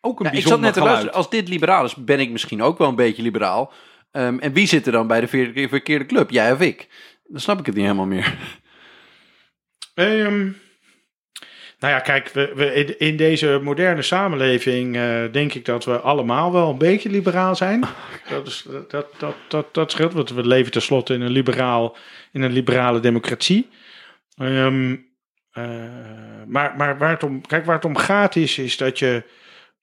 ook 0.00 0.18
een 0.20 0.24
Ja, 0.26 0.30
ik 0.32 0.36
zat 0.36 0.42
bijzonder 0.42 0.60
net 0.60 0.72
te 0.72 0.78
geluid. 0.80 0.96
luisteren. 0.96 1.14
Als 1.24 1.30
dit 1.30 1.48
liberaal 1.48 1.84
is, 1.84 1.94
ben 1.94 2.20
ik 2.20 2.30
misschien 2.30 2.62
ook 2.62 2.78
wel 2.78 2.88
een 2.88 2.94
beetje 2.94 3.22
liberaal. 3.22 3.72
Ehm, 4.10 4.38
en 4.38 4.52
wie 4.52 4.66
zit 4.66 4.86
er 4.86 4.92
dan 4.92 5.06
bij 5.06 5.20
de 5.20 5.28
ver- 5.28 5.68
verkeerde 5.68 6.06
club? 6.06 6.30
Jij 6.30 6.52
of 6.52 6.60
ik? 6.60 6.88
Dan 7.26 7.40
snap 7.40 7.58
ik 7.58 7.66
het 7.66 7.74
niet 7.74 7.84
helemaal 7.84 8.06
meer. 8.06 8.36
Ehm, 9.94 10.48
nou 11.78 11.92
ja, 11.92 12.00
kijk, 12.00 12.28
we, 12.28 12.52
we, 12.54 12.96
in, 12.96 13.16
deze 13.16 13.60
moderne 13.62 14.02
samenleving 14.02 14.96
eh, 14.96 15.22
denk 15.32 15.54
ik 15.54 15.64
dat 15.64 15.84
we 15.84 16.00
allemaal 16.00 16.52
wel 16.52 16.70
een 16.70 16.78
beetje 16.78 17.10
liberaal 17.10 17.56
zijn. 17.56 17.84
Dat, 18.28 18.46
is, 18.46 18.66
dat, 18.88 19.06
dat, 19.18 19.34
dat, 19.48 19.74
dat 19.74 19.90
scheelt, 19.90 20.12
want 20.12 20.30
we 20.30 20.46
leven 20.46 20.72
tenslotte 20.72 21.14
in 21.14 21.20
een, 21.20 21.30
liberaal, 21.30 21.96
in 22.32 22.42
een 22.42 22.52
liberale 22.52 23.00
democratie. 23.00 23.68
Ehm, 24.36 24.96
eh, 25.50 25.64
maar 26.46 26.74
maar 26.76 26.98
waar, 26.98 27.10
het 27.10 27.22
om, 27.22 27.46
kijk, 27.46 27.64
waar 27.64 27.74
het 27.74 27.84
om 27.84 27.96
gaat 27.96 28.36
is, 28.36 28.58
is 28.58 28.76
dat 28.76 28.98
je 28.98 29.22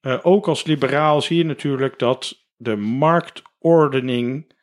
eh, 0.02 0.18
ook 0.22 0.48
als 0.48 0.64
liberaal 0.64 1.22
zie 1.22 1.38
je 1.38 1.46
natuurlijk 1.46 2.00
dat 2.00 2.46
de 2.56 2.76
marktordening 2.76 4.54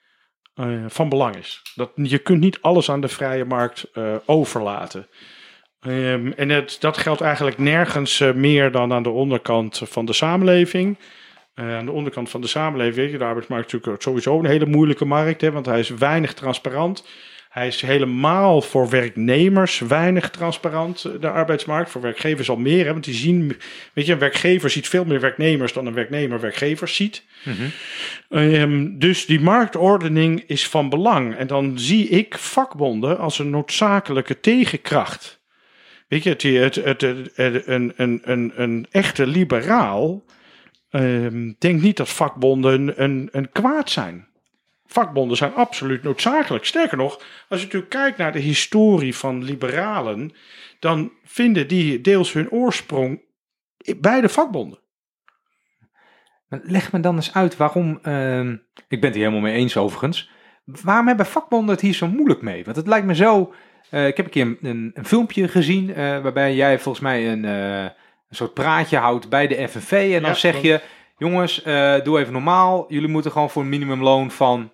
van 0.86 1.08
belang 1.08 1.36
is. 1.36 1.62
Dat, 1.74 1.90
je 1.94 2.18
kunt 2.18 2.40
niet 2.40 2.60
alles 2.60 2.90
aan 2.90 3.00
de 3.00 3.08
vrije 3.08 3.44
markt 3.44 3.90
overlaten. 4.26 5.08
Ehm, 5.82 6.32
en 6.36 6.48
het, 6.48 6.76
dat 6.80 6.98
geldt 6.98 7.20
eigenlijk 7.20 7.58
nergens 7.58 8.20
eh, 8.20 8.32
meer 8.32 8.70
dan 8.70 8.92
aan 8.92 9.02
de 9.02 9.10
onderkant 9.10 9.80
van 9.84 10.04
de 10.04 10.12
samenleving. 10.12 10.98
Eh, 11.54 11.76
aan 11.76 11.84
de 11.84 11.92
onderkant 11.92 12.30
van 12.30 12.40
de 12.40 12.46
samenleving, 12.46 13.18
de 13.18 13.24
arbeidsmarkt 13.24 13.66
is 13.66 13.72
natuurlijk 13.72 14.02
sowieso 14.02 14.38
een 14.38 14.46
hele 14.46 14.66
moeilijke 14.66 15.04
markt, 15.04 15.40
hè, 15.40 15.50
want 15.50 15.66
hij 15.66 15.78
is 15.78 15.88
weinig 15.88 16.34
transparant. 16.34 17.06
Hij 17.48 17.66
is 17.66 17.80
helemaal 17.80 18.62
voor 18.62 18.88
werknemers 18.88 19.78
weinig 19.78 20.30
transparant, 20.30 21.04
eh, 21.04 21.12
de 21.20 21.30
arbeidsmarkt. 21.30 21.90
Voor 21.90 22.00
werkgevers 22.00 22.50
al 22.50 22.56
meer, 22.56 22.84
hè, 22.84 22.92
want 22.92 23.04
die 23.04 23.14
zien, 23.14 23.56
weet 23.92 24.06
je, 24.06 24.12
een 24.12 24.18
werkgever 24.18 24.70
ziet 24.70 24.88
veel 24.88 25.04
meer 25.04 25.20
werknemers 25.20 25.72
dan 25.72 25.86
een 25.86 25.94
werknemer 25.94 26.40
werkgevers 26.40 26.94
ziet. 26.94 27.24
Ehm, 28.28 28.98
dus 28.98 29.26
die 29.26 29.40
marktordening 29.40 30.44
is 30.46 30.68
van 30.68 30.88
belang. 30.88 31.36
En 31.36 31.46
dan 31.46 31.78
zie 31.78 32.08
ik 32.08 32.38
vakbonden 32.38 33.18
als 33.18 33.38
een 33.38 33.50
noodzakelijke 33.50 34.40
tegenkracht. 34.40 35.41
Weet 36.12 36.22
je, 36.22 36.58
het, 36.58 36.74
het, 36.74 37.00
het, 37.00 37.66
een, 37.66 37.92
een, 37.96 38.20
een, 38.24 38.52
een 38.54 38.86
echte 38.90 39.26
liberaal 39.26 40.24
ehm, 40.90 41.52
denkt 41.58 41.82
niet 41.82 41.96
dat 41.96 42.08
vakbonden 42.08 43.02
een, 43.02 43.28
een 43.30 43.52
kwaad 43.52 43.90
zijn. 43.90 44.28
Vakbonden 44.86 45.36
zijn 45.36 45.54
absoluut 45.54 46.02
noodzakelijk. 46.02 46.64
Sterker 46.64 46.96
nog, 46.96 47.22
als 47.48 47.60
je 47.60 47.64
natuurlijk 47.64 47.90
kijkt 47.90 48.18
naar 48.18 48.32
de 48.32 48.38
historie 48.38 49.16
van 49.16 49.44
liberalen, 49.44 50.32
dan 50.78 51.12
vinden 51.24 51.68
die 51.68 52.00
deels 52.00 52.32
hun 52.32 52.50
oorsprong 52.50 53.22
bij 53.96 54.20
de 54.20 54.28
vakbonden. 54.28 54.78
Leg 56.48 56.92
me 56.92 57.00
dan 57.00 57.14
eens 57.14 57.34
uit 57.34 57.56
waarom, 57.56 57.98
ehm, 58.02 58.56
ik 58.88 59.00
ben 59.00 59.04
het 59.04 59.14
hier 59.14 59.28
helemaal 59.28 59.50
mee 59.50 59.56
eens 59.56 59.76
overigens, 59.76 60.30
waarom 60.64 61.06
hebben 61.06 61.26
vakbonden 61.26 61.74
het 61.74 61.84
hier 61.84 61.94
zo 61.94 62.08
moeilijk 62.08 62.42
mee? 62.42 62.64
Want 62.64 62.76
het 62.76 62.86
lijkt 62.86 63.06
me 63.06 63.14
zo, 63.14 63.54
eh, 63.92 64.06
ik 64.06 64.16
heb 64.16 64.26
een 64.26 64.32
keer 64.32 64.42
een, 64.46 64.58
een, 64.62 64.90
een 64.94 65.06
filmpje 65.06 65.48
gezien 65.48 65.94
eh, 65.94 66.18
waarbij 66.20 66.54
jij 66.54 66.78
volgens 66.78 67.04
mij 67.04 67.32
een, 67.32 67.44
eh, 67.44 67.82
een 67.82 68.36
soort 68.36 68.54
praatje 68.54 68.96
houdt 68.96 69.28
bij 69.28 69.46
de 69.46 69.68
FNV 69.68 70.12
en 70.14 70.22
dan 70.22 70.36
zeg 70.36 70.62
je, 70.62 70.80
jongens, 71.18 71.62
doe 72.04 72.18
even 72.18 72.32
normaal, 72.32 72.84
jullie 72.88 73.08
moeten 73.08 73.32
gewoon 73.32 73.50
voor 73.50 73.62
een 73.62 73.68
minimumloon 73.68 74.30
van 74.30 74.72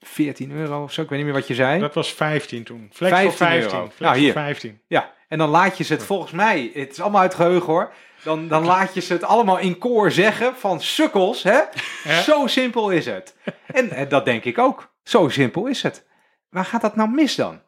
14 0.00 0.52
euro 0.52 0.82
of 0.82 0.92
zo, 0.92 1.02
ik 1.02 1.08
weet 1.08 1.18
niet 1.18 1.26
meer 1.26 1.36
wat 1.36 1.48
je 1.48 1.54
zei. 1.54 1.80
Dat 1.80 1.94
was 1.94 2.12
15 2.12 2.64
toen. 2.64 2.90
Flex 2.92 3.12
15 3.12 3.30
voor 3.30 3.46
15. 3.46 3.70
euro. 3.70 3.84
Flex 3.86 3.98
Nou, 3.98 4.14
voor 4.14 4.22
hier. 4.22 4.32
15. 4.32 4.80
Ja, 4.86 5.12
en 5.28 5.38
dan 5.38 5.48
laat 5.48 5.78
je 5.78 5.84
ze 5.84 5.92
het 5.92 6.04
volgens 6.04 6.32
mij, 6.32 6.70
het 6.74 6.90
is 6.90 7.00
allemaal 7.00 7.20
uit 7.20 7.34
geheugen 7.34 7.72
hoor, 7.72 7.92
dan, 8.22 8.48
dan 8.48 8.64
laat 8.64 8.94
je 8.94 9.00
ze 9.00 9.12
het 9.12 9.24
allemaal 9.24 9.58
in 9.58 9.78
koor 9.78 10.10
zeggen 10.10 10.56
van 10.56 10.80
sukkels, 10.80 11.42
hè? 11.42 11.60
Ja. 12.04 12.20
Zo 12.20 12.46
simpel 12.46 12.90
is 12.90 13.06
het. 13.06 13.36
En, 13.66 14.08
dat 14.08 14.24
denk 14.24 14.44
ik 14.44 14.58
ook. 14.58 14.92
Zo 15.04 15.28
simpel 15.28 15.66
is 15.66 15.82
het. 15.82 16.06
Waar 16.50 16.64
gaat 16.64 16.80
dat 16.80 16.96
nou 16.96 17.10
mis 17.10 17.34
dan? 17.34 17.60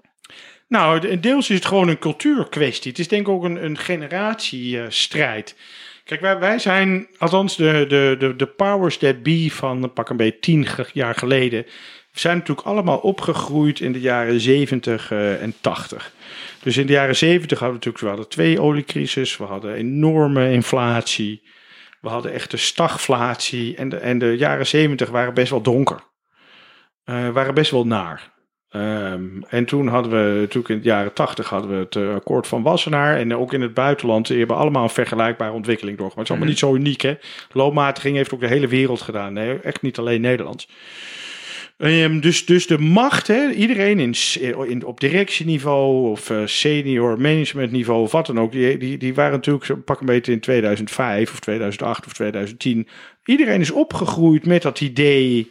Nou, 0.75 1.01
de- 1.01 1.21
deels 1.21 1.51
is 1.51 1.57
het 1.57 1.67
gewoon 1.67 1.89
een 1.89 1.99
cultuurkwestie. 1.99 2.91
Het 2.91 3.01
is 3.01 3.09
denk 3.09 3.27
ik 3.27 3.33
ook 3.33 3.45
een, 3.45 3.65
een 3.65 3.79
generatiestrijd. 3.79 5.57
Kijk, 6.05 6.21
wij, 6.21 6.39
wij 6.39 6.59
zijn, 6.59 7.07
althans 7.19 7.57
de, 7.57 7.85
de, 7.89 8.17
de, 8.19 8.37
de 8.37 8.47
powers 8.47 8.99
that 8.99 9.23
be 9.23 9.49
van 9.51 9.93
pak 9.93 10.09
een 10.09 10.17
beetje 10.17 10.39
tien 10.39 10.67
jaar 10.93 11.15
geleden, 11.15 11.67
zijn 12.13 12.37
natuurlijk 12.39 12.67
allemaal 12.67 12.99
opgegroeid 12.99 13.81
in 13.81 13.93
de 13.93 14.01
jaren 14.01 14.41
70 14.41 15.11
eh, 15.11 15.43
en 15.43 15.55
80. 15.61 16.13
Dus 16.63 16.77
in 16.77 16.87
de 16.87 16.93
jaren 16.93 17.17
70 17.17 17.59
hadden 17.59 17.81
we 17.81 17.85
natuurlijk, 17.87 18.05
we 18.05 18.09
hadden 18.09 18.29
twee 18.29 18.61
oliecrisis, 18.61 19.37
we 19.37 19.45
hadden 19.45 19.75
enorme 19.75 20.53
inflatie, 20.53 21.43
we 22.01 22.09
hadden 22.09 22.33
echte 22.33 22.57
stagflatie 22.57 23.77
en 23.77 23.89
de, 23.89 23.97
en 23.97 24.19
de 24.19 24.37
jaren 24.37 24.67
70 24.67 25.11
waren 25.11 25.35
best 25.35 25.51
wel 25.51 25.63
donker. 25.63 26.01
Eh, 27.05 27.29
waren 27.29 27.55
best 27.55 27.71
wel 27.71 27.87
naar. 27.87 28.34
Ehm, 28.75 29.23
en 29.49 29.65
toen 29.65 29.87
hadden 29.89 30.13
we, 30.13 30.39
natuurlijk 30.41 30.69
in 30.69 30.79
de 30.79 30.85
jaren 30.85 31.13
80 31.13 31.49
hadden 31.49 31.71
we 31.71 31.77
het 31.77 31.97
eh, 31.97 32.15
akkoord 32.15 32.47
van 32.47 32.63
Wassenaar. 32.63 33.17
En 33.17 33.37
ook 33.37 33.53
in 33.53 33.61
het 33.61 33.75
buitenland 33.75 34.27
die 34.27 34.39
hebben 34.39 34.57
allemaal 34.57 34.83
een 34.83 34.89
vergelijkbare 34.91 35.53
ontwikkeling 35.53 35.99
doorgemaakt. 35.99 36.29
Het 36.29 36.39
is 36.39 36.45
allemaal 36.59 36.71
niet 36.71 36.87
zo 36.87 36.89
uniek, 36.89 37.01
hè. 37.01 37.15
Loonmatiging 37.53 38.17
heeft 38.17 38.35
ook 38.35 38.41
de 38.41 38.47
hele 38.47 38.67
wereld 38.69 39.01
gedaan. 39.01 39.33
Nee, 39.33 39.59
echt 39.59 39.83
niet 39.83 39.99
alleen 39.99 40.21
Nederland. 40.21 40.67
Ehm, 41.77 42.21
dus, 42.21 42.47
dus 42.47 42.67
de 42.67 42.79
macht, 42.79 43.27
hè, 43.27 43.51
iedereen 43.51 43.99
in, 43.99 44.15
s- 44.15 44.37
in, 44.37 44.85
op 44.85 45.01
directieniveau 45.01 46.11
of 46.11 46.31
eh, 46.31 46.39
senior 46.45 47.21
managementniveau 47.21 48.03
of 48.03 48.13
wat 48.13 48.27
dan 48.27 48.41
ook, 48.41 48.53
die, 48.53 48.79
die, 48.79 48.97
die 48.99 49.15
waren 49.15 49.33
natuurlijk 49.33 49.85
pak 49.85 50.01
een 50.01 50.07
beetje 50.07 50.33
in 50.33 50.41
2005 50.41 51.33
of 51.33 51.41
2008 51.41 52.07
of 52.07 52.13
2010. 52.13 52.89
Iedereen 53.25 53.61
is 53.61 53.71
opgegroeid 53.71 54.47
met 54.47 54.63
dat 54.63 54.81
idee. 54.81 55.51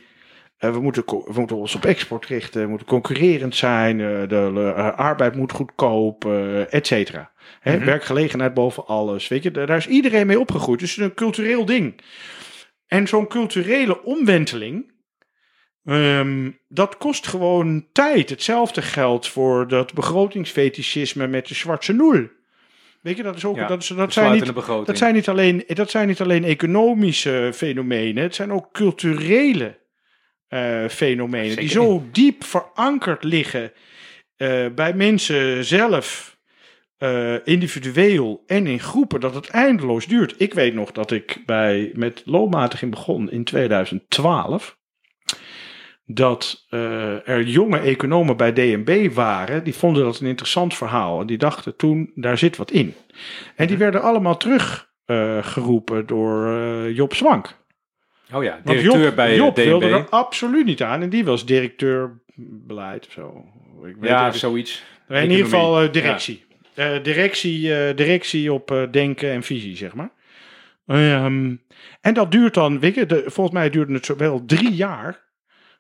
We, 0.72 0.80
moeten, 0.80 1.03
we 1.06 1.34
moeten 1.35 1.56
ons 1.56 1.76
op 1.76 1.85
export 1.85 2.26
richten, 2.26 2.61
we 2.61 2.68
moeten 2.68 2.88
concurrerend 2.88 3.56
zijn, 3.56 4.02
eh, 4.02 4.27
de 4.27 4.73
eh, 4.76 4.98
arbeid 4.98 5.35
moet 5.35 5.52
goedkoop, 5.52 6.26
eh 6.26 6.73
et 6.73 6.88
cetera. 6.88 7.31
Mhm. 7.64 7.85
Werkgelegenheid 7.85 8.53
boven 8.53 8.85
alles. 8.85 9.27
Weet 9.27 9.44
je, 9.44 9.52
daar 9.52 9.77
is 9.77 9.88
iedereen 9.88 10.27
mee 10.27 10.40
opgegroeid. 10.40 10.80
Dus 10.80 10.90
het 10.90 10.99
is 10.99 11.06
een 11.06 11.14
cultureel 11.14 11.65
ding. 11.65 12.02
En 12.88 13.07
zo'n 13.07 13.27
culturele 13.27 14.03
omwenteling, 14.03 14.91
ehm, 15.85 16.52
dat 16.68 16.98
kost 16.98 17.27
gewoon 17.27 17.85
tijd. 17.91 18.30
Hetzelfde 18.30 18.81
geldt 18.81 19.27
voor 19.27 19.68
dat 19.68 19.94
begrotingsfetischisme 19.94 21.27
met 21.27 21.48
de 21.48 21.56
zwarte 21.56 21.94
nul. 21.94 22.27
Weet 23.02 23.18
je, 23.18 23.23
dat, 23.23 23.35
is 23.35 23.45
ook, 23.45 23.56
Ja, 23.56 23.68
dat, 23.68 23.81
is, 23.81 23.88
dat, 23.88 24.14
zijn 24.14 24.34
niet, 24.34 24.56
dat, 24.85 24.98
zijn 24.98 25.14
niet 25.14 25.30
alleen, 25.30 25.64
dat 25.68 25.90
zijn 25.90 26.07
niet 26.07 26.22
alleen 26.22 26.44
economische 26.44 27.52
fenomenen, 27.53 28.23
het 28.23 28.35
zijn 28.35 28.52
ook 28.52 28.72
culturele 28.72 29.81
eh, 30.54 30.90
fenomenen. 30.90 31.48
Zeker 31.48 31.62
die 31.62 31.70
zo 31.70 32.04
diep 32.12 32.44
verankerd 32.44 33.24
liggen 33.24 33.72
eh, 34.36 34.66
bij 34.76 34.94
mensen 34.94 35.66
zelf, 35.66 36.38
eh, 36.98 37.48
individueel 37.48 38.44
en 38.48 38.68
in 38.68 38.80
groepen, 38.80 39.20
dat 39.20 39.36
het 39.36 39.50
eindeloos 39.50 40.06
duurt. 40.06 40.36
Ik 40.38 40.54
weet 40.54 40.74
nog 40.74 40.92
dat 40.92 41.12
ik 41.12 41.42
bij, 41.46 41.92
met 41.94 42.22
loonmatiging 42.26 42.92
begon 42.92 43.32
in 43.32 43.44
2012 43.44 44.78
dat 46.06 46.66
er 46.70 47.44
jonge 47.44 47.80
economen 47.80 48.38
bij 48.38 48.54
DNB 48.54 49.14
waren. 49.14 49.64
Die 49.64 49.76
vonden 49.76 50.04
dat 50.04 50.20
een 50.20 50.28
interessant 50.28 50.74
verhaal. 50.74 51.22
En 51.22 51.28
die 51.28 51.38
dachten 51.38 51.76
toen, 51.76 52.12
daar 52.16 52.38
zit 52.38 52.58
wat 52.58 52.72
in. 52.72 52.94
En 53.56 53.68
die 53.68 53.78
werden 53.78 54.02
allemaal 54.02 54.38
teruggeroepen 54.38 55.44
geroepen 55.44 56.06
door 56.06 56.92
Job 56.92 57.14
Zwank. 57.14 57.62
Oh 58.34 58.44
ja, 58.44 58.60
directeur 58.64 59.04
Job, 59.04 59.16
bij 59.16 59.36
Job 59.36 59.56
DNB. 59.56 59.64
wilde 59.66 59.90
er 59.90 60.10
absoluut 60.10 60.66
niet 60.66 60.84
aan. 60.84 61.02
En 61.02 61.10
die 61.10 61.26
was 61.26 61.45
directeur 61.45 62.22
beleid 62.68 63.08
of 63.08 63.12
zo. 63.14 63.45
Ik 63.86 63.95
weet 64.00 64.10
Ja, 64.10 64.28
even- 64.28 64.40
zoiets. 64.40 64.84
in 65.10 65.22
ieder 65.30 65.45
geval 65.45 65.82
eh, 65.82 65.91
directie. 65.91 66.45
Eh, 66.74 67.04
directie, 67.04 67.76
eh, 67.76 67.95
directie 67.95 68.54
op 68.54 68.72
eh, 68.72 68.82
denken 68.91 69.32
en 69.32 69.44
visie, 69.44 69.76
zeg 69.78 69.94
maar. 69.94 70.10
Ehm, 70.88 71.56
en 72.02 72.14
dat 72.14 72.32
duurt 72.32 72.54
dan, 72.54 72.80
weet 72.80 72.95
je, 72.95 73.06
de, 73.06 73.24
volgens 73.26 73.56
mij 73.56 73.70
duurde 73.70 73.94
het 73.94 74.06
zo 74.06 74.16
wel 74.16 74.44
drie 74.45 74.74
jaar 74.74 75.22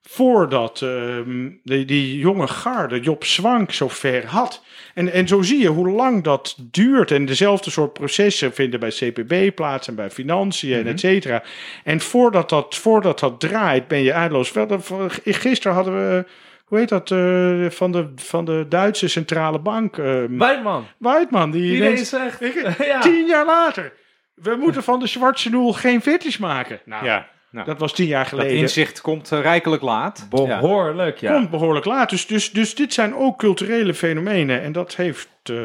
voordat 0.09 0.81
ehm, 0.81 1.49
die, 1.63 1.85
die 1.85 2.17
jonge 2.17 2.47
garde 2.47 2.99
Job 2.99 3.23
Zwank 3.23 3.71
zover 3.71 4.25
had. 4.25 4.63
En, 4.93 5.11
en 5.13 5.27
zo 5.27 5.41
zie 5.41 5.61
je 5.61 5.67
hoe 5.67 5.89
lang 5.89 6.23
dat 6.23 6.55
duurt. 6.71 7.11
En 7.11 7.25
dezelfde 7.25 7.71
soort 7.71 7.93
processen 7.93 8.53
vinden 8.53 8.79
bij 8.79 8.89
CPB 8.89 9.55
plaats 9.55 9.87
en 9.87 9.95
bij 9.95 10.09
financiën 10.09 10.73
en 10.73 10.87
et 10.87 10.99
cetera. 10.99 11.43
En 11.83 11.99
voordat 12.01 12.49
dat, 12.49 12.75
voordat 12.75 13.19
dat 13.19 13.39
draait, 13.39 13.87
ben 13.87 14.01
je 14.01 14.11
eindeloos. 14.11 14.51
Wel, 14.51 14.67
dat- 14.67 14.91
Gisteren 15.25 15.75
hadden 15.75 15.93
we, 15.93 16.25
hoe 16.65 16.77
heet 16.77 16.89
dat, 16.89 17.11
eh, 17.11 17.65
van, 17.69 17.91
de, 17.91 18.11
van 18.15 18.45
de 18.45 18.65
Duitse 18.69 19.07
centrale 19.07 19.59
bank. 19.59 19.97
ehm 19.97 20.37
Wijtman. 20.37 20.85
Weidman, 20.97 21.51
die 21.51 21.61
Die 21.61 21.75
ineens- 21.75 22.09
zegt. 22.09 22.41
Ik- 22.41 22.75
ja. 22.85 22.99
tien 22.99 23.25
jaar 23.25 23.45
later. 23.45 23.93
We 24.33 24.55
moeten 24.59 24.83
van 24.83 24.99
de 24.99 25.07
zwarte 25.07 25.49
noel 25.49 25.73
geen 25.73 26.01
fetish 26.01 26.37
maken. 26.37 26.79
Nou, 26.85 27.05
Ja, 27.05 27.27
nou, 27.53 27.65
dat 27.65 27.79
was 27.79 27.93
tien 27.93 28.07
jaar 28.07 28.19
dat 28.19 28.29
geleden. 28.29 28.57
inzicht 28.57 29.01
komt 29.01 29.31
eh, 29.31 29.41
rijkelijk 29.41 29.81
laat. 29.81 30.27
Behoorlijk, 30.29 31.17
ja. 31.17 31.33
Komt 31.33 31.49
behoorlijk 31.49 31.85
laat. 31.85 32.09
Dus, 32.09 32.27
dus, 32.27 32.51
dus 32.51 32.75
dit 32.75 32.93
zijn 32.93 33.15
ook 33.15 33.37
culturele 33.37 33.93
fenomenen. 33.93 34.61
En 34.61 34.71
dat 34.71 34.95
heeft 34.95 35.29
eh, 35.43 35.55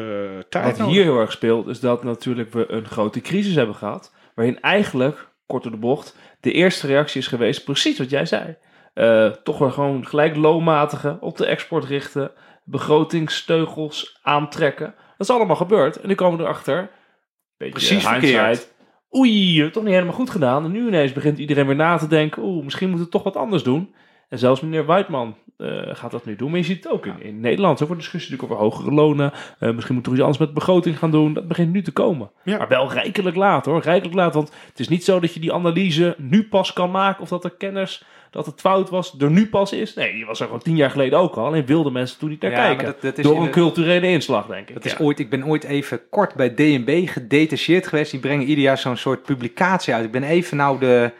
tijd 0.49 0.65
Wat 0.65 0.77
nodig. 0.77 0.93
hier 0.93 1.03
heel 1.03 1.19
erg 1.19 1.31
speelt, 1.31 1.67
is 1.67 1.79
dat 1.79 2.03
natuurlijk 2.03 2.53
we 2.53 2.71
een 2.71 2.85
grote 2.85 3.21
crisis 3.21 3.55
hebben 3.55 3.75
gehad. 3.75 4.13
Waarin 4.35 4.61
eigenlijk, 4.61 5.27
kort 5.45 5.63
door 5.63 5.71
de 5.71 5.77
bocht, 5.77 6.15
de 6.39 6.51
eerste 6.51 6.87
reactie 6.87 7.21
is 7.21 7.27
geweest, 7.27 7.63
precies 7.63 7.97
wat 7.97 8.09
jij 8.09 8.25
zei. 8.25 8.55
Eh, 8.93 9.25
toch 9.25 9.57
weer 9.57 9.71
gewoon 9.71 10.07
gelijk 10.07 10.35
loonmatigen, 10.35 11.21
op 11.21 11.37
de 11.37 11.45
export 11.45 11.85
richten, 11.85 12.31
begrotingsteugels 12.63 14.19
aantrekken. 14.21 14.93
Dat 15.17 15.29
is 15.29 15.35
allemaal 15.35 15.55
gebeurd. 15.55 16.01
En 16.01 16.07
nu 16.07 16.15
komen 16.15 16.37
we 16.37 16.43
erachter, 16.43 16.89
beetje 17.57 17.73
Precies 17.73 18.07
verkeerd. 18.07 18.71
Oei, 19.15 19.69
toch 19.71 19.83
niet 19.83 19.93
helemaal 19.93 20.13
goed 20.13 20.29
gedaan. 20.29 20.63
En 20.65 20.71
nu 20.71 20.87
ineens 20.87 21.13
begint 21.13 21.37
iedereen 21.37 21.65
weer 21.65 21.75
na 21.75 21.97
te 21.97 22.07
denken, 22.07 22.43
oeh, 22.43 22.63
misschien 22.63 22.87
moeten 22.89 23.05
we 23.05 23.11
toch 23.11 23.23
wat 23.23 23.35
anders 23.35 23.63
doen. 23.63 23.93
En 24.29 24.39
zelfs 24.39 24.61
meneer 24.61 24.85
Weidman 24.85 25.35
eh, 25.57 25.67
gaat 25.91 26.11
dat 26.11 26.25
nu 26.25 26.35
doen. 26.35 26.49
Maar 26.49 26.59
je 26.59 26.65
ziet 26.65 26.83
het 26.83 26.93
ook 26.93 27.05
in, 27.05 27.21
in 27.21 27.39
Nederland. 27.39 27.79
Er 27.79 27.85
wordt 27.87 28.01
discussie 28.01 28.31
natuurlijk 28.31 28.59
over 28.61 28.71
hogere 28.71 28.95
lonen. 28.95 29.31
Eh, 29.59 29.71
misschien 29.71 29.93
moeten 29.93 30.11
we 30.11 30.17
iets 30.17 30.27
anders 30.27 30.45
met 30.45 30.53
begroting 30.53 30.97
gaan 30.97 31.11
doen. 31.11 31.33
Dat 31.33 31.47
begint 31.47 31.71
nu 31.71 31.81
te 31.81 31.91
komen. 31.91 32.29
Ja. 32.43 32.57
Maar 32.57 32.67
wel 32.67 32.91
rijkelijk 32.93 33.35
laat 33.35 33.65
hoor. 33.65 33.81
Rijkelijk 33.81 34.15
laat. 34.15 34.33
Want 34.33 34.51
het 34.69 34.79
is 34.79 34.87
niet 34.87 35.03
zo 35.03 35.19
dat 35.19 35.33
je 35.33 35.39
die 35.39 35.53
analyse 35.53 36.15
nu 36.17 36.43
pas 36.43 36.73
kan 36.73 36.91
maken. 36.91 37.21
Of 37.21 37.29
dat 37.29 37.41
de 37.41 37.57
kennis 37.57 38.03
dat 38.31 38.45
het 38.45 38.59
fout 38.61 38.89
was 38.89 39.15
er 39.19 39.31
nu 39.31 39.47
pas 39.47 39.71
is. 39.73 39.93
Nee, 39.93 40.13
die 40.13 40.25
was 40.25 40.39
er 40.39 40.45
gewoon 40.45 40.61
tien 40.61 40.75
jaar 40.75 40.89
geleden 40.91 41.19
ook 41.19 41.35
al. 41.35 41.45
Alleen 41.45 41.65
wilden 41.65 41.93
mensen 41.93 42.19
toen 42.19 42.29
niet 42.29 42.41
naar 42.41 42.51
Ja, 42.51 42.57
kijken. 42.57 42.85
dat- 42.85 43.01
dat 43.01 43.17
is 43.17 43.23
Door 43.23 43.37
een 43.37 43.43
de- 43.43 43.49
culturele 43.49 44.07
inslag 44.07 44.47
denk 44.47 44.67
ik. 44.69 44.73
Dat 44.75 44.85
is 44.85 44.99
ooit, 44.99 45.19
ik 45.19 45.29
ben 45.29 45.45
ooit 45.45 45.63
even 45.63 46.01
kort 46.09 46.35
bij 46.35 46.53
DNB 46.53 47.07
gedetacheerd 47.09 47.87
geweest. 47.87 48.11
Die 48.11 48.19
brengen 48.19 48.45
ieder 48.47 48.63
jaar 48.63 48.77
zo'n 48.77 48.97
soort 48.97 49.23
publicatie 49.23 49.93
uit. 49.93 50.05
Ik 50.05 50.11
ben 50.11 50.23
even 50.23 50.57
nou 50.57 50.79
de, 50.79 51.11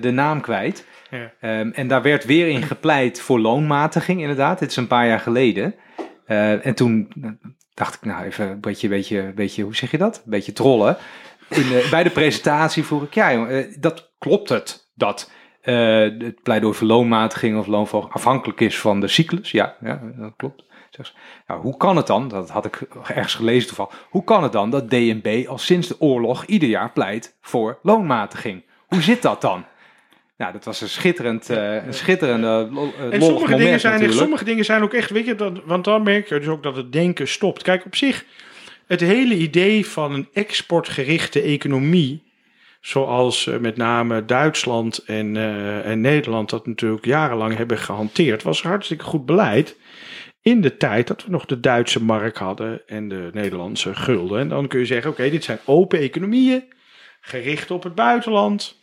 de 0.00 0.10
naam 0.12 0.40
kwijt. 0.40 0.86
Ja. 1.10 1.32
Ehm, 1.40 1.70
en 1.70 1.88
daar 1.88 2.02
werd 2.02 2.24
weer 2.24 2.48
in 2.48 2.62
gepleit 2.62 3.20
voor 3.20 3.40
loonmatiging, 3.40 4.20
inderdaad. 4.20 4.58
Dit 4.58 4.70
is 4.70 4.76
een 4.76 4.86
paar 4.86 5.06
jaar 5.06 5.20
geleden. 5.20 5.74
Eh, 6.26 6.66
en 6.66 6.74
toen 6.74 7.08
dacht 7.74 7.94
ik, 7.94 8.04
nou 8.04 8.24
even 8.24 8.48
een 8.48 8.60
beetje, 8.60 8.88
beetje, 8.88 9.32
beetje 9.34 9.62
hoe 9.62 9.76
zeg 9.76 9.90
je 9.90 9.98
dat? 9.98 10.16
Een 10.16 10.30
beetje 10.30 10.52
trollen. 10.52 10.96
In, 11.48 11.64
bij 11.90 12.02
de 12.02 12.10
presentatie 12.10 12.84
vroeg 12.84 13.02
ik, 13.02 13.14
ja 13.14 13.32
jongen, 13.32 13.50
eh, 13.50 13.76
dat 13.80 14.12
klopt 14.18 14.48
het, 14.48 14.90
dat 14.94 15.30
eh, 15.60 16.00
het 16.00 16.42
pleidooi 16.42 16.74
voor 16.74 16.86
loonmatiging 16.86 17.58
of 17.58 17.66
loonverhoging 17.66 18.14
afhankelijk 18.14 18.60
is 18.60 18.78
van 18.78 19.00
de 19.00 19.08
cyclus. 19.08 19.50
Ja, 19.50 19.76
ja 19.80 20.00
dat 20.16 20.32
klopt. 20.36 20.64
Zeg 20.90 21.06
ze, 21.06 21.12
nou, 21.46 21.60
hoe 21.60 21.76
kan 21.76 21.96
het 21.96 22.06
dan, 22.06 22.28
dat 22.28 22.50
had 22.50 22.64
ik 22.64 22.80
ergens 23.06 23.34
gelezen 23.34 23.66
toevallig, 23.66 24.06
hoe 24.10 24.24
kan 24.24 24.42
het 24.42 24.52
dan 24.52 24.70
dat 24.70 24.90
DNB 24.90 25.44
al 25.48 25.58
sinds 25.58 25.88
de 25.88 26.00
oorlog 26.00 26.44
ieder 26.44 26.68
jaar 26.68 26.92
pleit 26.92 27.38
voor 27.40 27.78
loonmatiging? 27.82 28.64
Hoe 28.90 29.02
zit 29.02 29.22
dat 29.22 29.40
dan? 29.40 29.64
Nou, 30.36 30.52
dat 30.52 30.64
was 30.64 30.80
een 30.80 30.88
schitterend, 30.88 31.50
eh, 31.50 31.86
een 31.86 31.94
schitterende, 31.94 32.68
lo- 32.72 32.92
eh, 32.98 33.12
En 33.14 33.22
sommige 33.22 33.56
dingen, 33.56 33.80
zijn 33.80 34.00
echt, 34.00 34.14
sommige 34.14 34.44
dingen 34.44 34.64
zijn 34.64 34.82
ook 34.82 34.94
echt, 34.94 35.10
weet 35.10 35.26
je, 35.26 35.34
dat, 35.34 35.60
want 35.64 35.84
dan 35.84 36.02
merk 36.02 36.28
je 36.28 36.38
dus 36.38 36.48
ook 36.48 36.62
dat 36.62 36.76
het 36.76 36.92
denken 36.92 37.28
stopt. 37.28 37.62
Kijk, 37.62 37.84
op 37.84 37.96
zich, 37.96 38.24
het 38.86 39.00
hele 39.00 39.34
idee 39.36 39.86
van 39.86 40.12
een 40.12 40.28
exportgerichte 40.32 41.40
economie, 41.42 42.22
zoals 42.80 43.46
eh, 43.46 43.58
met 43.58 43.76
name 43.76 44.24
Duitsland 44.24 44.98
en, 44.98 45.36
eh, 45.36 45.86
en 45.86 46.00
Nederland 46.00 46.50
dat 46.50 46.66
natuurlijk 46.66 47.04
jarenlang 47.04 47.56
hebben 47.56 47.78
gehanteerd, 47.78 48.42
was 48.42 48.62
hartstikke 48.62 49.04
goed 49.04 49.26
beleid. 49.26 49.76
In 50.42 50.60
de 50.60 50.76
tijd 50.76 51.06
dat 51.06 51.24
we 51.24 51.30
nog 51.30 51.44
de 51.46 51.60
Duitse 51.60 52.02
mark 52.02 52.36
hadden 52.36 52.82
en 52.86 53.08
de 53.08 53.30
Nederlandse 53.32 53.94
gulden. 53.94 54.40
En 54.40 54.48
dan 54.48 54.68
kun 54.68 54.78
je 54.78 54.86
zeggen: 54.86 55.10
oké, 55.10 55.30
dit 55.30 55.44
zijn 55.44 55.58
open 55.64 55.98
economieën, 55.98 56.64
gericht 57.20 57.70
op 57.70 57.82
het 57.82 57.94
buitenland. 57.94 58.79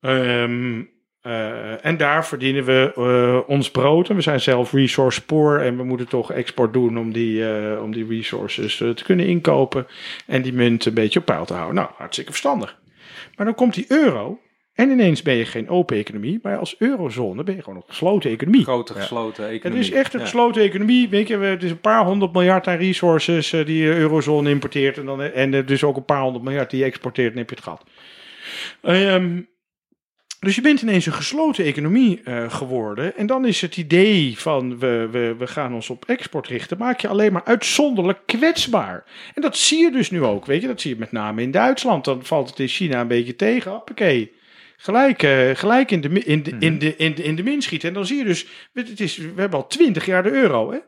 Ehm, 0.00 0.82
eh, 1.20 1.84
en 1.84 1.96
daar 1.96 2.26
verdienen 2.26 2.64
we 2.64 2.92
eh, 2.96 3.50
ons 3.50 3.70
brood. 3.70 4.08
En 4.08 4.14
we 4.16 4.20
zijn 4.22 4.40
zelf 4.40 4.72
resource 4.72 5.24
poor. 5.24 5.58
En 5.60 5.76
we 5.76 5.84
moeten 5.84 6.08
toch 6.08 6.32
export 6.32 6.72
doen 6.72 6.98
om 6.98 7.12
die, 7.12 7.48
eh, 7.52 7.82
om 7.82 7.92
die 7.92 8.06
resources 8.08 8.76
te 8.76 9.02
kunnen 9.04 9.26
inkopen. 9.26 9.86
En 10.26 10.42
die 10.42 10.52
munt 10.52 10.84
een 10.84 10.94
beetje 10.94 11.18
op 11.18 11.24
peil 11.24 11.44
te 11.44 11.52
houden. 11.54 11.74
Nou, 11.74 11.88
hartstikke 11.96 12.30
verstandig. 12.30 12.78
Maar 13.36 13.46
dan 13.46 13.54
komt 13.54 13.74
die 13.74 13.84
euro. 13.88 14.40
En 14.74 14.90
ineens 14.90 15.22
ben 15.22 15.34
je 15.34 15.44
geen 15.44 15.68
open 15.68 15.96
economie. 15.96 16.38
Maar 16.42 16.56
als 16.58 16.74
eurozone 16.78 17.42
ben 17.44 17.54
je 17.56 17.62
gewoon 17.62 17.78
een 17.78 17.84
gesloten 17.86 18.30
economie. 18.30 18.62
Grote 18.62 18.94
gesloten 18.94 19.44
Het 19.44 19.52
economie. 19.52 19.82
is 19.84 19.90
echt 19.90 20.12
een 20.12 20.18
Ja. 20.18 20.24
gesloten 20.24 20.62
economie. 20.62 21.08
Weet 21.08 21.28
je, 21.28 21.36
we- 21.36 21.46
het 21.46 21.62
is 21.62 21.70
een 21.70 21.80
paar 21.80 22.04
honderd 22.04 22.32
miljard 22.32 22.66
aan 22.66 22.76
resources 22.76 23.50
die 23.50 23.64
de 23.64 23.96
eurozone 23.96 24.50
importeert. 24.50 24.98
En, 24.98 25.04
dan, 25.06 25.22
en 25.22 25.66
dus 25.66 25.84
ook 25.84 25.96
een 25.96 26.04
paar 26.04 26.22
honderd 26.22 26.44
miljard 26.44 26.70
die 26.70 26.78
je 26.78 26.84
exporteert. 26.84 27.32
En 27.32 27.38
heb 27.38 27.48
je 27.48 27.54
het 27.54 27.64
gehad. 27.64 27.84
Ehm, 28.82 29.40
dus 30.40 30.54
je 30.54 30.60
bent 30.60 30.82
ineens 30.82 31.06
een 31.06 31.12
gesloten 31.12 31.64
economie 31.64 32.20
eh, 32.24 32.50
geworden. 32.50 33.16
En 33.16 33.26
dan 33.26 33.46
is 33.46 33.60
het 33.60 33.76
idee 33.76 34.38
van 34.38 34.78
we, 34.78 35.08
we, 35.10 35.34
we 35.38 35.46
gaan 35.46 35.74
ons 35.74 35.90
op 35.90 36.04
export 36.04 36.46
richten. 36.46 36.78
Maak 36.78 37.00
je 37.00 37.08
alleen 37.08 37.32
maar 37.32 37.44
uitzonderlijk 37.44 38.18
kwetsbaar. 38.26 39.04
En 39.34 39.42
dat 39.42 39.56
zie 39.56 39.78
je 39.78 39.90
dus 39.90 40.10
nu 40.10 40.22
ook. 40.22 40.46
Weet 40.46 40.60
je, 40.60 40.66
dat 40.66 40.80
zie 40.80 40.92
je 40.92 41.00
met 41.00 41.12
name 41.12 41.42
in 41.42 41.50
Duitsland. 41.50 42.04
Dan 42.04 42.24
valt 42.24 42.50
het 42.50 42.58
in 42.58 42.68
China 42.68 43.00
een 43.00 43.08
beetje 43.08 43.36
tegen. 43.36 43.70
Hoppakee. 43.70 44.32
Gelijk, 44.76 45.22
eh, 45.22 45.50
gelijk 45.54 45.90
in, 45.90 46.00
de, 46.00 46.08
in, 46.08 46.42
de, 46.42 46.56
in, 46.58 46.78
de, 46.78 46.96
in, 46.96 47.14
de, 47.14 47.22
in 47.22 47.36
de 47.36 47.42
min 47.42 47.62
schieten. 47.62 47.88
En 47.88 47.94
dan 47.94 48.06
zie 48.06 48.18
je 48.18 48.24
dus, 48.24 48.46
het 48.72 49.00
is, 49.00 49.16
we 49.16 49.40
hebben 49.40 49.58
al 49.58 49.66
twintig 49.66 50.06
jaar 50.06 50.22
de 50.22 50.30
euro. 50.30 50.70
Hè? 50.72 50.78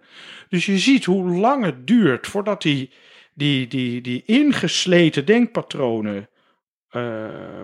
Dus 0.48 0.66
je 0.66 0.78
ziet 0.78 1.04
hoe 1.04 1.30
lang 1.30 1.64
het 1.64 1.86
duurt 1.86 2.26
voordat 2.26 2.62
die, 2.62 2.90
die, 3.34 3.66
die, 3.66 4.00
die 4.00 4.22
ingesleten 4.26 5.24
denkpatronen 5.24 6.28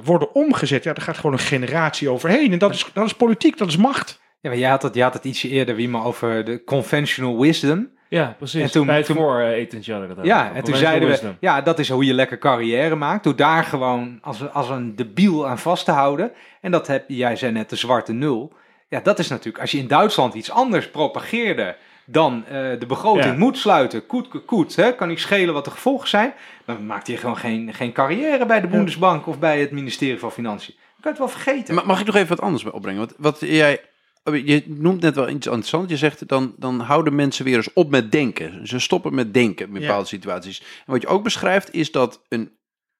worden 0.05 0.35
omgezet. 0.35 0.85
Ja, 0.85 0.93
daar 0.93 1.05
gaat 1.05 1.16
gewoon 1.16 1.32
een 1.32 1.39
generatie 1.39 2.09
overheen. 2.11 2.53
En 2.53 2.59
dat 2.59 2.74
is, 2.74 2.86
dat 2.93 3.07
is 3.07 3.15
politiek, 3.15 3.59
dat 3.59 3.69
is 3.69 3.77
macht. 3.77 4.20
Ja, 4.40 4.51
maar 4.51 4.59
je 4.59 4.66
had 4.66 4.82
het, 4.82 4.94
je 4.94 5.03
had 5.03 5.15
het 5.15 5.24
ietsje 5.24 5.48
eerder, 5.48 5.74
Wiemer, 5.77 6.05
over 6.05 6.44
de 6.44 6.65
conventional 6.65 7.40
wisdom. 7.40 7.94
Ja, 8.09 8.35
precies. 8.39 8.62
En 8.62 8.70
toen- 8.70 8.86
Bij 8.86 8.97
het 8.97 9.07
toen- 9.07 9.16
voor 9.16 9.40
eh, 9.40 9.48
etentje 9.51 9.93
hadden 9.93 10.11
we 10.11 10.16
dat 10.16 10.24
Ja, 10.24 10.53
en 10.55 10.65
toen 10.65 10.77
zeiden 10.77 11.09
we, 11.09 11.35
ja, 11.40 11.61
dat 11.61 11.78
is 11.78 11.89
hoe 11.89 12.05
je 12.05 12.15
lekker 12.15 12.39
carrière 12.39 12.94
maakt. 12.94 13.24
Door 13.24 13.36
daar 13.36 13.65
gewoon 13.65 14.19
als, 14.23 14.53
als 14.53 14.69
een 14.69 14.97
debiel 14.97 15.47
aan 15.48 15.59
vast 15.59 15.85
te 15.85 15.90
houden. 15.90 16.32
En 16.61 16.70
dat 16.70 16.86
heb 16.86 17.05
jij 17.09 17.36
zei 17.36 17.53
net 17.53 17.70
de 17.70 17.77
zwarte 17.77 18.12
nul. 18.12 18.53
Ja, 18.89 19.01
dat 19.01 19.19
is 19.19 19.28
natuurlijk, 19.28 19.59
als 19.61 19.70
je 19.70 19.78
in 19.78 19.86
Duitsland 19.86 20.35
iets 20.35 20.51
anders 20.51 20.90
propageerde 20.90 21.77
dan 22.06 22.44
eh, 22.46 22.52
de 22.78 22.86
begroting 22.86 23.24
Ja. 23.24 23.32
moet 23.38 23.58
sluiten, 23.58 24.06
koet, 24.06 24.44
koet, 24.44 24.76
hè, 24.76 24.94
kan 24.94 25.08
niet 25.08 25.20
schelen 25.20 25.54
wat 25.54 25.64
de 25.64 25.70
gevolgen 25.70 26.08
zijn. 26.08 26.34
Dan 26.64 26.86
maakt 26.86 27.06
hij 27.06 27.16
gewoon 27.16 27.36
geen, 27.36 27.74
geen 27.74 27.92
carrière 27.92 28.46
bij 28.46 28.60
de 28.60 28.66
Bundesbank 28.66 29.26
of 29.26 29.38
bij 29.38 29.60
het 29.60 29.70
ministerie 29.70 30.18
van 30.18 30.32
Financiën. 30.32 30.74
Dan 30.74 30.84
kan 31.00 31.02
je 31.02 31.08
het 31.08 31.18
wel 31.18 31.42
vergeten. 31.42 31.74
Ma- 31.74 31.82
Mag 31.84 32.00
ik 32.00 32.06
nog 32.06 32.14
even 32.14 32.28
wat 32.28 32.40
anders 32.40 32.64
opbrengen? 32.64 32.98
Want 33.00 33.14
wat 33.18 33.40
jij, 33.40 33.80
oh, 34.24 34.36
je 34.46 34.62
noemt 34.66 35.00
net 35.00 35.14
wel 35.14 35.28
iets 35.28 35.46
interessants. 35.46 35.90
Je 35.90 35.96
zegt 35.96 36.28
dan, 36.28 36.54
dan 36.56 36.80
houden 36.80 37.14
mensen 37.14 37.44
weer 37.44 37.56
eens 37.56 37.72
op 37.72 37.90
met 37.90 38.12
denken. 38.12 38.66
Ze 38.68 38.78
stoppen 38.78 39.14
met 39.14 39.34
denken 39.34 39.66
in 39.68 39.74
Ja. 39.74 39.80
bepaalde 39.80 40.06
situaties. 40.06 40.58
En 40.60 40.92
wat 40.92 41.02
je 41.02 41.08
ook 41.08 41.22
beschrijft 41.22 41.72
is 41.74 41.90
dat 41.90 42.22
een 42.28 42.50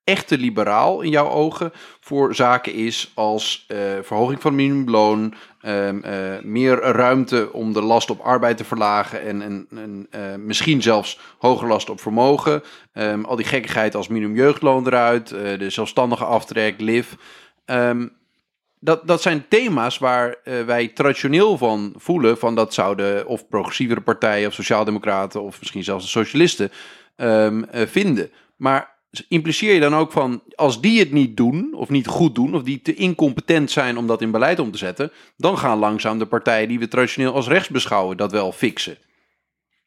echte 0.05 0.39
liberaal 0.39 1.01
in 1.01 1.11
jouw 1.11 1.29
ogen 1.29 1.73
voor 2.01 2.35
zaken 2.35 2.73
is 2.75 3.11
als 3.15 3.65
eh, 3.69 3.79
verhoging 4.03 4.41
van 4.41 4.55
minimumloon, 4.55 5.35
ehm, 5.67 6.01
eh, 6.03 6.43
meer 6.43 6.81
ruimte 6.81 7.53
om 7.53 7.73
de 7.73 7.83
last 7.83 8.11
op 8.11 8.21
arbeid 8.21 8.57
te 8.57 8.65
verlagen 8.65 9.23
en, 9.23 9.43
en, 9.71 10.07
eh, 10.11 10.21
misschien 10.35 10.83
zelfs 10.83 11.19
hoger 11.39 11.69
last 11.69 11.91
op 11.91 12.01
vermogen. 12.01 12.63
Ehm, 12.93 13.25
al 13.25 13.37
die 13.37 13.45
gekkigheid 13.45 13.95
als 13.95 14.09
minimumjeugdloon 14.09 14.87
eruit, 14.87 15.33
eh, 15.33 15.59
de 15.59 15.71
zelfstandige 15.71 16.25
aftrek, 16.25 16.81
LIV. 16.81 17.13
Ehm, 17.65 18.07
dat, 18.81 19.07
dat 19.07 19.23
zijn 19.23 19.49
thema's 19.49 19.99
waar 19.99 20.37
wij 20.67 20.89
traditioneel 20.89 21.59
van 21.59 21.95
voelen: 21.97 22.39
van 22.39 22.55
dat 22.55 22.75
zouden 22.75 23.27
of 23.27 23.49
progressievere 23.49 24.01
partijen 24.01 24.49
of 24.49 24.55
sociaaldemocraten 24.55 25.43
of 25.43 25.59
misschien 25.59 25.85
zelfs 25.85 26.05
de 26.05 26.11
socialisten 26.11 26.71
vinden. 27.87 28.31
Maar 28.57 28.96
impliceer 29.29 29.75
je 29.75 29.81
dan 29.81 29.95
ook 29.95 30.13
van 30.13 30.43
als 30.55 30.81
die 30.81 30.99
het 30.99 31.13
niet 31.13 31.37
doen 31.37 31.75
of 31.75 31.89
niet 31.89 32.07
goed 32.07 32.35
doen 32.35 32.55
of 32.55 32.63
die 32.63 32.83
te 32.83 32.95
incompetent 32.95 33.71
zijn 33.71 33.97
om 33.97 34.07
dat 34.07 34.23
in 34.23 34.31
beleid 34.31 34.59
om 34.59 34.71
te 34.71 34.79
zetten, 34.79 35.13
dan 35.37 35.59
gaan 35.59 35.79
langzaam 35.79 36.19
de 36.19 36.27
partijen 36.27 36.69
die 36.69 36.79
we 36.79 36.89
traditioneel 36.89 37.35
als 37.35 37.49
rechts 37.49 37.69
beschouwen 37.69 38.17
dat 38.17 38.33
wel 38.33 38.53
fixen. 38.53 38.99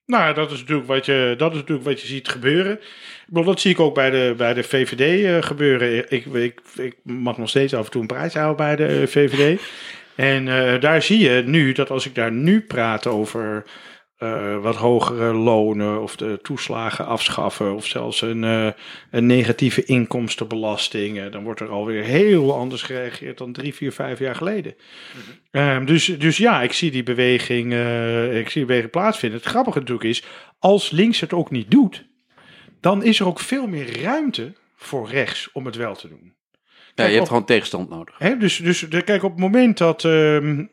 Nou, 0.09 0.33
dat 0.33 0.51
is 0.51 0.59
natuurlijk 0.59 0.87
wat 0.87 1.05
je, 1.05 1.35
dat 1.37 1.51
is 1.51 1.57
natuurlijk 1.57 1.87
wat 1.87 2.01
je 2.01 2.07
ziet 2.07 2.27
gebeuren. 2.27 2.79
Bedoel, 3.27 3.43
dat 3.43 3.59
zie 3.59 3.71
ik 3.71 3.79
ook 3.79 3.93
bij 3.93 4.09
de, 4.09 4.33
bij 4.37 4.53
de 4.53 4.63
VVD 4.63 5.25
eh, 5.25 5.47
gebeuren. 5.47 6.11
Ik, 6.11 6.25
ik, 6.25 6.61
ik 6.75 6.95
mag 7.03 7.37
nog 7.37 7.49
steeds 7.49 7.73
af 7.73 7.85
en 7.85 7.91
toe 7.91 8.01
een 8.01 8.07
prijs 8.07 8.33
houden 8.33 8.55
bij 8.55 8.75
de 8.75 8.85
eh, 8.85 9.07
VVD. 9.07 9.61
En 10.15 10.47
eh, 10.47 10.81
daar 10.81 11.01
zie 11.01 11.19
je 11.19 11.43
nu 11.45 11.71
dat 11.71 11.89
als 11.89 12.05
ik 12.05 12.15
daar 12.15 12.31
nu 12.31 12.61
praat 12.61 13.07
over 13.07 13.63
eh, 14.19 14.57
wat 14.61 14.75
hogere 14.75 15.33
lonen 15.33 16.01
of 16.01 16.15
de 16.15 16.39
toeslagen 16.41 17.05
afschaffen 17.05 17.75
of 17.75 17.85
zelfs 17.85 18.21
een, 18.21 18.43
eh, 18.43 18.67
een 19.11 19.25
negatieve 19.25 19.83
inkomstenbelasting, 19.85 21.19
eh, 21.19 21.31
dan 21.31 21.43
wordt 21.43 21.59
er 21.59 21.69
alweer 21.69 22.03
heel 22.03 22.55
anders 22.55 22.81
gereageerd 22.81 23.37
dan 23.37 23.51
drie, 23.53 23.73
vier, 23.75 23.91
vijf 23.91 24.19
jaar 24.19 24.35
geleden. 24.35 24.75
Ehm, 25.51 25.85
dus, 25.85 26.05
dus 26.05 26.37
ja, 26.37 26.61
ik 26.61 26.73
zie 26.73 26.91
die 26.91 27.03
beweging, 27.03 27.73
ik 28.33 28.49
zie 28.49 28.53
die 28.61 28.65
beweging 28.65 28.91
plaatsvinden. 28.91 29.39
Het 29.39 29.47
grappige 29.49 29.79
natuurlijk 29.79 30.09
is, 30.09 30.23
als 30.59 30.91
links 30.91 31.19
het 31.19 31.33
ook 31.33 31.51
niet 31.51 31.71
doet, 31.71 32.07
dan 32.81 33.03
is 33.03 33.19
er 33.19 33.27
ook 33.27 33.39
veel 33.39 33.67
meer 33.67 34.01
ruimte 34.01 34.53
voor 34.75 35.09
rechts 35.09 35.49
om 35.53 35.65
het 35.65 35.75
wel 35.75 35.95
te 35.95 36.07
doen. 36.07 36.33
Ja, 36.95 37.03
je 37.05 37.09
hebt 37.09 37.21
op- 37.21 37.27
gewoon 37.27 37.45
tegenstand 37.45 37.89
nodig. 37.89 38.15
Hè, 38.17 38.37
dus, 38.37 38.57
dus 38.57 38.79
de, 38.79 39.01
kijk, 39.01 39.23
op 39.23 39.31
het 39.31 39.39
moment 39.39 39.77
dat. 39.77 40.05
ehm, 40.05 40.65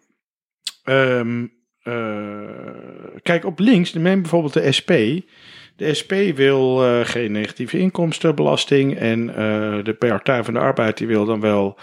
ehm, 0.85 1.43
eh, 1.43 1.55
kijk, 3.23 3.45
op 3.45 3.59
links, 3.59 3.93
neem 3.93 4.21
bijvoorbeeld 4.21 4.53
de 4.53 4.73
SP. 4.79 4.93
De 5.77 5.95
SP 6.01 6.13
wil 6.35 6.85
eh, 6.85 7.01
geen 7.05 7.33
negatieve 7.33 7.79
inkomstenbelasting. 7.79 8.97
En 8.97 9.29
eh, 9.29 9.85
de 9.85 9.97
Partij 9.99 10.45
van 10.45 10.55
de 10.55 10.61
Arbeid 10.61 10.99
die 10.99 11.07
wil 11.07 11.25
dan 11.25 11.41
wel 11.41 11.79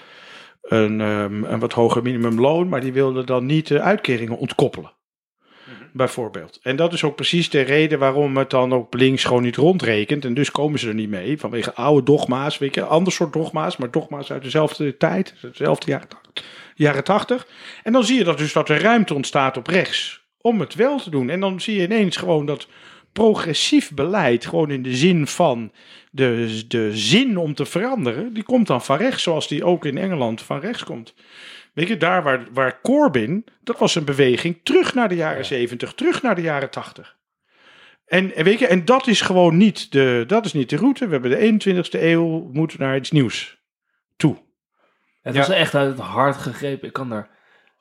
een, 0.61 1.01
ehm, 1.01 1.43
een 1.43 1.59
wat 1.59 1.73
hoger 1.73 2.01
minimumloon. 2.01 2.69
Maar 2.69 2.81
die 2.81 2.93
wilde 2.93 3.23
dan 3.23 3.45
niet 3.45 3.67
de 3.67 3.81
uitkeringen 3.81 4.37
ontkoppelen. 4.37 4.91
Bijvoorbeeld. 5.95 6.59
En 6.61 6.75
dat 6.75 6.93
is 6.93 7.03
ook 7.03 7.15
precies 7.15 7.49
de 7.49 7.61
reden 7.61 7.99
waarom 7.99 8.37
het 8.37 8.49
dan 8.49 8.71
op 8.71 8.93
links 8.93 9.23
gewoon 9.23 9.43
niet 9.43 9.55
rondrekent. 9.55 10.25
En 10.25 10.33
dus 10.33 10.51
komen 10.51 10.79
ze 10.79 10.87
er 10.87 10.93
niet 10.93 11.09
mee. 11.09 11.39
Vanwege 11.39 11.73
oude 11.73 12.03
dogma's. 12.03 12.57
Weet 12.57 12.75
je, 12.75 12.83
ander 12.83 13.13
soort 13.13 13.33
dogma's. 13.33 13.77
Maar 13.77 13.91
dogma's 13.91 14.31
uit 14.31 14.43
dezelfde 14.43 14.97
tijd. 14.97 15.33
Dezelfde 15.41 15.99
jaren 16.75 17.03
tachtig. 17.03 17.47
En 17.83 17.93
dan 17.93 18.03
zie 18.03 18.17
je 18.17 18.23
dat 18.23 18.37
dus 18.37 18.53
dat 18.53 18.69
er 18.69 18.81
ruimte 18.81 19.13
ontstaat 19.13 19.57
op 19.57 19.67
rechts. 19.67 20.21
Om 20.41 20.59
het 20.59 20.75
wel 20.75 20.99
te 20.99 21.09
doen. 21.09 21.29
En 21.29 21.39
dan 21.39 21.61
zie 21.61 21.75
je 21.75 21.83
ineens 21.83 22.17
gewoon 22.17 22.45
dat 22.45 22.67
progressief 23.11 23.91
beleid. 23.91 24.45
Gewoon 24.45 24.71
in 24.71 24.83
de 24.83 24.95
zin 24.95 25.27
van 25.27 25.71
de, 26.11 26.63
de 26.67 26.97
zin 26.97 27.37
om 27.37 27.53
te 27.53 27.65
veranderen. 27.65 28.33
Die 28.33 28.43
komt 28.43 28.67
dan 28.67 28.81
van 28.81 28.97
rechts. 28.97 29.23
Zoals 29.23 29.47
die 29.47 29.63
ook 29.63 29.85
in 29.85 29.97
Engeland 29.97 30.41
van 30.41 30.59
rechts 30.59 30.83
komt. 30.83 31.13
Weet 31.73 31.87
je, 31.87 31.97
daar 31.97 32.23
waar, 32.23 32.45
waar 32.51 32.81
Corbyn, 32.81 33.45
dat 33.61 33.79
was 33.79 33.95
een 33.95 34.05
beweging 34.05 34.59
terug 34.63 34.93
naar 34.93 35.09
de 35.09 35.15
jaren 35.15 35.45
70, 35.45 35.93
terug 35.93 36.21
naar 36.21 36.35
de 36.35 36.41
jaren 36.41 36.69
80. 36.69 37.17
En, 38.05 38.43
weet 38.43 38.59
je, 38.59 38.67
en 38.67 38.85
dat 38.85 39.07
is 39.07 39.21
gewoon 39.21 39.57
niet 39.57 39.91
de, 39.91 40.23
dat 40.27 40.45
is 40.45 40.53
niet 40.53 40.69
de 40.69 40.75
route. 40.75 41.05
We 41.05 41.11
hebben 41.11 41.31
de 41.59 41.73
21ste 41.83 42.01
eeuw, 42.01 42.43
we 42.47 42.49
moeten 42.53 42.79
naar 42.79 42.95
iets 42.95 43.11
nieuws 43.11 43.57
toe. 44.15 44.37
Het 45.21 45.33
Ja. 45.33 45.39
was 45.39 45.49
echt 45.49 45.75
uit 45.75 45.89
het 45.97 46.05
hart 46.05 46.35
gegrepen. 46.37 46.87
Ik 46.87 46.93
kan 46.93 47.09
daar 47.09 47.29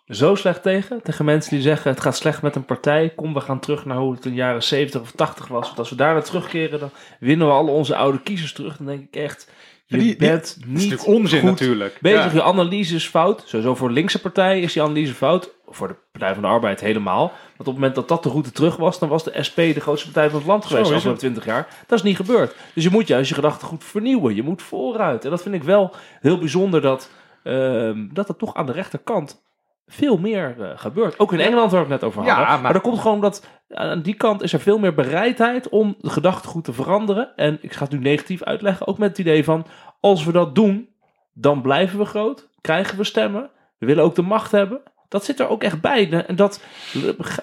zo 0.07 0.35
slecht 0.35 0.63
tegen. 0.63 1.03
Tegen 1.03 1.25
mensen 1.25 1.51
die 1.51 1.63
zeggen 1.63 1.91
het 1.91 2.01
gaat 2.01 2.17
slecht 2.17 2.43
met 2.43 2.57
een 2.57 2.65
partij. 2.65 3.13
Kom, 3.17 3.35
we 3.35 3.41
gaan 3.41 3.61
terug 3.61 3.85
naar 3.85 3.97
hoe 3.97 4.13
het 4.15 4.25
in 4.25 4.31
de 4.31 4.37
jaren 4.37 4.63
70 4.63 5.01
of 5.01 5.11
80 5.11 5.47
was. 5.49 5.67
Want 5.67 5.79
als 5.79 5.91
we 5.91 5.97
daar 5.97 6.13
naar 6.13 6.25
terugkeren, 6.25 6.81
dan 6.81 6.91
winnen 7.21 7.47
we 7.47 7.53
alle 7.53 7.71
onze 7.71 7.97
oude 7.97 8.23
kiezers 8.23 8.53
terug. 8.53 8.77
Dan 8.77 8.87
denk 8.87 9.03
ik 9.03 9.17
echt, 9.17 9.51
je 9.99 10.05
die- 10.05 10.17
bent 10.17 10.33
dat 10.41 10.47
is 10.49 10.57
niet 10.67 10.75
natuurlijk 10.75 11.07
onzin 11.07 11.41
goed 11.41 11.51
natuurlijk. 11.51 11.99
bezig. 12.01 12.25
Ja. 12.25 12.33
Je 12.33 12.43
analyse 12.43 12.95
is 12.95 13.09
fout. 13.09 13.43
Sowieso 13.47 13.75
voor 13.75 13.89
de 13.89 13.95
linkse 13.95 14.21
partij 14.21 14.61
is 14.61 14.73
die 14.73 14.83
analyse 14.83 15.15
fout. 15.15 15.51
Voor 15.69 15.89
de 15.89 15.95
Partij 16.13 16.33
van 16.35 16.43
de 16.43 16.49
Arbeid 16.49 16.81
helemaal. 16.81 17.21
Want 17.27 17.59
op 17.59 17.67
het 17.67 17.75
moment 17.75 17.95
dat 17.95 18.09
dat 18.09 18.23
de 18.23 18.29
route 18.29 18.53
terug 18.53 18.77
was, 18.77 18.99
dan 18.99 19.09
was 19.09 19.25
de 19.25 19.43
SP 19.49 19.57
de 19.57 19.81
grootste 19.81 20.11
partij 20.11 20.31
van 20.31 20.39
het 20.39 20.49
land 20.49 20.65
geweest 20.65 20.83
is 20.83 20.89
de 20.89 20.95
afgelopen 20.95 21.21
20 21.21 21.45
jaar. 21.45 21.69
Dat 21.87 21.99
is 21.99 22.05
niet 22.05 22.17
gebeurd. 22.17 22.55
Dus 22.75 22.85
je 22.85 22.91
moet 22.91 23.07
juist 23.09 23.29
je 23.29 23.35
gedachten 23.35 23.69
goed 23.69 23.85
vernieuwen. 23.85 24.35
Je 24.35 24.43
moet 24.43 24.63
vooruit. 24.63 25.25
En 25.25 25.31
dat 25.31 25.43
vind 25.43 25.55
ik 25.55 25.63
wel 25.63 25.95
heel 26.21 26.39
bijzonder 26.39 26.81
dat, 26.81 27.11
ehm, 27.43 28.07
dat 28.13 28.29
het 28.29 28.39
toch 28.39 28.55
aan 28.55 28.67
de 28.67 28.73
rechterkant 28.73 29.43
veel 29.87 30.17
meer 30.19 30.57
eh, 30.61 30.71
gebeurt. 30.75 31.19
Ook 31.19 31.33
in 31.33 31.41
Engeland 31.41 31.71
waar 31.71 31.87
we 31.87 31.93
het 31.93 32.01
net 32.01 32.11
over 32.11 32.23
Ja, 32.23 32.29
hadden. 32.29 32.47
maar... 32.47 32.61
maar- 32.61 32.73
dat 32.73 32.83
komt 32.83 32.99
gewoon 32.99 33.21
dat 33.21 33.47
aan 33.69 34.03
die 34.03 34.15
kant 34.15 34.43
is 34.43 34.53
er 34.53 34.61
veel 34.61 34.79
meer 34.79 34.95
bereidheid 34.95 35.69
om 35.69 35.95
de 36.01 36.11
gedachtegoed 36.11 36.65
te 36.65 36.73
veranderen. 36.73 37.37
En 37.37 37.59
ik 37.61 37.73
ga 37.73 37.83
het 37.83 37.93
nu 37.93 37.99
negatief 37.99 38.43
uitleggen, 38.43 38.87
ook 38.87 38.99
met 38.99 39.09
het 39.09 39.19
idee 39.19 39.45
van 39.45 39.67
als 40.01 40.25
we 40.25 40.33
dat 40.33 40.55
doen, 40.55 40.89
dan 41.33 41.63
blijven 41.63 41.99
we 41.99 42.05
groot, 42.05 42.49
krijgen 42.61 42.97
we 42.97 43.05
stemmen, 43.05 43.51
we 43.79 43.87
willen 43.87 44.05
ook 44.05 44.15
de 44.15 44.23
macht 44.23 44.51
hebben. 44.51 44.81
Dat 45.09 45.25
zit 45.25 45.41
er 45.41 45.49
ook 45.49 45.63
echt 45.63 45.81
bij. 45.81 46.25
En 46.27 46.37
dat, 46.37 46.65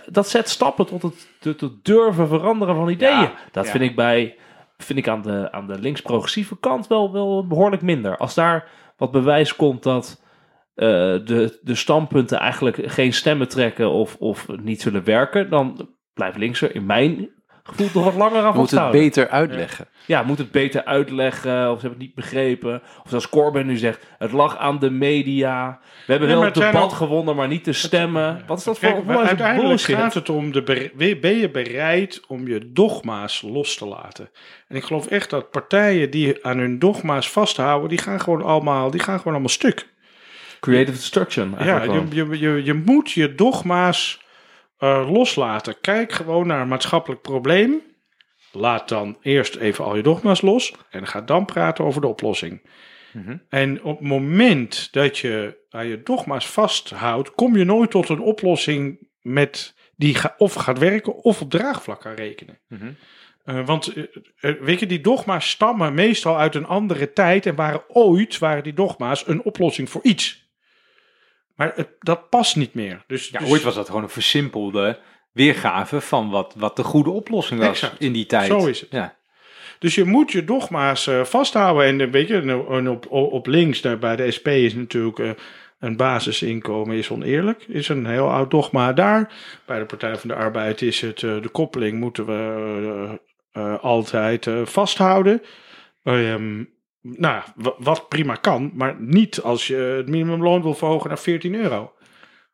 dat 0.05 0.29
zet 0.29 0.49
stappen 0.49 0.85
tot 0.85 1.01
het, 1.01 1.27
tot 1.39 1.61
het 1.61 1.85
durven 1.85 2.27
veranderen 2.27 2.75
van 2.75 2.89
ideeën. 2.89 3.19
Ja, 3.19 3.33
dat 3.51 3.65
ja. 3.65 3.71
vind 3.71 3.83
ik 3.83 3.95
bij 3.95 4.35
vind 4.77 4.99
ik 4.99 5.07
aan 5.07 5.21
de, 5.21 5.51
aan 5.51 5.67
de 5.67 5.79
links-progressieve 5.79 6.57
kant 6.59 6.87
wel, 6.87 7.11
wel 7.11 7.47
behoorlijk 7.47 7.81
minder. 7.81 8.17
Als 8.17 8.33
daar 8.33 8.67
wat 8.97 9.11
bewijs 9.11 9.55
komt 9.55 9.83
dat 9.83 10.21
de, 10.79 11.59
de 11.61 11.75
standpunten 11.75 12.39
eigenlijk 12.39 12.77
geen 12.85 13.13
stemmen 13.13 13.47
trekken 13.47 13.89
of, 13.89 14.15
of 14.19 14.47
niet 14.61 14.81
zullen 14.81 15.03
werken, 15.03 15.49
dan 15.49 15.89
blijft 16.13 16.37
links 16.37 16.61
er 16.61 16.75
in 16.75 16.85
mijn 16.85 17.29
gevoel 17.69 17.91
toch 17.91 18.03
wat 18.03 18.15
langer 18.15 18.43
aan 18.43 18.51
We 18.51 18.57
moeten 18.57 18.81
het 18.81 18.91
beter 18.91 19.29
uitleggen. 19.29 19.87
Ja, 20.05 20.23
moet 20.23 20.37
het 20.37 20.51
beter 20.51 20.85
uitleggen, 20.85 21.71
of 21.71 21.79
ze 21.79 21.87
hebben 21.87 21.89
het 21.89 21.99
niet 21.99 22.15
begrepen. 22.15 22.81
Of 23.03 23.09
zoals 23.09 23.29
Corbyn 23.29 23.65
nu 23.65 23.77
zegt, 23.77 24.05
het 24.17 24.31
lag 24.31 24.57
aan 24.57 24.79
de 24.79 24.89
media. 24.89 25.79
We 26.05 26.11
hebben 26.11 26.29
Ja, 26.29 26.35
wel 26.35 26.43
het 26.43 26.53
debat 26.53 26.93
gewonnen, 26.93 27.35
maar 27.35 27.47
niet 27.47 27.65
de 27.65 27.73
stemmen. 27.73 28.43
Wat 28.47 28.57
is 28.57 28.63
dat 28.63 28.79
Kijk, 28.79 28.95
voor 28.95 29.05
maar 29.05 29.15
voor 29.15 29.25
uiteindelijk 29.25 29.67
bullshit? 29.67 29.95
gaat 29.95 30.13
het 30.13 30.29
om, 30.29 30.51
de 30.51 30.61
ben 31.21 31.37
je 31.37 31.49
bereid 31.51 32.21
om 32.27 32.47
je 32.47 32.71
dogma's 32.71 33.41
los 33.41 33.75
te 33.75 33.85
laten? 33.85 34.29
En 34.67 34.75
ik 34.75 34.83
geloof 34.83 35.07
echt 35.07 35.29
dat 35.29 35.51
partijen 35.51 36.11
die 36.11 36.45
aan 36.45 36.57
hun 36.57 36.79
dogma's 36.79 37.29
vasthouden, 37.31 37.89
die 37.89 37.97
gaan 37.97 38.19
gewoon 38.19 38.43
allemaal, 38.43 38.91
die 38.91 39.01
gaan 39.01 39.17
gewoon 39.17 39.33
allemaal 39.33 39.49
stuk. 39.49 39.87
Creative 40.59 40.97
destruction. 40.97 41.55
Ja, 41.59 41.83
je, 41.83 42.05
je, 42.09 42.39
je, 42.39 42.63
je 42.63 42.73
moet 42.73 43.11
je 43.11 43.35
dogma's 43.35 44.25
eh, 44.77 45.09
loslaten. 45.11 45.79
Kijk 45.81 46.11
gewoon 46.11 46.47
naar 46.47 46.61
een 46.61 46.67
maatschappelijk 46.67 47.21
probleem. 47.21 47.81
Laat 48.51 48.89
dan 48.89 49.17
eerst 49.21 49.55
even 49.55 49.85
al 49.85 49.95
je 49.95 50.03
dogma's 50.03 50.41
los 50.41 50.73
en 50.89 51.07
ga 51.07 51.21
dan 51.21 51.45
praten 51.45 51.85
over 51.85 52.01
de 52.01 52.07
oplossing. 52.07 52.61
Mhm. 53.13 53.37
En 53.49 53.83
op 53.83 53.99
het 53.99 54.07
moment 54.07 54.93
dat 54.93 55.17
je 55.17 55.57
aan 55.69 55.87
je 55.87 56.03
dogma's 56.03 56.47
vasthoudt, 56.47 57.31
kom 57.31 57.57
je 57.57 57.63
nooit 57.63 57.91
tot 57.91 58.09
een 58.09 58.19
oplossing 58.19 59.07
met 59.21 59.75
die 59.95 60.15
ga, 60.15 60.35
of 60.37 60.53
gaat 60.53 60.79
werken 60.79 61.15
of 61.15 61.41
op 61.41 61.49
draagvlak 61.49 62.01
kan 62.01 62.13
rekenen. 62.13 62.59
Mhm. 62.67 62.91
Eh, 63.43 63.65
want 63.65 63.93
eh, 63.93 64.53
weet 64.59 64.79
je, 64.79 64.85
die 64.85 65.01
dogma's 65.01 65.49
stammen 65.49 65.93
meestal 65.93 66.37
uit 66.37 66.55
een 66.55 66.65
andere 66.65 67.13
tijd 67.13 67.45
en 67.45 67.55
waren 67.55 67.83
ooit 67.87 68.37
waren 68.37 68.63
die 68.63 68.73
dogma's 68.73 69.27
een 69.27 69.43
oplossing 69.43 69.89
voor 69.89 70.03
iets. 70.03 70.48
Maar 71.59 71.71
het, 71.75 71.89
dat 71.99 72.29
past 72.29 72.55
niet 72.55 72.73
meer. 72.73 73.03
Dus, 73.07 73.29
Ja, 73.29 73.39
dus- 73.39 73.49
ooit 73.49 73.61
was 73.61 73.75
dat 73.75 73.87
gewoon 73.87 74.03
een 74.03 74.09
versimpelde 74.09 74.99
weergave 75.31 76.01
van 76.01 76.29
wat, 76.29 76.53
wat 76.57 76.75
de 76.75 76.83
goede 76.83 77.09
oplossing 77.09 77.59
was 77.59 77.69
Exact. 77.69 77.99
in 77.99 78.11
die 78.11 78.25
tijd. 78.25 78.47
Zo 78.47 78.67
is 78.67 78.81
het. 78.81 78.91
Ja. 78.91 79.17
Dus 79.79 79.95
je 79.95 80.03
moet 80.03 80.31
je 80.31 80.43
dogma's 80.43 81.07
eh, 81.07 81.23
vasthouden. 81.23 81.85
En 81.85 82.01
eh, 82.01 82.11
weet 82.11 82.27
je, 82.27 82.65
en 82.69 82.89
op, 82.89 83.11
op, 83.11 83.47
links, 83.47 83.81
daar 83.81 83.97
bij 83.97 84.15
de 84.15 84.31
SP 84.37 84.47
is 84.47 84.73
natuurlijk 84.73 85.19
eh, 85.19 85.29
een 85.79 85.97
basisinkomen 85.97 86.95
is 86.97 87.09
oneerlijk. 87.09 87.65
Is 87.67 87.89
een 87.89 88.05
heel 88.05 88.29
oud 88.29 88.51
dogma 88.51 88.93
daar. 88.93 89.33
Bij 89.65 89.79
de 89.79 89.85
Partij 89.85 90.15
van 90.15 90.29
de 90.29 90.35
Arbeid 90.35 90.81
is 90.81 91.01
het 91.01 91.19
de 91.19 91.49
koppeling 91.51 91.99
moeten 91.99 92.25
we 92.25 93.19
altijd 93.81 94.47
vasthouden. 94.63 95.41
Ehm, 96.03 96.63
nou, 97.01 97.43
wa- 97.55 97.73
wat 97.77 98.07
prima 98.09 98.35
kan, 98.35 98.71
maar 98.73 98.95
niet 98.99 99.41
als 99.41 99.67
je 99.67 99.75
het 99.75 100.07
minimumloon 100.07 100.61
wil 100.61 100.73
verhogen 100.73 101.07
naar 101.07 101.19
14 101.19 101.55
euro. 101.55 101.93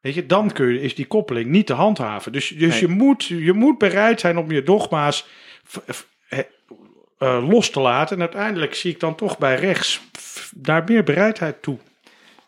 Weet 0.01 0.13
je, 0.13 0.25
dan 0.25 0.51
kun 0.51 0.67
je, 0.73 0.81
is 0.81 0.95
die 0.95 1.05
koppeling 1.07 1.49
niet 1.49 1.67
te 1.67 1.73
handhaven. 1.73 2.31
Dus, 2.31 2.47
dus 2.49 2.71
Nee. 2.71 2.79
je, 2.81 2.87
moet, 2.87 3.23
je 3.25 3.53
moet 3.53 3.77
bereid 3.77 4.19
zijn 4.19 4.37
om 4.37 4.51
je 4.51 4.63
dogma's 4.63 5.25
eh, 7.17 7.47
los 7.49 7.69
te 7.69 7.79
laten. 7.79 8.15
En 8.15 8.21
uiteindelijk 8.21 8.75
zie 8.75 8.91
ik 8.91 8.99
dan 8.99 9.15
toch 9.15 9.37
bij 9.37 9.55
rechts 9.55 10.01
daar 10.55 10.83
meer 10.87 11.03
bereidheid 11.03 11.61
toe. 11.61 11.77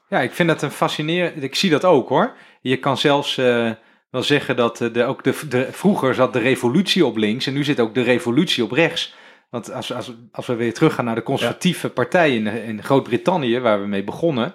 ja, 0.09 0.19
ik 0.21 0.31
vind 0.31 0.49
dat 0.49 0.61
een 0.61 0.71
fascinerend. 0.71 1.43
Ik 1.43 1.55
zie 1.55 1.69
dat 1.69 1.85
ook 1.85 2.09
hoor. 2.09 2.35
Je 2.61 2.77
kan 2.77 2.97
zelfs 2.97 3.37
eh, 3.37 3.71
wel 4.09 4.23
zeggen 4.23 4.55
dat 4.55 4.81
eh, 4.81 4.93
de, 4.93 5.03
ook 5.03 5.23
de, 5.23 5.39
de, 5.49 5.67
vroeger 5.71 6.13
zat 6.15 6.33
de 6.33 6.39
revolutie 6.39 7.05
op 7.05 7.17
links 7.17 7.47
en 7.47 7.53
nu 7.53 7.63
zit 7.63 7.79
ook 7.79 7.93
de 7.93 8.01
revolutie 8.01 8.63
op 8.63 8.71
rechts. 8.71 9.15
Want 9.49 9.71
als, 9.71 9.93
als, 9.93 10.13
als 10.31 10.45
we 10.45 10.55
weer 10.55 10.73
teruggaan 10.73 11.05
naar 11.05 11.15
de 11.15 11.23
conservatieve 11.23 11.89
partij 11.89 12.35
in, 12.35 12.47
in 12.47 12.83
Groot-Brittannië, 12.83 13.59
waar 13.59 13.81
we 13.81 13.87
mee 13.87 14.03
begonnen. 14.03 14.53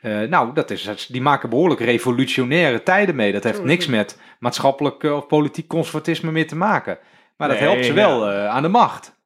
eh, 0.00 0.20
nou, 0.20 0.54
dat 0.54 0.70
is, 0.70 1.06
die 1.10 1.20
maken 1.22 1.50
behoorlijk 1.50 1.80
revolutionaire 1.80 2.82
tijden 2.82 3.14
mee. 3.16 3.32
Dat 3.32 3.44
heeft 3.44 3.64
niks 3.64 3.84
het. 3.86 3.94
met 3.94 4.18
maatschappelijk 4.38 5.04
eh, 5.04 5.16
of 5.16 5.26
politiek 5.26 5.66
conservatisme 5.66 6.30
meer 6.32 6.46
te 6.46 6.56
maken. 6.56 6.98
Maar 7.36 7.48
dat 7.48 7.58
Nee, 7.58 7.68
helpt 7.68 7.84
ze 7.84 7.92
wel 7.92 8.30
eh, 8.30 8.46
aan 8.48 8.62
de 8.62 8.68
macht. 8.68 9.16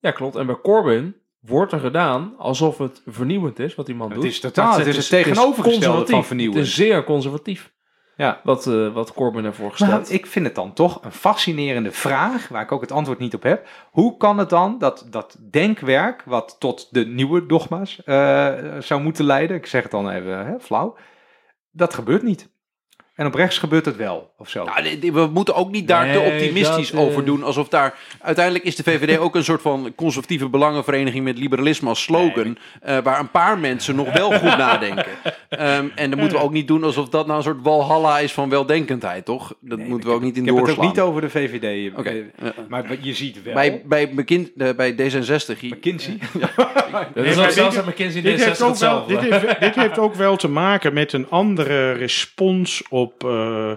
Ja, 0.00 0.10
klopt. 0.10 0.36
En 0.36 0.46
bij 0.46 0.56
Corbyn 0.62 1.16
wordt 1.40 1.72
er 1.72 1.80
gedaan 1.80 2.34
alsof 2.38 2.78
het 2.78 3.02
vernieuwend 3.06 3.58
is 3.58 3.74
wat 3.74 3.86
die 3.86 3.94
man 3.94 4.10
Het 4.10 4.16
doet. 4.20 4.24
is 4.30 4.40
totaal- 4.40 4.78
het 4.78 4.86
is 4.86 4.96
het 4.96 5.08
tegenovergestelde 5.08 6.06
van 6.06 6.24
vernieuwen. 6.24 6.56
Het 6.58 6.66
is 6.66 6.74
zeer 6.74 7.04
conservatief 7.04 7.72
Ja. 8.16 8.40
wat, 8.42 8.66
eh, 8.66 8.92
wat 8.92 9.12
Corbyn 9.12 9.44
ervoor 9.44 9.70
gesteld. 9.70 9.90
Nou, 9.90 10.14
ik 10.14 10.26
vind 10.26 10.46
het 10.46 10.54
dan 10.54 10.72
toch 10.72 11.04
een 11.04 11.12
fascinerende 11.12 11.92
vraag, 11.92 12.48
waar 12.48 12.62
ik 12.62 12.72
ook 12.72 12.80
het 12.80 12.92
antwoord 12.92 13.18
niet 13.18 13.34
op 13.34 13.42
heb. 13.42 13.68
Hoe 13.90 14.16
kan 14.16 14.38
het 14.38 14.50
dan 14.50 14.78
dat 14.78 15.06
dat 15.10 15.36
denkwerk, 15.50 16.22
wat 16.22 16.56
tot 16.58 16.88
de 16.90 17.06
nieuwe 17.06 17.46
dogma's 17.46 18.02
eh, 18.04 18.54
zou 18.78 19.00
moeten 19.02 19.24
leiden, 19.24 19.56
ik 19.56 19.66
zeg 19.66 19.82
het 19.82 19.90
dan 19.90 20.10
even 20.10 20.46
hè, 20.46 20.60
flauw, 20.60 20.96
dat 21.70 21.94
gebeurt 21.94 22.22
niet. 22.22 22.54
En 23.16 23.26
op 23.26 23.34
rechts 23.34 23.58
gebeurt 23.58 23.84
het 23.84 23.96
wel, 23.96 24.30
of 24.38 24.48
zo. 24.48 24.64
Nou, 24.64 24.98
we 25.12 25.26
moeten 25.32 25.54
ook 25.54 25.70
niet 25.70 25.88
daar 25.88 26.12
te 26.12 26.18
optimistisch 26.20 26.90
dat, 26.90 27.00
eh, 27.00 27.06
over 27.06 27.24
doen. 27.24 27.42
Alsof 27.42 27.68
daar. 27.68 27.94
Uiteindelijk 28.20 28.64
is 28.64 28.76
de 28.76 28.82
VVD 28.82 29.18
ook 29.18 29.34
een 29.34 29.44
soort 29.44 29.62
van 29.62 29.92
conservatieve 29.94 30.48
belangenvereniging 30.48 31.24
met 31.24 31.38
liberalisme 31.38 31.88
als 31.88 32.02
slogan. 32.02 32.58
eh, 32.82 32.98
waar 33.02 33.20
een 33.20 33.30
paar 33.30 33.58
mensen 33.58 33.94
nog 33.96 34.12
wel 34.12 34.32
goed 34.32 34.56
nadenken. 34.56 35.04
Ehm, 35.48 35.86
en 35.94 36.10
dan 36.10 36.18
moeten 36.18 36.38
we 36.38 36.44
ook 36.44 36.52
niet 36.52 36.68
doen 36.68 36.84
alsof 36.84 37.08
dat 37.08 37.26
nou 37.26 37.38
een 37.38 37.44
soort 37.44 37.62
walhalla 37.62 38.18
is 38.18 38.32
van 38.32 38.48
weldenkendheid, 38.48 39.24
toch? 39.24 39.54
Dat 39.60 39.78
moeten 39.78 40.08
we 40.08 40.14
ook 40.14 40.22
niet 40.22 40.36
in 40.36 40.42
ik 40.42 40.46
heb 40.48 40.54
het 40.56 40.62
ook 40.62 40.66
doorslaan. 40.66 40.86
niet 40.94 41.00
over 41.00 41.20
de 41.20 41.30
VVD. 41.30 41.96
Oké. 41.98 42.10
eh, 42.10 42.48
Maar 42.68 42.84
je 43.00 43.14
ziet 43.14 43.42
wel. 43.42 43.54
bij, 43.54 43.82
bij, 43.84 44.10
McKin- 44.14 44.52
bij 44.76 44.92
D66. 44.94 45.58
hier- 45.60 45.74
McKinsey. 45.76 46.18
Dat 47.14 47.24
is 47.24 47.38
ook 47.38 47.50
zelfs 47.50 47.76
McKinsey 47.84 48.22
Dit 48.22 48.44
heeft, 48.44 48.48
D66 48.48 48.50
ook 48.52 48.58
wel, 48.58 48.68
hetzelfde. 48.68 49.18
dit, 49.18 49.30
heeft, 49.42 49.60
dit 49.60 49.74
heeft 49.74 49.98
ook 49.98 50.14
wel 50.14 50.36
te 50.36 50.48
maken 50.48 50.92
met 50.92 51.12
een 51.12 51.30
andere 51.30 51.92
respons 51.92 52.82
op 52.88 53.05
eh, 53.24 53.72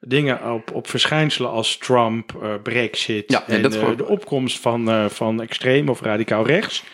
dingen, 0.00 0.52
op, 0.52 0.72
op 0.72 0.88
verschijnselen 0.88 1.50
als 1.50 1.76
Trump, 1.78 2.34
eh, 2.42 2.54
Brexit 2.62 3.30
Ja, 3.32 3.46
en 3.48 3.62
dat 3.62 3.74
eh, 3.74 3.96
de 3.96 4.06
opkomst 4.06 4.60
van, 4.60 4.90
eh, 4.90 5.08
van 5.08 5.42
extreem 5.42 5.88
of 5.88 6.00
radicaal 6.00 6.46
rechts. 6.46 6.84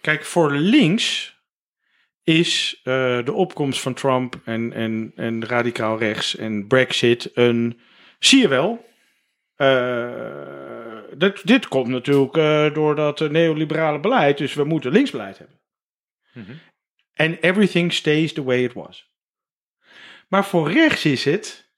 Kijk, 0.00 0.24
voor 0.24 0.52
links 0.52 1.38
is 2.24 2.80
eh, 2.84 3.24
de 3.24 3.32
opkomst 3.32 3.80
van 3.80 3.94
Trump 3.94 4.40
en, 4.44 4.72
en, 4.72 5.12
en 5.16 5.46
radicaal 5.46 5.98
rechts 5.98 6.36
en 6.36 6.66
Brexit 6.66 7.30
een. 7.34 7.80
Zie 8.18 8.40
je 8.40 8.48
wel. 8.48 8.88
eh, 9.56 10.08
dit, 11.16 11.46
dit 11.46 11.68
komt 11.68 11.88
natuurlijk 11.88 12.36
eh, 12.36 12.74
door 12.74 12.94
dat 12.94 13.30
neoliberale 13.30 14.00
beleid, 14.00 14.38
dus 14.38 14.54
we 14.54 14.64
moeten 14.64 14.92
linksbeleid 14.92 15.38
hebben. 15.38 15.60
Mhm. 16.32 16.52
And 17.16 17.42
everything 17.42 17.92
stays 17.92 18.32
the 18.32 18.44
way 18.44 18.62
it 18.64 18.72
was. 18.72 19.09
Maar 20.30 20.44
voor 20.44 20.70
rechts 20.72 21.04
is 21.04 21.24
het. 21.24 21.68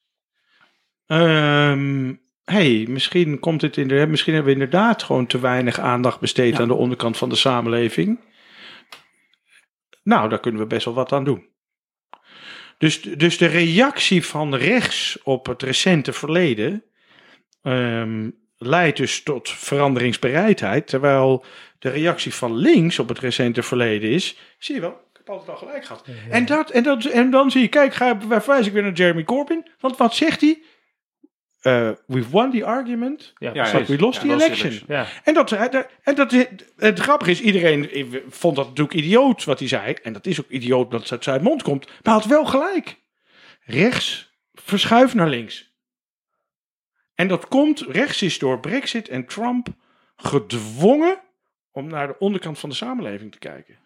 ehm, 1.07 2.15
hey, 2.45 2.87
misschien 2.89 3.39
komt 3.39 3.63
het 3.63 3.77
in 3.77 3.89
de, 3.89 4.07
misschien 4.07 4.35
hebben 4.35 4.55
we 4.55 4.61
inderdaad 4.61 5.03
gewoon 5.03 5.27
te 5.27 5.41
weinig 5.41 5.79
aandacht 5.79 6.21
besteed 6.21 6.61
aan 6.61 6.69
de 6.69 6.75
onderkant 6.75 7.17
van 7.17 7.29
de 7.29 7.37
samenleving. 7.37 8.21
Nou, 10.03 10.29
daar 10.29 10.41
kunnen 10.41 10.61
we 10.61 10.67
best 10.67 10.85
wel 10.85 10.95
wat 10.95 11.13
aan 11.13 11.25
doen. 11.25 11.49
Dus, 12.79 13.01
dus 13.01 13.39
de 13.39 13.47
reactie 13.47 14.25
van 14.27 14.55
rechts 14.55 15.23
op 15.23 15.47
het 15.47 15.63
recente 15.63 16.13
verleden 16.13 16.85
ehm, 17.63 18.31
leidt 18.57 18.97
dus 18.97 19.23
tot 19.23 19.51
veranderingsbereidheid, 19.51 20.87
terwijl 20.87 21.45
de 21.79 21.89
reactie 21.89 22.35
van 22.35 22.57
links 22.57 22.99
op 22.99 23.09
het 23.09 23.19
recente 23.19 23.63
verleden 23.63 24.11
is, 24.11 24.39
zie 24.59 24.75
je 24.75 24.81
wel, 24.81 25.11
heb 25.27 25.35
altijd 25.35 25.51
al 25.51 25.67
gelijk 25.67 25.85
gehad. 25.85 26.05
En, 26.31 26.45
dat, 26.47 26.71
en, 26.71 26.83
dat, 26.83 27.05
en 27.05 27.31
dan 27.31 27.51
zie 27.51 27.61
je, 27.61 27.69
kijk, 27.69 27.95
ga, 27.95 28.21
verwijs 28.21 28.67
ik 28.67 28.73
weer 28.73 28.83
naar 28.83 28.93
Jeremy 28.93 29.25
Corbyn, 29.25 29.67
want 29.81 29.97
wat 29.97 30.15
zegt 30.15 30.41
hij? 30.41 30.63
Eh, 31.61 31.91
we've 32.07 32.31
won 32.31 32.51
the 32.51 32.65
argument, 32.65 33.33
Ja, 33.39 33.53
we 33.53 33.59
lost 33.59 33.73
Ja, 33.73 33.85
the 33.85 33.99
lost 33.99 34.21
the 34.21 34.27
election. 34.27 34.69
election. 34.69 34.85
Ja. 34.89 35.07
En, 35.25 35.35
dat, 35.35 35.53
en 36.03 36.15
dat, 36.15 36.33
het 36.77 36.99
grappige 36.99 37.31
is, 37.31 37.41
iedereen 37.41 37.91
vond 38.29 38.57
dat 38.57 38.67
natuurlijk 38.69 38.97
idioot 38.97 39.45
wat 39.45 39.59
hij 39.59 39.69
zei. 39.69 39.95
En 40.03 40.13
dat 40.13 40.27
is 40.27 40.41
ook 40.41 40.49
idioot 40.49 40.91
dat 40.91 41.01
het 41.01 41.13
uit 41.13 41.25
zijn 41.25 41.43
mond 41.43 41.63
komt. 41.63 41.87
Maar 41.87 41.97
hij 42.03 42.13
had 42.13 42.27
wel 42.27 42.45
gelijk. 42.45 42.97
Rechts 43.65 44.33
verschuift 44.55 45.15
naar 45.15 45.29
links. 45.29 45.71
En 47.15 47.29
dat 47.29 47.49
komt, 47.49 47.81
rechts 47.81 48.23
is 48.23 48.39
door 48.39 48.61
Brexit 48.61 49.09
en 49.09 49.27
Trump 49.27 49.69
gedwongen 50.17 51.21
om 51.71 51.87
naar 51.87 52.07
de 52.07 52.19
onderkant 52.19 52.59
van 52.59 52.69
de 52.69 52.75
samenleving 52.75 53.33
te 53.33 53.39
kijken. 53.39 53.77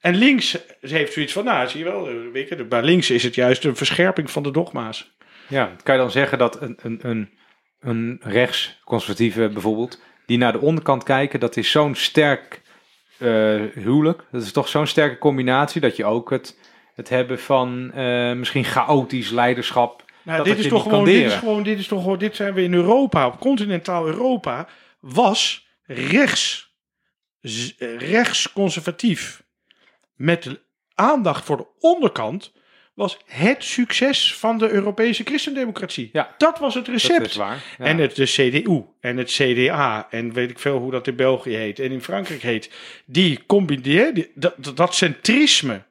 En 0.00 0.14
links 0.14 0.58
heeft 0.80 1.12
zoiets 1.12 1.32
van, 1.32 1.44
nou, 1.44 1.68
zie 1.68 1.78
je 1.78 1.84
wel, 1.84 2.08
eh, 2.08 2.14
weet 2.32 2.48
je, 2.48 2.64
bij 2.64 2.82
links 2.82 3.10
is 3.10 3.22
het 3.22 3.34
juist 3.34 3.64
een 3.64 3.76
verscherping 3.76 4.30
van 4.30 4.42
de 4.42 4.50
dogma's. 4.50 5.10
Ja, 5.48 5.72
kan 5.82 5.94
je 5.94 6.00
dan 6.00 6.10
zeggen 6.10 6.38
dat 6.38 6.60
een, 6.60 6.78
een, 6.82 6.98
een, 7.02 7.30
een 7.80 8.20
rechtsconservatieve 8.22 9.48
bijvoorbeeld, 9.48 10.02
die 10.26 10.38
naar 10.38 10.52
de 10.52 10.60
onderkant 10.60 11.02
kijken, 11.02 11.40
dat 11.40 11.56
is 11.56 11.70
zo'n 11.70 11.94
sterk 11.94 12.62
eh, 13.18 13.28
huwelijk. 13.74 14.24
Dat 14.30 14.42
is 14.42 14.52
toch 14.52 14.68
zo'n 14.68 14.86
sterke 14.86 15.18
combinatie 15.18 15.80
dat 15.80 15.96
je 15.96 16.04
ook 16.04 16.30
het, 16.30 16.58
het 16.94 17.08
hebben 17.08 17.38
van 17.38 17.92
eh, 17.92 18.32
misschien 18.32 18.64
chaotisch 18.64 19.30
leiderschap. 19.30 20.04
Nou, 20.22 20.36
dat 20.36 20.46
dit, 20.46 20.58
is 20.58 20.68
toch 20.68 20.82
gewoon, 20.82 21.04
dit 21.04 21.24
is 21.24 21.34
gewoon, 21.34 21.62
dit 21.62 21.78
is 21.78 21.86
toch 21.86 22.02
gewoon, 22.02 22.18
dit 22.18 22.36
zijn 22.36 22.54
we 22.54 22.62
in 22.62 22.74
Europa, 22.74 23.26
op 23.26 23.40
continentaal 23.40 24.06
Europa, 24.06 24.68
was 25.00 25.66
rechts, 25.84 26.74
rechtsconservatief. 27.98 29.42
Met 30.20 30.60
aandacht 30.94 31.44
voor 31.44 31.56
de 31.56 31.66
onderkant 31.78 32.52
was 32.94 33.18
het 33.26 33.64
succes 33.64 34.34
van 34.34 34.58
de 34.58 34.68
Europese 34.70 35.22
christendemocratie. 35.24 36.10
Ja. 36.12 36.34
Dat 36.38 36.58
was 36.58 36.74
het 36.74 36.84
Dat 36.84 36.94
recept. 36.94 37.26
is 37.26 37.36
waar. 37.36 37.64
Ja. 37.78 37.84
En 37.84 37.98
het 37.98 38.16
de 38.16 38.24
CDU 38.24 38.82
en 39.00 39.16
het 39.16 39.30
CDA 39.30 40.06
en 40.10 40.32
weet 40.32 40.50
ik 40.50 40.58
veel 40.58 40.78
hoe 40.78 40.90
dat 40.90 41.06
in 41.06 41.16
België 41.16 41.54
heet 41.54 41.78
en 41.78 41.90
in 41.90 42.02
Frankrijk 42.02 42.42
heet. 42.42 42.70
Die 43.06 43.46
combineren, 43.46 44.14
die- 44.14 44.30
dat, 44.34 44.54
dat, 44.56 44.76
dat 44.76 44.94
centrisme, 44.94 45.82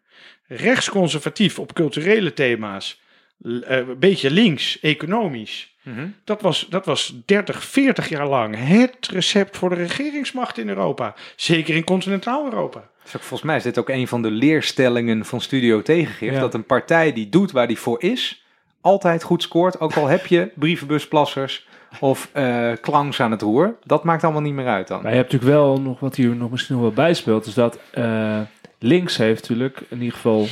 rechtsconservatief 0.47 1.59
op 1.59 1.73
culturele 1.73 2.33
thema's, 2.33 3.01
eh, 3.43 3.77
een 3.77 3.99
beetje 3.99 4.31
links, 4.31 4.79
economisch. 4.79 5.75
Mhm. 5.89 6.07
Dat 6.23 6.41
was, 6.41 6.67
dat 6.69 6.85
was 6.85 7.21
30, 7.25 7.63
40 7.63 8.09
jaar 8.09 8.27
lang 8.27 8.55
het 8.57 9.07
recept 9.11 9.57
voor 9.57 9.69
de 9.69 9.75
regeringsmacht 9.75 10.57
in 10.57 10.69
Europa. 10.69 11.13
Zeker 11.35 11.75
in 11.75 11.83
continentaal 11.83 12.45
Europa. 12.45 12.83
Dus 13.03 13.15
ook, 13.15 13.21
volgens 13.21 13.49
mij 13.49 13.57
is 13.57 13.63
dit 13.63 13.79
ook 13.79 13.89
een 13.89 14.07
van 14.07 14.21
de 14.21 14.31
leerstellingen 14.31 15.25
van 15.25 15.41
Studio 15.41 15.81
Tegengif. 15.81 16.33
Ja. 16.33 16.39
Dat 16.39 16.53
een 16.53 16.65
partij 16.65 17.13
die 17.13 17.29
doet 17.29 17.51
waar 17.51 17.67
die 17.67 17.79
voor 17.79 18.01
is, 18.01 18.43
altijd 18.81 19.23
goed 19.23 19.41
scoort. 19.41 19.79
Ook 19.79 19.93
al 19.93 20.07
heb 20.07 20.25
je 20.25 20.51
brievenbusplassers 20.55 21.67
of 21.99 22.29
eh 22.33 22.71
clowns 22.81 23.19
aan 23.19 23.31
het 23.31 23.41
roer. 23.41 23.75
Dat 23.83 24.03
maakt 24.03 24.23
allemaal 24.23 24.41
niet 24.41 24.53
meer 24.53 24.67
uit 24.67 24.87
dan. 24.87 25.01
Maar 25.01 25.11
je 25.11 25.17
hebt 25.17 25.31
natuurlijk 25.31 25.59
wel 25.59 25.81
nog 25.81 25.99
wat 25.99 26.15
hier 26.15 26.35
nog 26.35 26.51
misschien 26.51 26.75
nog 26.75 26.83
wel 26.83 26.93
bijspeelt. 26.93 27.45
Is 27.45 27.53
dat 27.53 27.79
eh, 27.91 28.39
links 28.79 29.17
heeft 29.17 29.41
natuurlijk 29.41 29.81
in 29.89 29.97
ieder 29.97 30.15
geval 30.15 30.47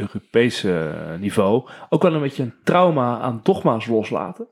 Europese 0.00 0.94
niveau 1.18 1.68
ook 1.88 2.02
wel 2.02 2.14
een 2.14 2.20
beetje 2.20 2.42
een 2.42 2.54
trauma 2.64 3.18
aan 3.18 3.40
dogma's 3.42 3.86
loslaten. 3.86 4.46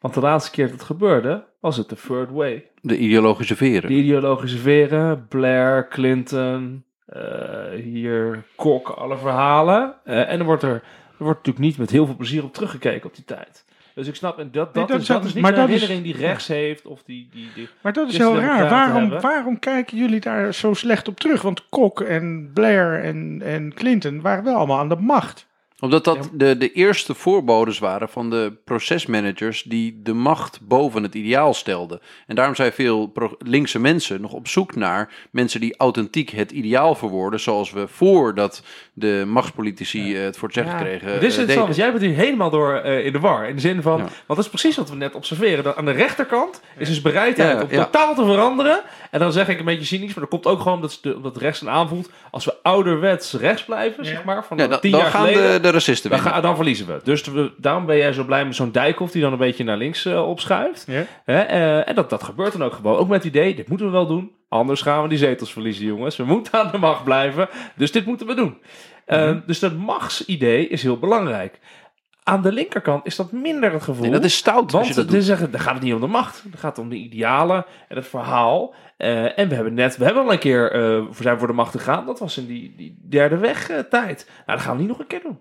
Want 0.00 0.14
de 0.14 0.20
laatste 0.20 0.50
keer 0.50 0.64
dat 0.64 0.74
het 0.74 0.82
gebeurde, 0.82 1.44
was 1.60 1.76
het 1.76 1.88
de 1.88 1.96
third 1.96 2.30
way. 2.30 2.70
De 2.80 2.98
ideologische 2.98 3.56
veren. 3.56 3.88
De 3.90 3.96
ideologische 3.96 4.58
veren, 4.58 5.26
Blair, 5.28 5.88
Clinton, 5.88 6.84
eh, 7.06 7.70
hier 7.82 8.44
Kok, 8.56 8.88
alle 8.88 9.16
verhalen. 9.16 9.94
Eh, 10.04 10.30
en 10.30 10.38
er 10.38 10.44
wordt 10.44 10.62
er, 10.62 10.70
er 11.18 11.24
wordt 11.24 11.38
natuurlijk 11.38 11.64
niet 11.64 11.78
met 11.78 11.90
heel 11.90 12.06
veel 12.06 12.16
plezier 12.16 12.44
op 12.44 12.52
teruggekeken 12.54 13.08
op 13.08 13.14
die 13.14 13.24
tijd. 13.24 13.64
Dus 13.98 14.06
ik 14.08 14.14
snap, 14.14 14.38
en 14.38 14.48
dat, 14.52 14.74
dat, 14.74 14.88
dat 14.88 15.00
is, 15.00 15.06
dat 15.06 15.24
is 15.24 15.34
niet 15.34 15.42
maar 15.42 15.52
een 15.52 15.58
dat 15.58 15.68
is- 15.68 15.86
die 16.02 16.16
rechts 16.16 16.46
heeft. 16.48 16.86
Of 16.86 17.02
die, 17.02 17.28
die, 17.32 17.48
die, 17.54 17.68
Maar 17.80 17.92
dat 17.92 18.06
is 18.08 18.16
Dus 18.16 18.26
heel 18.26 18.38
raar. 18.38 18.68
Waarom, 18.68 19.20
waarom 19.20 19.58
kijken 19.58 19.96
jullie 19.96 20.20
daar 20.20 20.54
zo 20.54 20.74
slecht 20.74 21.08
op 21.08 21.20
terug? 21.20 21.42
Want 21.42 21.68
Kok 21.68 22.00
en 22.00 22.50
Blair 22.54 23.02
en, 23.04 23.42
en 23.44 23.74
Clinton 23.74 24.20
waren 24.20 24.44
wel 24.44 24.54
allemaal 24.56 24.78
aan 24.78 24.88
de 24.88 24.96
macht. 24.96 25.46
Omdat 25.80 26.04
dat 26.04 26.30
de, 26.32 26.56
de 26.58 26.72
eerste 26.72 27.14
voorbodes 27.14 27.78
waren 27.78 28.08
van 28.08 28.30
de 28.30 28.52
procesmanagers 28.64 29.62
die 29.62 30.00
de 30.02 30.12
macht 30.12 30.60
boven 30.62 31.02
het 31.02 31.14
ideaal 31.14 31.54
stelden. 31.54 32.00
En 32.26 32.34
daarom 32.34 32.54
zijn 32.54 32.72
veel 32.72 33.12
linkse 33.38 33.78
mensen 33.78 34.20
nog 34.20 34.32
op 34.32 34.48
zoek 34.48 34.74
naar 34.74 35.12
mensen 35.30 35.60
die 35.60 35.76
authentiek 35.76 36.30
het 36.30 36.50
ideaal 36.50 36.94
verwoorden. 36.94 37.40
Zoals 37.40 37.70
we 37.70 37.88
voordat 37.88 38.62
de 38.92 39.24
machtspolitici 39.26 40.16
eh, 40.16 40.22
het 40.22 40.36
voor 40.38 40.48
het 40.48 40.56
zeggen 40.56 40.74
Ja. 40.76 40.82
kregen. 40.82 41.20
Dit 41.20 41.22
is 41.22 41.38
eh, 41.38 41.56
want 41.56 41.76
jij 41.76 41.90
bent 41.90 42.02
hier 42.02 42.14
helemaal 42.14 42.50
door 42.50 42.74
eh, 42.74 43.06
in 43.06 43.12
de 43.12 43.20
war. 43.20 43.48
In 43.48 43.54
de 43.54 43.60
zin 43.60 43.82
van, 43.82 43.96
Ja. 43.98 44.02
want 44.04 44.12
dat 44.26 44.38
is 44.38 44.48
precies 44.48 44.76
wat 44.76 44.90
we 44.90 44.96
net 44.96 45.14
observeren. 45.14 45.64
Dat 45.64 45.76
aan 45.76 45.84
de 45.84 45.90
rechterkant 45.90 46.60
is 46.78 46.88
dus 46.88 47.00
bereidheid 47.02 47.56
Ja, 47.56 47.62
om 47.62 47.68
totaal 47.68 48.14
te 48.14 48.24
veranderen. 48.24 48.80
En 49.10 49.18
dan 49.20 49.32
zeg 49.32 49.48
ik 49.48 49.58
een 49.58 49.64
beetje 49.64 49.84
cynisch, 49.84 50.14
maar 50.14 50.20
dat 50.20 50.28
komt 50.28 50.46
ook 50.46 50.58
gewoon 50.60 50.74
omdat, 50.74 50.92
ze 50.92 50.98
de, 51.02 51.16
omdat 51.16 51.36
rechts 51.36 51.60
een 51.60 51.68
aanvoelt. 51.70 52.10
Als 52.30 52.44
we 52.44 52.54
ouderwets 52.62 53.32
rechts 53.32 53.64
blijven, 53.64 54.04
Ja. 54.04 54.10
zeg 54.10 54.24
maar, 54.24 54.44
van 54.44 54.56
Ja, 54.56 54.66
dan, 54.66 54.80
tien 54.80 54.90
dan 54.90 55.00
jaar 55.00 55.10
gaan 55.10 55.26
geleden. 55.26 55.52
de, 55.52 55.60
de 55.60 55.70
racisten 55.70 56.10
dan, 56.10 56.18
gaan, 56.20 56.42
dan 56.42 56.56
verliezen 56.56 56.86
we. 56.86 57.00
Dus 57.04 57.22
we, 57.22 57.52
daarom 57.56 57.86
ben 57.86 57.96
jij 57.96 58.12
zo 58.12 58.24
blij 58.24 58.44
met 58.44 58.54
zo'n 58.54 58.72
Dijkhoff 58.72 59.12
die 59.12 59.22
dan 59.22 59.32
een 59.32 59.38
beetje 59.38 59.64
naar 59.64 59.76
links 59.76 60.04
eh, 60.04 60.28
opschuift. 60.28 60.84
Ja? 60.86 61.04
Hè, 61.24 61.40
eh, 61.40 61.88
en 61.88 61.94
dat, 61.94 62.10
dat 62.10 62.22
gebeurt 62.22 62.52
dan 62.52 62.64
ook 62.64 62.72
gewoon. 62.74 62.96
Ook 62.96 63.08
met 63.08 63.24
het 63.24 63.34
idee, 63.34 63.54
dit 63.54 63.68
moeten 63.68 63.86
we 63.86 63.92
wel 63.92 64.06
doen. 64.06 64.30
Anders 64.48 64.80
gaan 64.82 65.02
we 65.02 65.08
die 65.08 65.18
zetels 65.18 65.52
verliezen, 65.52 65.84
jongens. 65.84 66.16
We 66.16 66.24
moeten 66.24 66.52
aan 66.60 66.70
de 66.72 66.78
macht 66.78 67.04
blijven. 67.04 67.48
Dus 67.76 67.92
dit 67.92 68.06
moeten 68.06 68.26
we 68.26 68.34
doen. 68.34 68.58
Eh, 69.04 69.34
Dus 69.46 69.58
dat 69.58 69.76
machtsidee 69.76 70.68
is 70.68 70.82
heel 70.82 70.98
belangrijk. 70.98 71.58
Aan 72.28 72.42
de 72.42 72.52
linkerkant 72.52 73.06
is 73.06 73.16
dat 73.16 73.32
minder 73.32 73.72
het 73.72 73.82
gevoel. 73.82 74.02
Nee, 74.02 74.10
dat 74.10 74.24
is 74.24 74.36
stout 74.36 74.72
Want 74.72 74.94
dat 74.94 75.10
het 75.10 75.24
zeggen, 75.24 75.50
dan 75.50 75.60
gaat 75.60 75.74
het 75.74 75.82
niet 75.82 75.94
om 75.94 76.00
de 76.00 76.06
macht. 76.06 76.42
Het 76.50 76.60
gaat 76.60 76.78
om 76.78 76.88
de 76.88 76.96
idealen 76.96 77.64
en 77.88 77.96
het 77.96 78.06
verhaal. 78.06 78.74
Eh, 78.96 79.38
en 79.38 79.48
we 79.48 79.54
hebben 79.54 79.74
net, 79.74 79.96
we 79.96 80.04
hebben 80.04 80.22
al 80.22 80.32
een 80.32 80.38
keer 80.38 80.72
eh, 80.72 81.04
voor 81.10 81.22
zijn 81.22 81.38
voor 81.38 81.46
de 81.46 81.52
macht 81.52 81.70
gegaan. 81.70 82.06
Dat 82.06 82.18
was 82.18 82.38
in 82.38 82.46
die, 82.46 82.74
die 82.76 82.98
derde 83.08 83.36
weg 83.36 83.66
tijd. 83.90 84.30
Nou, 84.46 84.58
dat 84.58 84.60
gaan 84.60 84.74
we 84.74 84.80
niet 84.80 84.88
nog 84.88 84.98
een 84.98 85.06
keer 85.06 85.22
doen. 85.22 85.38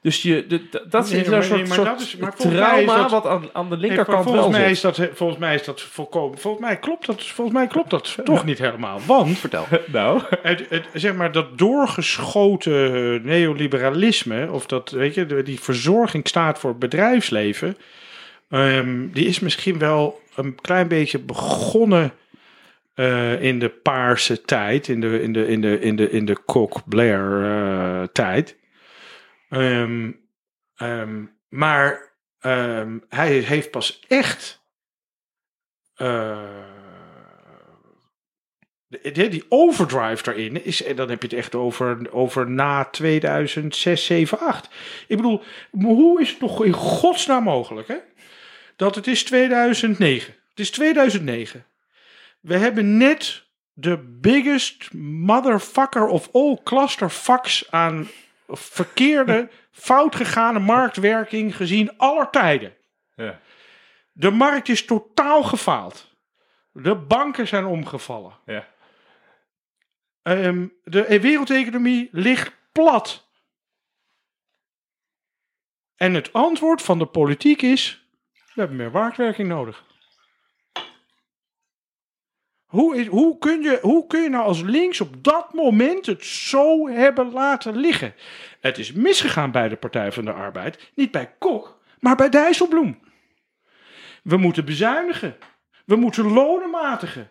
Dus 0.00 0.22
je, 0.22 0.46
de, 0.46 0.60
dat 0.88 1.10
Nee, 1.10 1.20
is 1.20 1.28
maar- 1.28 1.36
een 1.38 1.44
soort, 1.44 1.58
nee, 1.58 1.66
maar 1.68 1.76
soort 1.76 1.88
dat 1.88 2.00
is- 2.00 2.16
maar 2.16 2.32
volgens 2.36 2.56
trauma 2.62 2.96
dat- 2.96 3.10
wat 3.10 3.26
aan, 3.26 3.48
aan 3.52 3.68
de 3.70 3.76
Nee, 3.76 3.86
linkerkant 3.86 4.22
volgens, 4.24 4.42
wel 4.44 4.50
mij 4.50 4.60
zit. 4.62 4.70
is 4.70 4.80
dat, 4.80 5.08
volgens 5.16 5.38
mij 5.38 5.54
is 5.54 5.64
dat 5.64 5.80
volkomen. 5.80 6.38
Volgens 6.38 6.64
mij 6.64 6.76
klopt 6.78 7.06
dat, 7.06 7.24
volgens 7.26 7.56
mij 7.56 7.66
klopt 7.66 7.90
dat 7.90 8.16
toch 8.24 8.44
niet 8.44 8.58
helemaal. 8.58 9.00
Want 9.06 9.38
Vertel. 9.38 9.66
Nou, 9.86 10.20
het, 10.42 10.64
het, 10.68 10.84
zeg 10.94 11.14
maar, 11.14 11.32
dat 11.32 11.58
doorgeschoten 11.58 13.20
neoliberalisme, 13.24 14.48
of 14.50 14.66
dat, 14.66 14.90
weet 14.90 15.14
je, 15.14 15.42
die 15.42 15.60
verzorging 15.60 16.28
staat 16.28 16.58
voor 16.58 16.70
het 16.70 16.78
bedrijfsleven, 16.78 17.76
ehm, 18.50 19.06
die 19.12 19.26
is 19.26 19.40
misschien 19.40 19.78
wel 19.78 20.20
een 20.36 20.54
klein 20.60 20.88
beetje 20.88 21.18
begonnen 21.18 22.12
eh, 22.94 23.42
in 23.42 23.58
de 23.58 23.68
paarse 23.68 24.40
tijd, 24.42 24.88
in 24.88 25.00
de, 25.00 25.22
in 25.22 25.32
de, 25.32 25.48
in 25.48 25.60
de, 25.60 25.80
in 25.80 25.96
de, 25.96 26.10
in 26.10 26.24
de 26.24 26.36
Koch-Blair 26.46 27.42
eh, 27.44 28.02
tijd. 28.12 28.56
Ehm, 29.52 30.10
ehm, 30.76 31.24
maar 31.48 32.12
ehm, 32.38 32.98
hij 33.08 33.32
heeft 33.38 33.70
pas 33.70 34.00
echt 34.08 34.60
eh, 35.94 36.64
de- 38.86 39.28
die 39.28 39.44
overdrive 39.48 40.22
daarin 40.22 40.64
is, 40.64 40.82
en 40.82 40.96
dan 40.96 41.08
heb 41.10 41.22
je 41.22 41.28
het 41.28 41.36
echt 41.36 41.54
over, 41.54 42.12
over 42.12 42.50
na 42.50 42.84
2006, 42.84 44.06
7, 44.06 44.38
8. 44.38 44.68
Ik 45.08 45.16
bedoel, 45.16 45.42
hoe 45.70 46.20
is 46.20 46.30
het 46.30 46.40
nog 46.40 46.64
in 46.64 46.72
godsnaam 46.72 47.42
mogelijk, 47.42 47.88
hè? 47.88 47.96
Dat 48.76 48.94
het 48.94 49.06
is 49.06 49.24
2009. 49.24 50.34
Het 50.48 50.60
is 50.60 50.70
2009. 50.70 51.66
We 52.40 52.56
hebben 52.56 52.96
net 52.96 53.44
de 53.72 53.98
biggest 53.98 54.92
motherfucker 54.94 56.06
of 56.06 56.28
all 56.32 56.58
clusterfucks 56.64 57.70
aan 57.70 58.08
verkeerde, 58.52 59.50
fout 59.70 60.14
gegane 60.14 60.58
marktwerking 60.58 61.56
gezien 61.56 61.98
aller 61.98 62.30
tijden. 62.30 62.76
Ja. 63.14 63.40
De 64.12 64.30
markt 64.30 64.68
is 64.68 64.84
totaal 64.84 65.42
gefaald. 65.42 66.16
De 66.72 66.96
banken 66.96 67.48
zijn 67.48 67.64
omgevallen. 67.64 68.38
Ja. 68.46 68.68
Ehm, 70.22 70.66
de 70.84 71.20
wereldeconomie 71.20 72.08
ligt 72.12 72.52
plat. 72.72 73.30
En 75.96 76.14
het 76.14 76.32
antwoord 76.32 76.82
van 76.82 76.98
de 76.98 77.06
politiek 77.06 77.62
is: 77.62 78.06
we 78.32 78.60
hebben 78.60 78.76
meer 78.76 78.90
marktwerking 78.90 79.48
nodig. 79.48 79.84
Hoe, 82.72 82.96
is, 82.96 83.06
hoe, 83.06 83.38
kun 83.38 83.62
je, 83.62 83.78
hoe 83.82 84.06
kun 84.06 84.22
je 84.22 84.28
nou 84.28 84.44
als 84.44 84.60
links 84.60 85.00
op 85.00 85.24
dat 85.24 85.52
moment 85.52 86.06
het 86.06 86.24
zo 86.24 86.88
hebben 86.88 87.32
laten 87.32 87.76
liggen? 87.76 88.14
Het 88.60 88.78
is 88.78 88.92
misgegaan 88.92 89.50
bij 89.50 89.68
de 89.68 89.76
Partij 89.76 90.12
van 90.12 90.24
de 90.24 90.32
Arbeid. 90.32 90.90
Niet 90.94 91.10
bij 91.10 91.34
Kok, 91.38 91.80
maar 92.00 92.16
bij 92.16 92.28
Dijsselbloem. 92.28 93.00
We 94.22 94.36
moeten 94.36 94.64
bezuinigen. 94.64 95.36
We 95.84 95.96
moeten 95.96 96.32
lonen 96.32 96.70
matigen. 96.70 97.30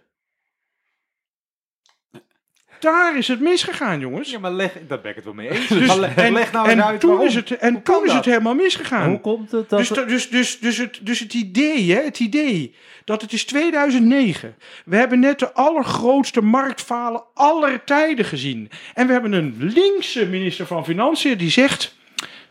Daar 2.82 3.18
is 3.18 3.28
het 3.28 3.40
misgegaan, 3.40 4.00
jongens. 4.00 4.32
Ja, 4.32 4.40
maar 4.40 4.52
leg, 4.52 4.78
dat 4.88 5.02
ben 5.02 5.10
ik 5.10 5.16
het 5.16 5.26
wel 5.26 5.34
mee 5.34 5.50
eens. 5.56 5.68
Dus- 5.68 5.88
maar 5.88 6.00
leg, 6.00 6.16
en 6.16 6.34
leg 6.34 6.52
nou 6.52 6.66
eens 6.70 6.74
en 6.76 6.86
uit 6.86 7.00
toen 7.00 7.10
waarom. 7.10 7.28
is 7.28 7.36
het, 7.36 7.52
en 7.58 7.74
Hoe 7.74 7.82
toen 7.82 8.02
is 8.02 8.06
dat? 8.08 8.16
het 8.16 8.26
helemaal 8.26 8.56
misgegaan. 8.56 9.10
hoe 9.10 9.20
komt 9.22 9.52
het 9.52 9.70
dat... 9.70 9.80
Dus, 9.80 9.90
da- 9.90 10.04
dus, 10.04 10.30
dus, 10.30 10.60
dus, 10.60 10.78
het, 10.78 11.00
dus 11.02 11.20
het 11.20 11.34
idee, 11.34 11.92
hè, 11.94 12.02
het 12.04 12.20
idee 12.20 12.76
dat 13.06 13.22
het 13.22 13.34
is 13.34 13.46
2009. 13.46 14.56
We 14.86 14.96
hebben 14.96 15.20
net 15.20 15.40
de 15.40 15.54
allergrootste 15.54 16.42
marktfalen 16.42 17.24
aller 17.34 17.84
tijden 17.84 18.26
gezien. 18.26 18.70
En 18.94 19.08
we 19.08 19.14
hebben 19.14 19.34
een 19.34 19.56
linkse 19.60 20.26
minister 20.28 20.66
van 20.68 20.86
Financiën 20.86 21.38
die 21.38 21.50
zegt... 21.50 21.96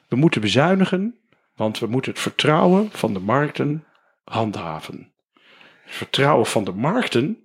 we 0.08 0.16
moeten 0.16 0.40
bezuinigen, 0.40 1.18
want 1.56 1.78
we 1.78 1.86
moeten 1.86 2.10
het 2.12 2.20
vertrouwen 2.20 2.88
van 2.92 3.12
de 3.12 3.20
markten 3.20 3.84
handhaven. 4.24 5.12
Het 5.84 5.94
vertrouwen 5.94 6.46
van 6.46 6.64
de 6.64 6.72
markten? 6.72 7.38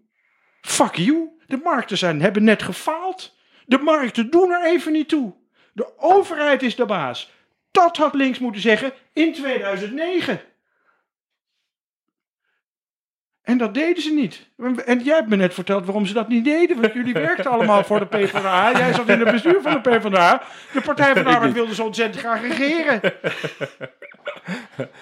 Fuck 0.61 0.95
you. 0.95 1.29
De 1.47 1.59
markten 1.63 1.97
zijn, 1.97 2.21
hebben 2.21 2.43
net 2.43 2.63
gefaald. 2.63 3.35
De 3.65 3.77
markten 3.77 4.29
doen 4.29 4.51
er 4.51 4.65
even 4.65 4.91
niet 4.91 5.09
toe. 5.09 5.33
De 5.73 5.97
overheid 5.97 6.63
is 6.63 6.75
de 6.75 6.85
baas. 6.85 7.31
Dat 7.71 7.97
had 7.97 8.13
links 8.13 8.39
moeten 8.39 8.61
zeggen 8.61 8.93
in 9.13 9.33
2009. 9.33 10.41
En 13.45 13.57
dat 13.57 13.73
deden 13.73 14.03
ze 14.03 14.13
niet. 14.13 14.47
En 14.85 15.03
jij 15.03 15.15
hebt 15.15 15.29
me 15.29 15.35
net 15.35 15.53
verteld 15.53 15.85
waarom 15.85 16.05
ze 16.05 16.13
dat 16.13 16.27
niet 16.27 16.45
deden. 16.45 16.81
Want 16.81 16.93
jullie 16.93 17.13
werkten 17.13 17.51
allemaal 17.51 17.83
voor 17.83 17.99
de 17.99 18.05
PvdA. 18.05 18.71
Jij 18.71 18.93
zat 18.93 19.09
in 19.09 19.19
het 19.19 19.31
bestuur 19.31 19.61
van 19.61 19.71
de 19.71 19.79
PvdA. 19.79 20.41
De 20.73 20.81
Partij 20.81 21.13
van 21.13 21.23
de 21.23 21.29
Arbeid 21.35 21.53
wilde 21.53 21.75
zo 21.75 21.83
ontzettend 21.83 22.23
graag 22.23 22.41
regeren. 22.41 23.01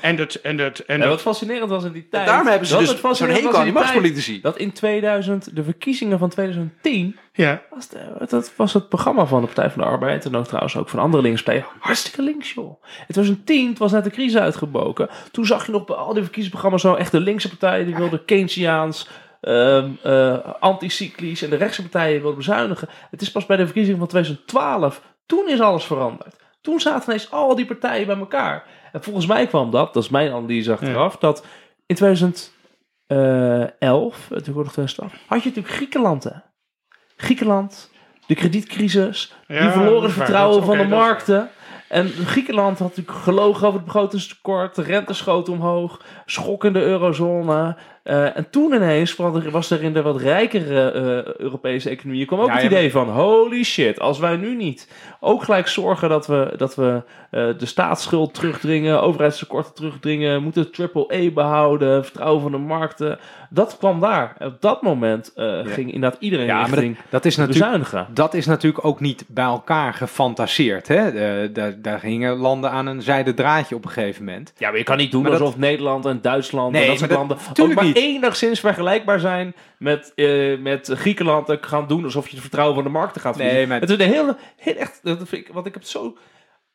En 0.01 0.15
dat... 0.15 0.33
En 0.33 0.57
dat, 0.57 0.79
en 0.79 1.01
En 1.01 1.09
wat 1.09 1.21
fascinerend 1.21 1.69
was 1.69 1.83
in 1.83 1.91
die 1.91 2.07
tijd... 2.09 2.27
Daarom 2.27 2.47
hebben 2.47 2.67
ze 2.67 2.73
dat 2.73 2.81
dus 2.81 3.01
het 3.01 3.17
zo'n 3.17 3.29
hekel 3.29 3.55
aan 3.55 3.63
die 3.63 3.73
machtspolitici. 3.73 4.41
Dat 4.41 4.57
in 4.57 4.71
2000, 4.71 5.55
de 5.55 5.63
verkiezingen 5.63 6.19
van 6.19 6.29
2010... 6.29 7.17
ja. 7.35 7.61
Was, 7.69 7.87
de- 7.87 8.25
dat 8.29 8.55
was 8.55 8.73
het 8.73 8.89
programma 8.89 9.25
van 9.25 9.39
de 9.41 9.45
Partij 9.47 9.69
van 9.69 9.81
de 9.81 9.87
Arbeid. 9.87 10.25
En 10.25 10.35
ook 10.35 10.45
trouwens 10.45 10.77
ook 10.77 10.89
van 10.89 10.99
andere 10.99 11.23
linkspartijen. 11.23 11.67
Hartstikke 11.79 12.21
links, 12.21 12.53
joh. 12.53 12.83
In 12.83 13.13
2010, 13.13 13.69
het 13.69 13.77
was 13.77 13.91
net 13.91 14.03
de 14.03 14.09
crisis 14.09 14.39
uitgebroken. 14.39 15.09
Toen 15.31 15.45
zag 15.45 15.65
je 15.65 15.71
nog 15.71 15.85
bij 15.85 15.95
al 15.95 16.13
die 16.13 16.21
verkiezingsprogramma's 16.23 16.81
zo 16.81 16.93
echt 16.93 17.11
de 17.11 17.19
linkse 17.19 17.49
partijen. 17.49 17.85
Die 17.85 17.95
wilden 17.95 18.25
Keynesiaans, 18.25 19.09
ehm 19.41 19.89
eh, 20.03 20.37
anticyclisch. 20.59 21.41
En 21.41 21.49
de 21.49 21.55
rechtse 21.55 21.81
partijen 21.81 22.19
wilden 22.19 22.37
bezuinigen. 22.37 22.89
Het 23.11 23.21
is 23.21 23.31
pas 23.31 23.45
bij 23.45 23.57
de 23.57 23.65
verkiezingen 23.65 23.99
van 23.99 24.07
2012. 24.07 25.01
Toen 25.25 25.49
is 25.49 25.59
alles 25.61 25.83
veranderd. 25.83 26.35
Toen 26.61 26.79
zaten 26.79 27.03
ineens 27.07 27.31
al 27.31 27.55
die 27.55 27.65
partijen 27.65 28.07
bij 28.07 28.17
elkaar. 28.17 28.63
En 28.91 29.03
volgens 29.03 29.25
mij 29.25 29.47
kwam 29.47 29.71
dat, 29.71 29.93
dat 29.93 30.03
is 30.03 30.09
mijn 30.09 30.31
analyse 30.31 30.71
achteraf, 30.71 31.17
dat 31.17 31.45
in 31.85 31.95
2011, 31.95 32.51
het 34.29 34.47
wordt 34.47 34.75
nog 34.75 34.83
2012, 34.87 35.13
had 35.27 35.43
je 35.43 35.47
natuurlijk 35.49 35.75
Griekenland. 35.75 36.31
Griekenland, 37.23 37.91
de 38.27 38.35
kredietcrisis, 38.35 39.33
Ja, 39.47 39.61
die 39.61 39.69
verloren 39.71 40.03
het 40.03 40.11
vertrouwen 40.11 40.57
Dat- 40.57 40.65
van 40.65 40.77
de 40.77 40.87
markten. 40.95 41.49
En 41.89 42.07
Griekenland 42.07 42.79
had 42.79 42.87
natuurlijk 42.87 43.17
gelogen 43.17 43.67
over 43.67 43.79
het 43.79 43.85
begrotingstekort, 43.85 44.75
de 44.75 44.81
rente 44.81 45.13
schoot 45.13 45.49
omhoog, 45.49 46.01
schok 46.25 46.63
in 46.65 46.73
de 46.73 46.81
eurozone. 46.81 47.75
Eh, 48.03 48.37
en 48.37 48.49
toen 48.49 48.73
ineens 48.73 49.15
was 49.51 49.69
er- 49.71 49.83
in 49.83 49.93
de 49.93 50.01
wat 50.01 50.21
rijkere 50.21 50.91
eh, 50.91 51.33
Europese 51.41 51.89
economieën 51.89 52.25
kwam 52.25 52.39
ook 52.39 52.47
Ja, 52.47 52.53
het 52.53 52.63
idee 52.63 52.91
van 52.91 53.09
holy 53.09 53.63
shit, 53.63 53.99
als 53.99 54.19
wij 54.19 54.35
nu 54.35 54.55
niet 54.55 54.91
ook 55.19 55.43
gelijk 55.43 55.67
zorgen 55.67 56.09
dat 56.09 56.27
we, 56.27 56.53
dat 56.57 56.75
we 56.75 57.01
eh, 57.31 57.47
de 57.57 57.65
staatsschuld 57.65 58.33
terugdringen, 58.33 59.01
overheidstekorten 59.01 59.73
terugdringen, 59.73 60.43
moeten 60.43 60.71
triple 60.71 61.13
A 61.13 61.31
behouden, 61.33 62.03
vertrouwen 62.03 62.41
van 62.41 62.51
de 62.51 62.57
markten. 62.57 63.19
Dat 63.53 63.77
kwam 63.77 63.99
daar. 63.99 64.35
Op 64.39 64.61
dat 64.61 64.81
moment 64.81 65.33
eh, 65.35 65.59
ging 65.65 65.93
inderdaad 65.93 66.21
iedereen 66.21 66.45
Ja, 66.45 66.63
richting 66.63 66.95
dat, 66.97 67.05
dat 67.09 67.25
is 67.25 67.35
natuurlijk 67.35 67.65
bezuinigen. 67.65 68.07
Dat 68.13 68.33
is 68.33 68.45
natuurlijk 68.45 68.85
ook 68.85 68.99
niet 68.99 69.25
bij 69.27 69.43
elkaar 69.43 69.93
gefantaseerd. 69.93 70.87
Hè? 70.87 71.09
Eh, 71.09 71.49
daar, 71.53 71.81
daar 71.81 71.99
gingen 71.99 72.35
landen 72.35 72.71
aan 72.71 72.85
een 72.85 73.01
zijden 73.01 73.35
draadje 73.35 73.75
op 73.75 73.85
een 73.85 73.91
gegeven 73.91 74.23
moment. 74.25 74.53
Ja, 74.57 74.69
maar 74.69 74.77
je 74.77 74.83
kan 74.83 74.97
niet 74.97 75.11
doen 75.11 75.21
Maar 75.21 75.31
dat- 75.31 75.39
alsof 75.39 75.57
Nederland 75.57 76.05
en 76.05 76.21
Duitsland 76.21 76.71
Nee, 76.71 76.81
en 76.81 76.87
dat 76.87 76.97
soort 76.99 77.11
landen 77.11 77.37
ook 77.61 77.73
maar 77.73 77.83
niet. 77.83 77.95
enigszins 77.95 78.59
vergelijkbaar 78.59 79.19
zijn 79.19 79.55
met, 79.77 80.11
eh, 80.15 80.57
met 80.59 80.89
Griekenland 80.93 81.49
en 81.49 81.57
gaan 81.61 81.87
doen 81.87 82.03
alsof 82.03 82.25
je 82.25 82.31
het 82.31 82.41
vertrouwen 82.41 82.75
van 82.75 82.83
de 82.83 82.89
markten 82.89 83.21
gaat 83.21 83.35
verliezen. 83.35 83.59
Nee, 83.59 83.67
maar- 83.69 83.79
Het 83.79 83.89
is 83.89 84.05
een 84.05 84.11
hele, 84.13 84.37
heel 84.57 84.75
echt, 84.75 84.99
dat 85.03 85.17
vind 85.17 85.47
ik, 85.47 85.53
want 85.53 85.65
ik 85.65 85.73
heb 85.73 85.81
het 85.81 85.91
zo 85.91 86.17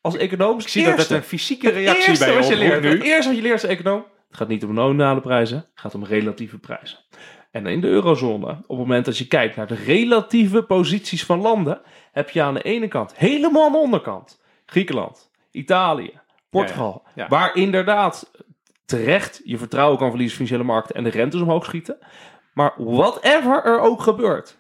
als 0.00 0.16
econoom. 0.16 0.59
Ik 0.59 0.68
zie 0.68 0.84
dat 0.84 0.96
het 0.98 1.10
een 1.10 1.22
fysieke 1.22 1.70
reactie 1.70 2.18
bij 2.18 2.28
je 2.28 2.34
oproept 2.38 2.56
leert. 2.59 2.80
nu. 2.82 2.88
Het 2.90 3.02
eerste 3.02 3.26
wat 3.28 3.36
je 3.36 3.42
leert 3.42 3.62
als 3.62 3.70
econoom. 3.72 4.05
Het 4.28 4.36
gaat 4.36 4.48
niet 4.48 4.64
om 4.64 4.74
nominale 4.74 5.20
prijzen, 5.20 5.56
het 5.56 5.80
gaat 5.80 5.94
om 5.94 6.05
relatieve 6.05 6.59
prijzen. 6.59 6.98
En 7.50 7.66
in 7.66 7.80
de 7.80 7.86
eurozone, 7.86 8.50
op 8.50 8.68
het 8.68 8.78
moment 8.78 9.05
dat 9.05 9.18
je 9.18 9.26
kijkt 9.26 9.56
naar 9.56 9.66
de 9.66 9.74
relatieve 9.74 10.62
posities 10.62 11.24
van 11.24 11.40
landen, 11.40 11.80
heb 12.12 12.30
je 12.30 12.42
aan 12.42 12.55
de 12.55 12.62
ene 12.62 12.88
kant 12.88 13.16
helemaal 13.16 13.64
aan 13.64 13.72
de 13.72 13.78
onderkant 13.78 14.42
Griekenland, 14.66 15.30
Italië, 15.50 16.20
Portugal, 16.50 17.02
Ja, 17.05 17.12
ja. 17.14 17.28
waar 17.28 17.56
inderdaad 17.56 18.32
terecht 18.84 19.40
je 19.44 19.59
vertrouwen 19.59 19.98
kan 19.98 20.09
verliezen 20.09 20.38
in 20.38 20.46
financiële 20.46 20.72
markten 20.72 20.94
en 20.96 21.05
de 21.05 21.10
rentes 21.10 21.40
omhoog 21.40 21.64
schieten. 21.64 21.98
Maar 22.55 22.74
whatever 22.76 23.64
er 23.64 23.80
ook 23.80 24.02
gebeurt, 24.02 24.59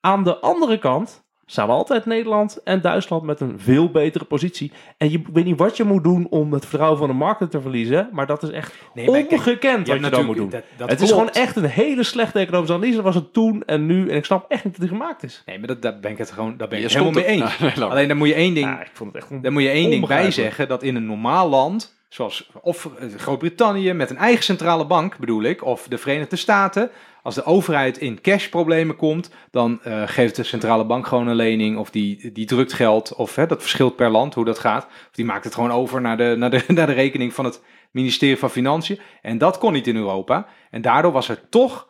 aan 0.00 0.24
de 0.24 0.38
andere 0.38 0.78
kant 0.78 1.27
staan 1.50 1.68
altijd 1.68 2.06
Nederland 2.06 2.60
en 2.64 2.80
Duitsland 2.80 3.22
met 3.22 3.40
een 3.40 3.54
veel 3.60 3.90
betere 3.90 4.24
positie. 4.24 4.72
En 4.96 5.10
je 5.10 5.22
weet 5.32 5.44
niet 5.44 5.58
wat 5.58 5.76
je 5.76 5.84
moet 5.84 6.04
doen 6.04 6.26
om 6.30 6.52
het 6.52 6.66
vertrouwen 6.66 6.98
van 6.98 7.08
de 7.08 7.14
markten 7.14 7.48
te 7.48 7.60
verliezen, 7.60 8.08
maar 8.12 8.26
dat 8.26 8.42
is 8.42 8.50
echt 8.50 8.74
Nee, 8.94 9.10
maar 9.10 9.20
kijk, 9.20 9.30
ongekend 9.32 9.86
je 9.86 9.92
wat 9.92 10.00
hebt 10.02 10.04
je 10.04 10.10
dan 10.10 10.26
moet 10.26 10.36
doen. 10.36 10.44
natuurlijk- 10.44 10.52
dat- 10.78 10.78
dat 10.78 10.90
het 10.90 11.00
is 11.00 11.10
gewoon 11.10 11.30
echt 11.30 11.56
een 11.56 11.64
hele 11.64 12.02
slechte 12.02 12.38
economische 12.38 12.74
analyse. 12.74 12.94
Dat 12.96 13.04
was 13.04 13.14
het 13.14 13.32
toen 13.32 13.62
en 13.66 13.86
nu. 13.86 14.08
En 14.10 14.16
ik 14.16 14.24
snap 14.24 14.44
echt 14.50 14.64
niet 14.64 14.72
dat 14.78 14.88
die 14.88 14.98
gemaakt 14.98 15.22
is. 15.22 15.42
Nee, 15.46 15.58
maar 15.58 15.68
dat, 15.68 15.82
daar 15.82 16.00
ben 16.00 16.10
ik 16.10 16.18
het 16.18 16.30
gewoon 16.30 16.56
daar 16.56 16.68
ben 16.68 16.78
ik 16.78 16.90
Je 16.90 16.96
het 16.98 17.04
helemaal 17.04 17.22
mee 17.22 17.40
eens. 17.40 17.58
Nee. 17.78 17.84
Alleen 17.90 18.08
daar 18.08 18.16
moet 18.16 18.28
je 18.28 18.34
één 18.34 18.54
ding, 18.54 18.66
Ja, 18.66 18.80
ik 18.80 18.90
vond 18.92 19.12
het 19.12 19.22
echt 19.22 19.42
daar 19.42 19.52
moet 19.52 19.62
je 19.62 19.68
één 19.68 19.90
ding 19.90 20.06
bij 20.06 20.30
zeggen 20.30 20.68
dat 20.68 20.82
in 20.82 20.96
een 20.96 21.06
normaal 21.06 21.48
land, 21.48 21.96
zoals 22.08 22.50
of 22.62 22.88
eh, 22.98 23.08
Groot-Brittannië 23.16 23.92
met 23.92 24.10
een 24.10 24.16
eigen 24.16 24.44
centrale 24.44 24.86
bank 24.86 25.18
bedoel 25.18 25.42
ik, 25.42 25.64
of 25.64 25.86
de 25.88 25.98
Verenigde 25.98 26.36
Staten, 26.36 26.90
als 27.28 27.36
de 27.36 27.44
overheid 27.44 27.98
in 27.98 28.20
cashproblemen 28.20 28.96
komt, 28.96 29.30
dan 29.50 29.82
eh, 29.82 30.02
geeft 30.06 30.36
de 30.36 30.42
centrale 30.42 30.84
bank 30.84 31.06
gewoon 31.06 31.26
een 31.26 31.36
lening 31.36 31.78
of 31.78 31.90
die, 31.90 32.32
die 32.32 32.46
drukt 32.46 32.72
geld, 32.72 33.14
of 33.14 33.34
hè, 33.34 33.46
dat 33.46 33.60
verschilt 33.60 33.96
per 33.96 34.10
land 34.10 34.34
hoe 34.34 34.44
dat 34.44 34.58
gaat, 34.58 34.84
of 34.84 35.10
die 35.12 35.24
maakt 35.24 35.44
het 35.44 35.54
gewoon 35.54 35.70
over 35.70 36.00
naar 36.00 36.16
de, 36.16 36.34
naar 36.38 36.50
de, 36.50 36.64
naar 36.74 36.86
de 36.86 36.92
rekening 36.92 37.34
van 37.34 37.44
het 37.44 37.62
ministerie 37.90 38.36
van 38.36 38.50
Financiën. 38.50 39.00
En 39.22 39.38
dat 39.38 39.58
kon 39.58 39.72
niet 39.72 39.86
in 39.86 39.96
Europa. 39.96 40.46
En 40.70 40.82
daardoor 40.82 41.12
was 41.12 41.28
er 41.28 41.48
toch, 41.48 41.88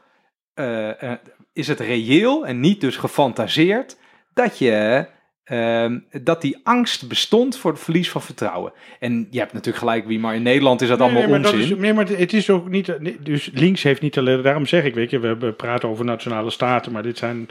eh, 0.54 1.02
eh, 1.02 1.18
is 1.52 1.68
het 1.68 1.80
reëel 1.80 2.46
en 2.46 2.60
niet 2.60 2.80
dus 2.80 2.96
gefantaseerd, 2.96 3.98
dat 4.34 4.58
je... 4.58 5.06
ehm, 5.48 5.98
dat 6.22 6.40
die 6.42 6.56
angst 6.62 7.08
bestond 7.08 7.56
voor 7.56 7.70
het 7.72 7.80
verlies 7.80 8.10
van 8.10 8.22
vertrouwen. 8.22 8.72
En 9.00 9.26
je 9.30 9.38
hebt 9.38 9.52
natuurlijk 9.52 9.84
gelijk, 9.84 10.06
wie 10.06 10.18
maar 10.18 10.34
in 10.34 10.42
Nederland 10.42 10.80
is 10.80 10.88
dat 10.88 11.00
allemaal 11.00 11.20
nee, 11.20 11.30
maar 11.30 11.42
dat 11.42 11.52
onzin. 11.52 11.70
is, 11.76 11.80
nee, 11.80 11.92
maar 11.92 12.08
het 12.08 12.32
is 12.32 12.50
ook 12.50 12.68
niet. 12.68 12.92
Dus 13.20 13.50
links 13.54 13.82
heeft 13.82 14.00
niet 14.00 14.18
alleen. 14.18 14.42
Daarom 14.42 14.66
zeg 14.66 14.84
ik, 14.84 14.94
weet 14.94 15.10
je, 15.10 15.18
we 15.36 15.52
praten 15.52 15.88
over 15.88 16.04
nationale 16.04 16.50
staten, 16.50 16.92
maar 16.92 17.02
dit 17.02 17.18
zijn 17.18 17.48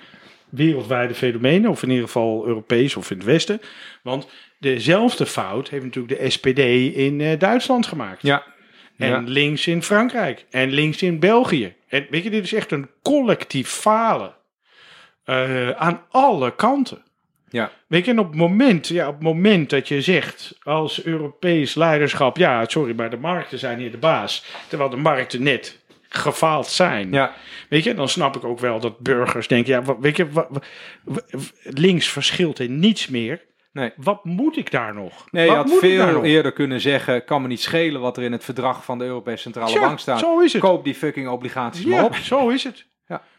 wereldwijde 0.49 1.13
fenomenen, 1.13 1.69
of 1.69 1.83
in 1.83 1.89
ieder 1.89 2.05
geval 2.05 2.45
Europees 2.45 2.95
of 2.95 3.11
in 3.11 3.17
het 3.17 3.25
Westen. 3.25 3.61
Want 4.03 4.27
dezelfde 4.59 5.25
fout 5.25 5.69
heeft 5.69 5.83
natuurlijk 5.83 6.19
de 6.19 6.29
SPD 6.29 6.59
in 6.95 7.21
eh, 7.21 7.39
Duitsland 7.39 7.85
gemaakt. 7.87 8.21
Ja. 8.21 8.43
En 8.97 9.09
Ja. 9.09 9.23
links 9.25 9.67
in 9.67 9.83
Frankrijk. 9.83 10.45
En 10.49 10.69
links 10.71 11.01
in 11.01 11.19
België. 11.19 11.75
En 11.87 12.07
weet 12.09 12.23
je, 12.23 12.29
dit 12.29 12.43
is 12.43 12.53
echt 12.53 12.71
een 12.71 12.89
collectief 13.03 13.69
falen. 13.69 14.35
Eh, 15.23 15.69
aan 15.69 16.01
alle 16.09 16.55
kanten. 16.55 17.01
Ja. 17.57 17.71
Weet 17.87 18.05
je, 18.05 18.11
en 18.11 18.19
op 18.19 18.27
het 18.27 18.35
moment, 18.35 18.87
ja, 18.87 19.07
op 19.07 19.13
het 19.13 19.23
moment 19.23 19.69
dat 19.69 19.87
je 19.87 20.01
zegt 20.01 20.57
als 20.63 21.03
Europees 21.03 21.75
leiderschap, 21.75 22.37
ja, 22.37 22.65
sorry, 22.67 22.95
maar 22.95 23.09
de 23.09 23.17
markten 23.17 23.59
zijn 23.59 23.79
hier 23.79 23.91
de 23.91 23.97
baas, 23.97 24.45
terwijl 24.67 24.89
de 24.89 24.97
markten 24.97 25.43
net 25.43 25.79
gefaald 26.09 26.67
zijn. 26.67 27.11
Ja. 27.11 27.33
Weet 27.69 27.83
je, 27.83 27.93
dan 27.93 28.09
snap 28.09 28.35
ik 28.35 28.43
ook 28.43 28.59
wel 28.59 28.79
dat 28.79 28.99
burgers 28.99 29.47
denken, 29.47 29.73
ja, 29.73 29.81
wat- 29.81 29.97
weet 29.99 30.17
je, 30.17 30.27
links 31.63 32.09
verschilt 32.09 32.59
in 32.59 32.79
niets 32.79 33.07
meer. 33.07 33.45
Nee. 33.71 33.91
Wat 33.95 34.25
moet 34.25 34.57
ik 34.57 34.71
daar 34.71 34.93
nog? 34.93 35.27
Nee, 35.31 35.43
je 35.45 35.49
Wat 35.55 35.57
had 35.57 35.83
ik 35.83 35.97
daar 35.97 36.09
veel 36.11 36.23
eerder 36.23 36.51
kunnen 36.51 36.81
zeggen: 36.81 37.25
kan 37.25 37.41
me 37.41 37.47
niet 37.47 37.61
schelen 37.61 38.01
wat 38.01 38.17
er 38.17 38.23
in 38.23 38.31
het 38.31 38.43
verdrag 38.43 38.83
van 38.85 38.97
de 38.97 39.05
Europese 39.05 39.41
Centrale 39.41 39.79
Bank 39.79 39.99
staat. 39.99 40.19
zo 40.19 40.39
is 40.39 40.53
het. 40.53 40.61
Koop 40.61 40.83
die 40.83 40.95
fucking 40.95 41.27
obligaties 41.27 41.85
maar 41.85 41.99
Ja, 41.99 42.05
op. 42.05 42.15
zo 42.15 42.49
is 42.49 42.63
het. 42.63 42.85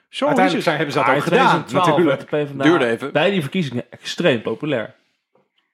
Ja. 0.09 0.17
Zo 0.17 0.25
Uiteindelijk 0.27 0.65
zijn, 0.65 0.77
hebben 0.77 0.95
ze 0.95 1.01
dat 1.01 1.09
ook 1.09 1.15
in 1.15 1.23
gedaan. 1.23 1.65
2012 1.65 1.87
Natuurlijk. 1.87 2.31
werd 2.31 2.49
de 2.49 2.53
PvdA 2.55 2.63
Duurde 2.63 2.87
even. 2.87 3.13
bij 3.13 3.31
die 3.31 3.41
verkiezingen 3.41 3.85
extreem 3.91 4.43
populair. 4.43 4.95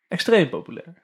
Extreem 0.09 0.49
populair. 0.49 1.03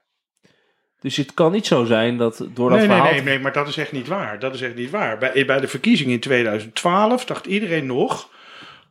Dus 1.01 1.17
het 1.17 1.35
kan 1.35 1.53
niet 1.53 1.67
zo 1.67 1.85
zijn 1.85 2.17
dat 2.17 2.37
door 2.55 2.71
dat 2.71 2.79
Nee, 2.79 2.89
nee, 2.89 2.97
verhaal... 2.97 3.13
nee, 3.15 3.23
nee, 3.23 3.39
maar 3.39 3.53
dat 3.53 3.69
is 3.69 3.77
echt 3.77 3.93
niet 3.93 4.07
waar. 4.09 4.39
Dat 4.39 4.55
is 4.55 4.61
echt 4.61 4.75
niet 4.75 4.91
waar. 4.91 5.19
Bij, 5.19 5.45
bij 5.47 5.61
de 5.61 5.69
verkiezingen 5.69 6.13
in 6.13 6.21
2012 6.21 7.25
dacht 7.25 7.47
iedereen 7.47 7.87
nog 7.87 8.31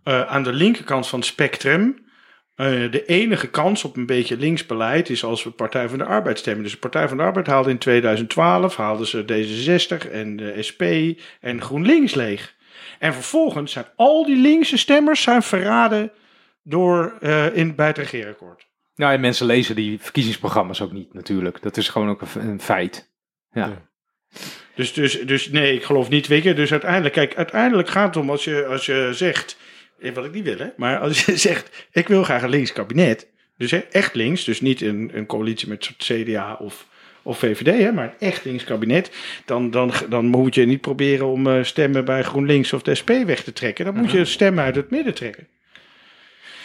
eh, 0.04 0.22
aan 0.22 0.44
de 0.44 0.54
linkerkant 0.54 1.08
van 1.08 1.20
het 1.20 1.28
spectrum. 1.28 2.08
eh, 2.56 2.66
de 2.92 3.06
enige 3.06 3.48
kans 3.48 3.84
op 3.84 3.96
een 3.98 4.06
beetje 4.06 4.38
links 4.38 4.66
beleid 4.66 5.10
is 5.10 5.24
als 5.24 5.44
we 5.44 5.50
Partij 5.50 5.90
van 5.90 5.98
de 5.98 6.06
Arbeid 6.06 6.40
stemmen. 6.40 6.64
Dus 6.64 6.72
de 6.72 6.78
Partij 6.80 7.08
van 7.08 7.18
de 7.18 7.24
Arbeid 7.24 7.48
haalde 7.48 7.70
in 7.70 7.78
2012 7.78 8.76
haalden 8.76 9.08
ze 9.08 9.24
D66 9.24 10.12
en 10.12 10.36
de 10.36 10.64
SP 10.68 10.82
en 11.42 11.62
GroenLinks 11.62 12.14
leeg. 12.16 12.58
En 13.00 13.14
vervolgens 13.14 13.72
zijn 13.72 13.86
al 13.96 14.26
die 14.26 14.38
linkse 14.38 14.78
stemmers 14.78 15.22
zijn 15.22 15.42
verraden 15.42 16.12
door, 16.64 17.18
eh, 17.20 17.56
in, 17.56 17.76
bij 17.76 17.88
het 17.88 17.98
regeerakkoord. 17.98 18.68
Nou, 18.96 19.14
en 19.14 19.20
mensen 19.20 19.46
lezen 19.46 19.76
die 19.76 20.00
verkiezingsprogramma's 20.00 20.82
ook 20.82 20.92
niet, 20.92 21.14
natuurlijk. 21.14 21.62
Dat 21.62 21.78
is 21.78 21.90
gewoon 21.90 22.10
ook 22.10 22.22
een, 22.36 22.62
feit. 22.62 23.12
Ja. 23.52 23.88
Dus, 24.76 24.94
dus, 24.94 25.22
dus 25.22 25.50
nee, 25.50 25.74
ik 25.74 25.84
geloof 25.84 26.10
niet, 26.10 26.28
weet 26.28 26.44
je. 26.44 26.54
Dus 26.54 26.72
uiteindelijk, 26.72 27.14
kijk, 27.14 27.36
uiteindelijk 27.36 27.90
gaat 27.90 28.16
het 28.16 28.24
om 28.24 28.30
als 28.30 28.44
je, 28.44 28.66
als 28.66 28.86
je 28.86 29.10
zegt, 29.12 29.58
eh, 30.00 30.14
wat 30.14 30.26
ik 30.26 30.34
niet 30.34 30.44
wil, 30.44 30.58
hè, 30.58 30.70
maar 30.78 31.00
als 31.00 31.26
je 31.26 31.38
zegt, 31.48 31.88
ik 31.92 32.08
wil 32.08 32.24
graag 32.24 32.42
een 32.42 32.50
links 32.50 32.74
kabinet. 32.74 33.28
Dus 33.58 33.72
hè, 33.72 33.78
echt 33.78 34.16
links, 34.16 34.44
dus 34.44 34.62
niet 34.62 34.82
een, 34.82 35.12
een 35.14 35.26
coalitie 35.26 35.68
met 35.68 35.92
CDA 35.98 36.54
of, 36.54 36.88
of 37.30 37.38
VVD, 37.38 37.80
hè, 37.84 37.92
maar 37.92 38.06
een 38.20 38.28
echt 38.28 38.46
links 38.46 38.64
kabinet. 38.64 39.12
Dan, 39.46 39.72
dan, 39.72 39.92
dan 40.10 40.26
moet 40.26 40.56
je 40.56 40.66
niet 40.66 40.82
proberen 40.82 41.26
om 41.28 41.48
eh, 41.48 41.64
stemmen 41.64 42.06
bij 42.06 42.24
GroenLinks 42.24 42.74
of 42.74 42.82
de 42.82 42.96
SP 43.02 43.10
weg 43.26 43.44
te 43.44 43.54
trekken. 43.54 43.86
Dan 43.86 43.96
moet 43.96 44.12
je 44.12 44.26
stemmen 44.26 44.64
uit 44.64 44.76
het 44.76 44.90
midden 44.90 45.14
trekken. 45.14 45.48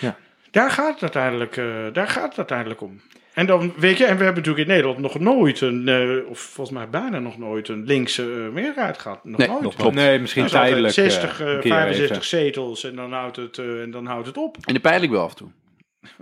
Ja. 0.01 0.17
Daar 0.51 0.71
gaat 0.71 0.93
het 0.93 1.03
uiteindelijk, 1.03 1.57
eh, 1.57 1.65
daar 1.93 2.09
gaat 2.09 2.29
het 2.29 2.37
uiteindelijk 2.37 2.81
om. 2.81 3.01
En 3.35 3.47
dan 3.47 3.73
weet 3.77 3.99
je, 3.99 4.05
en 4.05 4.17
we 4.17 4.25
hebben 4.25 4.43
natuurlijk 4.43 4.69
in 4.69 4.75
Nederland 4.75 4.99
nog 4.99 5.19
nooit 5.19 5.61
een, 5.61 5.89
eh, 5.89 6.31
of 6.31 6.39
volgens 6.39 6.77
mij 6.77 6.89
bijna 6.89 7.19
nog 7.19 7.39
nooit 7.39 7.69
een 7.69 7.85
linkse 7.85 8.23
meerderheid 8.53 8.99
gehad. 8.99 9.25
Nog 9.25 9.39
Nee, 9.39 9.49
nooit. 9.49 9.61
nog 9.63 9.75
klopt. 9.75 9.95
Nee, 9.95 10.19
misschien 10.19 10.47
tijdelijk. 10.47 10.95
60, 10.95 11.41
eh, 11.41 11.47
eh, 11.47 11.55
een 11.55 11.61
keer 11.61 11.71
65 11.73 12.11
even. 12.17 12.29
zetels 12.29 12.85
en 12.85 12.97
dan 12.97 13.13
houdt 13.13 13.37
het, 13.37 13.59
eh, 13.59 13.83
en 13.83 13.91
dan 13.91 14.07
houdt 14.07 14.27
het 14.27 14.37
op. 14.37 14.57
In 14.65 14.75
de 14.75 14.81
peiling 14.81 15.13
wel 15.13 15.23
af 15.23 15.31
en 15.31 15.37
toe. 15.37 15.49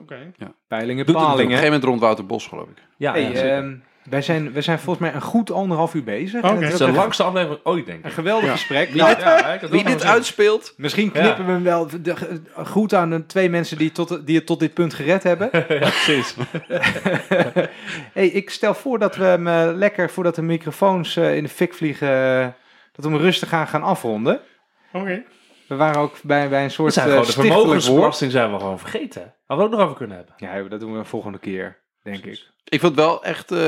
Oké. 0.00 0.32
Peilingen, 0.68 1.06
Doet 1.06 1.14
het 1.16 1.24
op 1.24 1.30
een 1.32 1.38
gegeven 1.44 1.64
moment 1.64 1.84
rond 1.84 2.00
Wouter 2.00 2.26
Bos, 2.26 2.46
geloof 2.46 2.68
ik. 2.68 2.78
Ja, 2.96 3.12
Hey, 3.12 3.22
ja, 3.22 3.28
zeker. 3.28 3.50
ehm, 3.50 3.74
wij, 4.10 4.22
zijn, 4.22 4.52
wij 4.52 4.62
zijn 4.62 4.78
volgens 4.78 5.06
mij 5.06 5.14
een 5.14 5.22
goed 5.22 5.50
anderhalf 5.50 5.94
uur 5.94 6.04
bezig. 6.04 6.42
Het 6.42 6.60
is 6.60 6.76
de 6.76 6.84
een, 6.84 6.94
langste 6.94 7.22
aflevering 7.22 7.60
ooit, 7.64 7.86
denk 7.86 8.02
een 8.04 8.08
ik. 8.08 8.14
geweldig 8.14 8.44
Ja. 8.44 8.52
gesprek. 8.52 8.88
Wie 8.88 9.02
Nou, 9.02 9.18
Ja, 9.20 9.58
Wie 9.70 9.84
dit 9.84 10.00
zin. 10.00 10.10
uitspeelt, 10.10 10.74
Misschien 10.76 11.10
knippen 11.12 11.46
we 11.46 11.52
hem 11.52 11.62
wel. 11.62 11.88
Goed 12.54 12.94
aan 12.94 13.10
de 13.10 13.26
twee 13.26 13.48
mensen 13.50 13.78
die, 13.78 13.92
tot, 13.92 14.26
die 14.26 14.36
het 14.36 14.46
tot 14.46 14.60
dit 14.60 14.74
punt 14.74 14.94
gered 14.94 15.22
hebben. 15.22 15.48
ja, 15.52 15.60
precies. 15.78 16.34
hey, 18.12 18.26
ik 18.26 18.50
stel 18.50 18.74
voor 18.74 18.98
dat 18.98 19.16
we 19.16 19.24
hem 19.24 19.46
eh, 19.46 19.70
lekker, 19.74 20.10
voordat 20.10 20.34
de 20.34 20.42
microfoons 20.42 21.16
eh, 21.16 21.36
in 21.36 21.42
de 21.42 21.48
fik 21.48 21.74
vliegen, 21.74 22.08
eh, 22.08 22.46
dat 22.92 23.04
we 23.04 23.10
hem 23.10 23.20
rustig 23.20 23.48
gaan 23.48 23.68
gaan 23.68 23.82
afronden. 23.82 24.40
Oké. 24.92 25.22
We 25.66 25.74
waren 25.78 26.00
ook 26.00 26.22
bij, 26.22 26.48
bij 26.48 26.64
een 26.64 26.70
soort 26.70 26.92
zijn 26.92 27.06
uh, 27.08 27.12
gewoon 27.12 27.26
de 27.26 27.32
vermogensbelasting 27.32 28.32
zijn 28.32 28.52
we 28.52 28.58
gewoon 28.58 28.78
vergeten. 28.78 29.34
Hadden 29.46 29.66
we 29.66 29.72
ook 29.72 29.78
nog 29.78 29.86
over 29.88 29.96
kunnen 29.96 30.16
hebben. 30.16 30.34
Ja, 30.36 30.68
dat 30.68 30.80
doen 30.80 30.92
we 30.92 30.98
een 30.98 31.04
volgende 31.04 31.38
keer, 31.38 31.78
denk 32.02 32.24
ik. 32.24 32.50
Ik 32.74 32.80
vond 32.80 32.96
het 32.96 33.04
wel 33.04 33.24
echt... 33.24 33.50
eh 33.52 33.60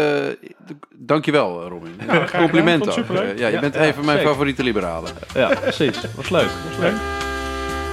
dankjewel, 0.94 1.62
eh, 1.62 1.68
Robin. 1.68 1.94
graag 2.09 2.24
gedaan. 2.31 2.43
Compliment 2.43 2.85
Vond 2.85 2.94
het 2.97 3.05
ook. 3.05 3.10
superleuk. 3.10 3.32
Eh, 3.35 3.39
ja, 3.39 3.47
je 3.47 3.52
Ja, 3.55 3.60
bent 3.60 3.74
ja, 3.74 3.81
een 3.86 3.94
van 3.94 4.05
mijn 4.05 4.16
zeker. 4.16 4.32
favoriete 4.32 4.62
liberalen. 4.62 5.10
Ja, 5.35 5.48
precies. 5.60 5.97
Was 6.14 6.28
leuk. 6.28 6.48
Was 6.68 6.78
leuk. 6.78 6.94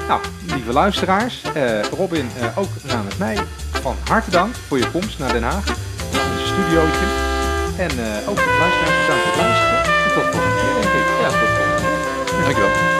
Nou, 0.07 0.21
lieve 0.53 0.73
luisteraars, 0.73 1.41
eh, 1.53 1.83
Robin, 1.83 2.29
eh, 2.39 2.57
ook 2.57 2.67
namens 2.87 3.17
mij 3.17 3.37
van 3.71 3.95
harte 4.07 4.29
dank 4.31 4.55
voor 4.67 4.77
je 4.77 4.91
komst 4.91 5.19
naar 5.19 5.33
Den 5.33 5.43
Haag, 5.43 5.65
naar 5.65 6.25
ons 6.31 6.47
studiootje. 6.47 7.05
En 7.77 7.89
eh, 7.89 8.29
ook 8.29 8.35
de 8.35 8.57
luisteraars 8.59 9.01
bedankt 9.01 9.23
voor 9.23 9.31
het 9.31 9.41
luisteren. 9.41 9.79
En 10.05 10.13
tot 10.13 10.23
volgende 10.23 10.55
keer, 10.61 10.73
denk 10.81 10.93
ik. 10.93 11.05
Ja, 11.21 11.27
tot 11.29 11.49
volgende 11.57 11.81
keer. 12.25 12.41
Dankjewel. 12.43 12.90